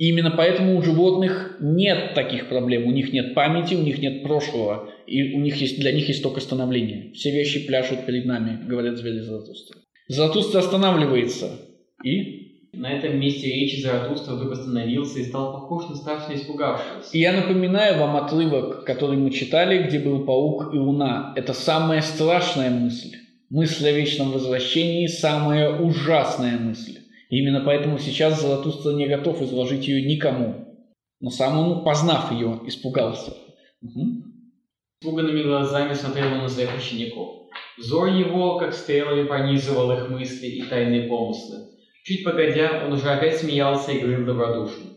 И 0.00 0.08
именно 0.08 0.30
поэтому 0.30 0.78
у 0.78 0.82
животных 0.82 1.58
нет 1.60 2.14
таких 2.14 2.48
проблем. 2.48 2.86
У 2.86 2.90
них 2.90 3.12
нет 3.12 3.34
памяти, 3.34 3.74
у 3.74 3.82
них 3.82 3.98
нет 3.98 4.22
прошлого, 4.22 4.90
и 5.10 5.34
у 5.34 5.40
них 5.40 5.56
есть, 5.56 5.80
для 5.80 5.90
них 5.90 6.06
есть 6.06 6.22
только 6.22 6.40
становление. 6.40 7.12
Все 7.14 7.32
вещи 7.32 7.66
пляшут 7.66 8.06
перед 8.06 8.26
нами, 8.26 8.64
говорят 8.64 8.96
звери 8.96 9.18
Заратустра. 9.18 9.80
Заратустра 10.06 10.60
останавливается. 10.60 11.50
И? 12.04 12.68
На 12.72 12.92
этом 12.92 13.18
месте 13.18 13.48
речи 13.48 13.82
Заратустра 13.82 14.34
вдруг 14.34 14.52
остановился 14.52 15.18
и 15.18 15.24
стал 15.24 15.52
похож 15.52 15.88
на 15.88 15.96
страшно 15.96 16.34
испугавшегося. 16.34 17.10
И 17.12 17.18
я 17.18 17.32
напоминаю 17.32 17.98
вам 17.98 18.16
отрывок, 18.16 18.84
который 18.84 19.16
мы 19.16 19.32
читали, 19.32 19.82
где 19.82 19.98
был 19.98 20.24
паук 20.24 20.72
и 20.72 20.78
луна. 20.78 21.32
Это 21.34 21.54
самая 21.54 22.02
страшная 22.02 22.70
мысль. 22.70 23.16
Мысль 23.50 23.88
о 23.88 23.92
вечном 23.92 24.30
возвращении– 24.30 25.06
самая 25.08 25.76
ужасная 25.76 26.56
мысль. 26.56 26.98
И 27.30 27.38
именно 27.38 27.62
поэтому 27.64 27.98
сейчас 27.98 28.40
Золотуство 28.40 28.92
не 28.92 29.08
готов 29.08 29.42
изложить 29.42 29.88
ее 29.88 30.06
никому. 30.06 30.66
Но 31.18 31.30
сам 31.30 31.58
он, 31.58 31.84
познав 31.84 32.30
ее, 32.30 32.60
испугался. 32.66 33.32
Угу. 33.82 34.19
Испуганными 35.02 35.44
глазами 35.44 35.94
смотрел 35.94 36.26
он 36.26 36.42
на 36.42 36.48
своих 36.50 36.76
учеников. 36.76 37.46
Взор 37.78 38.08
его, 38.08 38.58
как 38.58 38.74
стрелами, 38.74 39.26
пронизывал 39.26 39.90
их 39.92 40.10
мысли 40.10 40.46
и 40.46 40.62
тайные 40.62 41.08
помыслы. 41.08 41.70
Чуть 42.04 42.22
погодя, 42.22 42.82
он 42.84 42.92
уже 42.92 43.08
опять 43.08 43.38
смеялся 43.38 43.92
и 43.92 44.00
говорил 44.00 44.26
добродушно. 44.26 44.90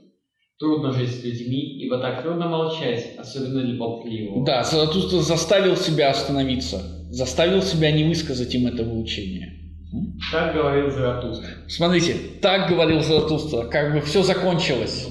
Трудно 0.59 0.91
жить 0.91 1.09
с 1.09 1.23
людьми, 1.23 1.81
ибо 1.85 1.99
так 1.99 2.21
трудно 2.21 2.49
молчать, 2.49 3.15
особенно 3.17 3.63
для 3.63 3.77
болтливого. 3.77 4.45
Да, 4.45 4.65
Заратустра 4.65 5.19
заставил 5.19 5.77
себя 5.77 6.09
остановиться, 6.09 6.81
заставил 7.09 7.61
себя 7.61 7.89
не 7.91 8.03
высказать 8.03 8.53
им 8.53 8.67
этого 8.67 8.99
учения. 8.99 9.62
Так 10.31 10.55
говорил 10.55 10.89
Заратустра. 10.89 11.47
Смотрите, 11.67 12.15
так 12.41 12.67
говорил 12.69 13.01
Заратустра, 13.01 13.67
как 13.67 13.93
бы 13.93 14.01
все 14.01 14.23
закончилось. 14.23 15.09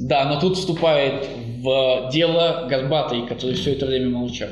Да, 0.00 0.26
но 0.26 0.38
тут 0.38 0.58
вступает 0.58 1.26
в 1.62 2.10
дело 2.12 2.66
Горбатый, 2.68 3.26
который 3.26 3.54
все 3.54 3.72
это 3.72 3.86
время 3.86 4.10
молчал. 4.10 4.50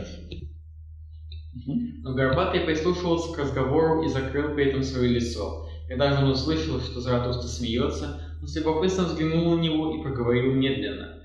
Но 2.03 2.15
Горбатый 2.15 2.61
прислушивался 2.61 3.35
к 3.35 3.39
разговору 3.39 4.03
и 4.03 4.09
закрыл 4.09 4.55
при 4.55 4.71
этом 4.71 4.83
свое 4.83 5.11
лицо. 5.11 5.69
Когда 5.89 6.17
же 6.17 6.25
он 6.25 6.31
услышал, 6.31 6.81
что 6.81 7.01
Заратустра 7.01 7.49
смеется, 7.49 8.21
он 8.41 8.47
с 8.47 8.57
любопытством 8.57 9.07
взглянул 9.07 9.57
на 9.57 9.61
него 9.61 9.95
и 9.95 10.03
проговорил 10.03 10.55
медленно. 10.55 11.17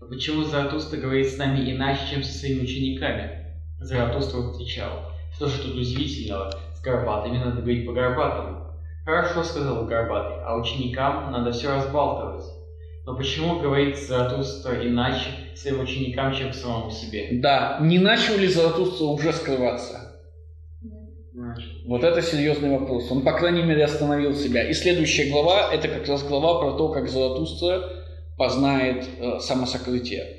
«Но 0.00 0.06
почему 0.06 0.44
Заратустра 0.44 0.98
говорит 0.98 1.26
с 1.26 1.38
нами 1.38 1.70
иначе, 1.70 2.02
чем 2.12 2.22
со 2.22 2.38
своими 2.38 2.62
учениками?» 2.62 3.56
Заратустра 3.80 4.38
отвечал. 4.38 5.10
«Что 5.34 5.48
же 5.48 5.62
тут 5.62 5.74
удивительного? 5.74 6.52
Горбатыми 6.82 7.38
надо 7.38 7.60
говорить 7.62 7.86
по-горбатому». 7.86 8.58
«Хорошо»,— 9.04 9.42
сказал 9.44 9.86
Горбатый,— 9.86 10.36
«а 10.44 10.56
ученикам 10.56 11.32
надо 11.32 11.52
все 11.52 11.74
разбалтывать». 11.74 12.44
Но 13.06 13.16
почему 13.16 13.58
говорит 13.58 13.98
Заратустра 13.98 14.86
иначе 14.86 15.30
своим 15.56 15.80
ученикам, 15.80 16.34
чем 16.34 16.50
к 16.50 16.54
самому 16.54 16.90
себе? 16.90 17.28
Да, 17.32 17.78
не 17.80 17.98
начал 17.98 18.36
ли 18.36 18.46
Заратустра 18.46 19.04
уже 19.04 19.32
скрываться? 19.32 20.10
Вот 21.86 22.04
это 22.04 22.22
серьезный 22.22 22.70
вопрос. 22.70 23.10
Он, 23.10 23.22
по 23.22 23.32
крайней 23.32 23.62
мере, 23.62 23.84
остановил 23.84 24.34
себя. 24.34 24.68
И 24.68 24.74
следующая 24.74 25.30
глава– 25.30 25.70
это 25.72 25.88
как 25.88 26.06
раз 26.06 26.22
глава 26.22 26.60
про 26.60 26.72
то, 26.76 26.90
как 26.90 27.08
Заратустра 27.08 27.82
познает 28.36 29.04
э, 29.18 29.38
самосокрытие. 29.40 30.36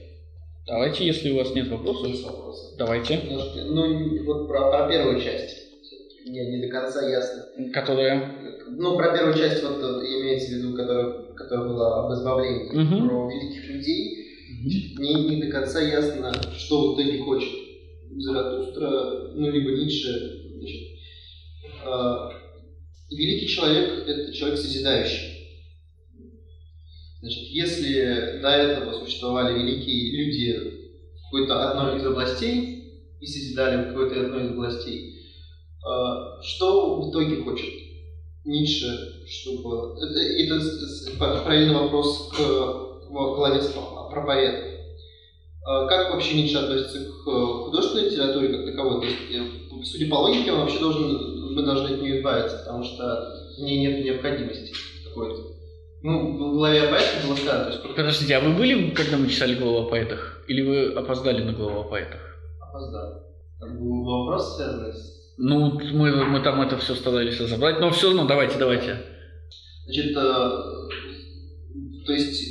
Давайте, 0.65 1.05
если 1.05 1.31
у 1.31 1.37
вас 1.37 1.53
нет 1.53 1.69
вопросов. 1.69 2.07
Есть 2.07 2.23
вопросы. 2.23 2.77
Давайте. 2.77 3.19
Ну, 3.25 4.23
вот 4.25 4.47
про, 4.47 4.69
про 4.69 4.87
первую 4.87 5.21
часть. 5.21 5.70
Мне 6.25 6.51
не 6.51 6.61
до 6.65 6.67
конца 6.71 7.07
ясно. 7.09 7.45
Которая? 7.73 8.31
Ну, 8.69 8.95
про 8.95 9.13
первую 9.13 9.35
часть 9.35 9.63
вот 9.63 9.77
э, 9.81 10.05
имеется 10.05 10.49
в 10.53 10.57
виду, 10.57 10.75
которая, 10.75 11.33
которая 11.35 11.67
была 11.67 12.05
об 12.05 12.13
избавлении, 12.13 12.69
Мгм. 12.73 13.07
про 13.07 13.29
великих 13.29 13.69
людей. 13.69 14.17
Мне 14.97 15.13
не 15.29 15.41
до 15.41 15.47
конца 15.51 15.81
ясно, 15.81 16.33
что 16.57 16.93
в 16.93 16.95
итоге 17.01 17.19
хочет 17.19 17.49
Заратустра, 18.17 19.31
ну, 19.35 19.49
либо 19.49 19.71
Ницше. 19.71 20.51
Значит, 20.57 20.81
а, 21.85 22.29
великий 23.09 23.47
человек– 23.47 24.05
это 24.07 24.33
человек 24.33 24.59
созидающий. 24.59 25.37
Значит, 27.21 27.43
если 27.49 28.39
до 28.41 28.49
этого 28.49 28.93
существовали 29.05 29.57
великие 29.59 30.11
люди 30.11 30.77
в 31.17 31.23
какой-то 31.25 31.69
одной 31.71 31.97
из 31.99 32.05
областей 32.05 32.83
и 33.21 33.25
созидали 33.25 33.83
в 33.83 33.87
какой-то 33.89 34.19
одной 34.25 34.45
из 34.45 34.49
областей, 34.51 35.10
что 36.43 37.01
в 37.01 37.09
итоге 37.09 37.43
хочет 37.43 37.69
Ницше, 38.45 39.23
чтобы... 39.27 39.95
Это, 39.99 40.19
это 40.19 41.17
параллельный 41.19 41.75
вопрос 41.75 42.31
к 42.35 43.07
главе 43.09 43.61
с- 43.61 43.71
про 44.11 44.25
поэта. 44.25 44.67
А 45.63 45.87
Как 45.87 46.13
вообще 46.13 46.35
Ницше 46.41 46.57
относится 46.57 46.99
к 47.05 47.23
художественной 47.23 48.09
литературе 48.09 48.49
как 48.49 48.65
таковой? 48.65 49.01
То 49.01 49.05
есть, 49.07 49.17
э, 49.31 49.83
судя 49.83 50.09
по 50.09 50.15
логике, 50.15 50.51
он 50.51 50.61
вообще 50.61 50.79
должен, 50.79 51.53
мы 51.55 51.63
должны 51.63 51.93
от 51.95 52.01
нее 52.01 52.17
избавиться, 52.19 52.57
потому 52.59 52.83
что 52.83 53.03
в 53.57 53.61
ней 53.61 53.79
нет 53.79 54.03
необходимости 54.03 54.73
какой-то. 55.07 55.41
Ну, 56.03 56.49
в 56.49 56.53
главе 56.55 56.81
о 56.87 56.91
поэте 56.91 57.27
было 57.27 57.35
сказано, 57.35 57.65
то 57.65 57.71
есть 57.71 57.95
Подождите, 57.95 58.35
а 58.35 58.39
вы 58.41 58.55
были, 58.57 58.89
когда 58.89 59.17
мы 59.17 59.27
читали 59.27 59.53
главу 59.53 59.85
о 59.85 59.89
поэтах? 59.89 60.43
Или 60.47 60.61
вы 60.63 60.93
опоздали 60.93 61.43
на 61.43 61.53
главу 61.53 61.81
о 61.81 61.83
поэтах? 61.83 62.21
опоздал. 62.59 63.23
Там 63.59 63.77
был 63.77 64.03
вопрос, 64.03 64.55
связанный 64.55 64.93
с... 64.93 65.20
Ну, 65.37 65.79
мы, 65.93 66.25
мы 66.25 66.41
там 66.41 66.61
это 66.61 66.77
все 66.77 66.95
старались 66.95 67.39
разобрать, 67.39 67.79
но 67.79 67.91
все 67.91 68.07
равно 68.07 68.25
давайте, 68.25 68.57
давайте. 68.57 69.01
Значит, 69.85 70.11
э, 70.15 70.49
то 72.05 72.13
есть, 72.13 72.43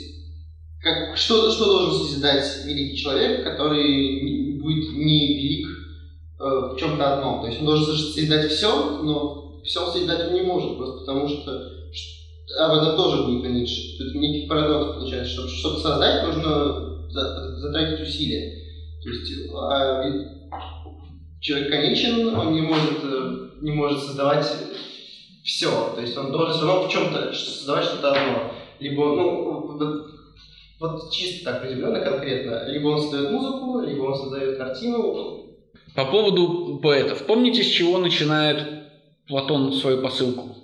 как, 0.81 1.17
что, 1.17 1.51
что 1.51 1.65
должен 1.67 2.07
созидать 2.07 2.45
великий 2.65 2.97
человек, 2.97 3.45
который 3.45 4.59
будет 4.61 4.93
не 4.95 5.35
велик 5.37 5.67
э, 5.69 6.45
в 6.45 6.77
чем-то 6.79 7.15
одном? 7.15 7.43
То 7.43 7.49
есть 7.49 7.61
он 7.61 7.67
должен 7.67 7.97
созидать 7.97 8.51
все, 8.51 9.03
но 9.03 9.61
все 9.63 9.87
созидать 9.91 10.29
он 10.29 10.35
не 10.35 10.43
может, 10.43 10.77
просто 10.77 11.01
потому 11.01 11.29
что 11.29 11.53
об 12.59 12.73
этом 12.73 12.97
тоже 12.97 13.25
будет 13.25 13.51
Ницше. 13.51 14.03
Это 14.03 14.19
некий 14.19 14.49
парадокс 14.49 14.97
получается, 14.97 15.33
чтобы 15.33 15.49
что-то 15.49 15.81
создать, 15.81 16.27
нужно 16.27 17.09
за- 17.11 17.57
затратить 17.57 18.01
усилия. 18.01 18.61
То 19.03 19.09
есть 19.09 19.33
а 19.55 20.03
человек 21.41 21.71
конечен, 21.71 22.35
он 22.35 22.53
не 22.55 22.61
может, 22.61 22.99
э, 23.03 23.51
не 23.61 23.73
может 23.73 24.01
создавать 24.01 24.47
все. 25.45 25.93
То 25.95 26.01
есть 26.01 26.17
он 26.17 26.31
должен 26.31 26.55
все 26.55 26.67
равно 26.67 26.89
в 26.89 26.93
чем-то 26.93 27.33
создавать 27.33 27.85
что-то 27.85 28.13
одно. 28.13 28.53
Либо, 28.79 29.05
ну, 29.17 30.07
Вот 30.79 31.13
чисто 31.13 31.45
так 31.45 31.63
приземленно, 31.63 32.01
конкретно. 32.01 32.67
Либо 32.69 32.89
он 32.89 33.01
создает 33.01 33.31
музыку, 33.33 33.81
либо 33.81 34.03
он 34.05 34.15
создает 34.15 34.57
картину. 34.57 35.47
По 35.95 36.07
поводу 36.07 36.79
поэтов. 36.83 37.27
Помните, 37.27 37.63
с 37.63 37.67
чего 37.67 37.99
начинает 37.99 38.85
Платон 39.27 39.73
свою 39.73 40.03
посылку? 40.03 40.57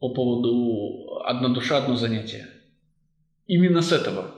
По 0.00 0.10
поводу 0.10 1.22
«одна 1.24 1.48
душа, 1.48 1.78
одно 1.78 1.96
занятие». 1.96 2.48
Именно 3.46 3.80
с 3.80 3.92
этого. 3.92 4.32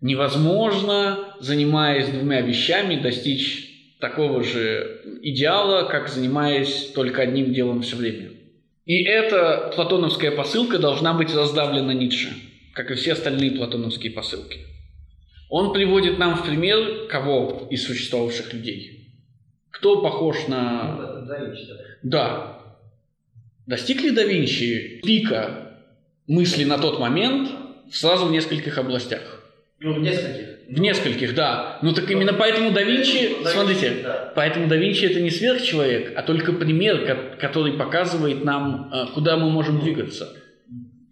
Невозможно, 0.00 1.36
занимаясь 1.40 2.08
двумя 2.08 2.40
вещами, 2.40 2.96
достичь 2.96 3.73
такого 4.00 4.42
же 4.42 5.18
идеала, 5.22 5.88
как 5.88 6.08
занимаясь 6.08 6.92
только 6.94 7.22
одним 7.22 7.52
делом 7.52 7.82
все 7.82 7.96
время. 7.96 8.30
И 8.84 9.02
эта 9.04 9.72
платоновская 9.74 10.30
посылка 10.30 10.78
должна 10.78 11.14
быть 11.14 11.34
раздавлена 11.34 11.94
Ницше, 11.94 12.30
как 12.74 12.90
и 12.90 12.94
все 12.94 13.12
остальные 13.12 13.52
платоновские 13.52 14.12
посылки. 14.12 14.60
Он 15.48 15.72
приводит 15.72 16.18
нам 16.18 16.36
в 16.36 16.44
пример 16.44 17.06
кого 17.08 17.66
из 17.70 17.86
существовавших 17.86 18.52
людей? 18.52 19.12
Кто 19.70 20.02
похож 20.02 20.48
на... 20.48 20.96
Да, 20.96 21.20
да. 21.22 21.54
Да. 22.02 22.60
Достиг 23.66 24.02
ли 24.02 24.10
да 24.10 24.24
Винчи 24.24 25.00
пика 25.02 25.78
мысли 26.26 26.64
на 26.64 26.78
тот 26.78 26.98
момент 26.98 27.50
сразу 27.90 28.26
в 28.26 28.32
нескольких 28.32 28.76
областях? 28.78 29.42
Ну, 29.80 29.94
в 29.94 30.00
нескольких. 30.00 30.53
В 30.68 30.80
нескольких, 30.80 31.34
да. 31.34 31.78
Ну 31.82 31.92
так 31.92 32.10
именно 32.10 32.32
поэтому 32.32 32.72
да 32.72 32.82
Винчи, 32.82 33.36
Да 33.44 33.50
смотрите, 33.50 33.96
да. 34.02 34.32
поэтому 34.34 34.66
да 34.68 34.76
Винчи 34.76 35.04
это 35.04 35.20
не 35.20 35.30
сверхчеловек, 35.30 36.12
а 36.16 36.22
только 36.22 36.52
пример, 36.52 37.04
ко- 37.06 37.36
который 37.38 37.74
показывает 37.74 38.44
нам, 38.44 38.90
э, 38.92 39.06
куда 39.14 39.36
мы 39.36 39.50
можем 39.50 39.80
двигаться. 39.80 40.28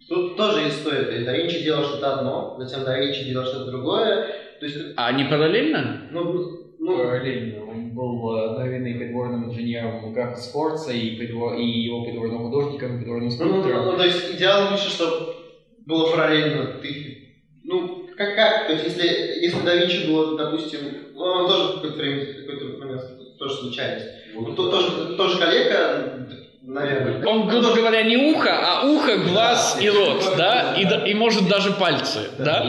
Тут 0.09 0.35
тоже 0.37 0.67
история. 0.67 1.03
То 1.03 1.11
есть 1.11 1.25
да 1.25 1.37
Винчи 1.37 1.63
делал 1.63 1.83
что-то 1.83 2.15
одно, 2.15 2.55
затем 2.59 2.83
да 2.83 2.97
Винчи 2.99 3.23
делал 3.25 3.45
что-то 3.45 3.71
другое. 3.71 4.27
То 4.59 4.65
есть, 4.65 4.77
А 4.95 5.11
не 5.11 5.25
параллельно? 5.25 6.07
ну, 6.11 6.59
ну, 6.79 6.97
Параллельно. 6.97 7.63
Он 7.65 7.91
был 7.95 8.35
э, 8.37 8.49
одновременно 8.51 8.99
придворным 8.99 9.49
инженером 9.49 10.13
как 10.13 10.37
Сфорца, 10.37 10.91
и, 10.91 11.15
придвор... 11.15 11.55
и 11.55 11.63
его 11.65 12.03
придворным 12.03 12.39
художником, 12.49 12.95
и 12.95 12.99
придворным 12.99 13.29
Ну, 13.29 13.35
ну, 13.37 13.45
ну, 13.45 13.61
скульптором. 13.61 13.85
ну, 13.85 13.97
то 13.97 14.03
есть 14.03 14.35
идеал 14.35 14.71
лучше, 14.71 14.89
чтобы 14.89 15.33
было 15.85 16.11
параллельно. 16.11 16.79
Ты, 16.81 17.17
ну, 17.63 18.02
как, 18.17 18.35
как? 18.35 18.67
То 18.67 18.73
есть 18.73 18.85
если, 18.85 19.07
если 19.41 19.59
да 19.65 19.75
Винчи 19.75 20.07
было, 20.07 20.37
допустим, 20.37 20.79
ну, 21.13 21.21
он 21.21 21.47
тоже 21.49 21.63
в 21.63 21.75
какой-то 21.75 21.97
время, 21.97 22.25
какой-то 22.33 22.77
момент 22.79 23.01
тоже 23.39 23.55
случайность. 23.55 24.05
Ну, 24.35 24.53
то- 24.55 24.69
тоже, 24.69 25.15
тоже 25.15 25.37
коллега, 25.37 26.27
наверное. 26.61 27.25
Он, 27.25 27.47
грубо 27.47 27.73
говоря, 27.75 28.03
не 28.03 28.17
ухо, 28.17 28.51
а 28.51 28.85
ухо, 28.87 29.17
глаз 29.17 29.77
и 29.81 29.89
рот, 29.89 30.23
да? 30.37 30.75
И, 30.79 30.85
да- 30.85 31.05
и 31.07 31.13
может 31.13 31.47
даже 31.47 31.71
пальцы, 31.71 32.19
да? 32.39 32.65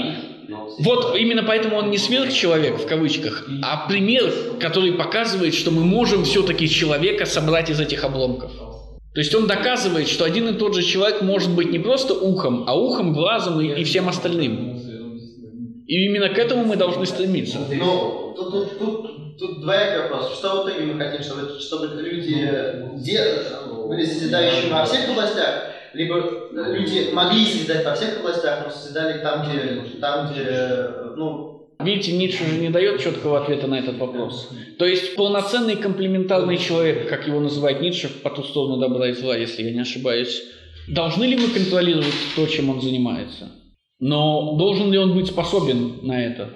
Но 0.46 0.68
Вот 0.78 1.16
именно 1.16 1.42
поэтому 1.42 1.76
он 1.76 1.90
не 1.90 1.96
сверхчеловек 1.96 2.76
в 2.78 2.86
кавычках, 2.86 3.46
а 3.62 3.88
пример, 3.88 4.30
который 4.60 4.92
показывает, 4.92 5.54
что 5.54 5.70
мы 5.70 5.84
можем 5.84 6.24
все-таки 6.24 6.68
человека 6.68 7.24
собрать 7.24 7.70
из 7.70 7.80
этих 7.80 8.04
обломков. 8.04 8.52
То 9.14 9.20
есть 9.20 9.34
он 9.34 9.46
доказывает, 9.46 10.08
что 10.08 10.24
один 10.24 10.48
и 10.48 10.58
тот 10.58 10.74
же 10.74 10.82
человек 10.82 11.22
может 11.22 11.50
быть 11.54 11.70
не 11.70 11.78
просто 11.78 12.14
ухом, 12.14 12.64
а 12.66 12.76
ухом, 12.76 13.12
глазом 13.12 13.60
и, 13.60 13.80
и 13.80 13.84
всем 13.84 14.08
остальным. 14.08 14.73
И 15.86 16.06
именно 16.06 16.28
к 16.30 16.38
этому 16.38 16.64
мы 16.64 16.76
должны 16.76 17.04
стремиться. 17.06 17.58
Ну, 17.70 18.32
тут, 18.36 18.50
тут, 18.50 18.78
тут, 18.78 19.38
тут 19.38 19.60
двоякий 19.60 20.02
вопрос. 20.02 20.38
Что 20.38 20.62
в 20.62 20.68
итоге 20.68 20.86
мы 20.86 20.98
хотим, 20.98 21.22
чтобы, 21.22 21.58
чтобы 21.60 22.00
люди 22.02 22.34
де- 22.96 23.88
были 23.88 24.04
созидающими 24.04 24.70
во 24.70 24.84
всех 24.84 25.10
областях, 25.10 25.64
либо 25.92 26.48
люди 26.52 27.10
могли 27.12 27.44
созидать 27.44 27.84
во 27.84 27.94
всех 27.94 28.18
областях, 28.20 28.64
но 28.64 28.70
созидали 28.72 29.22
там, 29.22 29.46
где, 29.46 29.98
там, 30.00 30.32
где 30.32 30.88
ну, 31.16 31.54
Видите, 31.80 32.12
Ницше 32.12 32.44
же 32.46 32.58
не 32.58 32.70
дает 32.70 33.00
четкого 33.00 33.42
ответа 33.42 33.66
на 33.66 33.78
этот 33.78 33.98
вопрос. 33.98 34.48
То 34.78 34.86
есть 34.86 35.16
полноценный 35.16 35.76
комплементарный 35.76 36.56
человек, 36.56 37.08
как 37.08 37.26
его 37.26 37.40
называет 37.40 37.80
Ницше, 37.80 38.08
по 38.08 38.30
ту 38.30 38.42
сторону 38.42 38.78
добра 38.78 39.08
и 39.08 39.12
зла, 39.12 39.36
если 39.36 39.62
я 39.62 39.72
не 39.72 39.80
ошибаюсь, 39.80 40.42
должны 40.88 41.24
ли 41.24 41.36
мы 41.36 41.48
контролировать 41.48 42.14
то, 42.36 42.46
чем 42.46 42.70
он 42.70 42.80
занимается? 42.80 43.50
Но 44.00 44.56
должен 44.56 44.90
ли 44.92 44.98
он 44.98 45.14
быть 45.14 45.26
способен 45.28 46.00
на 46.06 46.22
это? 46.22 46.50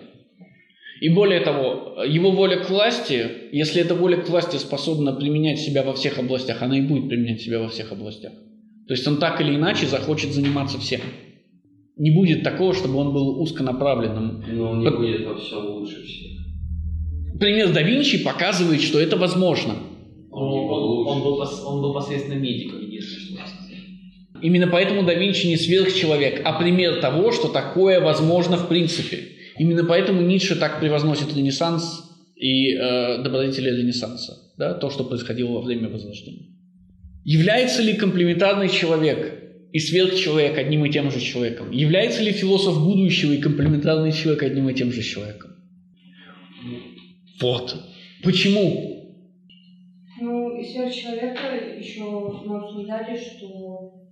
И 1.01 1.09
более 1.10 1.40
того, 1.40 2.02
его 2.05 2.32
воля 2.32 2.56
к 2.59 2.69
власти, 2.70 3.24
если 3.52 3.81
эта 3.81 3.94
воля 3.94 4.16
к 4.16 4.28
власти 4.28 4.56
способна 4.56 5.12
применять 5.12 5.60
себя 5.60 5.85
во 5.85 5.93
всех 5.93 6.19
областях, 6.19 6.60
она 6.62 6.77
и 6.78 6.82
будет 6.82 7.09
применять 7.09 7.40
себя 7.40 7.60
во 7.60 7.69
всех 7.69 7.93
областях. 7.93 8.32
То 8.89 8.94
есть 8.94 9.06
он 9.06 9.19
так 9.19 9.40
или 9.40 9.55
иначе 9.55 9.86
захочет 9.86 10.32
заниматься 10.32 10.78
всем. 10.81 11.01
Не 11.97 12.10
будет 12.10 12.43
такого, 12.43 12.74
чтобы 12.74 12.97
он 12.97 13.12
был 13.12 13.40
узконаправленным. 13.40 14.44
Но 14.56 14.70
он 14.70 14.81
не 14.81 14.86
Под- 14.86 14.97
будет 14.98 15.24
во 15.27 15.36
всем 15.36 15.66
лучше 15.66 16.02
всех. 16.05 16.32
Пример 17.39 17.73
да 17.73 17.82
Винчи 17.82 18.24
показывает, 18.24 18.81
что 18.81 18.98
это 18.98 19.16
возможно. 19.16 19.74
Он 20.32 20.48
был 20.51 20.73
Он, 20.73 20.82
лучше. 20.82 21.10
он 21.12 21.23
был, 21.23 21.43
пос- 21.43 21.62
он 21.65 21.82
был 21.82 21.94
посредственным 21.94 22.43
медиком, 22.43 22.81
единственное, 22.81 23.20
что 23.20 23.32
можно 23.35 23.47
сказать. 23.47 23.85
Именно 24.43 24.69
поэтому 24.69 25.02
да 25.02 25.15
Винчи 25.15 25.47
не 25.47 25.56
сверхчеловек, 25.56 26.43
а 26.44 26.59
пример 26.59 27.01
того, 27.01 27.32
что 27.32 27.48
такое 27.48 28.01
возможно 28.01 28.56
в 28.56 28.69
принципе. 28.69 29.19
Именно 29.59 29.85
поэтому 29.85 30.23
Ницше 30.23 30.56
так 30.56 30.81
превозносит 30.81 31.36
Ренессанс 31.36 32.05
и 32.36 32.74
э, 32.74 33.23
добродетели 33.23 33.70
Ренессанса, 33.70 34.52
да, 34.56 34.74
то, 34.74 34.90
что 34.90 35.05
происходило 35.05 35.52
во 35.52 35.62
время 35.62 35.89
Возрождения. 35.89 36.47
Является 37.24 37.82
ли 37.82 37.94
комплементарный 37.94 38.69
человек 38.69 39.43
и 39.73 39.78
сверхчеловек 39.78 40.56
одним 40.56 40.85
и 40.85 40.90
тем 40.90 41.10
же 41.10 41.20
человеком? 41.20 41.70
Является 41.73 42.23
ли 42.23 42.32
философ 42.32 42.82
будущего 42.82 43.32
и 43.32 43.39
комплементарный 43.39 44.12
человек 44.12 44.44
одним 44.44 44.69
и 44.69 44.74
тем 44.74 44.93
же 44.93 45.02
человеком? 45.02 45.51
Вот. 47.40 47.77
Почему? 48.23 49.16
Ну, 50.20 50.59
и 50.59 50.65
сверхчеловека 50.65 51.77
еще 51.78 52.02
мы 52.44 52.59
обсуждали, 52.59 53.16
что 53.16 54.08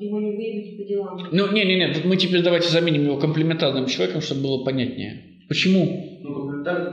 его 0.00 0.20
не 0.20 0.32
выявить 0.32 0.76
по 0.76 0.84
делам. 0.84 1.28
Ну, 1.30 1.52
не-не-не, 1.52 1.94
мы 2.04 2.16
теперь 2.16 2.42
давайте 2.42 2.68
заменим 2.68 3.04
его 3.04 3.16
комплементарным 3.16 3.86
человеком, 3.86 4.20
чтобы 4.20 4.42
было 4.42 4.64
понятнее. 4.64 5.24
Почему? 5.48 6.08
ну, 6.22 6.34
комплементарные, 6.34 6.92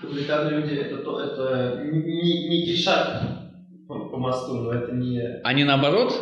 комплементарные 0.00 0.60
люди 0.60 0.74
это, 0.74 0.98
то, 0.98 1.20
это 1.20 1.84
не, 1.84 2.48
не, 2.48 2.66
не 2.66 2.76
шаг 2.76 3.22
по, 3.88 4.08
по 4.08 4.16
мосту, 4.16 4.54
но 4.54 4.72
это 4.72 4.92
не... 4.92 5.20
А 5.42 5.52
не 5.52 5.64
наоборот? 5.64 6.12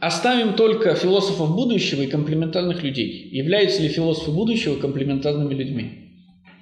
Оставим 0.00 0.54
только 0.54 0.94
философов 0.94 1.54
будущего 1.54 2.02
и 2.02 2.06
комплементарных 2.06 2.82
людей. 2.82 3.28
Являются 3.32 3.82
ли 3.82 3.88
философы 3.88 4.30
будущего 4.30 4.76
комплементарными 4.76 5.54
людьми? 5.54 6.12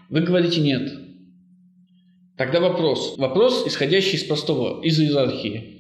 Вы 0.09 0.21
говорите 0.23 0.61
нет. 0.61 0.91
Тогда 2.37 2.61
вопрос. 2.61 3.15
Вопрос, 3.19 3.67
исходящий 3.67 4.17
из 4.17 4.25
простого, 4.25 4.83
из 4.83 4.99
иерархии. 4.99 5.76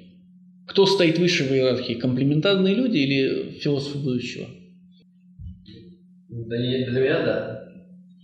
Кто 0.66 0.84
стоит 0.86 1.18
выше 1.18 1.44
в 1.44 1.52
иерархии? 1.52 1.94
Комплементарные 1.94 2.74
люди 2.74 2.98
или 2.98 3.50
философы 3.60 3.98
будущего? 3.98 4.46
Для, 6.28 6.90
для 6.90 7.00
меня, 7.00 7.24
да. 7.24 7.68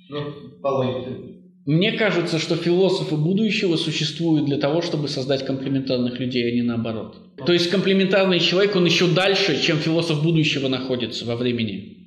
Ну, 0.09 0.25
по 0.61 0.69
логике. 0.69 1.33
Мне 1.65 1.93
кажется, 1.93 2.41
что 2.41 2.57
философы 2.57 3.17
будущего 3.17 3.77
существуют 3.77 4.47
для 4.47 4.59
того, 4.59 4.83
чтобы 4.83 5.07
создать 5.07 5.47
комплементарных 5.47 6.19
людей, 6.19 6.49
а 6.49 6.55
не 6.55 6.63
наоборот. 6.63 7.17
То 7.47 7.53
есть 7.53 7.71
комплементарный 7.71 8.41
человек, 8.41 8.75
он 8.75 8.85
еще 8.85 9.07
дальше, 9.07 9.63
чем 9.63 9.79
философ 9.79 10.25
будущего 10.25 10.67
находится 10.67 11.25
во 11.25 11.37
времени. 11.37 11.99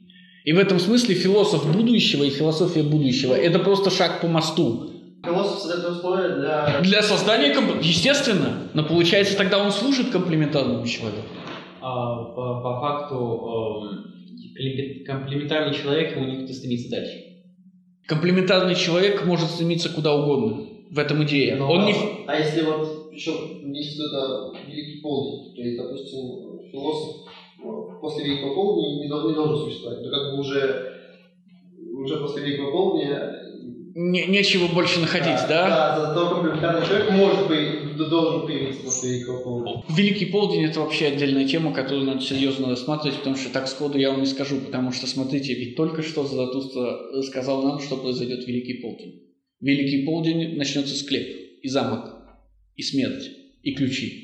И 0.44 0.52
в 0.52 0.60
этом 0.60 0.80
смысле 0.80 1.16
философ 1.16 1.72
будущего 1.74 2.26
и 2.26 2.30
философия 2.30 2.84
будущего– 2.84 3.34
это 3.36 3.60
просто 3.60 3.90
шаг 3.90 4.20
по 4.20 4.28
мосту. 4.28 4.92
Философ 5.26 5.60
создает 5.60 5.98
условия 5.98 6.30
для... 6.36 6.82
Для 6.82 7.02
создания, 7.02 7.54
комп- 7.54 7.82
естественно, 7.82 8.70
но 8.74 8.84
получается 8.84 9.38
тогда 9.38 9.60
он 9.64 9.72
служит 9.72 10.10
комплементарному 10.12 10.86
человеку. 10.86 11.24
А, 11.82 12.24
по, 12.26 12.62
по 12.62 12.80
факту 12.80 13.84
эм, 13.84 15.06
комплементарный 15.06 15.74
человек, 15.74 16.16
ему 16.16 16.26
никто 16.26 16.54
стремится 16.54 16.90
дальше. 16.90 17.14
Комплементарный 18.08 18.76
человек 18.76 19.26
может 19.26 19.50
стремиться 19.50 19.90
куда 19.90 20.14
угодно. 20.16 20.66
В 20.92 21.00
этом 21.00 21.24
идея. 21.24 21.56
Но- 21.58 21.70
Он 21.72 21.86
не... 21.86 21.94
А 22.28 22.36
если 22.38 22.62
вот 22.62 23.12
еще 23.12 23.32
есть 23.64 23.96
кто-то 24.00 24.54
великий 24.68 25.02
полдень, 25.02 25.56
то 25.56 25.62
есть, 25.62 25.78
допустим, 25.78 26.70
философ 26.72 27.16
ну, 27.64 28.00
после 28.02 28.26
Великого 28.26 28.54
Полдня 28.54 28.90
не, 29.00 29.04
не 29.04 29.34
должен 29.34 29.58
существовать, 29.58 30.00
но 30.04 30.10
как 30.12 30.32
бы 30.34 30.40
уже, 30.40 30.94
уже 31.98 32.18
после 32.18 32.44
Великого 32.44 32.72
Полдня 32.72 32.95
не- 34.16 34.28
нечего 34.28 34.68
больше 34.68 35.00
находить, 35.00 35.42
да? 35.50 35.68
Да, 35.68 36.06
зато 36.06 36.30
комплементарный 36.30 36.86
человек 36.88 37.12
может 37.12 37.48
быть, 37.48 37.98
должен 37.98 38.48
появиться 38.48 38.84
после 38.84 39.10
Великого 39.10 39.44
Полдня. 39.44 39.84
Великий 39.90 40.26
полдень 40.28 40.66
это 40.66 40.80
вообще 40.80 41.08
отдельная 41.08 41.48
тема, 41.48 41.74
которую 41.74 42.06
надо 42.06 42.22
серьезно 42.22 42.70
рассматривать, 42.70 43.18
потому 43.18 43.36
что 43.36 43.52
так 43.52 43.68
сходу 43.68 43.98
я 43.98 44.12
вам 44.12 44.22
не 44.22 44.26
скажу, 44.26 44.60
потому 44.62 44.92
что 44.92 45.08
смотрите, 45.08 45.54
ведь 45.54 45.76
только 45.76 46.02
что 46.02 46.26
Заратустра 46.26 47.22
сказал 47.24 47.64
нам, 47.64 47.80
что 47.80 47.98
произойдет 47.98 48.48
Великий 48.48 48.76
полдень. 48.82 49.22
Великий 49.60 50.06
полдень 50.06 50.56
начнется 50.58 50.96
склеп 50.96 51.28
и 51.62 51.68
замок, 51.68 52.16
и 52.76 52.82
смерть, 52.82 53.30
и 53.64 53.74
ключи. 53.74 54.22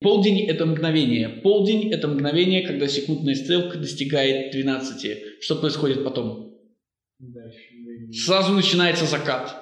Полдень– 0.00 0.40
это 0.48 0.66
мгновение. 0.66 1.28
Полдень– 1.28 1.92
это 1.92 2.08
мгновение, 2.08 2.66
когда 2.66 2.88
секундная 2.88 3.36
стрелка 3.36 3.78
достигает 3.78 4.50
12. 4.50 5.16
Что 5.40 5.56
происходит 5.56 6.02
потом? 6.02 6.52
Сразу 8.12 8.52
начинается 8.52 9.06
закат. 9.06 9.56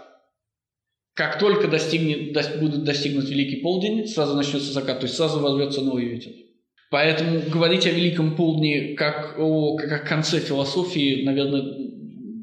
Как 1.15 1.39
только 1.39 1.69
достигнет, 1.69 2.33
до, 2.33 2.43
будет 2.59 2.85
достигнут 2.85 3.29
Великий 3.29 3.57
Полдень, 3.57 4.07
сразу 4.07 4.35
начнется 4.35 4.73
закат, 4.73 5.01
то 5.01 5.07
есть 5.07 5.17
сразу 5.17 5.41
ворвется 5.41 5.83
новый 5.83 6.07
ветер. 6.07 6.33
Поэтому 6.91 7.41
говорить 7.49 7.87
о 7.87 7.91
Великом 7.91 8.37
Полдне 8.37 8.95
как 8.95 9.37
о, 9.39 9.77
как 9.77 9.93
о 9.93 10.07
конце 10.07 10.41
философии, 10.41 11.25
наверное, 11.25 11.63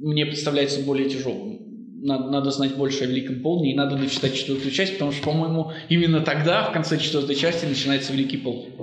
мне 0.01 0.26
представляется 0.26 0.81
более 0.81 1.09
тяжелым. 1.09 1.57
Надо, 2.01 2.30
надо 2.30 2.51
знать 2.51 2.76
больше 2.76 3.03
о 3.03 3.07
Великом 3.07 3.41
Полдне, 3.41 3.73
и 3.73 3.76
надо 3.76 3.97
дочитать 3.97 4.35
четвертую 4.35 4.72
часть, 4.72 4.93
потому 4.93 5.11
что, 5.11 5.23
по-моему, 5.23 5.72
именно 5.89 6.22
тогда, 6.22 6.69
в 6.69 6.72
конце 6.72 6.97
четвертой 6.97 7.35
части, 7.35 7.65
начинается 7.65 8.14
Великий 8.14 8.38
Полдень. 8.38 8.73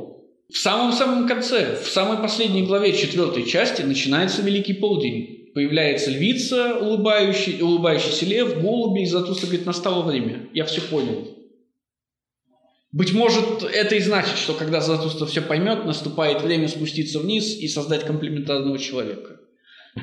В 0.51 0.59
самом-самом 0.59 1.26
конце, 1.26 1.76
в 1.82 1.89
самой 1.89 2.18
последней 2.18 2.64
главе 2.64 2.93
четвертой 2.93 3.47
части 3.47 3.82
начинается 3.82 4.43
Великий 4.43 4.74
Полдень. 4.74 5.44
Появляется 5.55 6.10
львица, 6.10 6.78
улыбающий, 6.81 7.62
улыбающийся 7.62 8.26
лев, 8.26 8.60
голуби, 8.60 9.02
и 9.02 9.06
Заратустра 9.06 9.47
говорит, 9.47 9.66
настало 9.66 10.02
время, 10.02 10.48
я 10.52 10.64
все 10.64 10.81
понял. 10.81 11.28
Быть 12.90 13.12
может, 13.12 13.62
это 13.62 13.94
и 13.94 14.01
значит, 14.01 14.36
что 14.36 14.55
когда 14.55 14.81
Заратустра 14.81 15.26
все 15.26 15.40
поймет, 15.40 15.85
наступает 15.85 16.43
время 16.43 16.66
спуститься 16.66 17.20
вниз 17.20 17.56
и 17.56 17.68
создать 17.68 18.05
комплементарного 18.05 18.78
человека. 18.78 19.40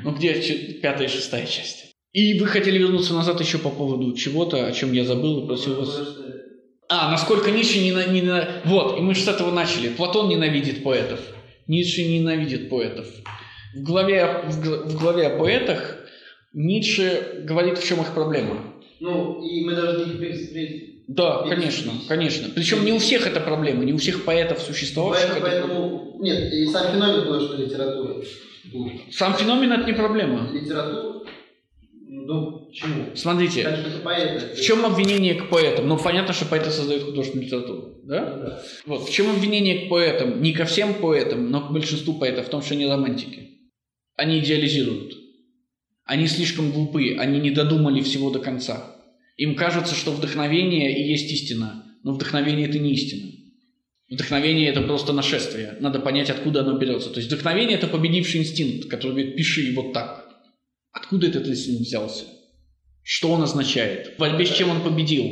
Ну 0.03 0.13
где 0.13 0.33
пятая 0.81 1.07
и 1.07 1.11
шестая 1.11 1.45
часть? 1.45 1.91
И 2.13 2.39
вы 2.39 2.47
хотели 2.47 2.77
вернуться 2.77 3.13
назад 3.13 3.39
еще 3.41 3.57
по 3.57 3.69
поводу 3.69 4.13
чего-то, 4.15 4.65
о 4.65 4.71
чем 4.71 4.93
я 4.93 5.03
забыл 5.03 5.43
и 5.43 5.47
просил 5.47 5.75
вас... 5.75 6.01
А, 6.89 7.11
насколько 7.11 7.51
Ницше 7.51 7.79
не, 7.79 7.91
не... 7.91 8.47
Вот, 8.65 8.97
и 8.97 9.01
мы 9.01 9.15
же 9.15 9.21
с 9.21 9.27
этого 9.27 9.51
начали. 9.51 9.89
Платон 9.89 10.27
ненавидит 10.27 10.83
поэтов. 10.83 11.21
Ницше 11.67 12.03
ненавидит 12.03 12.69
поэтов. 12.69 13.07
В 13.75 13.83
главе, 13.83 14.43
в, 14.47 14.97
главе 14.97 15.27
о 15.27 15.37
поэтах 15.37 15.97
Ницше 16.53 17.43
говорит, 17.43 17.77
в 17.77 17.87
чем 17.87 18.01
их 18.01 18.13
проблема. 18.13 18.57
Ну, 18.99 19.43
и 19.43 19.63
мы 19.63 19.75
должны 19.75 20.11
их 20.11 20.19
пересмотреть. 20.19 21.05
Да, 21.07 21.43
конечно, 21.47 21.91
конечно. 22.07 22.49
Причем 22.53 22.85
не 22.85 22.93
у 22.93 22.99
всех 22.99 23.27
это 23.27 23.39
проблема, 23.39 23.83
не 23.83 23.93
у 23.93 23.97
всех 23.97 24.23
поэтов 24.23 24.59
существовавших 24.59 25.39
поэтому, 25.41 25.47
это 25.47 25.67
поэтому, 25.67 26.17
Нет, 26.21 26.53
и 26.53 26.65
сам 26.67 26.93
феномен 26.93 27.23
художественной 27.23 27.65
литературы. 27.65 28.23
Сам 29.11 29.33
феномен 29.33 29.71
это 29.73 29.85
не 29.85 29.93
проблема. 29.93 30.49
Литература 30.53 31.11
ну, 32.13 32.67
почему? 32.67 33.15
Смотрите, 33.15 33.63
Так 33.63 34.03
поэты. 34.03 34.55
в 34.55 34.61
чем 34.61 34.85
обвинение 34.85 35.35
к 35.35 35.49
поэтам? 35.49 35.87
Ну, 35.87 35.97
понятно, 35.97 36.33
что 36.33 36.45
поэты 36.45 36.69
создают 36.69 37.03
художественную 37.03 37.45
литературу, 37.47 37.95
да? 38.03 38.35
Да. 38.35 38.63
Вот, 38.85 39.07
в 39.07 39.11
чем 39.11 39.29
обвинение 39.29 39.85
к 39.85 39.89
поэтам? 39.89 40.41
Не 40.41 40.53
ко 40.53 40.65
всем 40.65 40.93
поэтам, 40.95 41.49
но 41.49 41.61
к 41.61 41.71
большинству 41.71 42.13
поэтов 42.13 42.47
в 42.47 42.49
том, 42.49 42.61
что 42.61 42.73
они 42.73 42.85
романтики. 42.85 43.60
Они 44.21 44.37
идеализируют. 44.37 45.17
Они 46.05 46.27
слишком 46.27 46.71
глупы, 46.71 47.15
они 47.17 47.39
не 47.39 47.49
додумали 47.49 48.01
всего 48.03 48.29
до 48.29 48.37
конца. 48.37 48.95
Им 49.37 49.55
кажется, 49.55 49.95
что 49.95 50.11
вдохновение 50.11 50.95
и 50.95 51.09
есть 51.09 51.31
истина, 51.31 51.83
но 52.03 52.13
вдохновение 52.13 52.67
это 52.69 52.77
не 52.77 52.93
истина. 52.93 53.31
Вдохновение 54.11 54.69
это 54.69 54.81
просто 54.83 55.11
нашествие. 55.11 55.75
Надо 55.79 55.99
понять, 55.99 56.29
откуда 56.29 56.59
оно 56.59 56.77
берется. 56.77 57.09
То 57.09 57.19
есть 57.19 57.31
вдохновение 57.31 57.79
это 57.79 57.87
победивший 57.87 58.41
инстинкт, 58.41 58.87
который 58.89 59.13
говорит, 59.13 59.35
пиши 59.37 59.73
вот 59.75 59.91
так. 59.93 60.29
Откуда 60.91 61.25
этот 61.25 61.47
инстинкт 61.47 61.81
взялся? 61.81 62.25
Что 63.01 63.31
он 63.31 63.41
означает? 63.41 64.13
В 64.17 64.19
борьбе 64.19 64.45
с 64.45 64.53
чем 64.53 64.69
он 64.69 64.83
победил? 64.83 65.23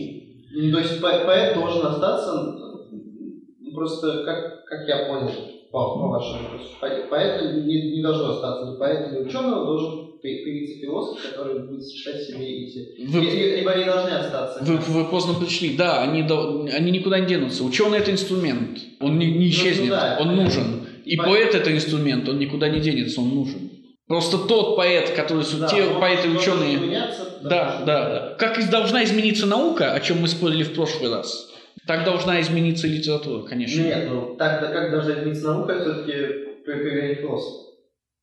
Ну, 0.52 0.72
то 0.72 0.80
есть 0.80 1.00
по- 1.00 1.26
поэт 1.26 1.54
должен 1.54 1.86
остаться, 1.86 2.32
ну, 3.60 3.72
просто 3.76 4.24
как, 4.26 4.66
как 4.66 4.88
я 4.88 5.06
понял, 5.06 5.59
по, 5.72 5.96
по 5.96 6.08
вашему 6.08 6.44
вопросу, 6.44 6.70
по- 6.82 7.10
поэт 7.10 7.42
не, 7.66 7.92
не 7.96 8.02
должен 8.02 8.32
остаться 8.32 8.72
ни 8.72 8.78
поэт, 8.78 9.12
ни 9.12 9.18
ученого, 9.28 9.66
должен 9.66 10.10
появиться 10.22 10.80
философ, 10.82 11.20
который 11.32 11.60
будет 11.68 11.84
сочетать 11.84 12.22
в 12.22 12.28
себе 12.28 12.64
эти... 12.66 13.06
Вы- 13.08 13.20
Ли- 13.22 13.56
Либо 13.58 13.72
они 13.72 13.86
должны 13.86 14.10
остаться. 14.10 14.64
Вы, 14.64 14.78
вы 14.78 15.06
поздно 15.06 15.34
пришли. 15.36 15.76
Да, 15.78 16.02
они, 16.02 16.22
они 16.72 16.92
никуда 16.92 17.20
не 17.20 17.28
денутся. 17.28 17.64
Ученый 17.64 18.00
это 18.00 18.12
инструмент. 18.12 18.80
Он 19.00 19.18
не, 19.18 19.28
не 19.28 19.34
Ну, 19.46 19.46
исчезнет. 19.48 19.86
ну 19.90 19.96
да, 19.96 20.18
он 20.20 20.36
нужен. 20.36 20.88
И 21.06 21.16
Понятно. 21.16 21.38
поэт 21.38 21.56
это 21.56 21.74
инструмент. 21.74 22.28
Он 22.28 22.38
никуда 22.40 22.68
не 22.70 22.80
денется. 22.82 23.22
Он 23.22 23.30
нужен. 23.30 23.72
Просто 24.08 24.40
тот 24.40 24.76
поэт, 24.76 25.12
который 25.12 25.46
Да, 25.60 25.68
те 25.68 25.84
поэты 26.00 26.30
ученые. 26.30 26.76
изменяться, 26.76 27.40
Да, 27.44 27.84
да, 27.86 27.86
да. 27.86 28.36
Как 28.40 28.58
должна 28.70 29.04
измениться 29.04 29.46
наука, 29.46 29.94
о 29.94 30.00
чем 30.02 30.18
мы 30.20 30.28
спорили 30.28 30.64
в 30.64 30.74
прошлый 30.74 31.14
раз, 31.14 31.48
так 31.90 32.06
должна 32.06 32.40
измениться 32.40 32.86
литература, 32.86 33.48
конечно. 33.48 33.82
Нет, 33.82 34.08
ну 34.12 34.36
так, 34.38 34.62
да, 34.62 34.68
как 34.68 34.92
должна 34.92 35.14
измениться 35.14 35.48
наука, 35.48 35.80
все-таки 35.80 36.14
появление 36.64 37.16
философа. 37.16 37.66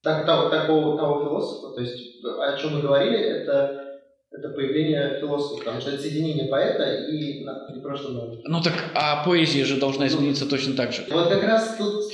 Так, 0.04 0.24
того, 0.24 0.50
такого 0.50 0.96
того 0.96 1.24
философа, 1.24 1.74
то 1.74 1.80
есть 1.80 2.24
о 2.24 2.56
чем 2.56 2.74
мы 2.76 2.82
говорили, 2.82 3.18
это, 3.18 3.98
это 4.30 4.50
появление 4.50 5.18
философа, 5.18 5.58
потому 5.58 5.80
что 5.80 5.90
это 5.90 6.00
соединение 6.00 6.46
поэта 6.46 7.08
и, 7.10 7.42
и 7.42 7.80
прошлой 7.82 8.14
науки. 8.14 8.40
Ну 8.44 8.62
так, 8.62 8.74
а 8.94 9.24
поэзия 9.24 9.64
же 9.64 9.80
должна 9.80 10.06
измениться 10.06 10.48
точно 10.48 10.76
так 10.76 10.92
же. 10.92 11.02
Вот 11.10 11.28
как 11.28 11.42
раз 11.42 11.74
тут, 11.76 12.04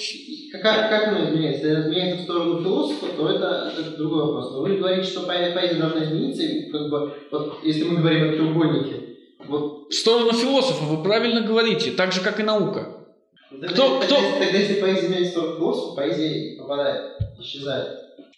как, 0.52 0.62
как 0.62 1.08
она 1.08 1.28
изменяется? 1.28 1.66
Если 1.66 1.74
она 1.76 1.84
изменяется 1.86 2.22
в 2.22 2.24
сторону 2.24 2.62
философа, 2.62 3.06
то 3.14 3.28
это, 3.28 3.72
это 3.78 3.96
другой 3.98 4.24
вопрос. 4.24 4.52
Но 4.52 4.62
вы 4.62 4.78
говорите, 4.78 5.06
что 5.06 5.30
поэ- 5.30 5.52
поэзия 5.52 5.74
должна 5.78 6.02
измениться, 6.02 6.42
и 6.44 6.70
как 6.70 6.88
бы, 6.88 7.12
вот, 7.30 7.58
если 7.62 7.82
мы 7.82 7.98
говорим 7.98 8.30
о 8.30 8.32
треугольнике, 8.32 9.11
вот 9.48 9.88
В 9.90 9.94
сторону 9.94 10.32
философа 10.32 10.84
вы 10.84 11.02
правильно 11.02 11.40
говорите, 11.42 11.92
так 11.92 12.12
же, 12.12 12.20
как 12.20 12.40
и 12.40 12.42
наука. 12.42 12.98
Тогда, 13.50 13.68
Кто- 13.68 14.00
тогда, 14.00 14.06
кто- 14.06 14.16
Если, 14.24 14.44
тогда 14.44 14.58
если 14.58 14.80
поэзия 14.80 15.08
меняет 15.08 15.28
сторону 15.28 15.56
философа, 15.58 15.96
поэзия 15.96 16.58
попадает, 16.58 17.12
исчезает. 17.40 17.88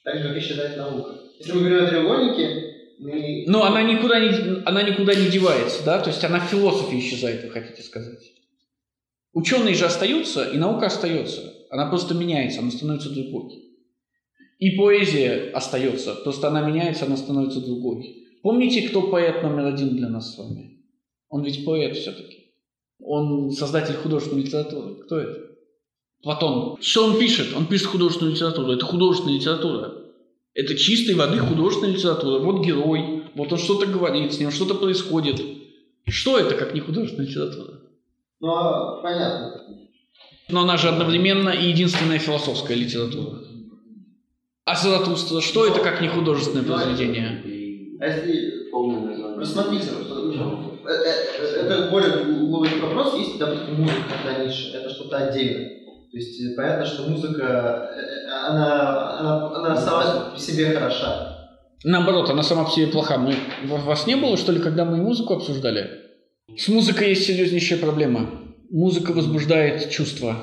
Так 0.02 0.18
же, 0.18 0.28
как 0.28 0.36
исчезает 0.36 0.76
наука. 0.76 1.14
Если 1.39 1.52
мы 1.52 1.60
говорим 1.60 1.85
о 1.85 1.89
треугольнике, 1.89 2.74
мы... 2.98 3.44
Но 3.47 3.64
она 3.64 3.82
никуда 3.82 4.18
не, 4.20 4.62
она 4.64 4.82
никуда 4.82 5.14
не 5.14 5.26
девается, 5.28 5.85
да? 5.85 6.01
То 6.01 6.10
есть 6.10 6.22
она 6.24 6.40
в 6.40 6.44
философии 6.48 6.98
исчезает, 6.98 7.44
вы 7.44 7.51
хотите 7.51 7.82
сказать. 7.82 8.20
Ученые 9.32 9.74
же 9.74 9.85
остаются, 9.86 10.44
и 10.44 10.59
наука 10.59 10.86
остается. 10.86 11.52
Она 11.70 11.86
просто 11.86 12.14
меняется, 12.14 12.60
она 12.60 12.70
становится 12.70 13.10
другой. 13.10 13.62
И 14.59 14.70
поэзия 14.76 15.51
остается, 15.52 16.14
просто 16.14 16.48
она 16.48 16.60
меняется, 16.68 17.06
она 17.06 17.16
становится 17.16 17.60
другой. 17.60 18.24
Помните, 18.43 18.89
кто 18.89 19.02
поэт 19.02 19.43
номер 19.43 19.66
один 19.66 19.97
для 19.97 20.09
нас 20.09 20.35
с 20.35 20.39
вами? 20.39 20.73
Он 21.35 21.43
ведь 21.43 21.65
поэт 21.65 21.97
все-таки. 21.97 22.52
Он 23.01 23.51
создатель 23.51 23.97
художественной 23.97 24.43
литературы. 24.43 24.94
Кто 25.02 25.19
это? 25.19 25.40
Платон. 26.23 26.77
Что 26.81 27.06
он 27.06 27.19
пишет? 27.19 27.48
Он 27.56 27.66
пишет 27.66 27.89
художественную 27.89 28.36
литературу. 28.36 28.70
Это 28.70 28.86
художественная 28.86 29.35
литература. 29.35 29.94
Это 30.55 30.77
чистой 30.77 31.16
воды 31.16 31.39
художественная 31.39 31.93
литература. 31.93 32.39
Вот 32.39 32.65
герой, 32.65 33.24
вот 33.35 33.52
он 33.52 33.59
что-то 33.59 33.86
говорит, 33.86 34.32
с 34.32 34.39
ним 34.39 34.52
что-то 34.52 34.77
происходит. 34.77 35.43
Что 36.06 36.39
это, 36.39 36.55
как 36.55 36.73
не 36.73 36.78
художественная 36.78 37.27
литература? 37.27 37.81
Ну, 38.39 38.48
а, 38.51 39.02
понятно. 39.02 39.61
Но 40.51 40.61
она 40.62 40.77
же 40.77 40.89
одновременно 40.89 41.48
и 41.48 41.66
единственная 41.66 42.20
философская 42.20 42.77
литература. 42.77 43.40
А 44.66 44.77
Заратустра, 44.77 45.40
что 45.40 45.66
это, 45.66 45.81
как 45.81 46.01
не 46.01 46.06
художественное 46.06 46.62
произведение? 46.62 47.43
А 47.98 48.06
если... 48.06 48.70
Полное 48.70 49.01
название. 49.01 49.40
Рассмотрите, 49.40 49.86
что- 49.86 50.73
это 50.86 51.90
более 51.90 52.24
глубокий 52.24 52.78
вопрос. 52.81 53.15
Есть, 53.19 53.39
допустим, 53.39 53.74
музыка 53.74 54.15
на 54.24 54.44
нише, 54.44 54.77
это 54.77 54.90
что-то 54.90 55.16
отдельное. 55.16 55.81
То 56.11 56.19
есть 56.19 56.40
э, 56.40 56.55
понятно, 56.55 56.86
что 56.86 57.09
музыка, 57.09 57.90
э, 57.97 58.28
она, 58.47 59.19
она, 59.19 59.56
она 59.56 59.77
сама 59.77 60.31
по 60.32 60.39
себе 60.39 60.70
хороша. 60.70 61.51
Наоборот, 61.82 62.31
она 62.31 62.43
сама 62.43 62.65
по 62.65 62.70
себе 62.70 62.86
плоха. 62.86 63.19
Мы, 63.19 63.35
вас 63.65 64.06
не 64.06 64.15
было, 64.15 64.36
что 64.36 64.52
ли, 64.52 64.61
когда 64.61 64.85
мы 64.85 64.97
музыку 64.97 65.35
обсуждали? 65.35 65.90
С 66.56 66.69
музыкой 66.69 67.11
есть 67.11 67.27
серьезнейшая 67.27 67.81
проблема. 67.81 68.31
Музыка 68.70 69.12
возбуждает 69.12 69.90
чувства. 69.90 70.36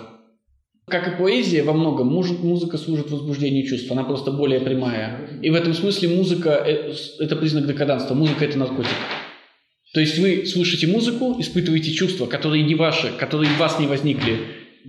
Как 0.87 1.07
и 1.07 1.17
поэзия 1.17 1.63
во 1.63 1.71
многом, 1.71 2.07
муж- 2.07 2.37
музыка 2.39 2.77
служит 2.77 3.09
возбуждению 3.09 3.65
чувств, 3.65 3.89
она 3.91 4.03
просто 4.03 4.31
более 4.31 4.59
прямая. 4.59 5.39
И 5.41 5.49
в 5.49 5.55
этом 5.55 5.73
смысле 5.73 6.09
музыка 6.17 6.49
э,– 6.65 6.93
это 7.19 7.37
признак 7.37 7.65
декаданства, 7.65 8.13
музыка– 8.13 8.43
это 8.45 8.57
наркотик. 8.57 8.91
То 9.93 9.99
есть 9.99 10.17
вы 10.17 10.45
слышите 10.45 10.87
музыку, 10.87 11.35
испытываете 11.39 11.91
чувства, 11.91 12.25
которые 12.25 12.63
не 12.63 12.75
ваши, 12.75 13.11
которые 13.17 13.49
в 13.51 13.57
вас 13.57 13.77
не 13.79 13.87
возникли. 13.87 14.37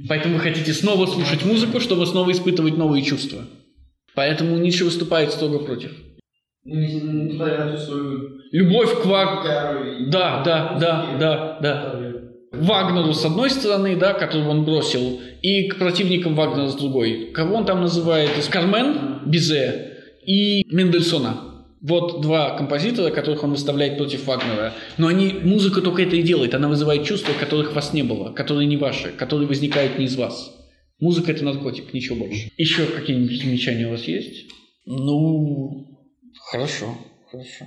Поэтому 0.09 0.35
вы 0.35 0.41
хотите 0.41 0.73
снова 0.73 1.07
слушать 1.07 1.45
музыку, 1.45 1.81
чтобы 1.81 2.07
снова 2.07 2.31
испытывать 2.31 2.77
новые 2.77 3.03
чувства. 3.05 3.47
Поэтому 4.15 4.57
Ницше 4.59 4.85
выступает 4.85 5.33
строго 5.33 5.59
против. 5.59 5.91
Ну, 6.65 6.77
Любовь 8.53 9.03
к 9.03 9.07
Ваг... 9.07 9.45
Да, 10.11 10.43
да, 10.45 10.79
да, 10.79 11.16
да, 11.19 11.59
да. 11.61 11.99
Вагнеру 12.53 13.15
с 13.15 13.24
одной 13.24 13.51
стороны, 13.51 13.97
да, 13.97 14.12
которого 14.12 14.51
он 14.51 14.65
бросил, 14.65 15.20
и 15.41 15.69
к 15.69 15.79
противникам 15.79 16.35
Вагнера 16.35 16.69
с 16.69 16.74
другой. 16.74 17.31
Кого 17.33 17.57
он 17.57 17.65
там 17.65 17.81
называет? 17.81 18.31
Кармен, 18.51 19.20
Бизе 19.27 19.97
и 20.27 20.62
Мендельсона. 20.70 21.52
Вот 21.82 22.20
два 22.20 22.56
композитора, 22.56 23.10
которых 23.10 23.42
он 23.42 23.50
выставляет 23.50 23.96
против 23.96 24.24
Вагнера. 24.26 24.72
Но 24.98 25.09
они, 25.09 25.32
музыка 25.32 25.80
только 25.80 26.02
это 26.02 26.14
и 26.14 26.22
делает. 26.22 26.54
Она 26.54 26.68
вызывает 26.68 27.04
чувства, 27.04 27.32
которых 27.32 27.74
вас 27.74 27.92
не 27.92 28.04
было, 28.04 28.32
которые 28.32 28.68
не 28.68 28.76
ваши, 28.76 29.09
которые 29.10 29.48
возникают 29.48 29.98
не 29.98 30.04
из 30.04 30.16
вас. 30.16 30.54
Музыка– 31.00 31.32
это 31.32 31.44
наркотик, 31.44 31.92
ничего 31.92 32.14
больше. 32.14 32.50
Еще 32.56 32.86
какие-нибудь 32.86 33.42
замечания 33.42 33.88
у 33.88 33.90
вас 33.90 34.04
есть? 34.04 34.44
Ну, 34.86 35.88
хорошо, 36.50 36.96
хорошо. 37.28 37.64